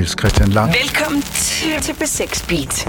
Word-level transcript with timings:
Niels 0.00 0.14
Christian 0.14 0.50
Lang. 0.52 0.72
Velkommen 0.72 1.22
til, 1.22 1.82
til 1.82 1.92
B6 1.92 2.46
Beat. 2.48 2.88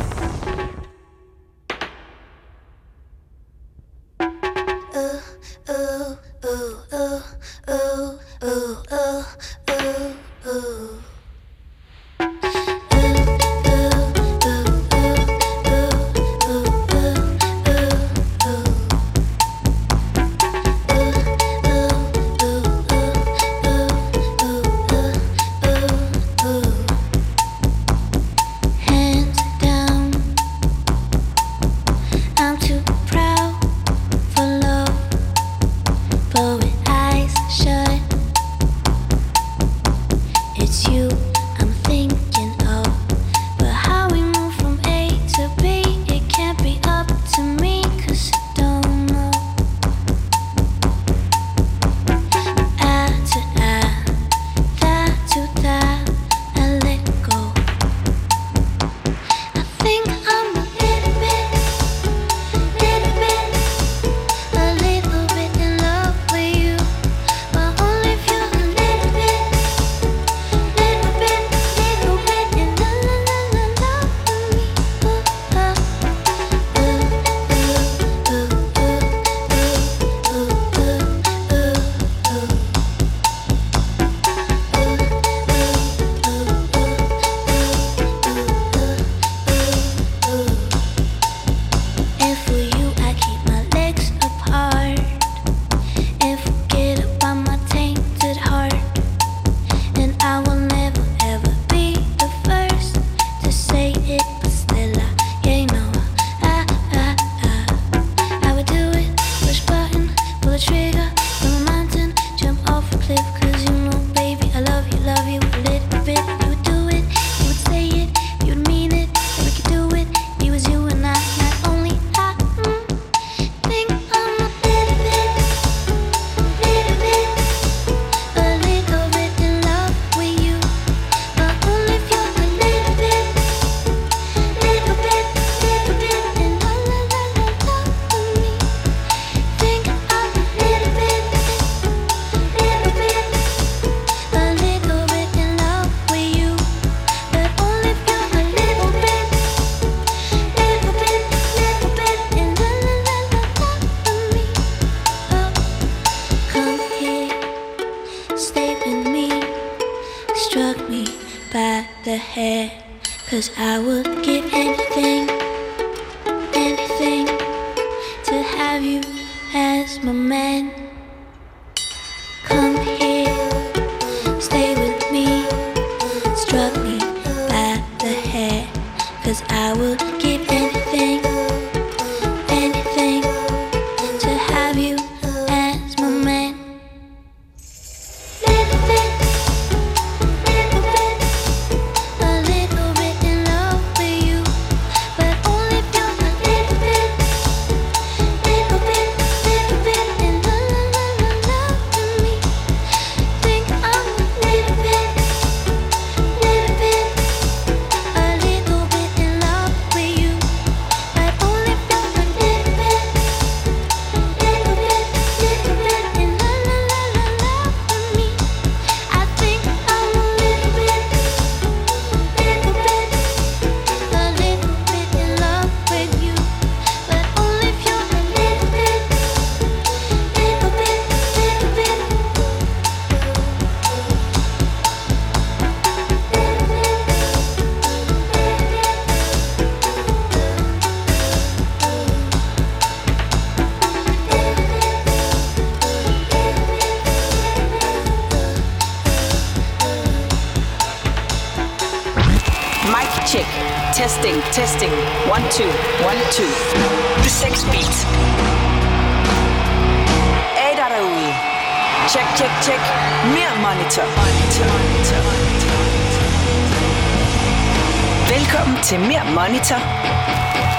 Tjek. 269.63 269.81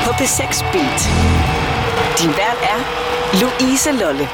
Popis 0.05 0.31
6 0.31 0.63
beat. 0.63 1.01
Din 2.21 2.31
vært 2.41 2.61
er 2.73 2.79
Louise 3.41 3.93
Lolle. 3.93 4.29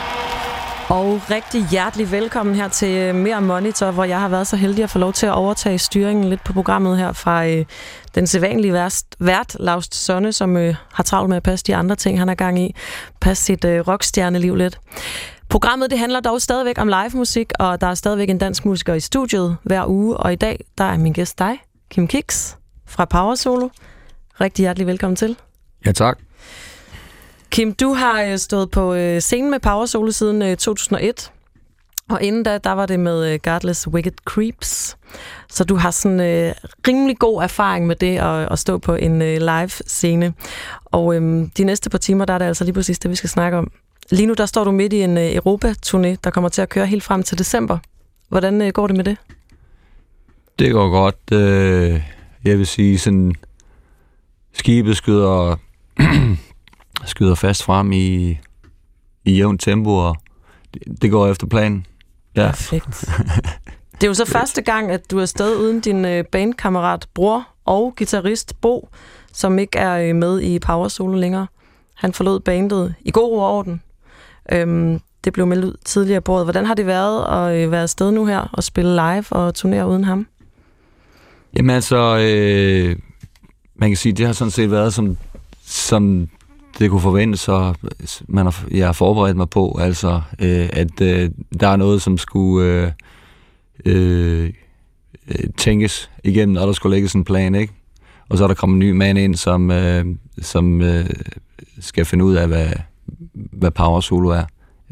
Og 0.89 1.31
rigtig 1.31 1.67
hjertelig 1.71 2.12
velkommen 2.12 2.55
her 2.55 2.69
til 2.69 3.15
Mere 3.15 3.41
Monitor, 3.41 3.91
hvor 3.91 4.05
jeg 4.05 4.21
har 4.21 4.29
været 4.29 4.47
så 4.47 4.56
heldig 4.56 4.85
at 4.85 4.91
få 4.91 4.99
lov 4.99 5.12
til 5.12 5.27
at 5.27 5.33
overtage 5.33 5.79
styringen 5.79 6.25
lidt 6.25 6.45
på 6.45 6.53
programmet 6.53 6.99
her 6.99 7.12
fra 7.12 7.47
øh, 7.47 7.65
den 8.15 8.27
sædvanlige 8.27 8.73
værst, 8.73 9.17
vært, 9.19 9.56
Laust 9.61 9.95
Sonne, 9.95 10.33
som 10.33 10.56
øh, 10.56 10.75
har 10.93 11.03
travlt 11.03 11.29
med 11.29 11.37
at 11.37 11.43
passe 11.43 11.65
de 11.65 11.77
andre 11.77 11.97
ting, 11.97 12.19
han 12.19 12.29
er 12.29 12.35
gang 12.35 12.59
i. 12.59 12.75
Passe 13.21 13.44
sit 13.44 13.65
øh, 13.65 13.89
rockstjerneliv 13.89 14.55
lidt. 14.55 14.81
Programmet 15.49 15.91
det 15.91 15.99
handler 15.99 16.21
dog 16.21 16.43
stadigvæk 16.43 16.79
om 16.79 16.89
live 16.89 17.11
musik, 17.15 17.53
og 17.59 17.81
der 17.81 17.87
er 17.87 17.94
stadigvæk 17.94 18.31
en 18.31 18.39
dansk 18.39 18.65
musiker 18.65 18.94
i 18.94 19.01
studiet 19.01 19.56
hver 19.62 19.87
uge, 19.87 20.17
og 20.17 20.33
i 20.33 20.37
dag 20.37 20.65
der 20.79 20.85
er 20.85 20.97
min 20.97 21.12
gæst 21.12 21.39
dig, 21.39 21.59
Kim 21.91 22.06
Kiks 22.06 22.56
fra 22.87 23.05
Power 23.05 23.35
Solo. 23.35 23.69
Rigtig 24.40 24.62
hjertelig 24.62 24.87
velkommen 24.87 25.17
til. 25.17 25.37
Ja, 25.87 25.93
tak. 25.93 26.19
Kim, 27.50 27.73
du 27.73 27.93
har 27.93 28.23
øh, 28.23 28.38
stået 28.38 28.70
på 28.70 28.94
øh, 28.94 29.20
scenen 29.20 29.50
med 29.50 29.61
Power 29.61 29.87
Solo 29.87 30.11
siden 30.11 30.56
2001. 30.56 31.32
Og 32.08 32.23
inden 32.23 32.43
da, 32.43 32.58
der 32.58 32.73
var 32.73 32.87
det 32.87 33.00
med 33.00 33.43
Godless 33.43 33.88
Wicked 33.88 34.12
Creeps. 34.25 34.96
Så 35.50 35.64
du 35.64 35.76
har 35.76 35.90
sådan 35.90 36.20
øh, 36.20 36.55
rimelig 36.88 37.19
god 37.19 37.43
erfaring 37.43 37.87
med 37.87 37.96
det 37.96 38.19
at, 38.19 38.52
at 38.52 38.58
stå 38.58 38.79
på 38.79 38.94
en 38.94 39.23
øh, 39.23 39.38
live 39.38 39.69
scene. 39.69 40.35
Og 40.84 41.14
øh, 41.14 41.49
de 41.56 41.64
næste 41.64 41.91
par 41.91 41.99
timer, 41.99 42.25
der 42.25 42.34
er 42.34 42.38
det 42.38 42.46
altså 42.46 42.64
lige 42.64 42.75
præcis 42.75 42.99
det, 42.99 43.11
vi 43.11 43.17
skal 43.17 43.31
snakke 43.31 43.58
om. 43.58 43.70
Lige 44.11 44.26
nu, 44.26 44.34
der 44.34 44.46
står 44.46 44.64
du 44.64 44.70
midt 44.70 44.93
i 44.93 45.02
en 45.02 45.19
øh, 45.19 45.37
Europa-turné, 45.37 46.17
der 46.25 46.31
kommer 46.31 46.49
til 46.49 46.62
at 46.62 46.69
køre 46.69 46.87
helt 46.87 47.02
frem 47.02 47.23
til 47.23 47.38
december. 47.38 47.79
Hvordan 48.29 48.62
øh, 48.62 48.69
går 48.69 48.87
det 48.87 48.96
med 48.96 49.05
det? 49.05 49.17
Det 50.58 50.73
går 50.73 50.91
godt. 50.91 51.32
Øh, 51.32 52.02
jeg 52.44 52.58
vil 52.58 52.67
sige, 52.67 52.99
sådan 52.99 53.34
skibet 54.58 54.96
skyder, 54.96 55.56
skyder 57.05 57.34
fast 57.34 57.62
frem 57.62 57.93
i, 57.93 58.38
i 59.25 59.37
jævnt 59.37 59.60
tempo, 59.60 59.90
og 59.90 60.16
det, 60.75 61.02
det 61.02 61.10
går 61.10 61.26
efter 61.26 61.46
planen. 61.46 61.87
Ja. 62.37 62.46
Perfekt. 62.46 63.05
Det 64.00 64.06
er 64.06 64.08
jo 64.08 64.14
så 64.14 64.25
første 64.25 64.62
gang, 64.62 64.90
at 64.90 65.10
du 65.10 65.19
er 65.19 65.22
afsted 65.22 65.56
uden 65.56 65.81
din 65.81 66.05
øh, 66.05 66.25
bandkammerat, 66.25 67.08
bror 67.14 67.49
og 67.64 67.94
guitarist 67.96 68.60
Bo, 68.60 68.88
som 69.32 69.58
ikke 69.58 69.78
er 69.78 70.08
øh, 70.08 70.16
med 70.16 70.40
i 70.40 70.58
Power 70.58 70.88
Solo 70.88 71.16
længere. 71.16 71.46
Han 71.94 72.12
forlod 72.12 72.40
bandet 72.40 72.94
i 73.00 73.10
god 73.10 73.38
orden. 73.38 73.82
Øhm, 74.52 75.00
det 75.25 75.32
blev 75.32 75.46
meldt 75.46 75.64
ud 75.64 75.76
tidligere 75.84 76.20
på 76.20 76.32
året. 76.32 76.44
Hvordan 76.44 76.66
har 76.66 76.75
det 76.75 76.87
været 76.87 77.25
at 77.25 77.56
øh, 77.56 77.70
være 77.70 77.82
afsted 77.82 78.10
nu 78.10 78.26
her 78.26 78.40
og 78.52 78.64
spille 78.64 78.90
live 78.94 79.25
og 79.31 79.55
turnere 79.55 79.88
uden 79.88 80.05
ham? 80.05 80.26
Jamen 81.56 81.70
altså, 81.70 82.19
øh, 82.19 82.96
man 83.79 83.91
kan 83.91 83.97
sige, 83.97 84.13
det 84.13 84.27
har 84.27 84.33
sådan 84.33 84.51
set 84.51 84.71
været 84.71 84.95
som, 84.95 85.17
som 85.63 86.29
det 86.79 86.91
kunne 86.91 87.01
forventes, 87.01 87.49
og 87.49 87.77
man 88.27 88.47
har, 88.47 88.65
jeg 88.71 88.87
har 88.87 88.93
forberedt 88.93 89.37
mig 89.37 89.51
på, 89.51 89.79
altså, 89.81 90.21
øh, 90.39 90.69
at 90.73 91.01
øh, 91.01 91.31
der 91.61 91.69
er 91.69 91.77
noget, 91.77 92.03
som 92.03 92.19
skulle 92.19 92.95
øh, 93.85 94.53
øh, 95.27 95.51
tænkes 95.57 96.11
igennem, 96.25 96.57
og 96.57 96.67
der 96.67 96.73
skulle 96.73 96.97
lægges 96.97 97.13
en 97.13 97.25
plan, 97.25 97.55
ikke? 97.55 97.73
Og 98.29 98.39
så 98.39 98.45
er 98.45 98.49
der 98.49 98.55
kommet 98.55 98.75
en 98.75 98.79
ny 98.79 98.91
mand 98.91 99.19
ind, 99.19 99.35
som, 99.35 99.71
øh, 99.71 100.05
som 100.43 100.83
øh, 100.83 101.11
skal 101.81 102.05
finde 102.05 102.25
ud 102.25 102.35
af, 102.35 102.49
hvad, 102.49 102.69
hvad 103.33 103.71
power 103.71 104.01
solo 104.01 104.29
er 104.29 104.45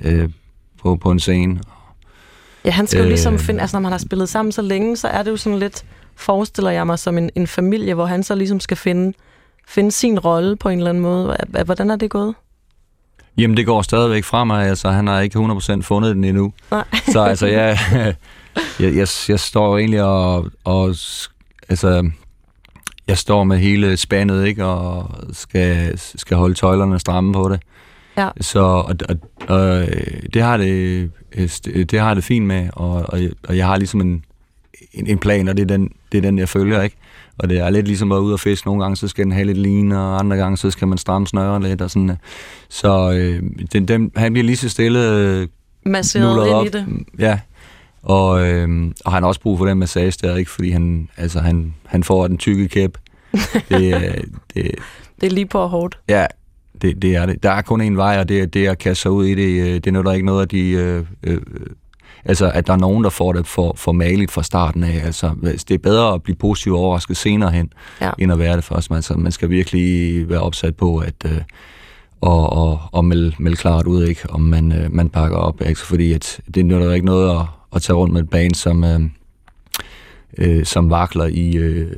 øh, 0.03 0.29
på, 0.83 0.97
på 0.97 1.11
en 1.11 1.21
scene. 1.21 1.61
Ja, 2.65 2.71
han 2.71 2.87
skal 2.87 3.03
jo 3.03 3.09
ligesom 3.09 3.35
øh, 3.35 3.41
finde, 3.41 3.61
altså 3.61 3.77
når 3.77 3.81
man 3.81 3.93
har 3.93 3.99
spillet 3.99 4.29
sammen 4.29 4.53
så 4.53 4.63
længe, 4.63 4.97
så 4.97 5.09
er 5.09 5.23
det 5.23 5.31
jo 5.31 5.37
sådan 5.37 5.59
lidt, 5.59 5.85
forestiller 6.17 6.71
jeg 6.71 6.87
mig, 6.87 6.99
som 6.99 7.19
en, 7.19 7.31
en 7.35 7.47
familie, 7.47 7.95
hvor 7.95 8.07
han 8.07 8.23
så 8.23 8.35
ligesom 8.35 8.61
skal 8.61 8.77
finde, 8.77 9.17
finde 9.69 9.93
sin 9.93 10.19
rolle 10.19 10.57
på 10.57 10.69
en 10.69 10.79
eller 10.79 10.91
anden 10.91 11.03
måde. 11.03 11.37
Hvordan 11.65 11.91
er 11.91 11.97
det 11.97 12.11
gået? 12.11 12.35
Jamen, 13.39 13.57
det 13.57 13.67
går 13.67 13.83
stadigvæk 13.83 14.25
fra 14.25 14.45
mig. 14.45 14.67
Altså, 14.67 14.91
han 14.91 15.07
har 15.07 15.21
ikke 15.21 15.39
100% 15.39 15.83
fundet 15.83 16.15
den 16.15 16.25
endnu. 16.25 16.53
Nej. 16.71 16.85
så 17.09 17.21
altså, 17.21 17.47
jeg, 17.47 17.79
jeg, 18.81 18.95
jeg, 18.95 19.09
jeg 19.29 19.41
står 19.41 19.79
egentlig 19.79 20.03
og, 20.03 20.51
og 20.65 20.95
altså, 21.69 22.11
jeg 23.09 23.19
står 23.19 23.45
med 23.45 23.59
hele 23.59 23.97
spændet, 23.97 24.47
ikke, 24.47 24.65
og 24.65 25.11
skal, 25.33 25.99
skal 25.99 26.37
holde 26.37 26.55
tøjlerne 26.55 26.99
stramme 26.99 27.33
på 27.33 27.49
det. 27.49 27.61
Ja. 28.17 28.29
Så 28.41 28.61
og, 28.61 28.95
og, 29.09 29.17
og, 29.49 29.87
det 30.35 30.43
har 30.43 30.57
det, 30.57 31.11
det 31.91 32.01
har 32.01 32.15
det 32.15 32.25
fint 32.25 32.47
med, 32.47 32.69
og, 32.73 32.93
og, 32.93 33.21
og 33.49 33.57
jeg 33.57 33.67
har 33.67 33.77
ligesom 33.77 34.01
en, 34.01 34.25
en, 34.93 35.07
en 35.07 35.19
plan, 35.19 35.49
og 35.49 35.57
det 35.57 35.63
er, 35.63 35.67
den, 35.67 35.91
det 36.13 36.19
er 36.19 36.23
den, 36.23 36.39
jeg 36.39 36.49
følger, 36.49 36.83
ikke? 36.83 36.97
Og 37.39 37.49
det 37.49 37.59
er 37.59 37.71
lidt 37.71 37.87
ligesom 37.87 38.13
at 38.13 38.19
ud 38.19 38.33
og 38.33 38.41
fiske. 38.41 38.67
Nogle 38.67 38.83
gange, 38.83 38.97
så 38.97 39.09
skal 39.09 39.25
den 39.25 39.33
have 39.33 39.45
lidt 39.45 39.59
line, 39.59 40.01
og 40.01 40.19
andre 40.19 40.37
gange, 40.37 40.57
så 40.57 40.71
skal 40.71 40.89
man 40.89 40.99
stramme 40.99 41.27
snøren 41.27 41.63
lidt, 41.63 41.83
og 41.83 41.91
sådan. 41.91 42.17
Så 42.69 43.13
øh, 43.13 43.43
den, 43.73 43.89
den, 43.89 44.13
han 44.17 44.33
bliver 44.33 44.45
lige 44.45 44.57
så 44.57 44.69
stille 44.69 45.11
øh, 45.11 45.49
Masseret 45.87 46.47
ind 46.47 46.55
op. 46.55 46.67
i 46.67 46.69
det. 46.69 46.87
Ja, 47.19 47.39
og, 48.03 48.49
øh, 48.49 48.93
og 49.05 49.13
han 49.13 49.23
har 49.23 49.29
også 49.29 49.41
brug 49.41 49.59
for 49.59 49.67
den 49.67 49.79
massage 49.79 50.13
der, 50.23 50.37
ikke? 50.37 50.51
Fordi 50.51 50.71
han, 50.71 51.09
altså, 51.17 51.41
han, 51.41 51.75
han 51.87 52.05
får 52.05 52.29
den 52.29 52.39
tykke 52.39 52.69
kæp. 52.69 52.99
det, 53.69 54.15
det, 54.55 54.75
det 55.21 55.27
er 55.27 55.31
lige 55.31 55.47
på 55.47 55.67
hårdt. 55.67 55.99
Ja, 56.09 56.27
det, 56.83 57.03
det 57.03 57.17
er 57.17 57.27
det. 57.27 57.43
Der 57.43 57.51
er 57.51 57.63
kun 57.63 57.81
en 57.81 57.97
vej, 57.97 58.19
og 58.19 58.29
det 58.29 58.41
er 58.41 58.47
det 58.47 58.67
at 58.67 58.79
kaste 58.79 59.03
sig 59.03 59.11
ud 59.11 59.27
i 59.27 59.35
det. 59.35 59.61
Øh, 59.63 59.75
det 59.75 59.97
er 59.97 60.03
der 60.03 60.13
ikke 60.13 60.27
noget 60.27 60.43
af 60.43 60.49
de... 60.49 60.71
Øh, 60.71 61.05
øh, 61.23 61.41
altså, 62.29 62.51
at 62.55 62.67
der 62.67 62.73
er 62.73 62.77
nogen, 62.77 63.05
der 63.05 63.11
får 63.11 63.33
det 63.33 63.47
for, 63.47 63.75
for 63.77 63.93
maligt 63.93 64.31
fra 64.31 64.43
starten 64.43 64.85
af. 64.85 65.01
Altså, 65.05 65.31
det 65.43 65.71
er 65.71 65.79
bedre 65.79 66.15
at 66.15 66.23
blive 66.23 66.37
positivt 66.37 66.77
overrasket 66.77 67.17
senere 67.17 67.51
hen, 67.51 67.73
ja. 68.01 68.11
end 68.19 68.33
at 68.33 68.39
være 68.39 68.57
det 68.57 68.65
først. 68.65 68.91
Altså, 68.91 69.15
man 69.15 69.33
skal 69.33 69.51
virkelig 69.51 70.29
være 70.29 70.41
opsat 70.41 70.77
på, 70.77 70.99
at... 70.99 71.15
Øh, 71.25 71.41
og, 72.21 72.53
og, 72.53 72.81
og 72.93 73.05
melde, 73.05 73.35
melde 73.39 73.57
klart 73.57 73.87
ud, 73.87 74.07
ikke, 74.07 74.31
om 74.31 74.41
man, 74.41 74.73
øh, 74.73 74.93
man 74.93 75.09
pakker 75.09 75.37
op. 75.37 75.63
Ikke? 75.67 75.81
Fordi 75.81 76.13
at 76.13 76.41
det 76.55 76.73
er 76.73 76.85
jo 76.85 76.91
ikke 76.91 77.07
noget 77.07 77.41
at, 77.41 77.47
at 77.75 77.83
tage 77.83 77.97
rundt 77.97 78.13
med 78.13 78.23
et 78.23 78.31
band, 78.31 78.55
som, 78.55 78.85
øh, 78.85 79.01
øh, 80.39 80.65
som 80.65 80.91
vakler 80.91 81.25
i, 81.25 81.57
øh, 81.57 81.93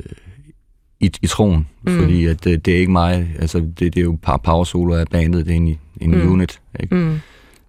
i, 0.99 1.11
i 1.21 1.27
troen. 1.27 1.67
Mm. 1.81 1.99
Fordi 1.99 2.25
at 2.25 2.43
det, 2.43 2.65
det 2.65 2.73
er 2.73 2.79
ikke 2.79 2.91
mig. 2.91 3.35
Altså, 3.39 3.59
det, 3.59 3.79
det 3.79 3.97
er 3.97 4.01
jo 4.01 4.17
par 4.21 4.37
power 4.37 4.63
solo 4.63 4.93
af 4.93 5.07
bandet, 5.07 5.45
det 5.45 5.51
er 5.51 5.55
en, 5.55 5.79
en 6.01 6.11
mm. 6.11 6.31
unit. 6.31 6.59
Ikke? 6.79 6.95
Mm. 6.95 7.19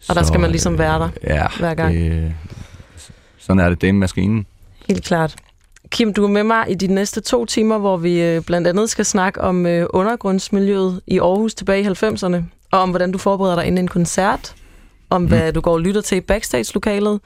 Og 0.09 0.15
der 0.15 0.23
skal 0.23 0.41
man 0.41 0.51
ligesom 0.51 0.79
være 0.79 0.99
der 0.99 1.09
ja, 1.25 1.47
hver 1.59 1.75
gang. 1.75 1.95
Det, 1.95 2.35
sådan 3.39 3.61
er 3.61 3.75
det, 3.75 3.89
er 3.89 3.93
maskinen. 3.93 4.47
Helt 4.89 5.05
klart. 5.05 5.37
Kim, 5.91 6.13
du 6.13 6.25
er 6.25 6.29
med 6.29 6.45
mig 6.45 6.65
i 6.71 6.75
de 6.75 6.87
næste 6.87 7.21
to 7.21 7.45
timer, 7.45 7.79
hvor 7.79 7.97
vi 7.97 8.23
øh, 8.23 8.43
blandt 8.43 8.67
andet 8.67 8.91
skal 8.91 9.05
snakke 9.05 9.41
om 9.41 9.67
øh, 9.67 9.87
undergrundsmiljøet 9.91 11.01
i 11.07 11.19
Aarhus 11.19 11.55
tilbage 11.55 11.83
i 11.83 11.87
90'erne, 11.87 12.37
og 12.71 12.81
om 12.81 12.91
hvordan 12.91 13.13
du 13.13 13.19
forbereder 13.19 13.57
dig 13.57 13.67
inden 13.67 13.85
en 13.85 13.89
koncert, 13.89 14.55
om 15.11 15.21
mm. 15.21 15.29
hvad 15.29 15.53
du 15.53 15.61
går 15.61 15.73
og 15.73 15.81
lytter 15.81 16.01
til 16.01 16.19
i 16.19 16.21
backstage-lokalet, 16.21 17.21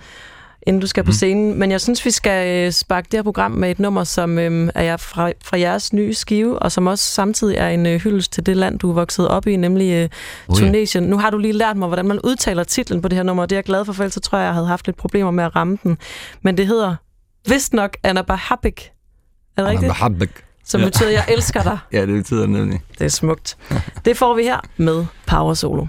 inden 0.67 0.81
du 0.81 0.87
skal 0.87 1.05
på 1.05 1.09
mm. 1.09 1.13
scenen. 1.13 1.59
Men 1.59 1.71
jeg 1.71 1.81
synes, 1.81 2.05
vi 2.05 2.11
skal 2.11 2.67
øh, 2.67 2.73
sparke 2.73 3.09
det 3.13 3.19
her 3.19 3.23
program 3.23 3.51
med 3.51 3.71
et 3.71 3.79
nummer, 3.79 4.05
som 4.05 4.39
øh, 4.39 4.69
er 4.75 4.97
fra, 4.97 5.33
fra 5.45 5.59
jeres 5.59 5.93
nye 5.93 6.15
skive, 6.15 6.59
og 6.59 6.73
som 6.73 6.87
også 6.87 7.05
samtidig 7.05 7.57
er 7.57 7.69
en 7.69 7.87
øh, 7.87 8.01
hyldest 8.01 8.33
til 8.33 8.47
det 8.47 8.57
land, 8.57 8.79
du 8.79 8.91
er 8.91 8.95
vokset 8.95 9.29
op 9.29 9.47
i, 9.47 9.57
nemlig 9.57 9.93
øh, 9.93 10.09
oh, 10.49 10.57
Tunesien. 10.57 11.05
Ja. 11.05 11.11
Nu 11.11 11.19
har 11.19 11.31
du 11.31 11.39
lige 11.39 11.53
lært 11.53 11.77
mig, 11.77 11.89
hvordan 11.89 12.07
man 12.07 12.21
udtaler 12.25 12.65
titlen 12.65 13.03
på 13.03 13.09
det 13.09 13.17
her 13.17 13.23
nummer, 13.23 13.43
og 13.43 13.51
det 13.51 13.57
er 13.57 13.59
jeg 13.59 13.65
glad 13.65 13.85
for, 13.85 13.93
for 13.93 14.03
ellers 14.03 14.15
så 14.15 14.21
tror 14.21 14.39
jeg, 14.39 14.45
jeg 14.45 14.55
havde 14.55 14.67
haft 14.67 14.87
lidt 14.87 14.97
problemer 14.97 15.31
med 15.31 15.45
at 15.45 15.57
ramme 15.57 15.79
den. 15.83 15.99
Men 16.43 16.57
det 16.57 16.67
hedder 16.67 16.97
vist 17.49 17.73
nok 17.73 17.97
Anna 18.03 18.23
Bahabik. 18.23 18.91
Er 19.57 19.63
det 19.63 19.71
rigtigt? 19.71 19.89
Bahabik. 19.89 20.31
Som 20.65 20.81
ja. 20.81 20.87
betyder, 20.87 21.11
jeg 21.11 21.25
elsker 21.29 21.63
dig. 21.63 21.79
ja, 21.93 22.01
det 22.01 22.15
betyder 22.15 22.47
nemlig. 22.47 22.81
Det 22.99 23.05
er 23.05 23.09
smukt. 23.09 23.57
Det 24.05 24.17
får 24.17 24.35
vi 24.35 24.43
her 24.43 24.61
med 24.77 25.07
Power 25.27 25.55
Solo. 25.55 25.87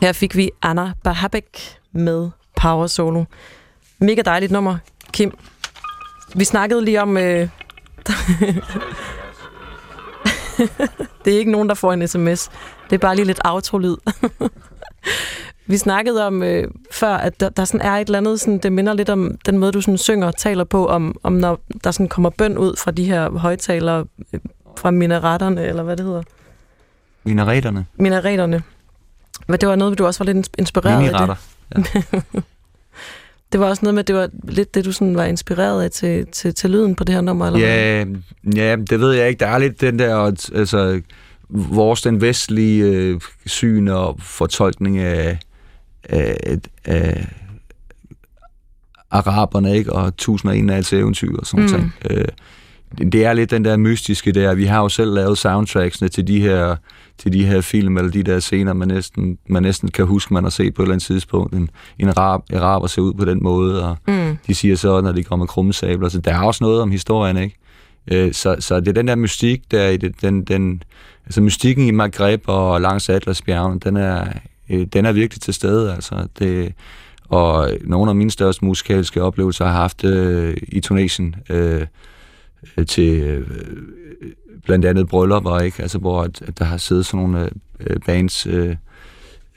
Her 0.00 0.12
fik 0.12 0.36
vi 0.36 0.50
Anna 0.62 0.92
Bahabek 1.04 1.78
med 1.92 2.30
Power 2.56 2.86
Solo. 2.86 3.24
Mega 3.98 4.22
dejligt 4.22 4.52
nummer, 4.52 4.78
Kim. 5.12 5.38
Vi 6.34 6.44
snakkede 6.44 6.84
lige 6.84 7.02
om... 7.02 7.16
Øh... 7.16 7.22
det 11.24 11.34
er 11.34 11.38
ikke 11.38 11.50
nogen, 11.50 11.68
der 11.68 11.74
får 11.74 11.92
en 11.92 12.08
sms. 12.08 12.50
Det 12.90 12.96
er 12.96 12.98
bare 12.98 13.16
lige 13.16 13.26
lidt 13.26 13.40
outro-lyd. 13.44 13.96
Vi 15.66 15.76
snakkede 15.76 16.26
om 16.26 16.42
øh, 16.42 16.68
før, 16.92 17.14
at 17.14 17.40
der, 17.40 17.48
der 17.48 17.64
sådan 17.64 17.86
er 17.86 17.92
et 17.92 18.06
eller 18.06 18.18
andet, 18.18 18.40
sådan, 18.40 18.58
det 18.58 18.72
minder 18.72 18.92
lidt 18.92 19.10
om 19.10 19.38
den 19.46 19.58
måde, 19.58 19.72
du 19.72 19.80
sådan 19.80 19.98
synger 19.98 20.26
og 20.26 20.36
taler 20.36 20.64
på, 20.64 20.86
om, 20.86 21.16
om 21.22 21.32
når 21.32 21.60
der 21.84 21.90
sådan 21.90 22.08
kommer 22.08 22.30
bøn 22.30 22.58
ud 22.58 22.76
fra 22.76 22.90
de 22.90 23.04
her 23.04 23.30
højtalere 23.30 24.04
øh, 24.32 24.40
fra 24.76 24.90
minaretterne, 24.90 25.64
eller 25.64 25.82
hvad 25.82 25.96
det 25.96 26.06
hedder. 26.06 26.22
Minareterne? 27.24 27.86
Minareterne. 27.96 28.62
Men 29.48 29.60
det 29.60 29.68
var 29.68 29.76
noget, 29.76 29.98
du 29.98 30.06
også 30.06 30.24
var 30.24 30.32
lidt 30.32 30.48
inspireret 30.58 31.08
af 31.14 31.26
det. 31.26 31.36
Ja. 31.76 32.40
det 33.52 33.60
var 33.60 33.66
også 33.66 33.82
noget 33.82 33.94
med, 33.94 34.04
det 34.04 34.14
var 34.14 34.28
lidt 34.44 34.74
det, 34.74 34.84
du 34.84 34.92
sådan 34.92 35.16
var 35.16 35.24
inspireret 35.24 35.82
af 35.82 35.90
til, 35.90 36.26
til, 36.26 36.54
til 36.54 36.70
lyden 36.70 36.94
på 36.94 37.04
det 37.04 37.14
her 37.14 37.22
nummer, 37.22 37.46
eller 37.46 37.60
ja, 37.60 38.04
hvad? 38.04 38.16
ja, 38.56 38.76
det 38.76 39.00
ved 39.00 39.12
jeg 39.12 39.28
ikke. 39.28 39.40
Der 39.40 39.46
er 39.46 39.58
lidt 39.58 39.80
den 39.80 39.98
der, 39.98 40.16
altså, 40.54 41.00
vores 41.48 42.02
den 42.02 42.20
vestlige 42.20 42.84
øh, 42.84 43.20
syn 43.46 43.88
og 43.88 44.16
fortolkning 44.20 44.98
af, 44.98 45.38
af, 46.02 46.58
af 46.84 47.26
araberne, 49.10 49.76
ikke? 49.76 49.92
Og 49.92 50.08
1001 50.08 50.70
af 50.92 50.92
eventyr 50.92 51.36
og 51.36 51.46
sådan 51.46 51.62
mm. 51.62 51.68
ting. 51.68 51.92
Øh, 52.10 52.24
det 52.98 53.24
er 53.24 53.32
lidt 53.32 53.50
den 53.50 53.64
der 53.64 53.76
mystiske 53.76 54.32
der. 54.32 54.54
Vi 54.54 54.64
har 54.64 54.80
jo 54.80 54.88
selv 54.88 55.14
lavet 55.14 55.38
soundtracksene 55.38 56.08
til 56.08 56.26
de 56.26 56.40
her 56.40 56.76
til 57.18 57.32
de 57.32 57.46
her 57.46 57.60
film, 57.60 57.96
eller 57.96 58.10
de 58.10 58.22
der 58.22 58.40
scener, 58.40 58.72
man 58.72 58.88
næsten, 58.88 59.38
man 59.46 59.62
næsten 59.62 59.90
kan 59.90 60.06
huske, 60.06 60.34
man 60.34 60.42
har 60.42 60.50
set 60.50 60.74
på 60.74 60.82
et 60.82 60.86
eller 60.86 60.94
andet 60.94 61.06
tidspunkt. 61.06 61.54
En, 61.54 61.70
en 61.98 62.08
arab, 62.08 62.40
araber 62.52 62.86
ser 62.86 63.02
ud 63.02 63.12
på 63.12 63.24
den 63.24 63.42
måde, 63.42 63.84
og 63.88 63.96
mm. 64.08 64.38
de 64.46 64.54
siger 64.54 64.76
så, 64.76 65.00
når 65.00 65.12
de 65.12 65.24
kommer 65.24 65.46
krumme 65.46 65.72
sabler. 65.72 66.08
Så 66.08 66.20
der 66.20 66.34
er 66.34 66.40
også 66.42 66.64
noget 66.64 66.82
om 66.82 66.90
historien, 66.90 67.36
ikke? 67.36 67.56
Øh, 68.10 68.32
så, 68.32 68.56
så 68.58 68.80
det 68.80 68.88
er 68.88 68.92
den 68.92 69.08
der 69.08 69.14
mystik, 69.14 69.70
der 69.70 69.88
i 69.88 69.96
det, 69.96 70.20
den, 70.22 70.44
den, 70.44 70.82
altså 71.26 71.40
mystikken 71.40 71.86
i 71.86 71.90
Maghreb 71.90 72.42
og 72.46 72.80
langs 72.80 73.08
Atlasbjergene, 73.08 73.80
den 73.80 73.96
er, 73.96 74.24
øh, 74.70 74.86
den 74.92 75.06
er 75.06 75.12
virkelig 75.12 75.40
til 75.40 75.54
stede, 75.54 75.94
altså. 75.94 76.28
Det, 76.38 76.72
og 77.28 77.70
nogle 77.84 78.10
af 78.10 78.16
mine 78.16 78.30
største 78.30 78.64
musikalske 78.64 79.22
oplevelser 79.22 79.64
har 79.64 79.72
jeg 79.72 79.80
haft 79.80 80.04
øh, 80.04 80.56
i 80.68 80.80
Tunesien 80.80 81.36
øh, 82.76 82.86
til 82.86 83.20
øh, 83.20 83.46
blandt 84.64 84.84
andet 84.84 85.08
bryllupper, 85.08 85.60
ikke? 85.60 85.82
Altså, 85.82 85.98
hvor 85.98 86.22
at, 86.22 86.42
at 86.42 86.58
der 86.58 86.64
har 86.64 86.76
siddet 86.76 87.06
sådan 87.06 87.20
nogle 87.26 87.50
øh, 87.80 87.96
bands, 88.06 88.46
øh, 88.46 88.76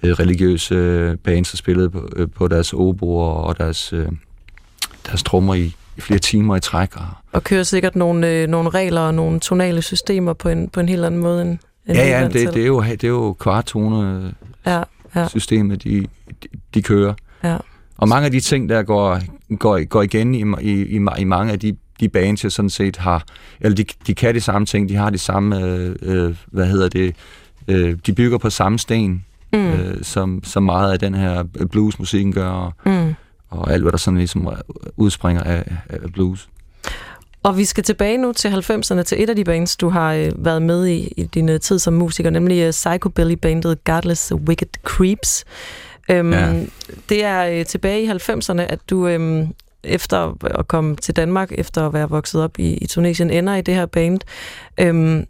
øh, 0.04 0.12
religiøse 0.12 0.76
øh, 0.76 1.18
bands, 1.18 1.52
der 1.52 1.58
spillet 1.58 1.92
på, 1.92 2.10
øh, 2.16 2.28
på 2.30 2.48
deres 2.48 2.74
oboer 2.74 3.30
og 3.30 3.58
deres, 3.58 3.94
øh, 3.94 4.08
deres 5.08 5.24
trommer 5.24 5.54
i, 5.54 5.76
i 5.98 6.02
flere 6.02 6.20
timer 6.20 6.56
i 6.56 6.60
træk. 6.60 6.96
Og, 6.96 7.08
og 7.32 7.44
kører 7.44 7.64
sikkert 7.64 7.96
nogle, 7.96 8.30
øh, 8.30 8.48
nogle 8.48 8.70
regler 8.70 9.02
og 9.02 9.14
nogle 9.14 9.40
tonale 9.40 9.82
systemer 9.82 10.34
på 10.34 10.50
en, 10.50 10.70
på 10.70 10.80
en 10.80 10.90
helt 10.90 11.06
anden 11.06 11.22
måde 11.22 11.42
end, 11.42 11.58
end 11.88 11.98
Ja, 11.98 12.20
ja, 12.20 12.28
det, 12.28 12.54
det, 12.54 12.62
er 12.64 12.68
jo, 12.68 12.84
det 12.84 13.04
er 13.04 13.08
jo 13.08 13.34
kvartone 13.34 14.34
ja, 14.66 14.84
ja. 15.16 15.28
systemet, 15.28 15.84
de, 15.84 16.02
de, 16.44 16.48
de 16.74 16.82
kører. 16.82 17.14
Ja. 17.44 17.58
Og 17.98 18.10
mange 18.10 18.26
af 18.26 18.32
de 18.32 18.40
ting, 18.40 18.70
der 18.70 18.84
går, 18.84 19.20
går, 19.56 19.86
går 19.86 20.02
igen 20.02 20.36
i, 20.36 20.44
i, 20.62 20.82
i, 20.82 21.00
i 21.20 21.24
mange 21.24 21.52
af 21.52 21.60
de 21.60 21.76
de 22.00 22.10
bands, 22.10 22.44
jeg 22.44 22.52
sådan 22.52 22.70
set 22.70 22.98
har, 22.98 23.24
eller 23.62 23.76
de, 23.76 23.86
de 24.08 24.16
kan 24.16 24.36
de 24.36 24.42
samme 24.42 24.66
ting, 24.66 24.90
de 24.90 24.96
har 24.96 25.10
de 25.10 25.18
samme, 25.18 25.66
øh, 25.66 25.96
øh, 26.02 26.36
hvad 26.48 26.66
hedder 26.66 26.90
det, 26.90 27.16
øh, 27.68 27.98
de 28.06 28.14
bygger 28.14 28.38
på 28.38 28.50
samme 28.50 28.80
sten, 28.80 29.26
mm. 29.54 29.72
øh, 29.72 30.04
som, 30.04 30.42
som 30.44 30.64
meget 30.64 30.94
af 30.94 31.00
den 31.00 31.16
her 31.16 31.44
bluesmusikken 31.72 32.34
gør, 32.34 32.50
og, 32.50 32.74
mm. 32.86 33.14
og 33.50 33.74
alt, 33.74 33.82
hvad 33.82 33.92
der 33.92 33.98
sådan 33.98 34.18
ligesom 34.18 34.50
udspringer 34.98 35.44
af, 35.44 35.64
af 35.90 36.14
blues. 36.14 36.50
Og 37.44 37.58
vi 37.58 37.66
skal 37.66 37.84
tilbage 37.84 38.18
nu 38.18 38.34
til 38.34 38.50
90'erne, 38.50 39.02
til 39.02 39.24
et 39.24 39.30
af 39.30 39.36
de 39.36 39.44
bands, 39.44 39.76
du 39.76 39.90
har 39.90 40.14
øh, 40.14 40.32
været 40.38 40.62
med 40.62 40.88
i 40.88 41.14
i 41.18 41.24
din 41.24 41.50
øh, 41.50 41.60
tid 41.60 41.80
som 41.80 41.94
musiker, 41.94 42.30
nemlig 42.30 42.62
øh, 42.62 42.70
Psychobilly-bandet 42.70 43.84
Godless 43.84 44.34
Wicked 44.34 44.68
Creeps. 44.84 45.46
Øhm, 46.10 46.34
ja. 46.34 46.64
Det 47.10 47.24
er 47.24 47.46
øh, 47.46 47.66
tilbage 47.66 48.04
i 48.04 48.10
90'erne, 48.10 48.62
at 48.62 48.80
du 48.90 49.08
øh, 49.08 49.48
efter 49.84 50.38
at 50.60 50.68
komme 50.68 50.96
til 50.96 51.16
Danmark, 51.16 51.52
efter 51.52 51.86
at 51.88 51.94
være 51.94 52.10
vokset 52.10 52.42
op 52.42 52.60
i, 52.60 52.74
i 52.74 52.88
Tunesien, 52.88 53.30
ender 53.30 53.56
i 53.56 53.62
det 53.62 53.76
her 53.76 53.86
band. 53.86 54.20
Øhm, 54.80 55.26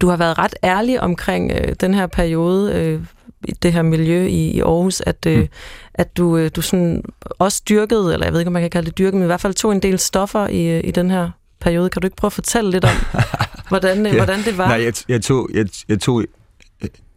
du 0.00 0.08
har 0.08 0.16
været 0.16 0.38
ret 0.38 0.54
ærlig 0.64 1.00
omkring 1.00 1.52
øh, 1.52 1.74
den 1.80 1.94
her 1.94 2.06
periode, 2.06 2.72
øh, 2.74 3.00
i 3.48 3.52
det 3.52 3.72
her 3.72 3.82
miljø 3.82 4.26
i, 4.26 4.50
i 4.50 4.60
Aarhus, 4.60 5.00
at, 5.00 5.26
øh, 5.26 5.38
mm. 5.38 5.48
at 5.94 6.16
du, 6.16 6.36
øh, 6.36 6.50
du 6.56 6.62
sådan 6.62 7.02
også 7.38 7.62
dyrkede, 7.68 8.12
eller 8.12 8.26
jeg 8.26 8.32
ved 8.32 8.40
ikke, 8.40 8.48
om 8.48 8.52
man 8.52 8.62
kan 8.62 8.70
kalde 8.70 8.86
det 8.86 8.98
dyrke, 8.98 9.16
men 9.16 9.22
i 9.22 9.26
hvert 9.26 9.40
fald 9.40 9.54
tog 9.54 9.72
en 9.72 9.82
del 9.82 9.98
stoffer 9.98 10.46
i, 10.46 10.66
øh, 10.66 10.80
i 10.84 10.90
den 10.90 11.10
her 11.10 11.30
periode. 11.60 11.90
Kan 11.90 12.02
du 12.02 12.06
ikke 12.06 12.16
prøve 12.16 12.28
at 12.28 12.32
fortælle 12.32 12.70
lidt 12.70 12.84
om, 12.84 12.96
hvordan, 13.68 14.06
øh, 14.06 14.12
ja, 14.12 14.16
hvordan 14.16 14.42
det 14.42 14.58
var? 14.58 14.68
Nej, 14.68 14.82
jeg, 14.84 14.92
jeg, 15.08 15.22
tog, 15.22 15.48
jeg, 15.54 15.66
jeg 15.88 16.00
tog 16.00 16.24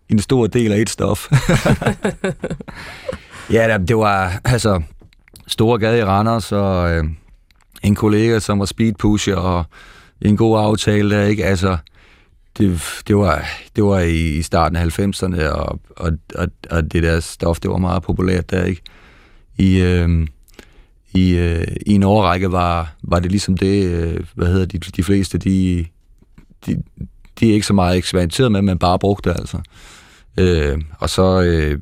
en 0.09 0.19
stor 0.19 0.47
del 0.47 0.71
af 0.71 0.77
et 0.77 0.89
stof. 0.89 1.31
ja, 3.51 3.77
det 3.87 3.97
var, 3.97 4.41
altså, 4.45 4.81
store 5.53 5.79
gade 5.79 5.99
i 5.99 6.03
Randers, 6.03 6.51
og 6.51 6.91
øh, 6.91 7.03
en 7.83 7.95
kollega, 7.95 8.39
som 8.39 8.59
var 8.59 8.65
speedpusher, 8.65 9.35
og 9.35 9.65
en 10.21 10.37
god 10.37 10.59
aftale 10.59 11.15
der, 11.15 11.23
ikke? 11.23 11.45
Altså, 11.45 11.77
det, 12.57 12.81
det, 13.07 13.17
var, 13.17 13.45
det 13.75 13.83
var 13.83 13.99
i, 13.99 14.41
starten 14.41 14.75
af 14.75 14.99
90'erne, 14.99 15.47
og, 15.47 15.79
og, 15.89 16.11
og, 16.35 16.47
og 16.69 16.93
det 16.93 17.03
der 17.03 17.19
stof, 17.19 17.59
det 17.59 17.71
var 17.71 17.77
meget 17.77 18.03
populært 18.03 18.49
der, 18.49 18.63
ikke? 18.63 18.81
I, 19.57 19.81
øh, 19.81 20.27
i, 21.13 21.35
øh, 21.37 21.67
i 21.85 21.93
en 21.93 22.03
årrække 22.03 22.51
var, 22.51 22.95
var 23.03 23.19
det 23.19 23.31
ligesom 23.31 23.57
det, 23.57 23.85
øh, 23.85 24.19
hvad 24.33 24.47
hedder 24.47 24.65
de, 24.65 24.77
de 24.77 25.03
fleste, 25.03 25.37
de, 25.37 25.85
de, 26.65 26.83
de 27.39 27.49
er 27.49 27.53
ikke 27.53 27.67
så 27.67 27.73
meget 27.73 27.97
eksperimenteret 27.97 28.51
med, 28.51 28.61
men 28.61 28.79
bare 28.79 28.99
brugte 28.99 29.29
det, 29.29 29.39
altså. 29.39 29.57
Øh, 30.39 30.81
og 30.99 31.09
så 31.09 31.41
øh, 31.41 31.79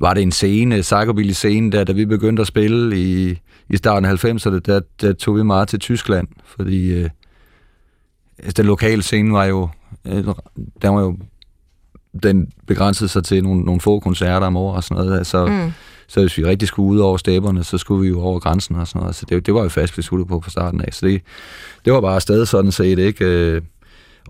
var 0.00 0.14
det 0.14 0.22
en 0.22 0.32
scene, 0.32 0.80
psychobilly 0.80 1.32
scene, 1.32 1.72
der, 1.72 1.84
da 1.84 1.92
vi 1.92 2.04
begyndte 2.04 2.40
at 2.40 2.46
spille 2.46 3.00
i, 3.00 3.38
i 3.70 3.76
starten 3.76 4.04
af 4.04 4.24
90'erne, 4.24 4.58
der, 4.58 4.80
der 5.00 5.12
tog 5.12 5.36
vi 5.36 5.42
meget 5.42 5.68
til 5.68 5.78
Tyskland, 5.78 6.28
fordi 6.46 6.92
øh, 6.92 7.10
altså, 8.38 8.52
den 8.56 8.66
lokale 8.66 9.02
scene 9.02 9.32
var 9.32 9.44
jo, 9.44 9.68
øh, 10.04 10.24
der 10.82 10.88
var 10.88 11.00
jo, 11.00 11.16
den 12.22 12.48
begrænsede 12.66 13.08
sig 13.08 13.24
til 13.24 13.42
nogle, 13.42 13.60
nogle 13.60 13.80
få 13.80 14.00
koncerter 14.00 14.46
om 14.46 14.56
året 14.56 14.76
og 14.76 14.84
sådan 14.84 15.04
noget, 15.04 15.26
så, 15.26 15.46
mm. 15.46 15.72
så 16.06 16.20
hvis 16.20 16.38
vi 16.38 16.44
rigtig 16.44 16.68
skulle 16.68 16.90
ud 16.90 16.98
over 16.98 17.16
stepperne, 17.16 17.64
så 17.64 17.78
skulle 17.78 18.02
vi 18.02 18.08
jo 18.08 18.20
over 18.20 18.40
grænsen 18.40 18.76
og 18.76 18.88
sådan 18.88 19.00
noget, 19.00 19.14
så 19.14 19.26
det, 19.28 19.46
det 19.46 19.54
var 19.54 19.62
jo 19.62 19.68
fast 19.68 19.96
besluttet 19.96 20.28
på 20.28 20.40
fra 20.40 20.50
starten 20.50 20.80
af, 20.80 20.94
så 20.94 21.06
det, 21.06 21.22
det 21.84 21.92
var 21.92 22.00
bare 22.00 22.20
stadig 22.20 22.48
sådan 22.48 22.72
set, 22.72 22.98
ikke? 22.98 23.24
Øh, 23.24 23.62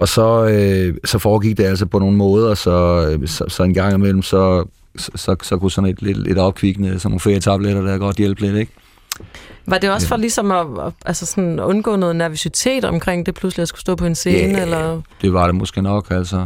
og 0.00 0.08
så, 0.08 0.46
øh, 0.46 0.94
så 1.04 1.18
foregik 1.18 1.56
det 1.56 1.64
altså 1.64 1.86
på 1.86 1.98
nogle 1.98 2.16
måder, 2.16 2.54
så, 2.54 3.08
øh, 3.10 3.28
så, 3.28 3.44
så 3.48 3.62
en 3.62 3.74
gang 3.74 3.94
imellem, 3.94 4.22
så 4.22 4.64
så, 4.96 5.10
så, 5.14 5.36
så 5.42 5.58
kunne 5.58 5.70
sådan 5.70 5.90
et 5.90 6.02
lidt, 6.02 6.18
lidt 6.18 6.38
opkvikkende, 6.38 6.98
sådan 6.98 7.10
nogle 7.10 7.20
ferietabletter, 7.20 7.82
der 7.82 7.98
godt 7.98 8.16
hjælpe 8.16 8.40
lidt, 8.40 8.56
ikke? 8.56 8.72
Var 9.66 9.78
det 9.78 9.90
også 9.90 10.08
for 10.08 10.16
ligesom 10.16 10.50
at, 10.50 10.92
altså 11.06 11.26
sådan 11.26 11.60
undgå 11.60 11.96
noget 11.96 12.16
nervøsitet 12.16 12.84
omkring 12.84 13.26
det 13.26 13.34
pludselig 13.34 13.62
at 13.62 13.68
skulle 13.68 13.80
stå 13.80 13.94
på 13.94 14.06
en 14.06 14.14
scene? 14.14 14.58
Ja, 14.58 14.62
eller? 14.62 15.02
det 15.22 15.32
var 15.32 15.46
det 15.46 15.54
måske 15.54 15.82
nok. 15.82 16.10
Altså. 16.10 16.36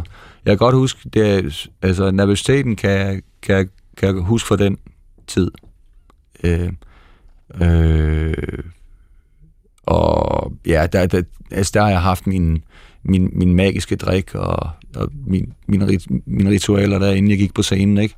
Jeg 0.45 0.51
kan 0.51 0.57
godt 0.57 0.75
huske, 0.75 1.09
det, 1.09 1.69
altså 1.81 2.11
nervøsiteten 2.11 2.75
kan, 2.75 3.21
kan, 3.41 3.69
kan 3.97 4.15
jeg 4.15 4.23
huske 4.23 4.47
fra 4.47 4.55
den 4.55 4.77
tid. 5.27 5.51
Øh, 6.43 6.69
øh, 7.61 8.33
og 9.83 10.53
ja, 10.65 10.87
der, 10.91 11.05
der, 11.07 11.21
altså 11.51 11.71
der 11.73 11.81
har 11.81 11.89
jeg 11.89 12.01
haft 12.01 12.27
min, 12.27 12.63
min, 13.03 13.29
min 13.33 13.53
magiske 13.53 13.95
drik 13.95 14.35
og, 14.35 14.69
og 14.95 15.09
min, 15.27 15.53
mine, 15.67 15.87
rit, 15.87 16.05
mine 16.25 16.49
ritualer 16.49 16.99
der, 16.99 17.11
inden 17.11 17.31
jeg 17.31 17.37
gik 17.37 17.53
på 17.53 17.63
scenen, 17.63 17.97
ikke? 17.97 18.15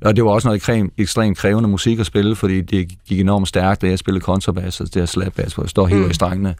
Og 0.00 0.16
det 0.16 0.24
var 0.24 0.30
også 0.30 0.48
noget 0.48 0.56
ekstrem, 0.56 0.92
ekstremt 0.98 1.38
krævende 1.38 1.68
musik 1.68 1.98
at 1.98 2.06
spille, 2.06 2.36
fordi 2.36 2.60
det 2.60 2.88
gik 3.06 3.20
enormt 3.20 3.48
stærkt, 3.48 3.82
da 3.82 3.86
jeg 3.86 3.98
spillede 3.98 4.24
kontrabas, 4.24 4.64
altså 4.64 4.84
det 4.84 4.94
her 4.94 5.06
slapbass, 5.06 5.54
hvor 5.54 5.64
jeg 5.64 5.70
står 5.70 5.86
helt 5.86 6.04
mm. 6.04 6.10
i 6.10 6.14
strengene. 6.14 6.54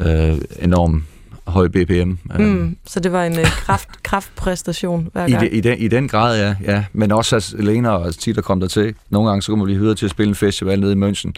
Øh, 0.00 0.38
enormt 0.58 1.04
høj 1.46 1.68
BPM. 1.68 2.12
Mm, 2.38 2.76
så 2.86 3.00
det 3.00 3.12
var 3.12 3.24
en 3.24 3.32
uh, 3.32 3.44
kraft, 3.44 3.88
kraftpræstation 4.02 5.08
hver 5.12 5.28
gang? 5.28 5.44
I, 5.44 5.48
i, 5.48 5.60
den, 5.60 5.78
I 5.78 5.88
den 5.88 6.08
grad, 6.08 6.38
ja. 6.38 6.72
ja. 6.72 6.84
Men 6.92 7.12
også 7.12 7.36
altså, 7.36 7.56
Lena 7.56 7.88
og 7.90 8.14
tit, 8.14 8.36
der 8.36 8.42
kom 8.42 8.60
der 8.60 8.66
til. 8.66 8.94
Nogle 9.10 9.28
gange 9.28 9.42
så 9.42 9.52
kunne 9.52 9.58
man 9.58 9.64
blive 9.64 9.78
hyret 9.78 9.98
til 9.98 10.06
at 10.06 10.10
spille 10.10 10.28
en 10.28 10.34
festival 10.34 10.80
nede 10.80 10.92
i 10.92 11.10
München, 11.10 11.32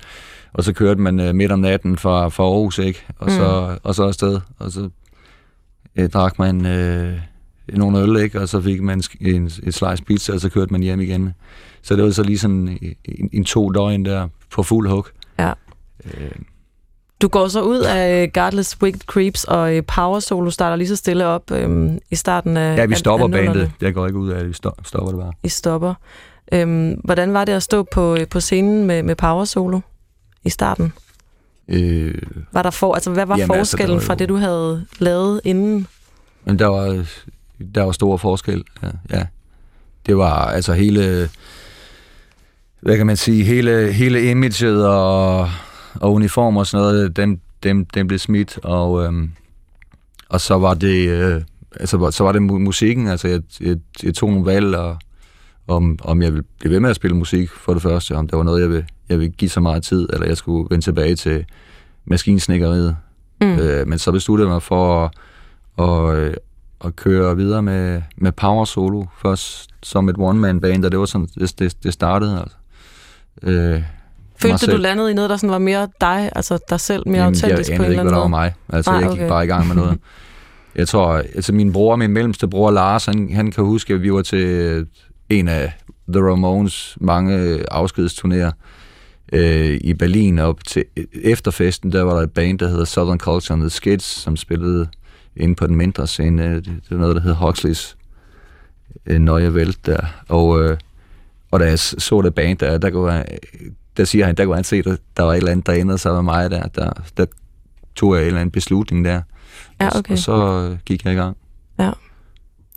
og 0.53 0.65
så 0.65 0.73
kørte 0.73 1.01
man 1.01 1.29
uh, 1.29 1.35
midt 1.35 1.53
om 1.53 1.59
natten 1.59 1.99
fra, 1.99 2.29
fra 2.29 2.45
Aarhus, 2.45 2.79
ikke? 2.79 3.05
Og, 3.19 3.27
mm. 3.31 3.37
så, 3.37 3.79
og 3.83 3.95
så 3.95 4.05
afsted, 4.05 4.41
og 4.59 4.73
så 4.73 4.89
uh, 5.99 6.07
drak 6.07 6.39
man 6.39 6.61
uh, 6.61 7.13
nogle 7.69 7.99
øl, 7.99 8.17
ikke? 8.17 8.41
Og 8.41 8.49
så 8.49 8.61
fik 8.61 8.83
man 8.83 9.03
en, 9.21 9.47
et 9.47 9.75
slice 9.75 10.05
pizza, 10.05 10.33
og 10.33 10.41
så 10.41 10.49
kørte 10.49 10.73
man 10.73 10.83
hjem 10.83 11.01
igen. 11.01 11.35
Så 11.83 11.97
det 11.97 12.05
var 12.05 12.11
så 12.11 12.23
lige 12.23 12.39
sådan 12.39 12.79
en, 13.05 13.29
en 13.33 13.45
to 13.45 13.71
døgn 13.71 14.05
der 14.05 14.29
på 14.51 14.63
fuld 14.63 14.89
hug. 14.89 15.07
Ja. 15.39 15.53
Uh, 16.05 16.11
du 17.23 17.29
går 17.29 17.49
så 17.49 17.63
ud 17.63 17.81
af 17.81 18.33
Godless 18.33 18.83
Wicked 18.83 19.01
Creeps, 19.01 19.45
og 19.45 19.75
øh, 19.75 19.83
Power 19.83 20.21
Solo 20.21 20.51
starter 20.51 20.77
lige 20.77 20.89
så 20.89 20.97
stille 20.97 21.27
op 21.27 21.51
øhm, 21.51 21.99
i 22.11 22.15
starten 22.15 22.57
af 22.57 22.77
Ja, 22.77 22.87
vi 22.87 22.95
stopper 22.95 23.27
af, 23.27 23.39
af 23.39 23.47
bandet. 23.47 23.73
Jeg 23.81 23.95
går 23.95 24.07
ikke 24.07 24.19
ud 24.19 24.31
af 24.31 24.39
det, 24.39 24.49
vi 24.49 24.53
stopper 24.85 25.11
det 25.11 25.21
bare. 25.21 25.33
I 25.43 25.49
stopper. 25.49 25.95
Øhm, 26.53 27.01
hvordan 27.05 27.33
var 27.33 27.45
det 27.45 27.53
at 27.53 27.63
stå 27.63 27.83
på, 27.83 28.17
øh, 28.17 28.29
på 28.29 28.41
scenen 28.41 28.87
med, 28.87 29.03
med 29.03 29.15
Power 29.17 29.45
Solo 29.45 29.81
i 30.45 30.51
starten? 30.51 30.93
Øh, 31.69 32.15
var 32.53 32.63
der 32.63 32.71
for, 32.71 32.95
altså, 32.95 33.11
hvad 33.11 33.27
var 33.27 33.39
jamen, 33.39 33.57
altså, 33.57 33.71
forskellen 33.71 33.95
altså, 33.95 34.07
var 34.09 34.15
jo, 34.15 34.17
fra 34.17 34.19
det, 34.19 34.29
du 34.29 34.37
havde 34.37 34.87
lavet 34.99 35.41
inden? 35.45 35.87
Men 36.45 36.59
der 36.59 36.67
var, 36.67 37.07
der 37.75 37.83
var 37.83 37.93
stor 37.93 38.17
forskel, 38.17 38.65
ja. 38.83 38.89
ja. 39.11 39.27
Det 40.07 40.17
var 40.17 40.47
altså 40.47 40.73
hele, 40.73 41.31
hvad 42.81 42.97
kan 42.97 43.07
man 43.07 43.17
sige, 43.17 43.45
hele, 43.45 43.93
hele 43.93 44.31
imaget 44.31 44.87
og 44.87 45.49
og 46.01 46.13
uniformer 46.13 46.61
og 46.61 46.67
sådan 46.67 46.87
noget, 46.87 47.17
den, 47.17 47.41
den, 47.63 47.85
den 47.85 48.07
blev 48.07 48.19
smidt, 48.19 48.59
og, 48.63 49.05
øhm, 49.05 49.31
og 50.29 50.41
så 50.41 50.59
var 50.59 50.75
det, 50.75 51.09
øh, 51.09 51.43
altså, 51.81 52.11
så 52.11 52.25
var 52.25 52.33
det 52.33 52.43
musikken, 52.43 53.07
altså 53.07 53.29
jeg, 53.29 53.43
jeg, 53.61 53.77
jeg 54.03 54.15
tog 54.15 54.31
nogle 54.31 54.47
valg, 54.47 54.75
og, 54.75 54.99
om, 55.69 55.99
om 56.03 56.23
jeg 56.23 56.33
ville 56.33 56.47
blive 56.59 56.73
ved 56.73 56.81
med 56.81 56.91
at 56.91 56.97
spille 56.97 57.17
musik 57.17 57.51
for 57.51 57.73
det 57.73 57.83
første, 57.83 58.17
om 58.17 58.29
det 58.29 58.37
var 58.39 58.45
noget, 58.45 58.61
jeg 58.61 58.69
ville, 58.69 58.87
jeg 59.09 59.19
ville 59.19 59.33
give 59.33 59.49
så 59.49 59.61
meget 59.61 59.83
tid, 59.83 60.09
eller 60.13 60.27
jeg 60.27 60.37
skulle 60.37 60.67
vende 60.71 60.85
tilbage 60.85 61.17
til 61.17 61.45
maskinsnikkeriet. 62.05 62.97
Mm. 63.41 63.59
Øh, 63.59 63.89
men 63.89 63.99
så 63.99 64.13
besluttede 64.13 64.49
jeg 64.49 64.53
mig 64.55 64.63
for 64.63 65.05
at, 65.05 65.11
at, 65.89 66.39
øh, 66.85 66.89
at 66.89 66.97
køre 66.97 67.37
videre 67.37 67.63
med, 67.63 68.03
med 68.17 68.33
Power 68.33 68.65
Solo, 68.65 69.05
først 69.23 69.71
som 69.83 70.09
et 70.09 70.17
one-man-band, 70.19 70.85
og 70.85 70.93
det 70.93 70.99
var 70.99 71.07
sådan, 71.07 71.29
det, 71.35 71.59
det, 71.59 71.77
det 71.83 71.93
startede. 71.93 72.41
Altså. 72.41 72.57
Øh, 73.43 73.83
Følte 74.39 74.73
du, 74.73 74.77
landede 74.77 75.11
i 75.11 75.15
noget, 75.15 75.31
der 75.31 75.37
sådan 75.37 75.51
var 75.51 75.59
mere 75.59 75.89
dig, 76.01 76.31
altså 76.37 76.59
dig 76.71 76.81
selv, 76.81 77.03
mere 77.07 77.23
Jamen, 77.23 77.35
autentisk 77.35 77.71
på 77.77 77.83
en 77.83 77.85
eller 77.85 77.85
anden 77.85 77.85
måde? 77.85 77.87
Jeg 77.87 77.91
ikke, 77.91 78.03
hvad 78.03 78.13
der 78.13 78.19
var 78.19 78.29
mig. 78.29 78.55
Altså, 78.69 78.91
Nej, 78.91 79.01
jeg 79.01 79.11
gik 79.11 79.19
okay. 79.19 79.29
bare 79.29 79.45
i 79.45 79.49
gang 79.49 79.67
med 79.67 79.77
noget. 79.77 79.99
Jeg 80.77 80.89
tror, 80.89 81.13
altså 81.13 81.53
min 81.53 81.73
bror, 81.73 81.97
min 81.97 82.11
mellemste 82.11 82.49
bror 82.49 82.71
Lars, 82.71 83.07
han, 83.07 83.33
han 83.33 83.51
kan 83.51 83.65
huske, 83.65 83.95
at 83.95 84.03
vi 84.03 84.13
var 84.13 84.23
til 84.23 84.87
en 85.29 85.49
af 85.49 85.73
The 86.09 86.23
Ramones 86.23 86.97
mange 87.01 87.59
afskedsturnéer 87.73 88.51
øh, 89.33 89.81
i 89.81 89.95
Berlin, 89.95 90.39
op 90.39 90.65
til 90.65 90.85
efterfesten, 91.23 91.93
der 91.93 92.03
var 92.03 92.15
der 92.15 92.23
et 92.23 92.33
band, 92.33 92.59
der 92.59 92.69
hedder 92.69 92.85
Southern 92.85 93.19
Culture 93.19 93.55
and 93.55 93.63
the 93.63 93.71
Skids, 93.71 94.05
som 94.05 94.37
spillede 94.37 94.89
inde 95.37 95.55
på 95.55 95.67
den 95.67 95.77
mindre 95.77 96.07
scene. 96.07 96.55
Det, 96.55 96.65
det 96.65 96.91
er 96.91 96.97
noget, 96.97 97.17
der 97.17 97.23
hedder 97.23 97.37
Huxleys 97.37 97.97
øh, 99.07 99.21
Nøje 99.21 99.55
Vælt 99.55 99.87
der. 99.87 100.01
Og, 100.29 100.63
øh, 100.63 100.77
og 101.51 101.61
da 101.61 101.65
jeg 101.65 101.79
så 101.79 102.23
det 102.23 102.35
band 102.35 102.59
der, 102.59 102.79
der 102.79 102.91
kunne 102.91 103.13
jeg, 103.13 103.27
der 103.97 104.05
siger 104.05 104.27
han, 104.27 104.35
der 104.35 104.45
kunne 104.45 104.55
han 104.55 104.65
se, 104.65 104.77
at 104.77 104.99
der 105.17 105.23
var 105.23 105.33
et 105.33 105.37
eller 105.37 105.53
andet, 105.53 105.67
der 105.67 105.75
ændrede 105.75 105.99
sig 105.99 106.13
med 106.13 106.23
mig 106.23 106.51
der. 106.51 106.69
Der, 106.69 106.91
der 107.17 107.27
tog 107.97 108.15
jeg 108.15 108.23
en 108.23 108.27
eller 108.27 108.41
anden 108.41 108.51
beslutning 108.51 109.05
der. 109.05 109.23
Ja, 109.81 109.87
okay. 109.87 109.99
Og, 109.99 110.05
og 110.11 110.19
så 110.19 110.69
øh, 110.71 110.79
gik 110.85 111.05
jeg 111.05 111.13
i 111.13 111.17
gang. 111.17 111.37
Ja. 111.79 111.91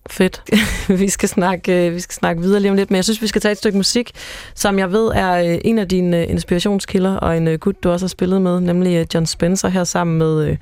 Fedt. 0.10 0.44
vi, 1.02 1.10
skal 1.10 1.30
snakke, 1.30 1.88
øh, 1.88 1.96
vi 1.96 2.00
skal 2.00 2.14
snakke 2.14 2.42
videre 2.42 2.60
lige 2.60 2.72
om 2.72 2.78
lidt, 2.78 2.92
men 2.92 2.96
jeg 2.96 3.04
synes, 3.04 3.22
vi 3.22 3.28
skal 3.28 3.42
tage 3.42 3.52
et 3.52 3.58
stykke 3.58 3.78
musik, 3.78 4.12
som 4.56 4.80
jeg 4.80 4.92
ved 4.92 5.08
er 5.08 5.54
øh, 5.54 5.60
en 5.64 5.80
af 5.80 5.88
dine 5.88 6.28
inspirationskilder, 6.28 7.16
og 7.16 7.38
en 7.38 7.60
gut, 7.60 7.84
du 7.84 7.90
også 7.90 8.06
har 8.06 8.10
spillet 8.10 8.42
med, 8.42 8.60
nemlig 8.60 9.08
John 9.14 9.26
Spencer 9.26 9.70
her 9.70 9.84
sammen 9.84 10.18
med 10.18 10.58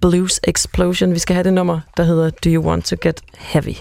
Blues 0.00 0.40
Explosion. 0.44 1.12
Vi 1.12 1.18
skal 1.18 1.34
have 1.34 1.44
det 1.44 1.52
nummer, 1.52 1.80
der 1.96 2.02
hedder 2.02 2.30
Do 2.30 2.50
You 2.50 2.64
Want 2.64 2.84
To 2.84 2.96
Get 3.02 3.22
Heavy? 3.38 3.76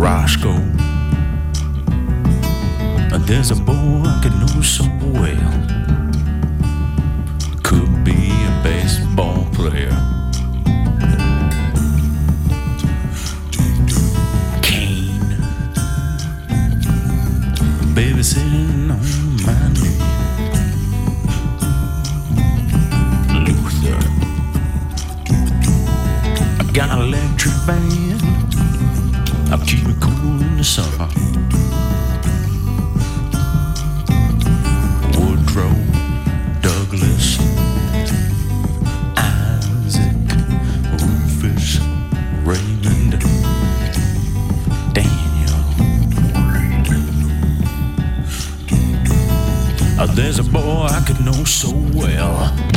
Roscoe. 0.00 0.60
There's 3.26 3.50
a 3.52 3.54
boy 3.54 4.09
Sitting 18.30 18.88
on 18.88 19.00
my 19.44 19.68
knee. 19.72 19.98
I 26.60 26.70
got 26.72 26.90
an 26.90 26.98
electric 27.08 27.54
band. 27.66 28.22
I'll 29.50 29.58
keep 29.66 29.84
it 29.88 30.00
cool 30.00 30.40
in 30.42 30.58
the 30.58 30.62
summer. 30.62 31.39
There's 50.14 50.38
a 50.38 50.44
boy 50.44 50.86
I 50.90 51.02
could 51.06 51.24
know 51.24 51.44
so 51.44 51.70
well. 51.94 52.69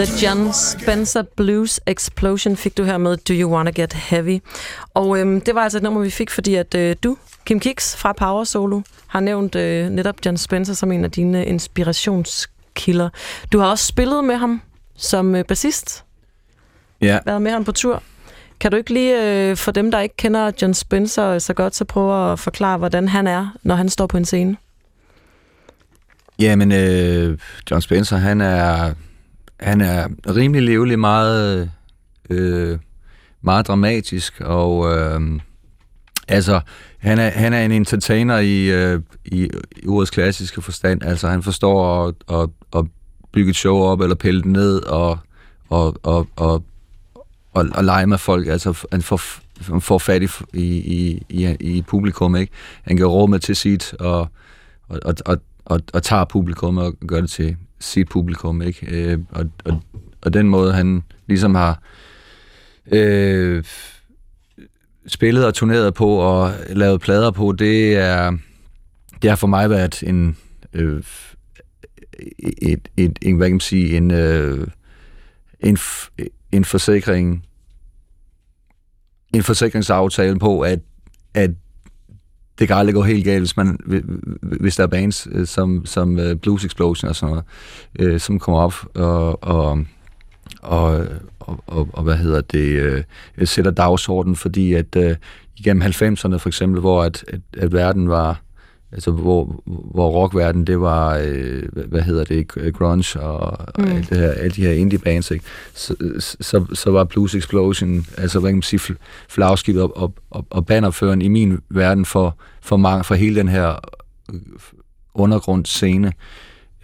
The 0.00 0.26
John 0.26 0.52
Spencer 0.52 1.22
Blues 1.36 1.80
Explosion 1.86 2.56
fik 2.56 2.76
du 2.76 2.84
her 2.84 2.98
med 2.98 3.16
Do 3.16 3.34
You 3.34 3.54
Wanna 3.54 3.70
Get 3.70 3.92
Heavy. 3.92 4.38
Og 4.94 5.18
øhm, 5.18 5.40
det 5.40 5.54
var 5.54 5.60
altså 5.60 5.78
et 5.78 5.82
nummer, 5.82 6.00
vi 6.00 6.10
fik, 6.10 6.30
fordi 6.30 6.54
at 6.54 6.74
øh, 6.74 6.96
du, 7.02 7.16
Kim 7.44 7.60
Kiks 7.60 7.96
fra 7.96 8.12
Power 8.12 8.44
Solo, 8.44 8.80
har 9.06 9.20
nævnt 9.20 9.54
øh, 9.54 9.88
netop 9.88 10.14
John 10.26 10.36
Spencer 10.36 10.74
som 10.74 10.92
en 10.92 11.04
af 11.04 11.10
dine 11.10 11.46
inspirationskilder. 11.46 13.08
Du 13.52 13.58
har 13.58 13.66
også 13.66 13.86
spillet 13.86 14.24
med 14.24 14.36
ham 14.36 14.62
som 14.96 15.34
øh, 15.34 15.44
bassist, 15.44 16.04
Ja, 17.00 17.18
været 17.26 17.42
med 17.42 17.50
ham 17.50 17.64
på 17.64 17.72
tur. 17.72 18.02
Kan 18.60 18.70
du 18.70 18.76
ikke 18.76 18.92
lige, 18.92 19.48
øh, 19.50 19.56
for 19.56 19.72
dem, 19.72 19.90
der 19.90 20.00
ikke 20.00 20.16
kender 20.16 20.50
John 20.62 20.74
Spencer 20.74 21.38
så 21.38 21.54
godt, 21.54 21.74
så 21.74 21.84
prøve 21.84 22.32
at 22.32 22.38
forklare, 22.38 22.78
hvordan 22.78 23.08
han 23.08 23.26
er, 23.26 23.56
når 23.62 23.74
han 23.74 23.88
står 23.88 24.06
på 24.06 24.16
en 24.16 24.24
scene? 24.24 24.56
Jamen, 26.38 26.72
øh, 26.72 27.38
John 27.70 27.82
Spencer, 27.82 28.16
han 28.16 28.40
er, 28.40 28.94
han 29.60 29.80
er 29.80 30.08
rimelig 30.36 30.62
levelig, 30.62 30.98
meget, 30.98 31.70
øh, 32.30 32.78
meget 33.40 33.66
dramatisk, 33.66 34.40
og 34.40 34.96
øh, 34.98 35.40
altså, 36.28 36.60
han 36.98 37.18
er, 37.18 37.30
han 37.30 37.52
er 37.52 37.64
en 37.64 37.72
entertainer 37.72 38.38
i, 38.38 38.70
øh, 38.70 39.00
i, 39.24 39.50
i 39.76 39.86
ordets 39.86 40.10
klassiske 40.10 40.62
forstand. 40.62 41.02
Altså, 41.02 41.28
han 41.28 41.42
forstår 41.42 42.06
at, 42.06 42.14
at, 42.30 42.48
at 42.76 42.84
bygge 43.32 43.50
et 43.50 43.56
show 43.56 43.76
op, 43.76 44.00
eller 44.00 44.14
pille 44.14 44.42
det 44.42 44.50
ned, 44.50 44.82
og, 44.82 45.18
og, 45.68 45.96
og, 46.02 46.28
og, 46.36 46.64
og, 47.54 47.68
og 47.74 47.84
lege 47.84 48.06
med 48.06 48.18
folk. 48.18 48.48
Altså, 48.48 48.86
han 48.92 49.02
får, 49.02 49.20
han 49.72 49.80
får 49.80 49.98
fat 49.98 50.22
i, 50.22 50.28
i, 50.54 51.22
i, 51.28 51.56
i 51.60 51.82
publikum, 51.82 52.36
ikke? 52.36 52.52
Han 52.82 52.96
kan 52.96 53.06
rumme 53.06 53.38
til 53.38 53.56
sit, 53.56 53.94
og, 53.94 54.28
og, 54.88 55.00
og, 55.04 55.14
og, 55.24 55.38
og, 55.64 55.80
og 55.92 56.02
tager 56.02 56.24
publikum 56.24 56.78
og 56.78 56.94
gør 57.06 57.20
det 57.20 57.30
til 57.30 57.56
sit 57.80 58.08
publikum, 58.08 58.62
ikke? 58.62 58.86
Øh, 58.90 59.18
og, 59.30 59.50
og, 59.64 59.82
og 60.22 60.32
den 60.34 60.48
måde, 60.48 60.72
han 60.72 61.02
ligesom 61.26 61.54
har 61.54 61.82
øh, 62.92 63.64
spillet 65.06 65.46
og 65.46 65.54
turneret 65.54 65.94
på 65.94 66.08
og 66.08 66.52
lavet 66.68 67.00
plader 67.00 67.30
på, 67.30 67.52
det 67.52 67.96
er 67.96 68.36
det 69.22 69.30
har 69.30 69.36
for 69.36 69.46
mig 69.46 69.70
været 69.70 70.02
en 70.02 70.36
øh, 70.72 71.02
et, 72.62 72.88
et, 72.96 73.18
en, 73.22 73.36
hvad 73.36 73.46
kan 73.48 73.54
man 73.54 73.60
sige, 73.60 73.96
en, 73.96 74.10
øh, 74.10 74.66
en, 75.60 75.76
f- 75.76 76.08
en 76.52 76.64
forsikring 76.64 77.46
en 79.34 79.42
forsikringsaftale 79.42 80.38
på, 80.38 80.60
at, 80.60 80.80
at 81.34 81.50
det 82.60 82.68
kan 82.68 82.76
aldrig 82.76 82.94
gå 82.94 83.02
helt 83.02 83.24
galt, 83.24 83.40
hvis, 83.40 83.56
man, 83.56 83.78
hvis 84.42 84.76
der 84.76 84.82
er 84.82 84.86
bands 84.86 85.28
øh, 85.32 85.46
som, 85.46 85.86
som 85.86 86.18
øh, 86.18 86.36
Blues 86.36 86.64
Explosion 86.64 87.08
og 87.08 87.16
sådan 87.16 87.30
noget, 87.30 87.44
øh, 87.98 88.20
som 88.20 88.38
kommer 88.38 88.60
op 88.60 88.74
og, 88.94 89.44
og, 89.44 89.84
og, 90.62 91.06
og, 91.40 91.64
og, 91.66 91.88
og 91.92 92.02
hvad 92.02 92.16
hedder 92.16 92.40
det, 92.40 92.68
øh, 92.68 93.02
sætter 93.44 93.70
dagsordenen, 93.70 94.36
fordi 94.36 94.74
at 94.74 94.96
øh, 94.96 95.16
igennem 95.56 95.82
90'erne 95.82 96.36
for 96.36 96.46
eksempel, 96.46 96.80
hvor 96.80 97.02
at, 97.02 97.24
at, 97.28 97.40
at 97.58 97.72
verden 97.72 98.08
var, 98.08 98.40
altså 98.92 99.10
hvor, 99.10 99.62
hvor 99.66 100.10
rockverden, 100.10 100.66
det 100.66 100.80
var, 100.80 101.18
øh, 101.24 101.62
hvad- 101.88 102.02
hedder 102.02 102.24
det, 102.24 102.72
grunge 102.74 103.20
og, 103.20 103.58
mm. 103.78 103.84
og 103.84 103.90
alt 103.90 104.10
det 104.10 104.18
her, 104.18 104.30
alle 104.30 104.50
de 104.50 104.62
her 104.62 104.72
indie 104.72 104.98
bands, 104.98 105.30
ikke? 105.30 105.44
Så, 105.74 105.94
så, 106.40 106.64
så 106.74 106.90
var 106.90 107.04
Blues 107.04 107.34
Explosion, 107.34 108.06
altså 108.18 108.40
hvad 108.40 108.50
kan 108.50 108.56
man 108.56 108.62
sige, 108.62 108.80
fl- 108.80 109.26
flagskibet 109.28 109.82
og, 109.82 109.96
og, 109.96 110.14
og, 110.30 110.46
og 110.50 110.66
bannerføren 110.66 111.22
i 111.22 111.28
min 111.28 111.58
verden 111.68 112.04
for, 112.04 112.36
for, 112.60 112.76
mange, 112.76 113.04
for 113.04 113.14
hele 113.14 113.36
den 113.36 113.48
her 113.48 113.88
øh, 114.32 114.40
undergrundsscene, 115.14 116.12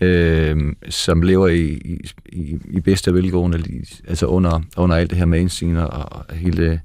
øh, 0.01 0.73
som 0.88 1.23
lever 1.23 1.49
i, 1.49 1.64
i, 1.64 2.01
i, 2.33 2.59
i 2.71 2.81
bedste 2.81 3.14
velgående, 3.14 3.62
altså 4.09 4.27
under, 4.27 4.61
under 4.77 4.97
alt 4.97 5.11
det 5.11 5.19
her 5.19 5.27
mainstream 5.27 5.77
og, 5.77 5.88
og 5.88 6.35
hele, 6.35 6.81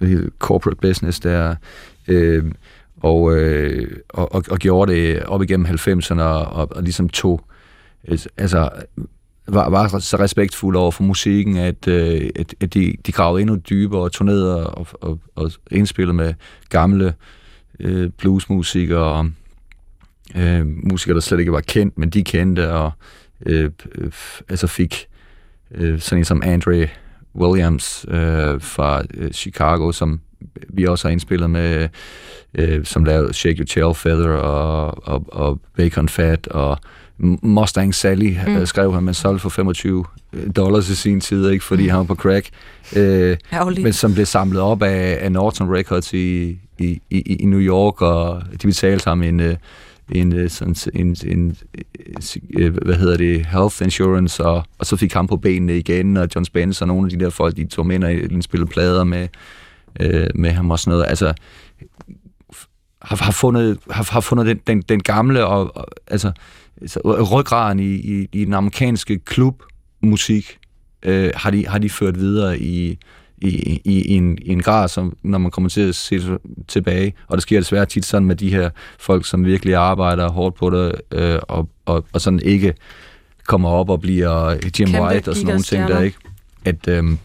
hele 0.00 0.30
corporate 0.38 0.80
business 0.80 1.20
der, 1.20 1.54
øh, 2.08 2.44
og, 3.04 3.36
øh, 3.36 3.96
og, 4.08 4.34
og, 4.34 4.44
og 4.50 4.58
gjorde 4.58 4.92
det 4.92 5.22
op 5.22 5.42
igennem 5.42 5.66
90'erne 5.66 6.20
og, 6.20 6.44
og, 6.44 6.76
og 6.76 6.82
ligesom 6.82 7.08
tog, 7.08 7.40
øh, 8.08 8.18
altså 8.36 8.70
var, 9.48 9.70
var 9.70 9.98
så 9.98 10.16
respektfuld 10.16 10.76
over 10.76 10.90
for 10.90 11.02
musikken, 11.02 11.56
at, 11.56 11.88
øh, 11.88 12.30
at, 12.36 12.54
at 12.60 12.74
de, 12.74 12.96
de 13.06 13.12
gravede 13.12 13.40
endnu 13.40 13.56
dybere 13.56 14.00
og 14.00 14.12
turnerede 14.12 14.66
og, 14.66 14.86
og, 14.92 15.18
og 15.34 15.50
indspillede 15.70 16.16
med 16.16 16.34
gamle 16.68 17.14
øh, 17.80 18.10
bluesmusikere 18.10 19.04
og 19.04 19.26
øh, 20.36 20.66
musikere, 20.66 21.14
der 21.14 21.20
slet 21.20 21.40
ikke 21.40 21.52
var 21.52 21.60
kendt, 21.60 21.98
men 21.98 22.10
de 22.10 22.24
kendte, 22.24 22.72
og 22.72 22.92
øh, 23.46 23.70
øh, 23.94 24.12
altså 24.48 24.66
fik 24.66 25.06
øh, 25.70 26.00
sådan 26.00 26.18
en 26.18 26.24
som 26.24 26.42
Andre 26.44 26.88
Williams 27.36 28.06
øh, 28.08 28.60
fra 28.60 29.02
øh, 29.14 29.32
Chicago, 29.32 29.92
som 29.92 30.20
vi 30.68 30.86
også 30.86 31.08
har 31.08 31.12
indspillet 31.12 31.50
med, 31.50 31.88
øh, 32.54 32.84
som 32.84 33.04
lavede 33.04 33.32
Shake 33.32 33.58
Your 33.58 33.66
Tail 33.66 33.94
Feather 33.94 34.28
og, 34.28 35.08
og, 35.08 35.24
og 35.28 35.60
Bacon 35.76 36.08
Fat 36.08 36.48
og 36.48 36.78
Mustang 37.18 37.94
Sally 37.94 38.36
mm. 38.46 38.66
skrev 38.66 38.94
han, 38.94 39.02
man 39.02 39.14
solgte 39.14 39.42
for 39.42 39.48
25 39.48 40.04
dollars 40.56 40.90
i 40.90 40.94
sin 40.94 41.20
tid, 41.20 41.50
ikke, 41.50 41.64
fordi 41.64 41.82
mm. 41.82 41.88
han 41.88 41.98
var 41.98 42.04
på 42.04 42.14
crack. 42.14 42.48
Øh, 42.96 43.36
men 43.82 43.92
som 43.92 44.14
blev 44.14 44.26
samlet 44.26 44.60
op 44.60 44.82
af, 44.82 45.18
af 45.20 45.32
Norton 45.32 45.74
Records 45.76 46.12
i, 46.12 46.58
i, 46.78 47.00
i, 47.10 47.20
i 47.20 47.44
New 47.44 47.60
York, 47.60 48.02
og 48.02 48.42
de 48.62 48.66
betalte 48.66 49.08
ham 49.08 49.22
en, 49.22 49.40
øh, 49.40 49.56
en, 50.12 50.32
øh, 50.32 50.50
sådan, 50.50 50.76
en, 50.94 51.16
en, 51.26 51.56
øh, 52.58 52.76
hvad 52.76 52.94
hedder 52.94 53.16
det, 53.16 53.46
health 53.46 53.82
insurance, 53.82 54.44
og, 54.44 54.62
og 54.78 54.86
så 54.86 54.96
fik 54.96 55.12
han 55.12 55.26
på 55.26 55.36
benene 55.36 55.78
igen, 55.78 56.16
og 56.16 56.28
John 56.34 56.44
Spencer 56.44 56.84
og 56.84 56.88
nogle 56.88 57.06
af 57.06 57.18
de 57.18 57.24
der 57.24 57.30
folk, 57.30 57.56
de 57.56 57.66
tog 57.66 57.86
med, 57.86 58.04
og 58.04 58.12
indspillede 58.12 58.70
plader 58.70 59.04
med, 59.04 59.28
øh, 60.00 60.26
med 60.34 60.50
ham 60.50 60.70
og 60.70 60.78
sådan 60.78 60.90
noget. 60.90 61.06
Altså, 61.08 61.34
har, 63.02 63.16
har 63.16 63.32
fundet, 63.32 63.78
har, 63.90 64.08
har 64.12 64.20
fundet 64.20 64.46
den, 64.46 64.60
den, 64.66 64.82
den 64.82 65.02
gamle 65.02 65.46
og, 65.46 65.76
og 65.76 65.86
altså, 66.06 66.32
altså 66.80 67.00
ryggraden 67.32 67.80
i, 67.80 67.94
i, 67.94 68.28
i 68.32 68.44
den 68.44 68.54
amerikanske 68.54 69.18
klubmusik 69.18 70.58
øh, 71.02 71.30
har, 71.36 71.50
de, 71.50 71.66
har 71.66 71.78
de 71.78 71.90
ført 71.90 72.18
videre 72.18 72.58
i, 72.58 72.98
i, 73.38 73.48
i, 73.48 73.80
i, 73.84 74.14
en, 74.14 74.38
i 74.42 74.48
en 74.48 74.62
grad, 74.62 74.88
som 74.88 75.16
når 75.22 75.38
man 75.38 75.50
kommer 75.50 75.70
til 75.70 75.80
at 75.80 75.94
se 75.94 76.38
tilbage, 76.68 77.14
og 77.28 77.36
det 77.36 77.42
sker 77.42 77.60
desværre 77.60 77.86
tit 77.86 78.04
sådan 78.04 78.26
med 78.26 78.36
de 78.36 78.50
her 78.50 78.70
folk, 78.98 79.26
som 79.26 79.44
virkelig 79.44 79.74
arbejder 79.74 80.30
hårdt 80.30 80.56
på 80.56 80.70
det, 80.70 81.00
øh, 81.12 81.38
og, 81.42 81.68
og, 81.86 82.04
og 82.12 82.20
sådan 82.20 82.40
ikke 82.42 82.74
kommer 83.46 83.68
op 83.68 83.90
og 83.90 84.00
bliver 84.00 84.50
Jim 84.50 84.70
Kæmpe 84.70 85.02
White 85.02 85.28
og 85.28 85.34
sådan 85.34 85.46
nogle 85.46 85.62
ting 85.62 85.88
der, 85.88 86.00
ikke? 86.00 86.18
At, 86.64 86.88
øhm, 86.88 87.18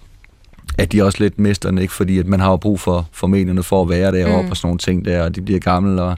at 0.78 0.92
de 0.92 1.02
også 1.04 1.18
lidt 1.24 1.40
mister 1.40 1.70
den, 1.70 1.78
ikke? 1.78 1.94
Fordi 1.94 2.20
at 2.20 2.28
man 2.28 2.40
har 2.40 2.50
jo 2.50 2.58
brug 2.58 2.80
for, 2.80 3.08
for 3.12 3.28
medierne 3.28 3.64
for 3.64 3.82
at 3.82 3.90
være 3.90 4.12
deroppe 4.12 4.46
mm. 4.46 4.52
og 4.52 4.58
sådan 4.58 4.68
nogle 4.68 4.78
ting 4.80 5.06
der, 5.06 5.24
og 5.24 5.36
de 5.36 5.42
bliver 5.42 5.60
gamle, 5.60 6.02
og, 6.02 6.18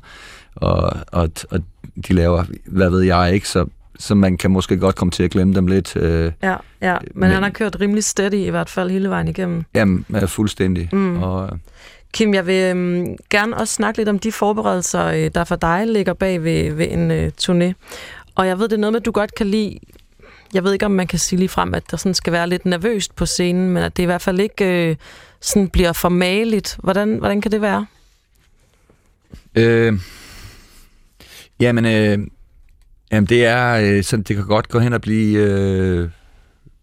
og, 0.55 0.93
og, 1.11 1.29
og 1.49 1.59
de 2.07 2.13
laver, 2.13 2.43
hvad 2.65 2.89
ved 2.89 3.01
jeg 3.01 3.31
ikke, 3.33 3.49
så, 3.49 3.65
så 3.99 4.15
man 4.15 4.37
kan 4.37 4.51
måske 4.51 4.77
godt 4.77 4.95
komme 4.95 5.11
til 5.11 5.23
at 5.23 5.31
glemme 5.31 5.53
dem 5.53 5.67
lidt. 5.67 5.95
Øh, 5.95 6.31
Ja, 6.43 6.55
ja. 6.81 6.97
Men, 7.01 7.09
Men- 7.19 7.31
han 7.31 7.43
har 7.43 7.49
kørt 7.49 7.77
rimelig 7.81 8.03
steady 8.03 8.33
i 8.33 8.49
hvert 8.49 8.69
fald 8.69 8.89
hele 8.89 9.09
vejen 9.09 9.27
igennem. 9.27 9.63
jamen, 9.75 10.05
fuldstændig. 10.27 10.89
Mm. 10.91 11.23
Og, 11.23 11.49
Kim, 12.13 12.33
jeg 12.33 12.47
vil 12.47 12.55
øhm, 12.75 13.15
gerne 13.29 13.57
også 13.57 13.73
snakke 13.73 13.97
lidt 13.99 14.09
om 14.09 14.19
de 14.19 14.31
forberedelser, 14.31 15.05
øh, 15.05 15.31
der 15.35 15.43
for 15.43 15.55
dig 15.55 15.87
ligger 15.87 16.13
bag 16.13 16.43
ved, 16.43 16.73
ved 16.73 16.87
en 16.91 17.11
øh, 17.11 17.31
turné. 17.41 17.73
Og 18.35 18.47
jeg 18.47 18.59
ved, 18.59 18.67
det 18.69 18.75
er 18.75 18.79
noget 18.79 18.93
med, 18.93 18.99
at 19.01 19.05
du 19.05 19.11
godt 19.11 19.35
kan 19.35 19.47
lide... 19.47 19.79
Jeg 20.53 20.63
ved 20.63 20.73
ikke, 20.73 20.85
om 20.85 20.91
man 20.91 21.07
kan 21.07 21.19
sige 21.19 21.39
lige 21.39 21.49
frem, 21.49 21.73
at 21.73 21.91
der 21.91 21.97
sådan 21.97 22.13
skal 22.13 22.33
være 22.33 22.49
lidt 22.49 22.65
nervøst 22.65 23.15
på 23.15 23.25
scenen, 23.25 23.69
men 23.69 23.83
at 23.83 23.97
det 23.97 24.03
i 24.03 24.05
hvert 24.05 24.21
fald 24.21 24.39
ikke 24.39 24.89
øh, 24.89 24.95
sådan 25.41 25.69
bliver 25.69 25.93
for 25.93 26.09
maligt. 26.09 26.77
Hvordan, 26.83 27.17
hvordan 27.17 27.41
kan 27.41 27.51
det 27.51 27.61
være? 27.61 27.85
Øh, 29.55 29.99
jamen, 31.59 31.85
øh, 31.85 32.27
Jamen, 33.11 33.27
det 33.27 33.45
er 33.45 33.73
øh, 33.73 34.03
sådan, 34.03 34.23
det 34.23 34.35
kan 34.35 34.45
godt 34.45 34.69
gå 34.69 34.79
hen 34.79 34.93
og 34.93 35.01
blive 35.01 35.39
øh, 35.39 36.09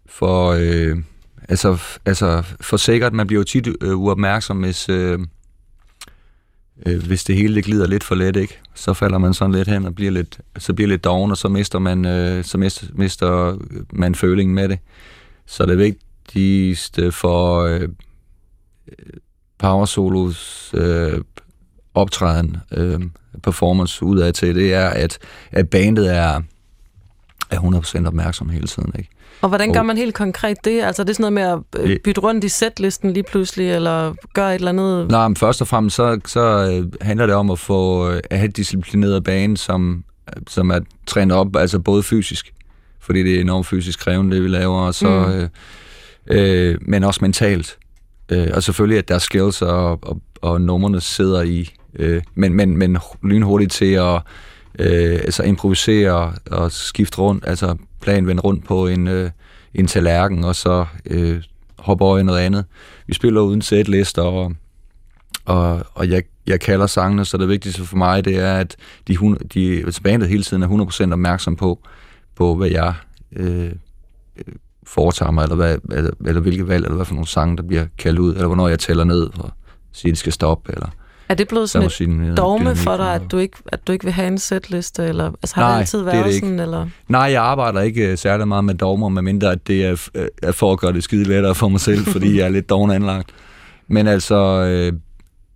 for, 0.07 0.51
øh, 0.51 0.97
altså, 1.49 1.79
altså 2.05 2.43
for 2.61 2.77
sikkert. 2.77 3.13
Man 3.13 3.27
bliver 3.27 3.41
jo 3.41 3.45
tit 3.45 3.69
øh, 3.81 3.99
uopmærksom, 3.99 4.61
hvis, 4.61 4.89
øh, 4.89 5.19
øh, 6.87 7.07
hvis 7.07 7.25
det 7.25 7.37
hele 7.37 7.55
det 7.55 7.65
glider 7.65 7.87
lidt 7.87 8.05
for 8.05 8.15
let, 8.15 8.37
ikke? 8.37 8.59
Så 8.75 8.95
falder 8.95 9.19
man 9.19 9.35
sådan 9.35 9.55
lidt 9.55 9.69
hen 9.69 9.85
og 9.85 9.95
bliver 9.95 10.11
lidt, 10.11 10.41
så 10.59 10.73
bliver 10.73 10.89
lidt 10.89 11.05
doven, 11.05 11.31
og 11.31 11.37
så 11.37 11.49
mister 11.49 11.79
man, 11.79 12.05
øh, 12.05 12.45
så 12.45 12.59
mister, 12.59 12.87
mister 12.95 13.59
man 13.93 14.15
følingen 14.15 14.55
med 14.55 14.69
det. 14.69 14.79
Så 15.47 15.67
det 15.67 15.79
vigtigste 15.79 17.13
for 17.13 17.63
øh, 17.63 17.89
power 19.59 19.85
solos 19.85 20.71
øh, 20.75 21.21
optræden, 21.95 22.57
øh, 22.73 23.01
performance 23.43 24.05
udad 24.05 24.33
til, 24.33 24.55
det 24.55 24.75
er, 24.75 24.89
at, 24.89 25.19
at 25.51 25.71
bandet 25.71 26.15
er, 26.15 26.43
er 27.51 27.59
100% 28.03 28.07
opmærksom 28.07 28.49
hele 28.49 28.67
tiden. 28.67 28.93
Ikke? 28.99 29.11
Og 29.41 29.49
hvordan 29.49 29.73
gør 29.73 29.83
man 29.83 29.97
helt 29.97 30.15
konkret 30.15 30.57
det? 30.65 30.83
Altså, 30.83 31.05
det 31.05 31.11
er 31.11 31.15
sådan 31.15 31.33
noget 31.33 31.63
med 31.65 31.65
at 31.77 31.83
øh, 31.83 31.89
Det- 31.91 32.03
bytte 32.05 32.21
rundt 32.21 32.45
i 32.45 32.49
setlisten 32.49 33.13
lige 33.13 33.23
pludselig, 33.25 33.71
eller 33.71 34.15
gøre 34.35 34.51
et 34.51 34.55
eller 34.59 34.69
andet... 34.69 35.11
Nej, 35.11 35.29
men 35.29 35.37
først 35.37 35.61
og 35.61 35.69
fremmest 35.69 35.97
så, 35.97 36.21
så 36.27 36.41
øh, 36.41 36.93
handler 37.01 37.27
det 37.27 37.35
om 37.35 37.51
at 37.51 37.59
få 37.59 38.11
øh, 38.11 38.21
at 38.31 38.39
have 38.39 38.49
et 38.49 38.57
disciplineret 38.57 39.25
bane, 39.25 39.57
som, 39.57 40.05
som 40.49 40.71
er 40.71 40.81
trænet 41.07 41.37
op, 41.37 41.57
altså 41.57 41.79
både 41.79 42.03
fysisk, 42.03 42.53
fordi 43.01 43.23
det 43.23 43.37
er 43.37 43.41
enormt 43.41 43.67
fysisk 43.67 43.99
krævende, 43.99 44.37
det 44.37 44.43
vi 44.45 44.49
laver, 44.49 44.81
og 44.81 44.95
så, 44.95 45.09
Mm. 46.29 46.35
øh, 46.37 46.71
øh, 46.71 46.79
men 46.83 47.05
også 47.05 47.19
mentalt. 47.23 47.79
Øh, 48.33 48.47
og 48.55 48.63
selvfølgelig, 48.63 48.99
at 48.99 49.09
der 49.09 49.15
er 49.15 49.19
skills 49.19 49.63
og, 49.63 49.99
og, 50.03 50.21
og 50.43 50.61
numrene 50.61 51.01
sidder 51.01 51.43
i, 51.43 51.75
øh, 51.99 52.23
men, 52.35 52.55
men, 52.55 52.77
men 52.77 52.99
lynhurtigt 53.23 53.73
til 53.73 53.93
at 53.93 54.21
øh, 54.79 55.13
altså 55.25 55.43
improvisere 55.43 56.33
og 56.51 56.73
skifte 56.73 57.19
rundt, 57.19 57.45
altså 57.47 57.77
plan 58.01 58.27
vende 58.27 58.43
rundt 58.43 58.65
på 58.65 58.87
en, 58.87 59.09
øh, 59.09 59.31
en 59.75 59.87
tallerken, 59.87 60.45
og 60.45 60.57
så 60.57 60.87
øh, 61.07 61.43
hoppe 61.79 62.05
over 62.05 62.19
i 62.19 62.23
noget 62.23 62.41
andet. 62.41 62.65
Vi 63.07 63.15
spiller 63.15 63.41
uden 63.41 63.63
sætlister, 63.63 64.23
og, 64.23 64.53
og, 65.45 65.83
og 65.95 66.09
jeg, 66.09 66.23
jeg 66.47 66.61
kalder 66.61 66.87
sangene, 66.87 67.25
så 67.25 67.37
det 67.37 67.49
vigtigste 67.49 67.85
for 67.85 67.97
mig, 67.97 68.25
det 68.25 68.37
er, 68.37 68.55
at 68.55 68.77
de, 69.09 69.17
hun- 69.17 69.39
de, 69.55 69.77
altså 69.77 70.03
bandet 70.03 70.29
hele 70.29 70.43
tiden 70.43 70.63
er 70.63 70.69
100% 71.09 71.13
opmærksom 71.13 71.57
på, 71.57 71.79
på 72.37 72.55
hvad 72.55 72.69
jeg 72.69 72.95
øh, 73.37 73.73
foretager 74.87 75.31
mig, 75.33 75.43
eller, 75.43 75.57
hvad, 75.57 75.79
eller, 75.93 76.11
eller 76.27 76.41
hvilke 76.41 76.69
valg, 76.69 76.85
eller 76.85 76.97
hvad 76.97 77.07
for 77.07 77.15
nogle 77.15 77.27
sange, 77.29 77.57
der 77.57 77.63
bliver 77.63 77.87
kaldt 77.99 78.19
ud, 78.19 78.35
eller 78.35 78.47
hvornår 78.47 78.69
jeg 78.69 78.79
tæller 78.79 79.05
ned 79.05 79.23
og 79.39 79.51
siger, 79.93 80.13
at 80.13 80.15
de 80.15 80.19
skal 80.19 80.33
stoppe, 80.33 80.73
eller 80.73 80.89
er 81.29 81.35
det 81.35 81.49
blevet 81.49 81.71
sådan 81.71 81.89
må 82.11 82.27
et 82.27 82.37
dogme 82.37 82.77
for 82.77 82.97
dig, 82.97 83.15
at 83.15 83.23
du 83.31 83.39
ikke, 83.39 83.57
at 83.67 83.87
du 83.87 83.93
ikke 83.93 84.05
vil 84.05 84.13
have 84.13 84.29
en 84.29 84.39
setliste? 84.39 85.05
Eller, 85.05 85.27
altså, 85.27 85.55
har 85.55 85.63
Nej, 85.63 85.73
det 85.73 85.81
altid 85.81 85.99
det 85.99 86.07
været 86.07 86.25
det 86.25 86.35
ikke. 86.35 86.47
sådan? 86.47 86.61
Eller? 86.61 86.87
Nej, 87.09 87.21
jeg 87.21 87.43
arbejder 87.43 87.81
ikke 87.81 88.11
øh, 88.11 88.19
særlig 88.19 88.49
meget 88.49 88.65
med 88.65 88.75
dogmer, 88.75 89.09
medmindre 89.09 89.53
at 89.53 89.67
det 89.67 89.85
er, 89.85 90.09
øh, 90.15 90.29
er 90.43 90.53
for 90.53 90.73
at 90.73 90.79
gøre 90.79 90.93
det 90.93 91.05
skide 91.05 91.25
lettere 91.25 91.55
for 91.55 91.69
mig 91.69 91.81
selv, 91.81 92.05
fordi 92.05 92.39
jeg 92.39 92.45
er 92.45 92.51
lidt 92.51 92.69
doven 92.69 92.91
anlagt. 92.91 93.31
Men 93.89 94.07
altså, 94.07 94.37
øh, 94.37 94.93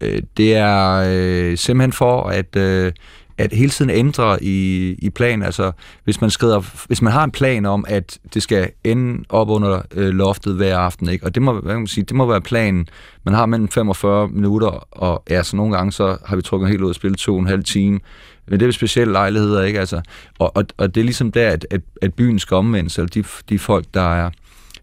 øh, 0.00 0.22
det 0.36 0.56
er 0.56 1.04
øh, 1.08 1.58
simpelthen 1.58 1.92
for 1.92 2.22
at, 2.22 2.56
øh, 2.56 2.92
at 3.38 3.52
hele 3.52 3.70
tiden 3.70 3.90
ændre 3.90 4.44
i, 4.44 4.88
i 4.98 5.10
plan. 5.10 5.42
Altså, 5.42 5.72
hvis 6.04 6.20
man, 6.20 6.30
skrider, 6.30 6.86
hvis 6.86 7.02
man 7.02 7.12
har 7.12 7.24
en 7.24 7.30
plan 7.30 7.66
om, 7.66 7.84
at 7.88 8.18
det 8.34 8.42
skal 8.42 8.70
ende 8.84 9.24
op 9.28 9.50
under 9.50 9.82
øh, 9.94 10.08
loftet 10.08 10.54
hver 10.54 10.78
aften, 10.78 11.08
ikke? 11.08 11.26
og 11.26 11.34
det 11.34 11.42
må, 11.42 11.52
hvad 11.52 11.72
kan 11.72 11.80
man 11.80 11.86
sige, 11.86 12.04
det 12.04 12.16
må 12.16 12.26
være 12.26 12.40
planen. 12.40 12.88
Man 13.24 13.34
har 13.34 13.46
mellem 13.46 13.68
45 13.68 14.28
minutter, 14.28 14.88
og 14.90 15.22
ja, 15.30 15.42
så 15.42 15.56
nogle 15.56 15.76
gange 15.76 15.92
så 15.92 16.16
har 16.24 16.36
vi 16.36 16.42
trukket 16.42 16.68
helt 16.68 16.82
ud 16.82 16.88
og 16.88 16.94
spillet 16.94 17.18
to 17.18 17.34
og 17.34 17.40
en 17.40 17.46
halv 17.46 17.64
time. 17.64 18.00
Men 18.48 18.60
det 18.60 18.68
er 18.68 18.72
specielle 18.72 19.12
lejligheder, 19.12 19.62
ikke? 19.62 19.80
Altså, 19.80 20.00
og, 20.38 20.56
og, 20.56 20.64
og 20.76 20.94
det 20.94 21.00
er 21.00 21.04
ligesom 21.04 21.32
der, 21.32 21.50
at, 21.50 21.66
at, 21.70 21.80
at 22.02 22.14
byen 22.14 22.38
skal 22.38 22.54
omvendes, 22.54 22.98
eller 22.98 23.08
de, 23.08 23.24
de 23.48 23.58
folk, 23.58 23.84
der 23.94 24.14
er... 24.14 24.30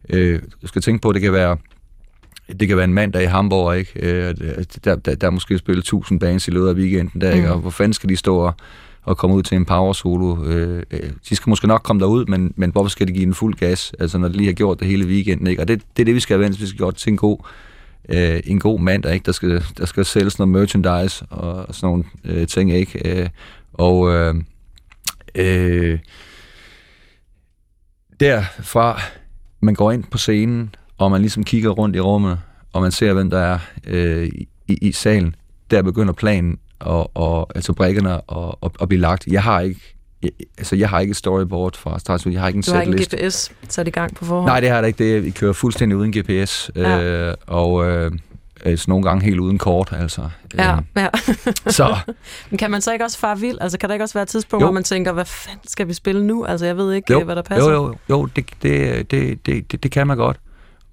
Øh, 0.09 0.39
skal 0.65 0.81
tænke 0.81 1.01
på, 1.01 1.09
at 1.09 1.13
det 1.13 1.21
kan 1.21 1.33
være 1.33 1.57
det 2.59 2.67
kan 2.67 2.77
være 2.77 2.83
en 2.83 2.93
mandag 2.93 3.23
i 3.23 3.25
Hamburg, 3.25 3.77
ikke? 3.77 3.91
Øh, 3.95 4.35
der, 4.85 4.95
der, 4.95 5.15
der 5.15 5.27
er 5.27 5.31
måske 5.31 5.57
spillet 5.57 5.81
1000 5.81 6.19
bands 6.19 6.47
i 6.47 6.51
løbet 6.51 6.69
af 6.69 6.73
weekenden, 6.73 7.21
der, 7.21 7.31
ikke? 7.31 7.47
Mm. 7.47 7.53
Og 7.53 7.59
hvor 7.59 7.69
fanden 7.69 7.93
skal 7.93 8.09
de 8.09 8.15
stå 8.15 8.37
og, 8.37 8.53
og 9.03 9.17
komme 9.17 9.35
ud 9.35 9.43
til 9.43 9.55
en 9.55 9.65
power 9.65 9.93
solo? 9.93 10.43
Øh, 10.45 10.83
øh, 10.91 11.09
de 11.29 11.35
skal 11.35 11.49
måske 11.49 11.67
nok 11.67 11.81
komme 11.83 11.99
derud, 11.99 12.25
men, 12.25 12.53
men 12.55 12.71
hvorfor 12.71 12.89
skal 12.89 13.07
de 13.07 13.13
give 13.13 13.27
en 13.27 13.33
fuld 13.33 13.55
gas, 13.55 13.93
altså 13.99 14.17
når 14.17 14.27
de 14.27 14.37
lige 14.37 14.47
har 14.47 14.53
gjort 14.53 14.79
det 14.79 14.87
hele 14.87 15.05
weekenden, 15.05 15.47
ikke? 15.47 15.61
Og 15.61 15.67
det, 15.67 15.81
det 15.97 16.03
er 16.03 16.05
det, 16.05 16.15
vi 16.15 16.19
skal 16.19 16.37
have 16.37 16.43
vendt, 16.43 16.61
vi 16.61 16.65
skal 16.67 16.77
gjort 16.77 16.95
til 16.95 17.09
en 17.11 17.17
god, 17.17 17.37
øh, 18.09 18.39
en 18.43 18.59
god 18.59 18.79
mandag, 18.79 19.13
ikke? 19.13 19.25
Der 19.25 19.31
skal, 19.31 19.63
der 19.77 19.85
skal 19.85 20.05
sælges 20.05 20.39
noget 20.39 20.49
merchandise 20.49 21.25
og, 21.29 21.65
og 21.67 21.75
sådan 21.75 21.87
nogle 21.87 22.03
øh, 22.25 22.47
ting, 22.47 22.73
ikke? 22.73 23.21
Øh, 23.21 23.29
og 23.73 24.11
øh, 24.13 24.35
øh, 25.35 25.99
derfra, 28.19 29.01
man 29.59 29.75
går 29.75 29.91
ind 29.91 30.03
på 30.03 30.17
scenen, 30.17 30.75
og 30.99 31.11
man 31.11 31.21
ligesom 31.21 31.43
kigger 31.43 31.69
rundt 31.69 31.95
i 31.95 31.99
rummet, 31.99 32.39
og 32.73 32.81
man 32.81 32.91
ser, 32.91 33.13
hvem 33.13 33.29
der 33.29 33.39
er 33.39 33.59
øh, 33.87 34.29
i, 34.67 34.77
i 34.81 34.91
salen, 34.91 35.35
der 35.71 35.81
begynder 35.81 36.13
planen, 36.13 36.57
og, 36.79 37.11
og 37.17 37.51
altså 37.55 37.73
brækkerne 37.73 38.21
og, 38.21 38.57
og, 38.63 38.71
og 38.79 38.87
blive 38.87 39.01
lagt. 39.01 39.27
Jeg 39.27 39.43
har 39.43 39.59
ikke 39.61 39.95
jeg, 40.23 40.29
altså, 40.57 40.75
jeg 40.75 40.89
har 40.89 40.99
ikke 40.99 41.11
et 41.11 41.17
storyboard 41.17 41.77
fra 41.77 41.99
start, 41.99 42.25
jeg 42.25 42.41
har 42.41 42.47
ikke 42.47 42.57
en 42.57 42.63
Du 42.63 42.71
har 42.71 42.81
ikke 42.81 42.93
en 42.93 42.99
setlist. 42.99 43.51
GPS 43.51 43.73
sat 43.73 43.87
i 43.87 43.91
gang 43.91 44.15
på 44.15 44.25
forhånd? 44.25 44.45
Nej, 44.45 44.59
det 44.59 44.69
har 44.69 44.77
jeg 44.77 44.87
ikke. 44.87 45.13
Det, 45.15 45.25
vi 45.25 45.29
kører 45.29 45.53
fuldstændig 45.53 45.97
uden 45.97 46.11
GPS, 46.17 46.71
Ja. 46.75 47.01
øh, 47.03 47.35
og 47.47 47.85
øh, 47.89 48.11
altså, 48.65 48.85
nogle 48.87 49.03
gange 49.03 49.25
helt 49.25 49.39
uden 49.39 49.57
kort, 49.57 49.93
altså. 49.99 50.29
Ja, 50.57 50.75
Øh, 50.75 50.81
ja. 50.97 51.07
så 51.71 51.95
Men 52.49 52.57
kan 52.57 52.71
man 52.71 52.81
så 52.81 52.93
ikke 52.93 53.05
også 53.05 53.17
fare 53.19 53.39
vild? 53.39 53.57
Altså, 53.61 53.77
kan 53.77 53.89
der 53.89 53.93
ikke 53.95 54.03
også 54.03 54.13
være 54.13 54.23
et 54.23 54.29
tidspunkt, 54.29 54.61
Jo. 54.61 54.65
hvor 54.67 54.73
man 54.73 54.83
tænker, 54.83 55.11
hvad 55.11 55.25
fanden 55.25 55.67
skal 55.67 55.87
vi 55.87 55.93
spille 55.93 56.25
nu? 56.25 56.45
Altså, 56.45 56.65
jeg 56.65 56.77
ved 56.77 56.93
ikke, 56.93 57.13
jo, 57.13 57.19
øh, 57.19 57.25
hvad 57.25 57.35
der 57.35 57.41
passer. 57.41 57.71
Jo, 57.71 57.85
jo, 57.85 57.95
jo 58.09 58.25
det, 58.25 58.45
det, 58.63 59.11
det, 59.11 59.45
det, 59.45 59.71
det, 59.71 59.83
det 59.83 59.91
kan 59.91 60.07
man 60.07 60.17
godt. 60.17 60.37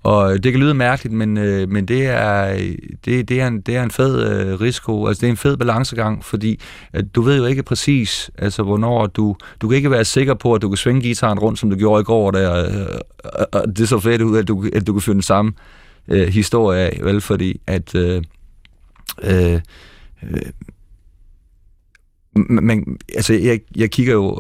Og 0.07 0.45
det 0.45 0.53
kan 0.53 0.61
lyde 0.61 0.75
mærkeligt, 0.75 1.15
men, 1.15 1.37
øh, 1.37 1.69
men 1.69 1.89
det, 1.89 2.07
er, 2.07 2.57
det, 3.05 3.29
det, 3.29 3.41
er 3.41 3.47
en, 3.47 3.61
det 3.61 3.77
er 3.77 3.83
en 3.83 3.91
fed 3.91 4.31
øh, 4.31 4.61
risiko. 4.61 5.07
Altså, 5.07 5.21
det 5.21 5.27
er 5.27 5.31
en 5.31 5.37
fed 5.37 5.57
balancegang, 5.57 6.25
fordi 6.25 6.61
at 6.93 7.05
du 7.15 7.23
ved 7.23 7.37
jo 7.37 7.45
ikke 7.45 7.63
præcis, 7.63 8.31
altså, 8.39 8.63
hvornår 8.63 9.07
du... 9.07 9.37
Du 9.63 9.69
kan 9.69 9.77
ikke 9.77 9.91
være 9.91 10.05
sikker 10.05 10.35
på, 10.35 10.55
at 10.55 10.63
du 10.63 10.69
kan 10.69 10.77
svinge 10.77 11.01
gitaren 11.01 11.39
rundt, 11.39 11.59
som 11.59 11.71
du 11.71 11.77
gjorde 11.77 12.01
i 12.01 12.05
går, 12.05 12.31
der, 12.31 12.67
øh, 12.67 12.99
og, 13.25 13.49
og 13.53 13.77
det 13.77 13.89
så 13.89 13.99
fedt 13.99 14.23
ud, 14.23 14.39
at 14.39 14.49
du, 14.49 14.65
at 14.73 14.87
du 14.87 14.93
kan 14.93 15.03
finde 15.03 15.15
den 15.15 15.23
samme 15.23 15.53
øh, 16.09 16.29
historie 16.29 16.81
af, 16.81 17.01
vel? 17.03 17.21
Fordi 17.21 17.61
at... 17.67 17.95
Øh, 17.95 18.23
øh, 19.23 19.61
øh 20.23 20.41
men 22.35 22.99
altså, 23.15 23.35
jeg, 23.35 23.61
jeg 23.77 23.91
kigger 23.91 24.13
jo 24.13 24.31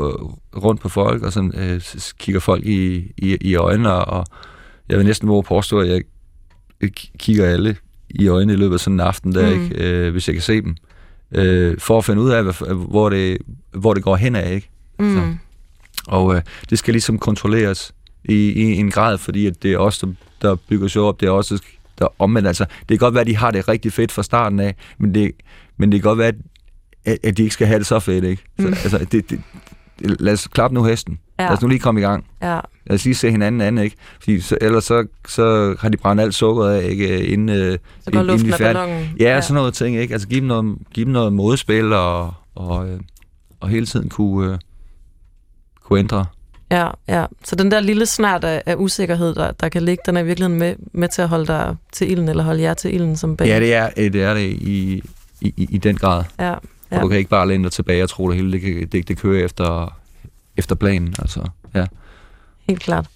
rundt 0.57 0.81
på 0.81 0.89
folk, 0.89 1.23
og 1.23 1.33
sådan, 1.33 1.53
øh, 1.59 1.81
kigger 2.19 2.41
folk 2.41 2.67
i, 2.67 2.97
i, 3.17 3.37
i 3.41 3.55
øjnene, 3.55 3.95
og 3.95 4.27
jeg 4.89 4.99
vil 4.99 5.07
næsten 5.07 5.29
våge 5.29 5.43
påstå, 5.43 5.79
at 5.81 5.89
jeg 5.89 6.03
kigger 7.19 7.47
alle 7.47 7.77
i 8.11 8.29
øjnene 8.29 8.53
i 8.53 8.57
løbet 8.57 8.75
af 8.75 8.81
sådan 8.81 8.95
en 8.95 9.01
aften, 9.01 9.35
der, 9.35 9.57
Mm. 9.57 9.63
ikke, 9.63 9.75
øh, 9.85 10.13
hvis 10.13 10.29
jeg 10.29 10.35
kan 10.35 10.43
se 10.43 10.63
dem, 10.63 10.77
øh, 11.33 11.79
for 11.79 11.99
at 11.99 12.05
finde 12.05 12.23
ud 12.23 12.31
af, 12.31 12.43
hvad, 12.43 12.75
hvor, 12.75 13.11
det, 13.11 13.39
hvor 13.73 13.95
det 13.95 14.03
går 14.03 14.17
hen 14.17 14.37
af, 14.37 14.55
ikke? 14.55 14.69
Mm. 14.99 15.39
Og 16.07 16.35
øh, 16.37 16.43
det 16.71 16.79
skal 16.79 16.95
ligesom 16.95 17.19
kontrolleres 17.19 17.95
i, 18.25 18.35
i 18.35 18.63
en 18.63 18.91
grad, 18.91 19.19
fordi 19.19 19.47
at 19.47 19.63
det 19.63 19.73
er 19.73 19.79
os, 19.79 19.99
der, 19.99 20.07
der 20.43 20.55
bygger 20.69 20.89
show 20.89 21.05
op, 21.05 21.21
det 21.21 21.27
er 21.27 21.31
også 21.31 21.63
der 21.99 22.09
omvendt. 22.19 22.49
Altså, 22.49 22.65
det 22.65 22.89
kan 22.89 22.99
godt 22.99 23.15
være, 23.15 23.21
at 23.21 23.27
de 23.27 23.37
har 23.37 23.51
det 23.51 23.69
rigtig 23.69 23.93
fedt 23.93 24.13
fra 24.13 24.23
starten 24.23 24.61
af, 24.61 24.75
men 24.99 25.15
det, 25.15 25.33
men 25.77 25.93
det 25.93 26.01
kan 26.03 26.09
godt 26.09 26.19
være, 26.19 26.33
at, 27.05 27.19
at 27.25 27.37
de 27.37 27.43
ikke 27.43 27.53
skal 27.53 27.67
have 27.67 27.79
det 27.79 27.87
så 27.87 28.01
fedt, 28.01 28.25
ikke? 28.25 28.43
Så, 28.59 28.67
Mm. 28.67 28.73
altså, 28.73 29.07
det, 29.13 29.31
det, 29.31 29.41
lad 30.21 30.33
os 30.33 30.49
klappe 30.49 30.75
nu 30.75 30.85
hesten. 30.85 31.19
Ja. 31.39 31.45
Lad 31.45 31.53
os 31.53 31.63
nu 31.63 31.69
lige 31.69 31.79
komme 31.79 32.01
i 32.01 32.03
gang. 32.05 32.25
Ja. 32.43 32.61
Lad 32.87 32.95
os 32.95 33.05
lige 33.05 33.15
se 33.15 33.31
hinanden 33.31 33.61
an, 33.61 33.79
ikke? 33.79 33.97
Fordi 34.21 34.41
så, 34.41 34.59
ellers 34.61 34.85
så, 34.85 35.07
så 35.29 35.77
har 35.81 35.89
de 35.89 35.97
brændt 35.97 36.23
alt 36.23 36.35
sukkeret 36.35 36.75
af, 36.81 36.91
ikke? 36.91 37.27
Inden, 37.27 37.49
øh, 37.49 37.79
Så 38.05 38.11
går 38.11 38.21
inden- 38.21 38.27
luften 38.27 38.53
af 38.53 38.59
ballonen. 38.59 39.11
Ja, 39.21 39.41
sådan 39.41 39.55
noget 39.55 39.75
ting, 39.75 39.97
ikke? 39.97 40.13
Altså 40.13 40.29
give 40.29 40.41
dem 40.41 40.47
noget, 40.49 40.77
give 40.95 41.05
dem 41.05 41.13
noget 41.13 41.33
modspil 41.33 41.93
og, 41.93 42.35
og, 42.55 42.89
øh, 42.89 43.01
og 43.61 43.69
hele 43.69 43.87
tiden 43.87 44.09
kunne, 44.09 44.53
øh, 44.53 44.59
kunne 45.85 45.99
ændre. 45.99 46.27
Ja, 46.71 46.89
ja. 47.09 47.25
Så 47.45 47.57
den 47.57 47.71
der 47.71 47.81
lille 47.81 48.07
snart 48.07 48.45
af, 48.45 48.63
af 48.67 48.75
usikkerhed, 48.79 49.35
der, 49.35 49.53
der 49.53 49.69
kan 49.69 49.83
ligge, 49.83 50.03
den 50.07 50.17
er 50.17 50.21
i 50.21 50.25
virkeligheden 50.27 50.59
med, 50.59 50.75
med 50.93 51.09
til 51.09 51.23
at 51.23 51.29
holde 51.29 51.47
dig 51.47 51.77
til 51.93 52.11
ilden, 52.11 52.29
eller 52.29 52.45
holde 52.45 52.63
jer 52.63 52.75
til 52.75 52.95
ilden 52.95 53.17
som 53.17 53.37
band. 53.37 53.51
Ja, 53.51 53.61
det 53.61 53.75
er 53.75 53.91
øh, 53.97 54.13
det, 54.13 54.23
er 54.23 54.35
det 54.35 54.41
i, 54.43 55.03
i, 55.41 55.53
i, 55.71 55.79
den 55.79 55.97
grad. 55.97 56.25
Ja, 56.39 56.45
Ja. 56.47 56.55
Ja. 56.91 56.97
Og 56.97 57.03
du 57.03 57.09
kan 57.09 57.19
ikke 57.19 57.31
bare 57.31 57.49
læne 57.49 57.65
dig 57.65 57.73
tilbage 57.73 58.03
og 58.03 58.09
tro, 58.09 58.29
at 58.29 58.37
det 58.37 58.61
hele 58.61 58.87
det, 58.87 59.09
det 59.09 59.19
kører 59.19 59.45
efter, 59.45 59.97
efter 60.57 60.75
planen. 60.75 61.15
Altså, 61.19 61.49
ja. 61.75 61.87
helt 62.69 62.81
klart. 62.81 63.07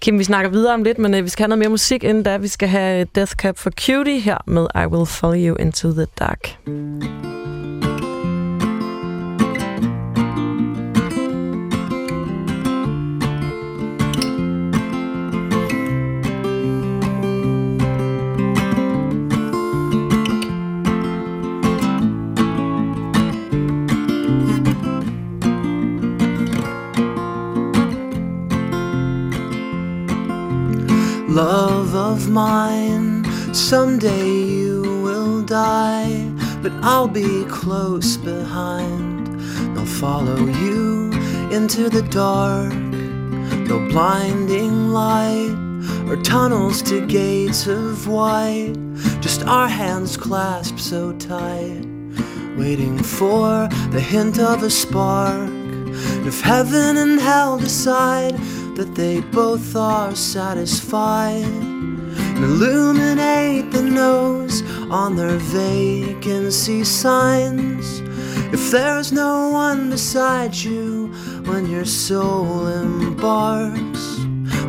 Kim, 0.00 0.18
vi 0.18 0.24
snakker 0.24 0.50
videre 0.50 0.74
om 0.74 0.82
lidt, 0.82 0.98
men 0.98 1.14
øh, 1.14 1.24
vi 1.24 1.28
skal 1.28 1.42
have 1.42 1.48
noget 1.48 1.58
mere 1.58 1.68
musik 1.68 2.04
inden 2.04 2.22
da. 2.22 2.36
Vi 2.36 2.48
skal 2.48 2.68
have 2.68 3.00
øh, 3.00 3.06
Death 3.14 3.32
Cab 3.32 3.58
for 3.58 3.70
Cutie 3.70 4.20
her 4.20 4.38
med 4.46 4.66
I 4.74 4.86
Will 4.86 5.06
Follow 5.06 5.36
You 5.36 5.56
Into 5.56 5.92
the 5.92 6.06
Dark. 6.18 6.56
Love 31.36 31.94
of 31.94 32.30
mine. 32.30 33.22
Someday 33.52 34.26
you 34.26 35.02
will 35.04 35.42
die, 35.42 36.32
but 36.62 36.72
I'll 36.82 37.08
be 37.08 37.44
close 37.44 38.16
behind. 38.16 39.26
They'll 39.76 39.84
follow 39.84 40.38
you 40.38 41.12
into 41.52 41.90
the 41.90 42.00
dark, 42.08 42.72
no 43.68 43.86
blinding 43.90 44.88
light 44.94 45.54
or 46.08 46.16
tunnels 46.22 46.80
to 46.84 47.06
gates 47.06 47.66
of 47.66 48.08
white. 48.08 48.72
Just 49.20 49.42
our 49.44 49.68
hands 49.68 50.16
clasped 50.16 50.80
so 50.80 51.12
tight, 51.18 51.84
waiting 52.56 52.96
for 52.98 53.68
the 53.90 54.00
hint 54.00 54.38
of 54.38 54.62
a 54.62 54.70
spark. 54.70 55.50
If 56.26 56.40
heaven 56.40 56.96
and 56.96 57.20
hell 57.20 57.58
decide 57.58 58.40
that 58.76 58.94
they 58.94 59.20
both 59.20 59.74
are 59.74 60.14
satisfied, 60.14 61.44
and 61.44 62.44
illuminate 62.44 63.70
the 63.72 63.82
nose 63.82 64.62
on 64.90 65.16
their 65.16 65.38
vacancy 65.38 66.84
signs. 66.84 68.00
If 68.52 68.70
there's 68.70 69.12
no 69.12 69.48
one 69.48 69.88
beside 69.88 70.54
you 70.54 71.08
when 71.46 71.70
your 71.70 71.86
soul 71.86 72.66
embarks, 72.66 74.04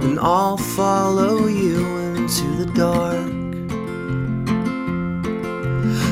then 0.01 0.17
I'll 0.21 0.57
follow 0.57 1.47
you 1.47 1.85
into 2.15 2.47
the 2.63 2.71
dark. 2.73 3.27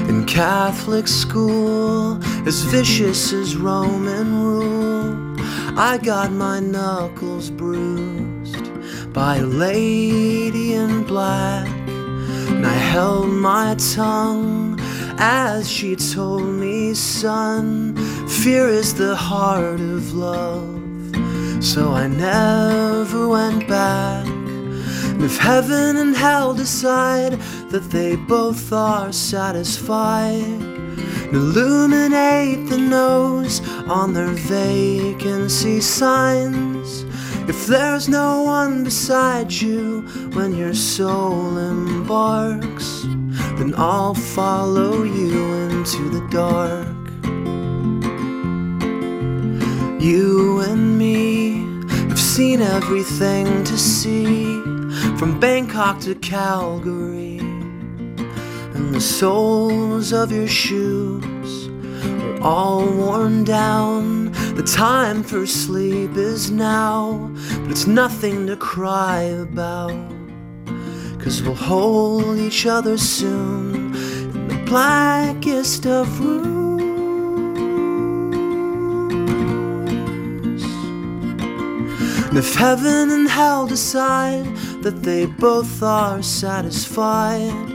In 0.09 0.25
Catholic 0.25 1.07
school, 1.07 2.21
as 2.45 2.61
vicious 2.63 3.31
as 3.31 3.55
Roman 3.55 4.27
rule, 4.43 4.84
I 5.77 5.97
got 5.97 6.31
my 6.31 6.61
knuckles 6.61 7.49
bruised 7.49 8.65
by 9.13 9.37
a 9.37 9.45
lady 9.45 10.73
in 10.73 11.03
black. 11.03 11.67
And 12.47 12.65
I 12.65 12.71
held 12.73 13.27
my 13.27 13.75
tongue 13.93 14.79
as 15.17 15.69
she 15.69 15.97
told 15.97 16.45
me, 16.45 16.93
son, 16.93 17.93
fear 18.25 18.69
is 18.69 18.93
the 18.93 19.17
heart 19.17 19.81
of 19.81 20.13
love. 20.13 20.81
So 21.61 21.91
I 21.91 22.07
never 22.07 23.27
went 23.27 23.67
back. 23.67 24.25
And 24.25 25.23
if 25.23 25.37
heaven 25.37 25.97
and 25.97 26.15
hell 26.15 26.53
decide 26.53 27.33
that 27.71 27.89
they 27.91 28.15
both 28.15 28.71
are 28.71 29.11
satisfied, 29.11 30.74
illuminate 31.35 32.69
the 32.69 32.77
nose 32.77 33.59
on 33.89 34.13
their 34.13 34.33
vacancy 34.57 35.81
signs. 35.81 37.03
If 37.49 37.67
there's 37.67 38.07
no 38.07 38.41
one 38.43 38.85
beside 38.85 39.51
you 39.51 40.01
when 40.33 40.55
your 40.55 40.73
soul 40.73 41.57
embarks, 41.57 43.03
then 43.57 43.73
I'll 43.77 44.15
follow 44.15 45.03
you 45.03 45.43
into 45.67 46.09
the 46.09 46.25
dark. 46.31 46.87
You 50.01 50.61
and 50.61 50.97
me 50.97 51.65
have 52.09 52.19
seen 52.19 52.61
everything 52.61 53.63
to 53.65 53.77
see 53.77 54.61
from 55.17 55.39
Bangkok 55.39 55.99
to 56.01 56.15
Calgary, 56.15 57.24
and 58.75 58.93
the 58.93 58.99
soles 58.99 60.11
of 60.11 60.33
your 60.33 60.47
shoes 60.47 61.69
are 62.05 62.41
all 62.41 62.85
worn 62.85 63.45
down. 63.45 64.33
The 64.55 64.63
time 64.63 65.23
for 65.23 65.47
sleep 65.47 66.17
is 66.17 66.51
now, 66.51 67.31
but 67.61 67.71
it's 67.71 67.87
nothing 67.87 68.47
to 68.47 68.57
cry 68.57 69.21
about. 69.21 69.95
Cause 71.19 71.41
we'll 71.41 71.55
hold 71.55 72.37
each 72.37 72.65
other 72.65 72.97
soon 72.97 73.95
in 73.95 74.47
the 74.49 74.61
blackest 74.65 75.87
of 75.87 76.19
rooms. 76.19 76.55
And 82.27 82.37
if 82.37 82.53
heaven 82.55 83.09
and 83.09 83.29
hell 83.29 83.65
decide 83.67 84.45
that 84.83 85.01
they 85.01 85.25
both 85.25 85.81
are 85.81 86.21
satisfied, 86.21 87.74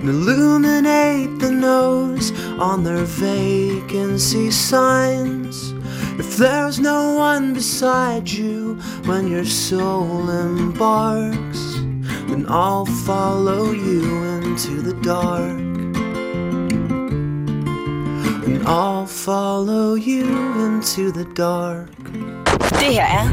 and 0.00 0.08
illuminate 0.08 1.38
the 1.40 1.50
nose 1.50 2.32
on 2.58 2.84
their 2.84 3.04
vacancy 3.04 4.50
signs. 4.50 5.72
If 6.18 6.36
there's 6.36 6.78
no 6.78 7.14
one 7.14 7.54
beside 7.54 8.28
you 8.28 8.74
when 9.06 9.28
your 9.28 9.44
soul 9.44 10.30
embarks, 10.30 11.74
then 12.28 12.46
I'll 12.48 12.86
follow 12.86 13.72
you 13.72 14.02
into 14.24 14.82
the 14.82 14.94
dark. 15.02 15.58
And 18.46 18.66
I'll 18.66 19.06
follow 19.06 19.94
you 19.94 20.26
into 20.66 21.12
the 21.12 21.24
dark. 21.36 21.88
Det 22.70 22.94
her 22.94 23.02
er 23.02 23.28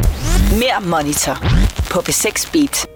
Mere 0.60 0.90
Monitor 0.90 1.38
på 1.92 2.00
B6 2.00 2.52
Beat. 2.52 2.95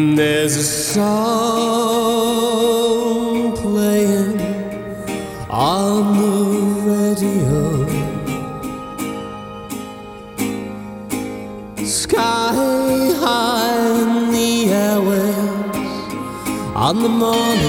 There's 0.00 0.54
a 0.54 0.62
song 0.62 1.56
playing 3.56 4.40
on 5.50 6.16
the 6.20 6.34
radio. 6.88 7.84
Sky 11.84 12.54
high 13.24 13.74
in 14.02 14.30
the 14.30 14.52
airwaves 14.86 16.06
on 16.76 17.02
the 17.02 17.08
morning 17.08 17.67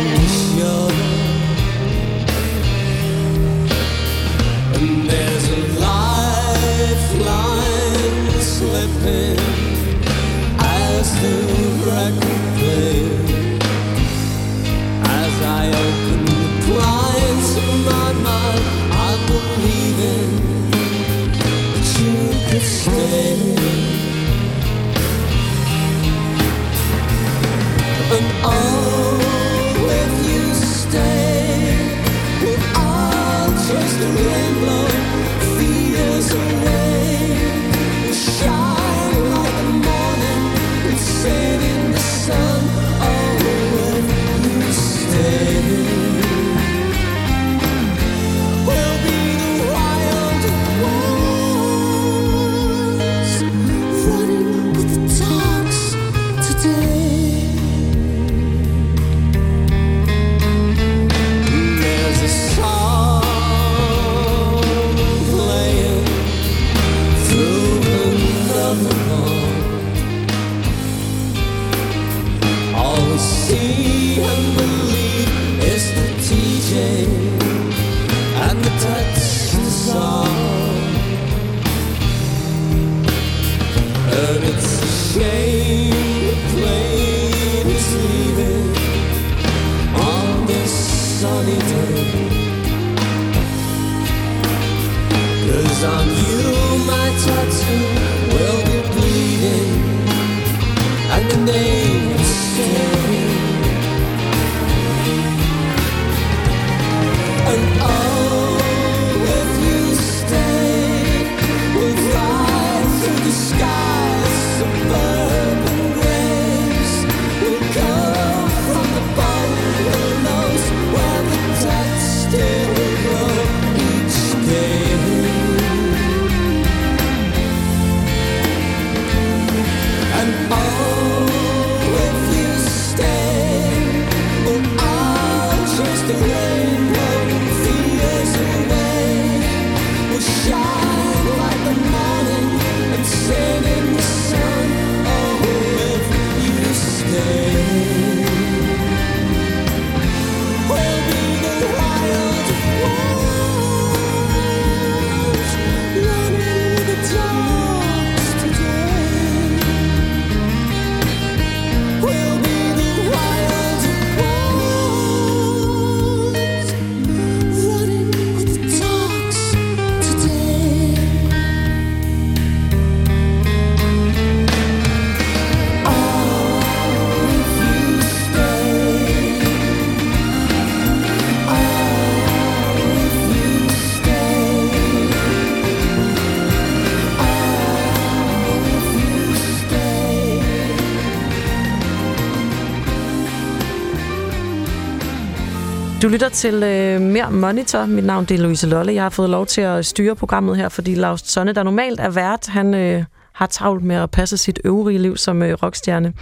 Du 196.02 196.08
lytter 196.08 196.30
til 196.30 196.64
øh, 196.64 197.02
Mere 197.02 197.32
Monitor. 197.32 197.86
Mit 197.86 198.04
navn 198.06 198.26
det 198.26 198.36
er 198.40 198.42
Louise 198.44 198.68
Lolle. 198.68 198.94
Jeg 198.94 199.04
har 199.04 199.10
fået 199.10 199.30
lov 199.30 199.46
til 199.46 199.62
at 199.62 199.86
styre 199.86 200.16
programmet 200.16 200.58
her, 200.58 200.70
fordi 200.70 200.96
Lars 200.96 201.22
Sonne, 201.22 201.54
der 201.54 201.64
normalt 201.64 202.00
er 202.00 202.10
vært, 202.10 202.48
han 202.48 202.74
øh, 202.74 203.04
har 203.34 203.46
travlt 203.46 203.84
med 203.84 203.96
at 203.96 204.12
passe 204.12 204.38
sit 204.38 204.60
øvrige 204.66 205.00
liv 205.00 205.18
som 205.18 205.42
øh, 205.44 205.54
rockstjerne. 205.64 206.14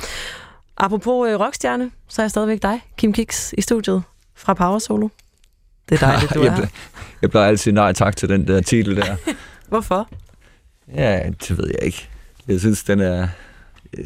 Apropos 0.77 1.29
øh, 1.29 1.39
rockstjerne, 1.39 1.91
så 2.07 2.21
er 2.21 2.23
jeg 2.23 2.31
stadigvæk 2.31 2.61
dig, 2.61 2.81
Kim 2.97 3.13
Kiks, 3.13 3.53
i 3.57 3.61
studiet 3.61 4.03
fra 4.35 4.53
Power 4.53 4.79
Solo. 4.79 5.07
Det 5.89 6.01
er 6.01 6.07
dejligt, 6.07 6.33
du 6.33 6.39
er 6.41 6.43
jeg, 6.43 6.55
her. 6.55 6.67
jeg 7.21 7.31
plejer 7.31 7.47
altid 7.47 7.71
nej 7.71 7.93
tak 7.93 8.15
til 8.15 8.29
den 8.29 8.47
der 8.47 8.61
titel 8.61 8.95
der. 8.95 9.15
Hvorfor? 9.69 10.09
ja, 10.95 11.21
det 11.47 11.57
ved 11.57 11.67
jeg 11.67 11.83
ikke. 11.83 12.09
Jeg 12.47 12.59
synes, 12.59 12.83
den 12.83 12.99
er... 12.99 13.27
øh, 13.97 14.05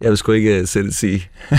Jeg 0.00 0.10
vil 0.10 0.18
sgu 0.18 0.32
ikke 0.32 0.60
øh, 0.60 0.66
selv 0.66 0.92
sige. 0.92 1.30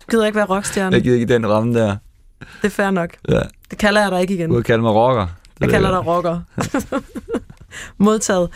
Du 0.00 0.16
gider 0.16 0.26
ikke 0.26 0.36
være 0.36 0.46
rockstjerne. 0.46 0.94
Jeg 0.94 1.02
giver 1.02 1.14
ikke 1.14 1.34
den 1.34 1.48
ramme 1.48 1.74
der. 1.78 1.96
Det 2.40 2.64
er 2.64 2.68
fair 2.68 2.90
nok. 2.90 3.10
Ja. 3.28 3.40
Det 3.70 3.78
kalder 3.78 4.00
jeg 4.00 4.10
dig 4.10 4.20
ikke 4.20 4.34
igen. 4.34 4.50
Du 4.50 4.54
kan 4.54 4.64
kalde 4.64 4.82
mig 4.82 4.92
rocker. 4.92 5.26
Det 5.26 5.60
Jeg 5.60 5.66
ved 5.66 5.72
kalder 5.72 5.90
dig 5.90 6.06
rocker. 6.06 6.40
Modtaget. 7.98 8.50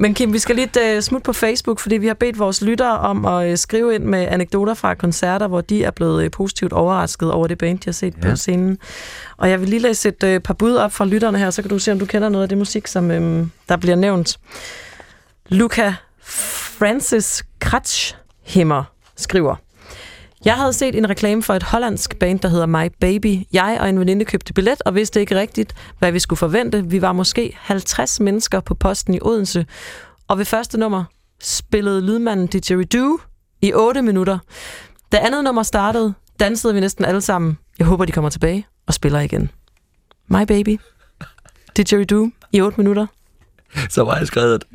Men 0.00 0.14
Kim, 0.14 0.32
vi 0.32 0.38
skal 0.38 0.56
lige 0.56 0.96
uh, 0.96 1.02
smutte 1.02 1.24
på 1.24 1.32
Facebook, 1.32 1.78
fordi 1.78 1.96
vi 1.96 2.06
har 2.06 2.14
bedt 2.14 2.38
vores 2.38 2.62
lyttere 2.62 2.98
om 2.98 3.24
at 3.24 3.50
uh, 3.50 3.56
skrive 3.56 3.94
ind 3.94 4.04
med 4.04 4.28
anekdoter 4.30 4.74
fra 4.74 4.94
koncerter, 4.94 5.48
hvor 5.48 5.60
de 5.60 5.84
er 5.84 5.90
blevet 5.90 6.24
uh, 6.24 6.30
positivt 6.30 6.72
overrasket 6.72 7.32
over 7.32 7.46
det 7.46 7.58
band, 7.58 7.78
de 7.78 7.84
har 7.84 7.92
set 7.92 8.14
ja. 8.22 8.30
På 8.30 8.36
scenen. 8.36 8.78
Og 9.36 9.50
jeg 9.50 9.60
vil 9.60 9.68
lige 9.68 9.80
læse 9.80 10.08
et 10.08 10.22
uh, 10.22 10.42
par 10.42 10.54
bud 10.54 10.74
op 10.74 10.92
fra 10.92 11.04
lytterne 11.04 11.38
her, 11.38 11.50
så 11.50 11.62
kan 11.62 11.68
du 11.68 11.78
se, 11.78 11.92
om 11.92 11.98
du 11.98 12.06
kender 12.06 12.28
noget 12.28 12.42
af 12.42 12.48
det 12.48 12.58
musik, 12.58 12.86
som 12.86 13.10
um, 13.10 13.50
der 13.68 13.76
bliver 13.76 13.96
nævnt. 13.96 14.38
Luca 15.48 15.94
Francis 16.22 17.44
Kratschhimmer 17.58 18.84
skriver, 19.16 19.56
jeg 20.44 20.56
havde 20.56 20.72
set 20.72 20.94
en 20.94 21.10
reklame 21.10 21.42
for 21.42 21.54
et 21.54 21.62
hollandsk 21.62 22.18
band, 22.18 22.40
der 22.40 22.48
hedder 22.48 22.66
My 22.66 22.90
Baby. 23.00 23.46
Jeg 23.52 23.78
og 23.80 23.88
en 23.88 24.00
veninde 24.00 24.24
købte 24.24 24.52
billet 24.52 24.82
og 24.82 24.94
vidste 24.94 25.20
ikke 25.20 25.36
rigtigt, 25.36 25.74
hvad 25.98 26.12
vi 26.12 26.18
skulle 26.18 26.38
forvente. 26.38 26.84
Vi 26.86 27.02
var 27.02 27.12
måske 27.12 27.56
50 27.60 28.20
mennesker 28.20 28.60
på 28.60 28.74
posten 28.74 29.14
i 29.14 29.18
Odense, 29.22 29.66
og 30.28 30.38
ved 30.38 30.44
første 30.44 30.78
nummer 30.78 31.04
spillede 31.40 32.00
lydmanden 32.00 32.46
Didgeridoo 32.46 33.18
i 33.62 33.72
8 33.74 34.02
minutter. 34.02 34.38
Da 35.12 35.18
andet 35.18 35.44
nummer 35.44 35.62
startede, 35.62 36.14
dansede 36.40 36.74
vi 36.74 36.80
næsten 36.80 37.04
alle 37.04 37.20
sammen. 37.20 37.58
Jeg 37.78 37.86
håber, 37.86 38.04
de 38.04 38.12
kommer 38.12 38.30
tilbage 38.30 38.66
og 38.86 38.94
spiller 38.94 39.20
igen. 39.20 39.50
My 40.28 40.42
Baby. 40.48 40.80
Didgeridoo 41.76 42.30
i 42.52 42.60
8 42.60 42.80
minutter. 42.80 43.06
Så 43.90 44.04
var 44.04 44.18
jeg 44.18 44.26
skrevet. 44.26 44.64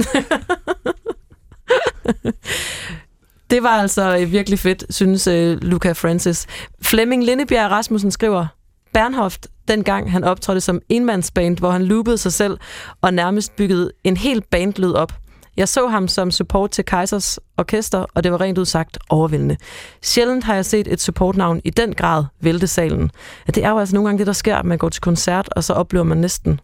Det 3.49 3.63
var 3.63 3.69
altså 3.69 4.17
øh, 4.17 4.31
virkelig 4.31 4.59
fedt, 4.59 4.83
synes 4.89 5.27
øh, 5.27 5.57
Luca 5.61 5.91
Francis. 5.91 6.47
Flemming 6.81 7.23
Lindebjerg 7.23 7.71
Rasmussen 7.71 8.11
skriver, 8.11 8.47
Bernhoft, 8.93 9.47
dengang 9.67 10.11
han 10.11 10.23
optrådte 10.23 10.61
som 10.61 10.81
enmandsband, 10.89 11.57
hvor 11.57 11.71
han 11.71 11.85
loopede 11.85 12.17
sig 12.17 12.33
selv 12.33 12.57
og 13.01 13.13
nærmest 13.13 13.55
byggede 13.55 13.91
en 14.03 14.17
hel 14.17 14.41
bandlyd 14.51 14.93
op. 14.93 15.13
Jeg 15.57 15.67
så 15.67 15.87
ham 15.87 16.07
som 16.07 16.31
support 16.31 16.71
til 16.71 16.85
Kaisers 16.85 17.39
Orkester, 17.57 18.05
og 18.13 18.23
det 18.23 18.31
var 18.31 18.41
rent 18.41 18.57
ud 18.57 18.65
sagt 18.65 18.97
overvældende. 19.09 19.57
Sjældent 20.01 20.43
har 20.43 20.55
jeg 20.55 20.65
set 20.65 20.87
et 20.87 21.01
supportnavn 21.01 21.61
i 21.65 21.69
den 21.69 21.93
grad 21.93 22.25
vælte 22.41 22.67
salen. 22.67 23.11
Ja, 23.47 23.51
det 23.51 23.63
er 23.63 23.69
jo 23.69 23.79
altså 23.79 23.95
nogle 23.95 24.07
gange 24.07 24.19
det, 24.19 24.27
der 24.27 24.33
sker, 24.33 24.55
at 24.55 24.65
man 24.65 24.77
går 24.77 24.89
til 24.89 25.01
koncert, 25.01 25.49
og 25.51 25.63
så 25.63 25.73
oplever 25.73 26.05
man 26.05 26.17
næsten 26.17 26.59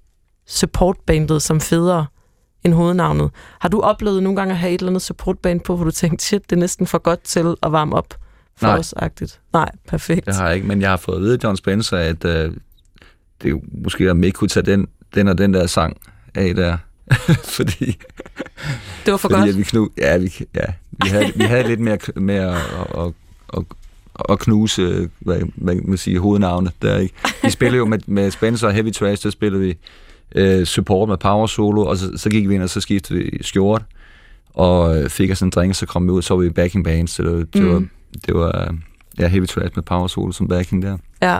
supportbandet 0.47 1.41
som 1.41 1.61
federe 1.61 2.05
end 2.65 2.73
hovednavnet. 2.73 3.31
Har 3.59 3.69
du 3.69 3.81
oplevet 3.81 4.23
nogle 4.23 4.35
gange 4.35 4.51
at 4.51 4.57
have 4.57 4.73
et 4.73 4.79
eller 4.79 4.89
andet 4.89 5.01
supportband 5.01 5.59
på, 5.59 5.75
hvor 5.75 5.85
du 5.85 5.91
tænkte, 5.91 6.25
shit, 6.25 6.49
det 6.49 6.55
er 6.55 6.59
næsten 6.59 6.87
for 6.87 6.97
godt 6.97 7.21
til 7.23 7.55
at 7.63 7.71
varme 7.71 7.95
op 7.95 8.13
for 8.57 8.67
Nej. 8.67 8.77
os-agtigt? 8.77 9.39
Nej, 9.53 9.69
perfekt. 9.87 10.25
Det 10.25 10.35
har 10.35 10.47
jeg 10.47 10.55
ikke, 10.55 10.67
men 10.67 10.81
jeg 10.81 10.89
har 10.89 10.97
fået 10.97 11.15
at 11.15 11.21
vide 11.21 11.33
af 11.33 11.43
John 11.43 11.57
Spencer, 11.57 11.97
at 11.97 12.25
øh, 12.25 12.51
det 13.41 13.51
er 13.51 13.57
måske, 13.83 14.11
om 14.11 14.23
ikke 14.23 14.35
kunne 14.35 14.47
tage 14.47 14.65
den, 14.65 14.87
den 15.15 15.27
og 15.27 15.37
den 15.37 15.53
der 15.53 15.67
sang 15.67 15.97
af 16.35 16.55
der. 16.55 16.77
fordi 17.57 17.97
Det 19.05 19.11
var 19.11 19.17
for 19.17 19.29
fordi 19.29 19.39
godt. 19.39 19.49
At 19.49 19.57
vi, 19.57 19.63
knu, 19.63 19.89
ja, 19.97 20.17
vi, 20.17 20.33
ja, 20.55 20.65
vi, 21.03 21.09
havde, 21.09 21.31
vi 21.35 21.43
havde 21.43 21.67
lidt 21.67 21.79
mere 21.79 21.97
med 22.15 22.35
at, 22.35 22.55
at, 22.97 23.13
at, 23.57 23.63
at 24.29 24.39
knuse 24.39 25.09
hvad, 25.19 25.41
hvad 25.55 25.75
man 25.75 25.97
siger, 25.97 26.19
hovednavnet. 26.19 26.71
Der, 26.81 26.97
ikke? 26.97 27.15
Vi 27.43 27.49
spillede 27.49 27.77
jo 27.77 27.85
med, 27.85 27.99
med 28.07 28.31
Spencer 28.31 28.67
og 28.67 28.73
Heavy 28.73 28.93
Trash, 28.93 29.23
der 29.23 29.29
spillede 29.29 29.61
vi 29.61 29.77
øh, 30.35 30.65
support 30.65 31.09
med 31.09 31.17
power 31.17 31.47
solo, 31.47 31.85
og 31.85 31.97
så, 31.97 32.11
så 32.17 32.29
gik 32.29 32.49
vi 32.49 32.55
ind, 32.55 32.63
og 32.63 32.69
så 32.69 32.81
skiftede 32.81 33.19
vi 33.19 33.37
skjort, 33.41 33.81
og 34.53 34.97
øh, 35.03 35.09
fik 35.09 35.31
os 35.31 35.41
en 35.41 35.49
drink, 35.49 35.75
så 35.75 35.85
kom 35.85 36.05
vi 36.07 36.11
ud, 36.11 36.21
så 36.21 36.33
var 36.35 36.41
vi 36.43 36.49
backing 36.49 36.83
band, 36.83 37.07
så 37.07 37.23
det, 37.23 37.53
det, 37.53 37.61
Mm. 37.61 37.69
var, 37.73 37.83
det 38.27 38.35
var 38.35 38.75
ja, 39.19 39.27
Heavy 39.27 39.45
Trash 39.47 39.71
med 39.75 39.83
power 39.83 40.07
solo 40.07 40.31
som 40.31 40.47
backing 40.47 40.81
der. 40.81 40.97
Ja, 41.21 41.37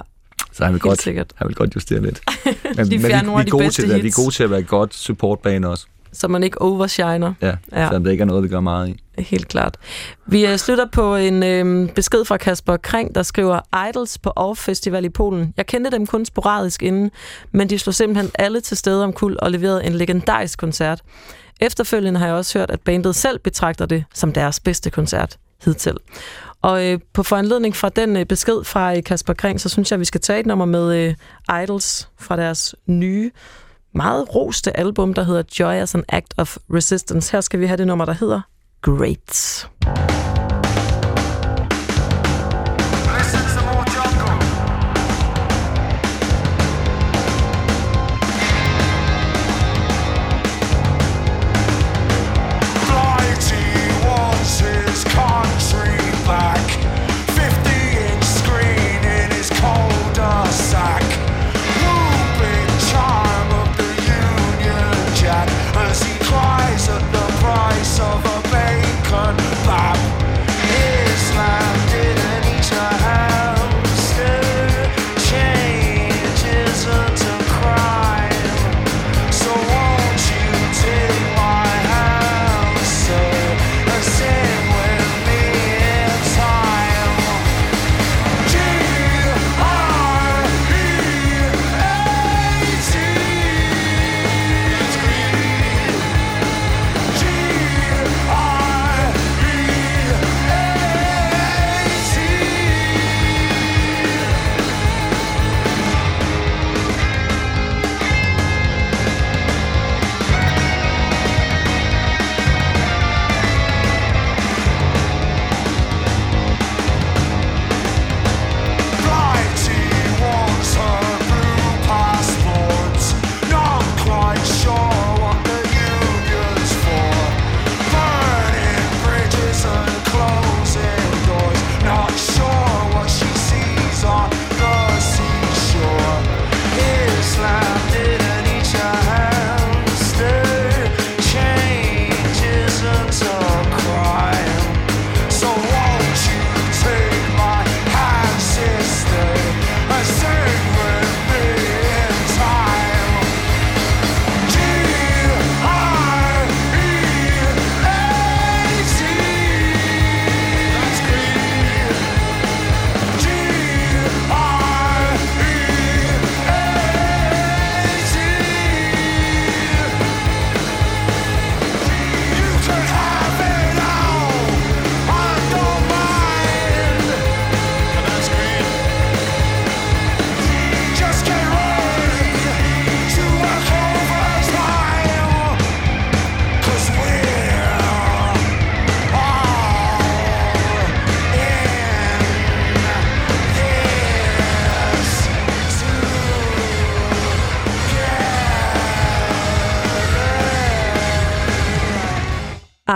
Så 0.51 0.63
han 0.65 0.73
vil 0.73 0.81
godt, 0.81 1.01
sikkert. 1.01 1.33
han 1.35 1.47
vil 1.47 1.55
godt 1.55 1.75
justere 1.75 2.01
lidt. 2.01 2.21
Men, 2.45 2.53
men 2.77 2.91
vi, 2.91 2.97
vi, 2.97 3.03
er 3.03 3.49
gode 3.49 3.69
til, 3.69 3.91
at, 3.91 3.97
vi 3.97 4.01
hits. 4.01 4.17
er 4.17 4.21
gode 4.23 4.33
til 4.35 4.43
at 4.43 4.51
være 4.51 4.63
godt 4.63 4.93
supportbane 4.95 5.69
også. 5.69 5.87
Så 6.15 6.27
man 6.27 6.43
ikke 6.43 6.61
overshiner. 6.61 7.33
Ja, 7.41 7.53
Ja. 7.71 7.85
selvom 7.87 8.03
det 8.03 8.11
ikke 8.11 8.21
er 8.21 8.25
noget, 8.25 8.43
vi 8.43 8.47
gør 8.47 8.59
meget 8.59 8.89
i. 8.89 8.99
Helt 9.21 9.47
klart. 9.47 9.77
Vi 10.25 10.45
øh, 10.45 10.57
slutter 10.57 10.85
på 10.91 11.15
en 11.15 11.43
øh, 11.43 11.89
besked 11.89 12.25
fra 12.25 12.37
Kasper 12.37 12.77
Kring, 12.77 13.15
der 13.15 13.23
skriver 13.23 13.87
Idols 13.89 14.17
på 14.17 14.31
Off 14.35 14.59
Festival 14.59 15.05
i 15.05 15.09
Polen. 15.09 15.53
Jeg 15.57 15.65
kendte 15.65 15.91
dem 15.91 16.07
kun 16.07 16.25
sporadisk 16.25 16.83
inden, 16.83 17.11
men 17.51 17.69
de 17.69 17.79
slog 17.79 17.93
simpelthen 17.93 18.31
alle 18.35 18.61
til 18.61 18.77
stede 18.77 19.03
om 19.03 19.13
kul 19.13 19.37
og 19.41 19.51
leverede 19.51 19.85
en 19.85 19.93
legendarisk 19.93 20.59
koncert. 20.59 21.01
Efterfølgende 21.61 22.19
har 22.19 22.27
jeg 22.27 22.35
også 22.35 22.59
hørt, 22.59 22.71
at 22.71 22.81
bandet 22.81 23.15
selv 23.15 23.39
betragter 23.39 23.85
det 23.85 24.03
som 24.13 24.33
deres 24.33 24.59
bedste 24.59 24.89
koncert 24.89 25.37
hidtil. 25.65 25.97
Og 26.61 26.85
øh, 26.87 26.99
på 27.13 27.23
foranledning 27.23 27.75
fra 27.75 27.89
den 27.89 28.17
øh, 28.17 28.25
besked 28.25 28.63
fra 28.63 28.95
øh, 28.97 29.03
Kasper 29.03 29.33
Kring, 29.33 29.61
så 29.61 29.69
synes 29.69 29.91
jeg, 29.91 29.95
at 29.95 29.99
vi 29.99 30.05
skal 30.05 30.21
tage 30.21 30.39
et 30.39 30.45
nummer 30.45 30.65
med 30.65 30.95
øh, 31.49 31.63
Idols 31.63 32.09
fra 32.19 32.37
deres 32.37 32.75
nye, 32.87 33.31
meget 33.95 34.35
roste 34.35 34.77
album, 34.77 35.13
der 35.13 35.23
hedder 35.23 35.43
Joy 35.59 35.73
as 35.73 35.95
an 35.95 36.03
Act 36.09 36.33
of 36.37 36.57
Resistance. 36.73 37.31
Her 37.31 37.41
skal 37.41 37.59
vi 37.59 37.65
have 37.65 37.77
det 37.77 37.87
nummer, 37.87 38.05
der 38.05 38.13
hedder 38.13 38.41
Great. 38.81 39.69
Great. 39.81 40.34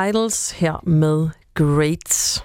Idols 0.10 0.52
her 0.52 0.84
med 0.88 1.30
Great. 1.54 2.44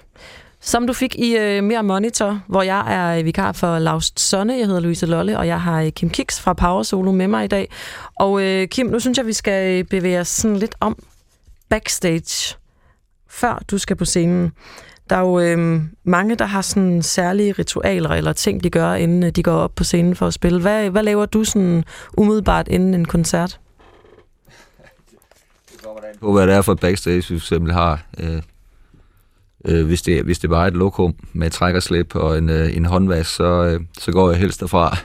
Som 0.59 0.87
du 0.87 0.93
fik 0.93 1.15
i 1.15 1.37
øh, 1.37 1.63
Mere 1.63 1.83
Monitor, 1.83 2.41
hvor 2.47 2.61
jeg 2.61 2.93
er 2.93 3.23
vikar 3.23 3.51
for 3.51 3.79
Laust 3.79 4.19
Sonne. 4.19 4.53
Jeg 4.53 4.65
hedder 4.65 4.79
Louise 4.79 5.05
Lolle, 5.05 5.37
og 5.37 5.47
jeg 5.47 5.61
har 5.61 5.81
øh, 5.81 5.91
Kim 5.91 6.09
Kiks 6.09 6.41
fra 6.41 6.53
Power 6.53 6.83
Solo 6.83 7.11
med 7.11 7.27
mig 7.27 7.45
i 7.45 7.47
dag. 7.47 7.71
Og 8.19 8.41
øh, 8.43 8.67
Kim, 8.67 8.85
nu 8.85 8.99
synes 8.99 9.17
jeg, 9.17 9.25
vi 9.27 9.33
skal 9.33 9.79
øh, 9.79 9.83
bevæge 9.83 10.19
os 10.19 10.27
sådan 10.27 10.57
lidt 10.57 10.75
om 10.79 10.97
backstage, 11.69 12.55
før 13.29 13.63
du 13.71 13.77
skal 13.77 13.95
på 13.95 14.05
scenen. 14.05 14.51
Der 15.09 15.15
er 15.15 15.21
jo 15.21 15.39
øh, 15.39 15.81
mange, 16.03 16.35
der 16.35 16.45
har 16.45 16.61
sådan 16.61 17.01
særlige 17.01 17.51
ritualer 17.51 18.09
eller 18.09 18.33
ting, 18.33 18.63
de 18.63 18.69
gør, 18.69 18.93
inden 18.93 19.23
øh, 19.23 19.31
de 19.31 19.43
går 19.43 19.55
op 19.55 19.75
på 19.75 19.83
scenen 19.83 20.15
for 20.15 20.27
at 20.27 20.33
spille. 20.33 20.61
Hvad, 20.61 20.89
hvad 20.89 21.03
laver 21.03 21.25
du 21.25 21.43
sådan 21.43 21.83
umiddelbart 22.17 22.67
inden 22.67 22.93
en 22.93 23.05
koncert? 23.05 23.59
På, 26.21 26.33
hvad 26.33 26.47
det 26.47 26.55
er 26.55 26.61
for 26.61 26.71
et 26.71 26.79
backstage, 26.79 27.15
vi 27.15 27.39
for 27.39 27.45
eksempel 27.45 27.73
har. 27.73 28.01
Øh, 28.19 28.41
øh, 29.65 29.85
hvis, 29.85 30.01
det, 30.01 30.23
hvis 30.23 30.39
det 30.39 30.49
bare 30.49 30.63
er 30.63 30.67
et 30.67 30.73
lokum 30.73 31.15
med 31.33 31.49
træk 31.49 31.75
og 31.75 31.83
slip 31.83 32.15
og 32.15 32.37
en, 32.37 32.49
øh, 32.49 32.77
en 32.77 32.85
håndvask, 32.85 33.35
så, 33.35 33.43
øh, 33.43 33.79
så 33.99 34.11
går 34.11 34.31
jeg 34.31 34.39
helst 34.39 34.59
derfra. 34.59 34.97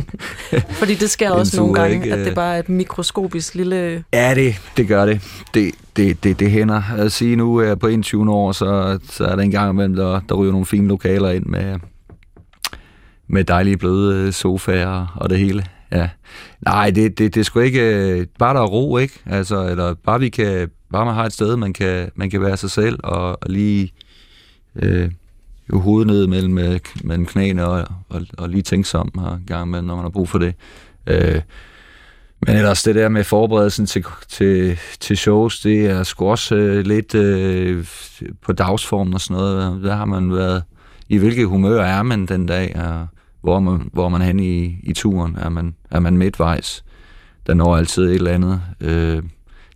Fordi 0.80 0.94
det 0.94 1.10
sker 1.10 1.30
også 1.30 1.52
tur, 1.52 1.60
nogle 1.60 1.74
gange, 1.80 1.94
ikke? 1.94 2.14
at 2.14 2.26
det 2.26 2.34
bare 2.34 2.54
er 2.54 2.58
et 2.58 2.68
mikroskopisk 2.68 3.54
lille... 3.54 4.04
Ja, 4.12 4.34
det, 4.34 4.60
det 4.76 4.88
gør 4.88 5.06
det. 5.06 5.20
Det, 5.54 5.74
det, 5.96 6.24
det, 6.24 6.40
det 6.40 6.50
hænder. 6.50 6.82
At 6.98 7.12
sige 7.12 7.36
nu 7.36 7.62
jeg 7.62 7.78
på 7.78 7.86
21 7.86 8.32
år, 8.32 8.52
så, 8.52 8.98
så 9.10 9.24
er 9.24 9.36
der 9.36 9.42
en 9.42 9.50
gang 9.50 9.70
imellem, 9.70 9.96
der, 9.96 10.20
der 10.28 10.34
ryger 10.34 10.52
nogle 10.52 10.66
fine 10.66 10.88
lokaler 10.88 11.30
ind 11.30 11.46
med, 11.46 11.78
med 13.28 13.44
dejlige 13.44 13.76
bløde 13.76 14.32
sofaer 14.32 15.16
og 15.16 15.30
det 15.30 15.38
hele. 15.38 15.66
Ja. 15.92 16.08
Nej, 16.64 16.90
det, 16.90 17.18
det, 17.18 17.34
det 17.34 17.40
er 17.40 17.44
sgu 17.44 17.60
ikke... 17.60 17.80
Øh, 17.80 18.26
bare 18.38 18.54
der 18.54 18.60
er 18.60 18.66
ro, 18.66 18.98
ikke? 18.98 19.14
Altså, 19.26 19.68
eller 19.68 19.94
bare 19.94 20.20
vi 20.20 20.28
kan... 20.28 20.70
Bare 20.92 21.04
man 21.04 21.14
har 21.14 21.24
et 21.24 21.32
sted, 21.32 21.56
man 21.56 21.72
kan, 21.72 22.10
man 22.14 22.30
kan 22.30 22.40
være 22.40 22.56
sig 22.56 22.70
selv 22.70 22.98
og, 23.02 23.30
og 23.42 23.50
lige... 23.50 23.92
Øh, 24.76 25.10
hovedet 25.72 26.06
ned 26.06 26.26
mellem, 26.26 26.58
øh, 26.58 26.80
mellem 27.04 27.26
knæene 27.26 27.66
og, 27.66 27.86
og, 28.08 28.22
og 28.38 28.48
lige 28.48 28.62
tænke 28.62 28.88
sig 28.88 29.00
om 29.00 29.12
her 29.14 29.38
gang 29.46 29.70
med, 29.70 29.82
når 29.82 29.94
man 29.94 30.04
har 30.04 30.10
brug 30.10 30.28
for 30.28 30.38
det. 30.38 30.54
Øh, 31.06 31.40
men 32.46 32.56
ellers 32.56 32.82
det 32.82 32.94
der 32.94 33.08
med 33.08 33.24
forberedelsen 33.24 33.86
til, 33.86 34.04
til, 34.28 34.78
til 35.00 35.16
shows, 35.16 35.60
det 35.60 35.86
er 35.86 36.02
sgu 36.02 36.26
også 36.30 36.54
øh, 36.54 36.86
lidt 36.86 37.14
øh, 37.14 37.86
på 38.42 38.52
dagsformen 38.52 39.14
og 39.14 39.20
sådan 39.20 39.36
noget. 39.36 39.82
Der 39.82 39.94
har 39.94 40.04
man 40.04 40.32
været, 40.32 40.62
i 41.08 41.16
hvilket 41.16 41.46
humør 41.46 41.82
er 41.82 42.02
man 42.02 42.26
den 42.26 42.46
dag, 42.46 42.76
og 42.76 43.06
hvor 43.40 43.56
er 43.56 43.60
man, 43.60 43.90
hvor 43.92 44.04
er 44.04 44.08
man 44.08 44.22
hen 44.22 44.40
i, 44.40 44.80
i 44.82 44.92
turen? 44.92 45.36
Er 45.36 45.48
man, 45.48 45.74
er 45.90 46.00
man 46.00 46.16
midtvejs? 46.16 46.84
Der 47.46 47.54
når 47.54 47.76
altid 47.76 48.04
et 48.04 48.14
eller 48.14 48.32
andet. 48.32 48.60
Øh, 48.80 49.22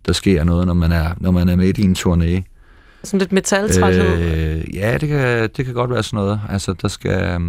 der 0.05 0.13
sker 0.13 0.43
noget, 0.43 0.67
når 0.67 0.73
man 0.73 0.91
er, 0.91 1.13
når 1.17 1.31
man 1.31 1.49
er 1.49 1.55
midt 1.55 1.77
i 1.77 1.83
en 1.83 1.95
turné. 1.99 2.43
Sådan 3.03 3.19
lidt 3.19 3.31
metaltræthed. 3.31 4.19
Øh, 4.19 4.75
ja, 4.75 4.97
det 4.97 5.09
kan, 5.09 5.49
det 5.57 5.65
kan 5.65 5.73
godt 5.73 5.91
være 5.91 6.03
sådan 6.03 6.17
noget. 6.17 6.41
Altså, 6.49 6.73
der 6.73 6.87
skal, 6.87 7.41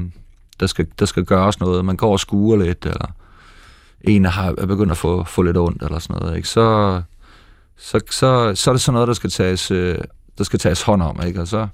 der 0.60 0.66
skal, 0.66 0.86
der 0.98 1.06
skal 1.06 1.24
gøres 1.24 1.60
noget. 1.60 1.84
Man 1.84 1.96
går 1.96 2.12
og 2.12 2.20
skuer 2.20 2.56
lidt, 2.56 2.86
eller 2.86 3.14
en 4.00 4.24
har, 4.24 4.54
er 4.58 4.66
begyndt 4.66 4.90
at 4.90 4.96
få, 4.96 5.24
få 5.24 5.42
lidt 5.42 5.56
ondt, 5.56 5.82
eller 5.82 5.98
sådan 5.98 6.16
noget. 6.20 6.36
Ikke? 6.36 6.48
Så, 6.48 7.02
så, 7.76 8.00
så, 8.10 8.54
så 8.54 8.70
er 8.70 8.74
det 8.74 8.80
sådan 8.80 8.92
noget, 8.92 9.08
der 9.08 9.14
skal 9.14 9.30
tages, 9.30 9.70
øh, 9.70 9.98
der 10.38 10.44
skal 10.44 10.58
tages 10.58 10.82
hånd 10.82 11.02
om. 11.02 11.20
Ikke? 11.26 11.40
Og 11.40 11.48
så, 11.48 11.66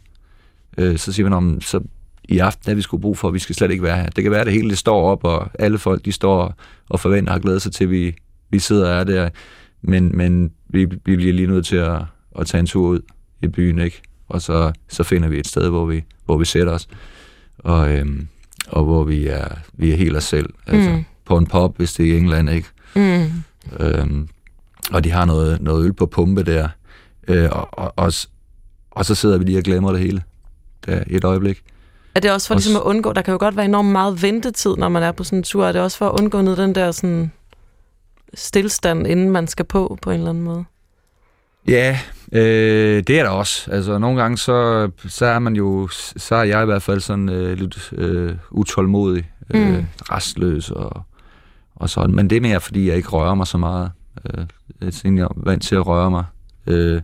øh, 0.78 0.98
så 0.98 1.12
siger 1.12 1.24
man, 1.24 1.32
om, 1.32 1.60
så 1.60 1.80
i 2.24 2.38
aften 2.38 2.70
er 2.70 2.74
vi 2.74 2.82
skulle 2.82 3.00
brug 3.00 3.18
for, 3.18 3.30
vi 3.30 3.38
skal 3.38 3.54
slet 3.54 3.70
ikke 3.70 3.82
være 3.82 3.96
her. 3.96 4.06
Det 4.10 4.22
kan 4.24 4.30
være, 4.30 4.40
at 4.40 4.46
det 4.46 4.54
hele 4.54 4.70
det 4.70 4.78
står 4.78 5.10
op, 5.10 5.24
og 5.24 5.50
alle 5.58 5.78
folk 5.78 6.04
de 6.04 6.12
står 6.12 6.54
og 6.88 7.00
forventer 7.00 7.30
og 7.32 7.34
har 7.34 7.40
glædet 7.40 7.62
sig 7.62 7.72
til, 7.72 7.84
at 7.84 7.90
vi, 7.90 8.14
vi 8.50 8.58
sidder 8.58 8.92
og 8.94 9.00
er 9.00 9.04
der. 9.04 9.28
Men, 9.82 10.16
men 10.16 10.52
vi, 10.68 10.84
vi 10.84 11.16
bliver 11.16 11.32
lige 11.32 11.46
nødt 11.46 11.66
til 11.66 11.76
at, 11.76 11.98
at 12.38 12.46
tage 12.46 12.60
en 12.60 12.66
tur 12.66 12.88
ud 12.88 13.00
i 13.42 13.46
byen, 13.46 13.78
ikke? 13.78 14.02
Og 14.28 14.42
så, 14.42 14.72
så 14.88 15.02
finder 15.02 15.28
vi 15.28 15.38
et 15.38 15.46
sted, 15.46 15.68
hvor 15.68 15.86
vi, 15.86 16.04
hvor 16.24 16.38
vi 16.38 16.44
sætter 16.44 16.72
os, 16.72 16.88
og, 17.58 17.92
øhm, 17.92 18.26
og 18.68 18.84
hvor 18.84 19.04
vi 19.04 19.26
er, 19.26 19.48
vi 19.72 19.92
er 19.92 19.96
helt 19.96 20.16
os 20.16 20.24
selv. 20.24 20.50
Altså, 20.66 20.90
Mm. 20.90 21.04
På 21.24 21.36
en 21.36 21.46
pop, 21.46 21.76
hvis 21.76 21.92
det 21.92 22.08
er 22.08 22.14
i 22.14 22.16
England, 22.16 22.50
ikke? 22.50 22.68
mm. 22.96 23.30
Øhm, 23.80 24.28
og 24.92 25.04
de 25.04 25.10
har 25.10 25.24
noget, 25.24 25.62
noget 25.62 25.84
øl 25.84 25.92
på 25.92 26.06
pumpe 26.06 26.42
der. 26.42 26.68
Øh, 27.28 27.48
og, 27.52 27.68
og, 27.78 27.92
og, 27.96 28.12
og 28.90 29.04
så 29.04 29.14
sidder 29.14 29.38
vi 29.38 29.44
lige 29.44 29.58
og 29.58 29.64
glemmer 29.64 29.92
det 29.92 30.00
hele 30.00 30.22
der 30.86 31.02
et 31.06 31.24
øjeblik. 31.24 31.62
Er 32.14 32.20
det 32.20 32.32
også 32.32 32.48
for 32.48 32.54
Også- 32.54 32.68
ligesom 32.68 32.82
at 32.82 32.88
undgå, 32.90 33.12
der 33.12 33.22
kan 33.22 33.32
jo 33.32 33.38
godt 33.38 33.56
være 33.56 33.64
enormt 33.64 33.88
meget 33.88 34.22
ventetid, 34.22 34.76
når 34.76 34.88
man 34.88 35.02
er 35.02 35.12
på 35.12 35.24
sådan 35.24 35.38
en 35.38 35.42
tur. 35.42 35.66
Er 35.66 35.72
det 35.72 35.80
også 35.82 35.98
for 35.98 36.08
at 36.08 36.20
undgå 36.20 36.38
af 36.38 36.56
den 36.56 36.74
der 36.74 36.90
sådan 36.92 37.32
stillstand, 38.34 39.06
inden 39.06 39.30
man 39.30 39.46
skal 39.46 39.64
på, 39.64 39.98
på 40.02 40.10
en 40.10 40.16
eller 40.16 40.30
anden 40.30 40.44
måde? 40.44 40.64
Ja, 41.68 41.98
øh, 42.32 43.02
det 43.06 43.18
er 43.18 43.22
der 43.22 43.30
også. 43.30 43.70
Altså, 43.70 43.98
nogle 43.98 44.22
gange, 44.22 44.38
så, 44.38 44.90
så 45.08 45.26
er 45.26 45.38
man 45.38 45.56
jo, 45.56 45.88
så 46.16 46.34
er 46.34 46.42
jeg 46.42 46.62
i 46.62 46.66
hvert 46.66 46.82
fald 46.82 47.00
sådan 47.00 47.28
øh, 47.28 47.58
lidt 47.58 47.92
øh, 47.92 48.34
utålmodig, 48.50 49.30
øh, 49.54 49.74
Mm. 49.76 49.86
restløs 50.10 50.70
og, 50.70 51.02
og 51.76 51.90
sådan. 51.90 52.14
Men 52.14 52.30
det 52.30 52.36
er 52.36 52.40
mere, 52.40 52.60
fordi 52.60 52.88
jeg 52.88 52.96
ikke 52.96 53.08
rører 53.08 53.34
mig 53.34 53.46
så 53.46 53.58
meget. 53.58 53.90
Øh, 54.24 54.44
jeg 54.80 54.86
er 54.88 55.00
egentlig 55.04 55.26
vant 55.36 55.62
til 55.62 55.74
at 55.74 55.86
røre 55.86 56.10
mig. 56.10 56.24
Øh, 56.66 57.00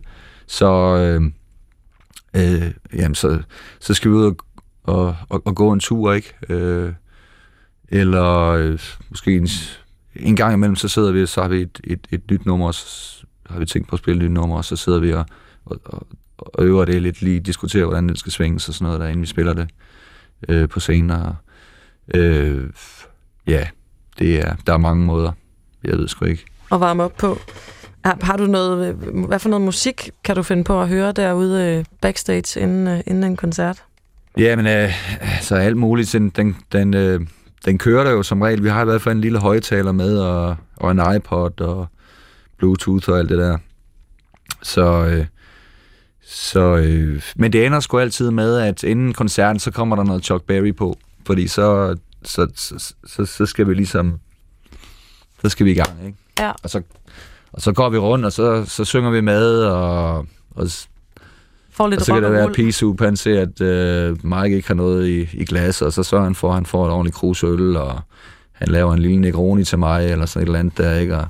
så, 0.47 0.71
øh, 0.97 1.21
øh, 2.33 2.71
jamen, 2.93 3.15
så, 3.15 3.39
så 3.79 3.93
skal 3.93 4.11
vi 4.11 4.15
ud 4.15 4.25
og, 4.25 4.35
og, 4.89 5.15
og, 5.29 5.41
og 5.45 5.55
gå 5.55 5.71
en 5.71 5.79
tur, 5.79 6.13
ikke? 6.13 6.33
Øh, 6.49 6.93
eller 7.89 8.45
øh, 8.45 8.79
måske 9.09 9.35
en, 9.35 9.47
en 10.15 10.35
gang 10.35 10.53
imellem, 10.53 10.75
så 10.75 10.87
sidder 10.87 11.11
vi, 11.11 11.25
så 11.25 11.41
har 11.41 11.47
vi 11.47 11.61
et, 11.61 11.81
et, 11.83 12.07
et 12.11 12.31
nyt 12.31 12.45
nummer, 12.45 12.67
og 12.67 12.73
så 12.73 13.25
har 13.49 13.59
vi 13.59 13.65
tænkt 13.65 13.87
på 13.87 13.95
at 13.95 13.99
spille 13.99 14.23
et 14.23 14.29
nyt 14.29 14.33
nummer, 14.33 14.57
og 14.57 14.65
så 14.65 14.75
sidder 14.75 14.99
vi 14.99 15.13
og, 15.13 15.25
og, 15.65 15.79
og, 15.85 16.07
og 16.37 16.65
øver 16.65 16.85
det 16.85 17.01
lidt, 17.01 17.21
lige 17.21 17.39
diskuterer, 17.39 17.85
hvordan 17.85 18.09
det 18.09 18.19
skal 18.19 18.31
svinges 18.31 18.67
og 18.67 18.73
sådan 18.73 18.85
noget, 18.85 18.99
der, 18.99 19.07
inden 19.07 19.21
vi 19.21 19.27
spiller 19.27 19.53
det 19.53 19.69
øh, 20.49 20.69
på 20.69 20.79
scenen. 20.79 21.11
Og, 21.11 21.35
øh, 22.13 22.69
ja, 23.47 23.67
det 24.19 24.39
er, 24.39 24.55
der 24.67 24.73
er 24.73 24.77
mange 24.77 25.05
måder. 25.05 25.31
Jeg 25.83 25.97
ved 25.97 26.07
sgu 26.07 26.25
ikke. 26.25 26.45
Og 26.69 26.79
varme 26.79 27.03
op 27.03 27.17
på. 27.17 27.37
Har, 28.05 28.17
har 28.21 28.37
du 28.37 28.45
noget, 28.45 28.93
hvad 29.27 29.39
for 29.39 29.49
noget 29.49 29.65
musik 29.65 30.11
kan 30.23 30.35
du 30.35 30.43
finde 30.43 30.63
på 30.63 30.81
at 30.81 30.87
høre 30.87 31.11
derude 31.11 31.63
øh, 31.63 31.85
backstage 32.01 32.61
inden, 32.61 32.87
øh, 32.87 32.99
inden 33.07 33.23
en 33.23 33.37
koncert? 33.37 33.83
Ja, 34.39 34.55
men 34.55 34.67
øh, 34.67 34.93
altså 35.21 35.55
alt 35.55 35.77
muligt. 35.77 36.13
Den, 36.13 36.29
den, 36.29 36.57
den, 36.71 36.93
øh, 36.93 37.21
den 37.65 37.77
kører 37.77 38.03
der 38.03 38.11
jo 38.11 38.23
som 38.23 38.41
regel. 38.41 38.63
Vi 38.63 38.69
har 38.69 38.81
i 38.81 38.85
hvert 38.85 39.01
fald 39.01 39.15
en 39.15 39.21
lille 39.21 39.39
højtaler 39.39 39.91
med, 39.91 40.17
og, 40.17 40.55
og 40.75 40.91
en 40.91 41.15
iPod, 41.15 41.61
og 41.61 41.87
Bluetooth 42.57 43.09
og 43.09 43.19
alt 43.19 43.29
det 43.29 43.37
der. 43.37 43.57
Så, 44.61 45.05
øh, 45.05 45.25
så 46.23 46.75
øh, 46.75 47.21
men 47.35 47.53
det 47.53 47.65
ender 47.65 47.79
sgu 47.79 47.99
altid 47.99 48.31
med, 48.31 48.57
at 48.57 48.83
inden 48.83 49.13
koncerten, 49.13 49.59
så 49.59 49.71
kommer 49.71 49.95
der 49.95 50.03
noget 50.03 50.23
Chuck 50.23 50.43
Berry 50.43 50.75
på. 50.75 50.97
Fordi 51.25 51.47
så, 51.47 51.97
så, 52.23 52.47
så, 52.55 52.93
så, 53.05 53.25
så 53.25 53.45
skal 53.45 53.67
vi 53.67 53.73
ligesom, 53.73 54.19
så 55.41 55.49
skal 55.49 55.65
vi 55.65 55.71
i 55.71 55.75
gang, 55.75 56.05
ikke? 56.05 56.17
Ja. 56.39 56.51
Og 56.63 56.69
så, 56.69 56.81
og 57.51 57.61
så 57.61 57.71
går 57.71 57.89
vi 57.89 57.97
rundt, 57.97 58.25
og 58.25 58.31
så, 58.33 58.65
så 58.65 58.85
synger 58.85 59.09
vi 59.09 59.21
med, 59.21 59.63
og, 59.63 60.27
og 60.55 60.67
Får 61.71 61.87
lidt 61.87 61.99
og 61.99 62.05
så 62.05 62.13
kan 62.13 62.23
og 62.23 62.31
være, 62.31 62.43
at 62.43 62.59
P-Soup, 62.59 63.03
han 63.05 63.15
ser, 63.17 63.41
at 63.41 63.61
øh, 63.61 64.17
Mike 64.25 64.55
ikke 64.55 64.67
har 64.67 64.75
noget 64.75 65.07
i, 65.07 65.29
i 65.33 65.45
glas, 65.45 65.81
og 65.81 65.93
så 65.93 66.03
sørger 66.03 66.23
han 66.23 66.35
for, 66.35 66.47
at 66.49 66.53
han 66.55 66.65
får 66.65 66.85
et 66.87 66.91
ordentligt 66.91 67.15
krus 67.15 67.43
øl, 67.43 67.75
og 67.77 67.99
han 68.51 68.67
laver 68.67 68.93
en 68.93 68.99
lille 68.99 69.17
Negroni 69.21 69.63
til 69.63 69.79
mig, 69.79 70.11
eller 70.11 70.25
sådan 70.25 70.43
et 70.43 70.47
eller 70.47 70.59
andet 70.59 70.77
der, 70.77 70.95
ikke? 70.95 71.17
Og 71.17 71.27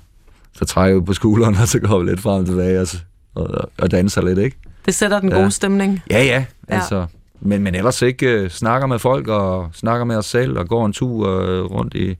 så 0.55 0.65
trækker 0.65 0.99
vi 0.99 1.05
på 1.05 1.13
skulderen, 1.13 1.55
og 1.61 1.67
så 1.67 1.79
går 1.79 1.99
vi 1.99 2.09
lidt 2.09 2.19
frem 2.19 2.39
og 2.41 2.45
tilbage, 2.47 2.81
og, 2.81 2.87
og, 3.35 3.71
og 3.77 3.91
danser 3.91 4.21
lidt, 4.21 4.39
ikke? 4.39 4.57
Det 4.85 4.95
sætter 4.95 5.19
den 5.19 5.29
Ja. 5.29 5.35
gode 5.39 5.51
stemning. 5.51 6.01
Ja, 6.11 6.23
ja, 6.23 6.45
Ja. 6.69 6.75
altså. 6.75 7.05
Men, 7.41 7.63
men 7.63 7.75
ellers 7.75 8.01
ikke 8.01 8.27
øh, 8.27 8.49
snakker 8.49 8.87
med 8.87 8.99
folk, 8.99 9.27
og 9.27 9.69
snakker 9.73 10.05
med 10.05 10.15
os 10.15 10.25
selv, 10.25 10.57
og 10.57 10.67
går 10.67 10.85
en 10.85 10.93
tur 10.93 11.39
øh, 11.41 11.63
rundt 11.65 11.93
i... 11.95 12.17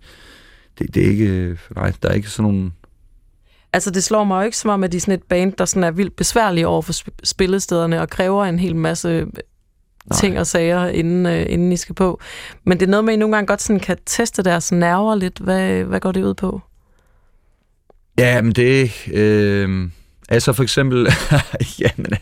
Det, 0.80 0.96
det 0.96 1.06
er 1.06 1.10
ikke... 1.12 1.26
øh, 1.28 1.58
Nej, 1.76 1.94
der 2.04 2.10
er 2.10 2.14
ikke 2.14 2.30
sådan 2.30 2.52
nogle... 2.52 2.72
Altså, 3.74 3.92
det 3.92 4.04
slår 4.04 4.24
mig 4.24 4.42
jo 4.42 4.46
ikke 4.46 4.58
som 4.58 4.70
om, 4.70 4.84
at 4.84 4.92
de 4.92 4.98
er 4.98 5.02
sådan 5.02 5.14
et 5.14 5.24
band, 5.24 5.54
der 5.54 5.66
sådan 5.66 5.84
er 5.84 5.92
vildt 5.92 6.16
besværlige 6.16 6.68
over 6.68 6.82
for 6.82 6.94
sp- 6.94 7.20
spillestederne 7.24 8.02
og 8.02 8.10
kræver 8.10 8.46
en 8.46 8.60
hel 8.60 8.76
masse 8.76 9.26
ting 10.14 10.40
og 10.40 10.48
sager, 10.48 10.88
inden, 10.88 11.26
øh, 11.26 11.46
inden 11.50 11.72
I 11.72 11.78
skal 11.78 11.96
på. 11.96 12.20
Men 12.64 12.80
det 12.80 12.86
er 12.86 12.90
noget 12.90 13.06
med, 13.06 13.14
at 13.14 13.18
I 13.18 13.20
nogle 13.20 13.36
gange 13.36 13.48
godt 13.48 13.62
sådan 13.62 13.80
kan 13.80 13.98
teste 14.06 14.44
deres 14.44 14.72
nerver 14.72 15.16
lidt. 15.16 15.40
Hvad, 15.40 15.84
hvad 15.84 16.00
går 16.00 16.12
det 16.12 16.24
ud 16.24 16.34
på? 16.34 16.62
Ja, 18.18 18.42
men 18.42 18.52
det... 18.52 18.92
Øh, 19.14 19.90
altså 20.30 20.54
for 20.54 20.64
eksempel... 20.64 21.08
jamen, 21.80 22.06
øh, 22.12 22.18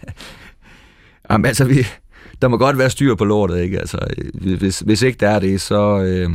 jamen, 1.30 1.46
altså 1.46 1.66
vi... 1.66 1.86
Der 2.42 2.48
må 2.48 2.58
godt 2.58 2.78
være 2.78 2.90
styr 2.90 3.16
på 3.16 3.26
lortet, 3.26 3.60
ikke? 3.60 3.80
Altså, 3.80 3.98
øh, 4.18 4.58
hvis, 4.58 4.80
hvis 4.80 5.02
ikke 5.02 5.18
der 5.20 5.30
er 5.30 5.40
det, 5.40 5.62
så... 5.62 6.00
Øh, 6.00 6.30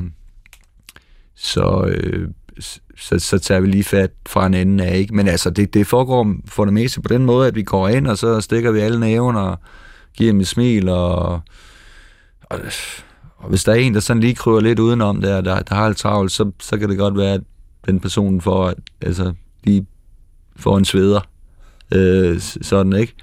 så, 1.35 1.85
øh, 1.89 2.29
så, 2.96 3.18
så 3.18 3.38
tager 3.38 3.61
vi 3.61 3.66
lige 3.66 3.84
fat 3.84 4.11
fra 4.28 4.46
en 4.46 4.55
ende 4.55 4.84
af, 4.84 4.98
ikke? 4.98 5.14
Men 5.14 5.28
altså, 5.28 5.50
det, 5.50 5.74
det 5.74 5.86
foregår 5.86 6.34
for 6.46 6.64
det 6.64 6.74
meste 6.74 7.00
på 7.00 7.09
den 7.09 7.26
måde, 7.26 7.46
at 7.46 7.55
vi 7.55 7.62
går 7.62 7.88
ind, 7.88 8.07
og 8.07 8.18
så 8.18 8.40
stikker 8.40 8.70
vi 8.70 8.80
alle 8.80 9.00
næven 9.00 9.36
og 9.36 9.59
giver 10.16 10.32
dem 10.32 10.40
et 10.40 10.48
smil, 10.48 10.88
og, 10.88 11.40
og, 12.42 12.61
og 13.36 13.48
hvis 13.48 13.64
der 13.64 13.72
er 13.72 13.76
en, 13.76 13.94
der 13.94 14.00
sådan 14.00 14.20
lige 14.20 14.34
kryber 14.34 14.61
lidt 14.61 14.78
udenom 14.78 15.20
der, 15.20 15.40
der, 15.40 15.62
der 15.62 15.74
har 15.74 15.88
lidt 15.88 15.98
travlt, 15.98 16.32
så, 16.32 16.50
så 16.61 16.78
kan 16.78 16.88
det 16.88 16.98
godt 16.98 17.16
være, 17.16 17.34
at 17.34 17.40
den 17.86 18.00
person 18.00 18.40
får, 18.40 18.72
altså, 19.00 19.32
lige 19.64 19.86
får 20.57 20.78
en 20.78 20.84
sveder. 20.84 21.20
Øh, 21.94 22.40
sådan, 22.40 22.92
ikke? 22.92 23.14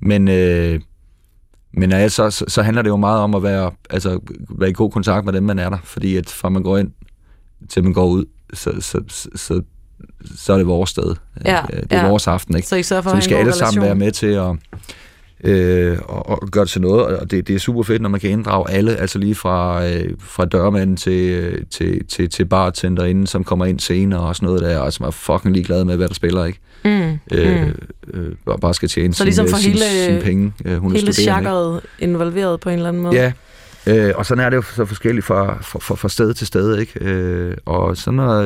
men, 0.00 0.28
øh, 0.28 0.80
men 1.72 1.92
altså, 1.92 2.30
så, 2.30 2.38
så, 2.38 2.44
så 2.48 2.62
handler 2.62 2.82
det 2.82 2.88
jo 2.88 2.96
meget 2.96 3.20
om 3.20 3.34
at 3.34 3.42
være, 3.42 3.70
altså, 3.90 4.20
være 4.50 4.70
i 4.70 4.72
god 4.72 4.90
kontakt 4.90 5.24
med 5.24 5.32
dem, 5.32 5.42
man 5.42 5.58
er 5.58 5.70
der. 5.70 5.78
Fordi 5.84 6.16
at 6.16 6.28
fra 6.28 6.48
man 6.48 6.62
går 6.62 6.78
ind, 6.78 6.92
til 7.68 7.84
man 7.84 7.92
går 7.92 8.06
ud, 8.06 8.24
så, 8.54 8.72
så, 8.80 9.00
så, 9.08 9.28
så, 9.36 9.62
så 10.36 10.52
er 10.52 10.56
det 10.56 10.66
vores 10.66 10.90
sted. 10.90 11.14
Ja, 11.44 11.60
Øh, 11.72 11.82
det 11.82 11.92
er 11.92 12.02
ja. 12.02 12.08
vores 12.08 12.26
aften, 12.26 12.56
ikke? 12.56 12.68
Så 12.68 12.76
I 12.76 12.82
for 12.82 13.10
Så 13.10 13.16
vi 13.16 13.22
skal 13.22 13.34
alle 13.36 13.50
god 13.50 13.58
sammen 13.58 13.82
relation. 13.82 13.84
være 13.84 13.94
med 13.94 14.12
til 14.12 14.26
at 14.26 14.56
øh, 15.44 15.98
og, 16.04 16.28
og 16.28 16.48
gøre 16.52 16.64
det 16.64 16.70
til 16.70 16.80
noget, 16.80 17.06
og 17.06 17.30
det, 17.30 17.48
det 17.48 17.54
er 17.54 17.58
super 17.58 17.82
fedt, 17.82 18.02
når 18.02 18.08
man 18.08 18.20
kan 18.20 18.30
inddrage 18.30 18.70
alle, 18.70 18.96
altså 18.96 19.18
lige 19.18 19.34
fra, 19.34 19.86
øh, 19.88 20.14
fra 20.20 20.44
dørmanden 20.44 20.96
til, 20.96 21.30
øh, 21.30 21.62
til, 21.70 22.06
til, 22.06 22.28
til 22.30 22.44
bartenderinden, 22.44 23.26
som 23.26 23.44
kommer 23.44 23.64
ind 23.66 23.80
senere 23.80 24.20
og 24.20 24.36
sådan 24.36 24.46
noget 24.46 24.62
der, 24.62 24.78
og 24.78 24.92
som 24.92 25.06
er 25.06 25.10
fucking 25.10 25.54
ligeglade 25.54 25.84
med, 25.84 25.96
hvad 25.96 26.08
der 26.08 26.14
spiller, 26.14 26.44
ikke? 26.44 26.58
Mm, 26.84 27.18
Øh, 27.32 27.62
mm. 27.66 28.20
øh, 28.20 28.32
og 28.46 28.60
bare 28.60 28.74
skal 28.74 28.88
tjene 28.88 29.14
Så 29.14 29.24
ligesom 29.24 29.46
sin, 29.46 29.54
for 29.54 29.60
sin, 29.60 29.72
hele- 29.72 30.04
sin 30.04 30.22
penge. 30.22 30.52
Øh, 30.64 30.76
hun 30.78 30.92
er 30.92 30.96
Hele 30.98 31.12
studerende, 31.12 31.50
ikke? 31.76 32.04
involveret 32.12 32.60
på 32.60 32.68
en 32.68 32.76
eller 32.76 32.88
anden 32.88 33.02
måde. 33.02 33.16
Ja, 33.16 33.32
øh, 33.90 34.12
og 34.16 34.26
sådan 34.26 34.44
er 34.44 34.50
det 34.50 34.56
jo 34.56 34.62
så 34.62 34.84
forskelligt 34.84 35.26
fra, 35.26 35.58
fra, 35.62 35.78
fra, 35.78 35.94
fra 35.94 36.08
sted 36.08 36.34
til 36.34 36.46
sted, 36.46 36.78
ikke? 36.78 37.04
Øh, 37.04 37.56
og 37.66 37.96
så 37.96 38.10
når, 38.10 38.42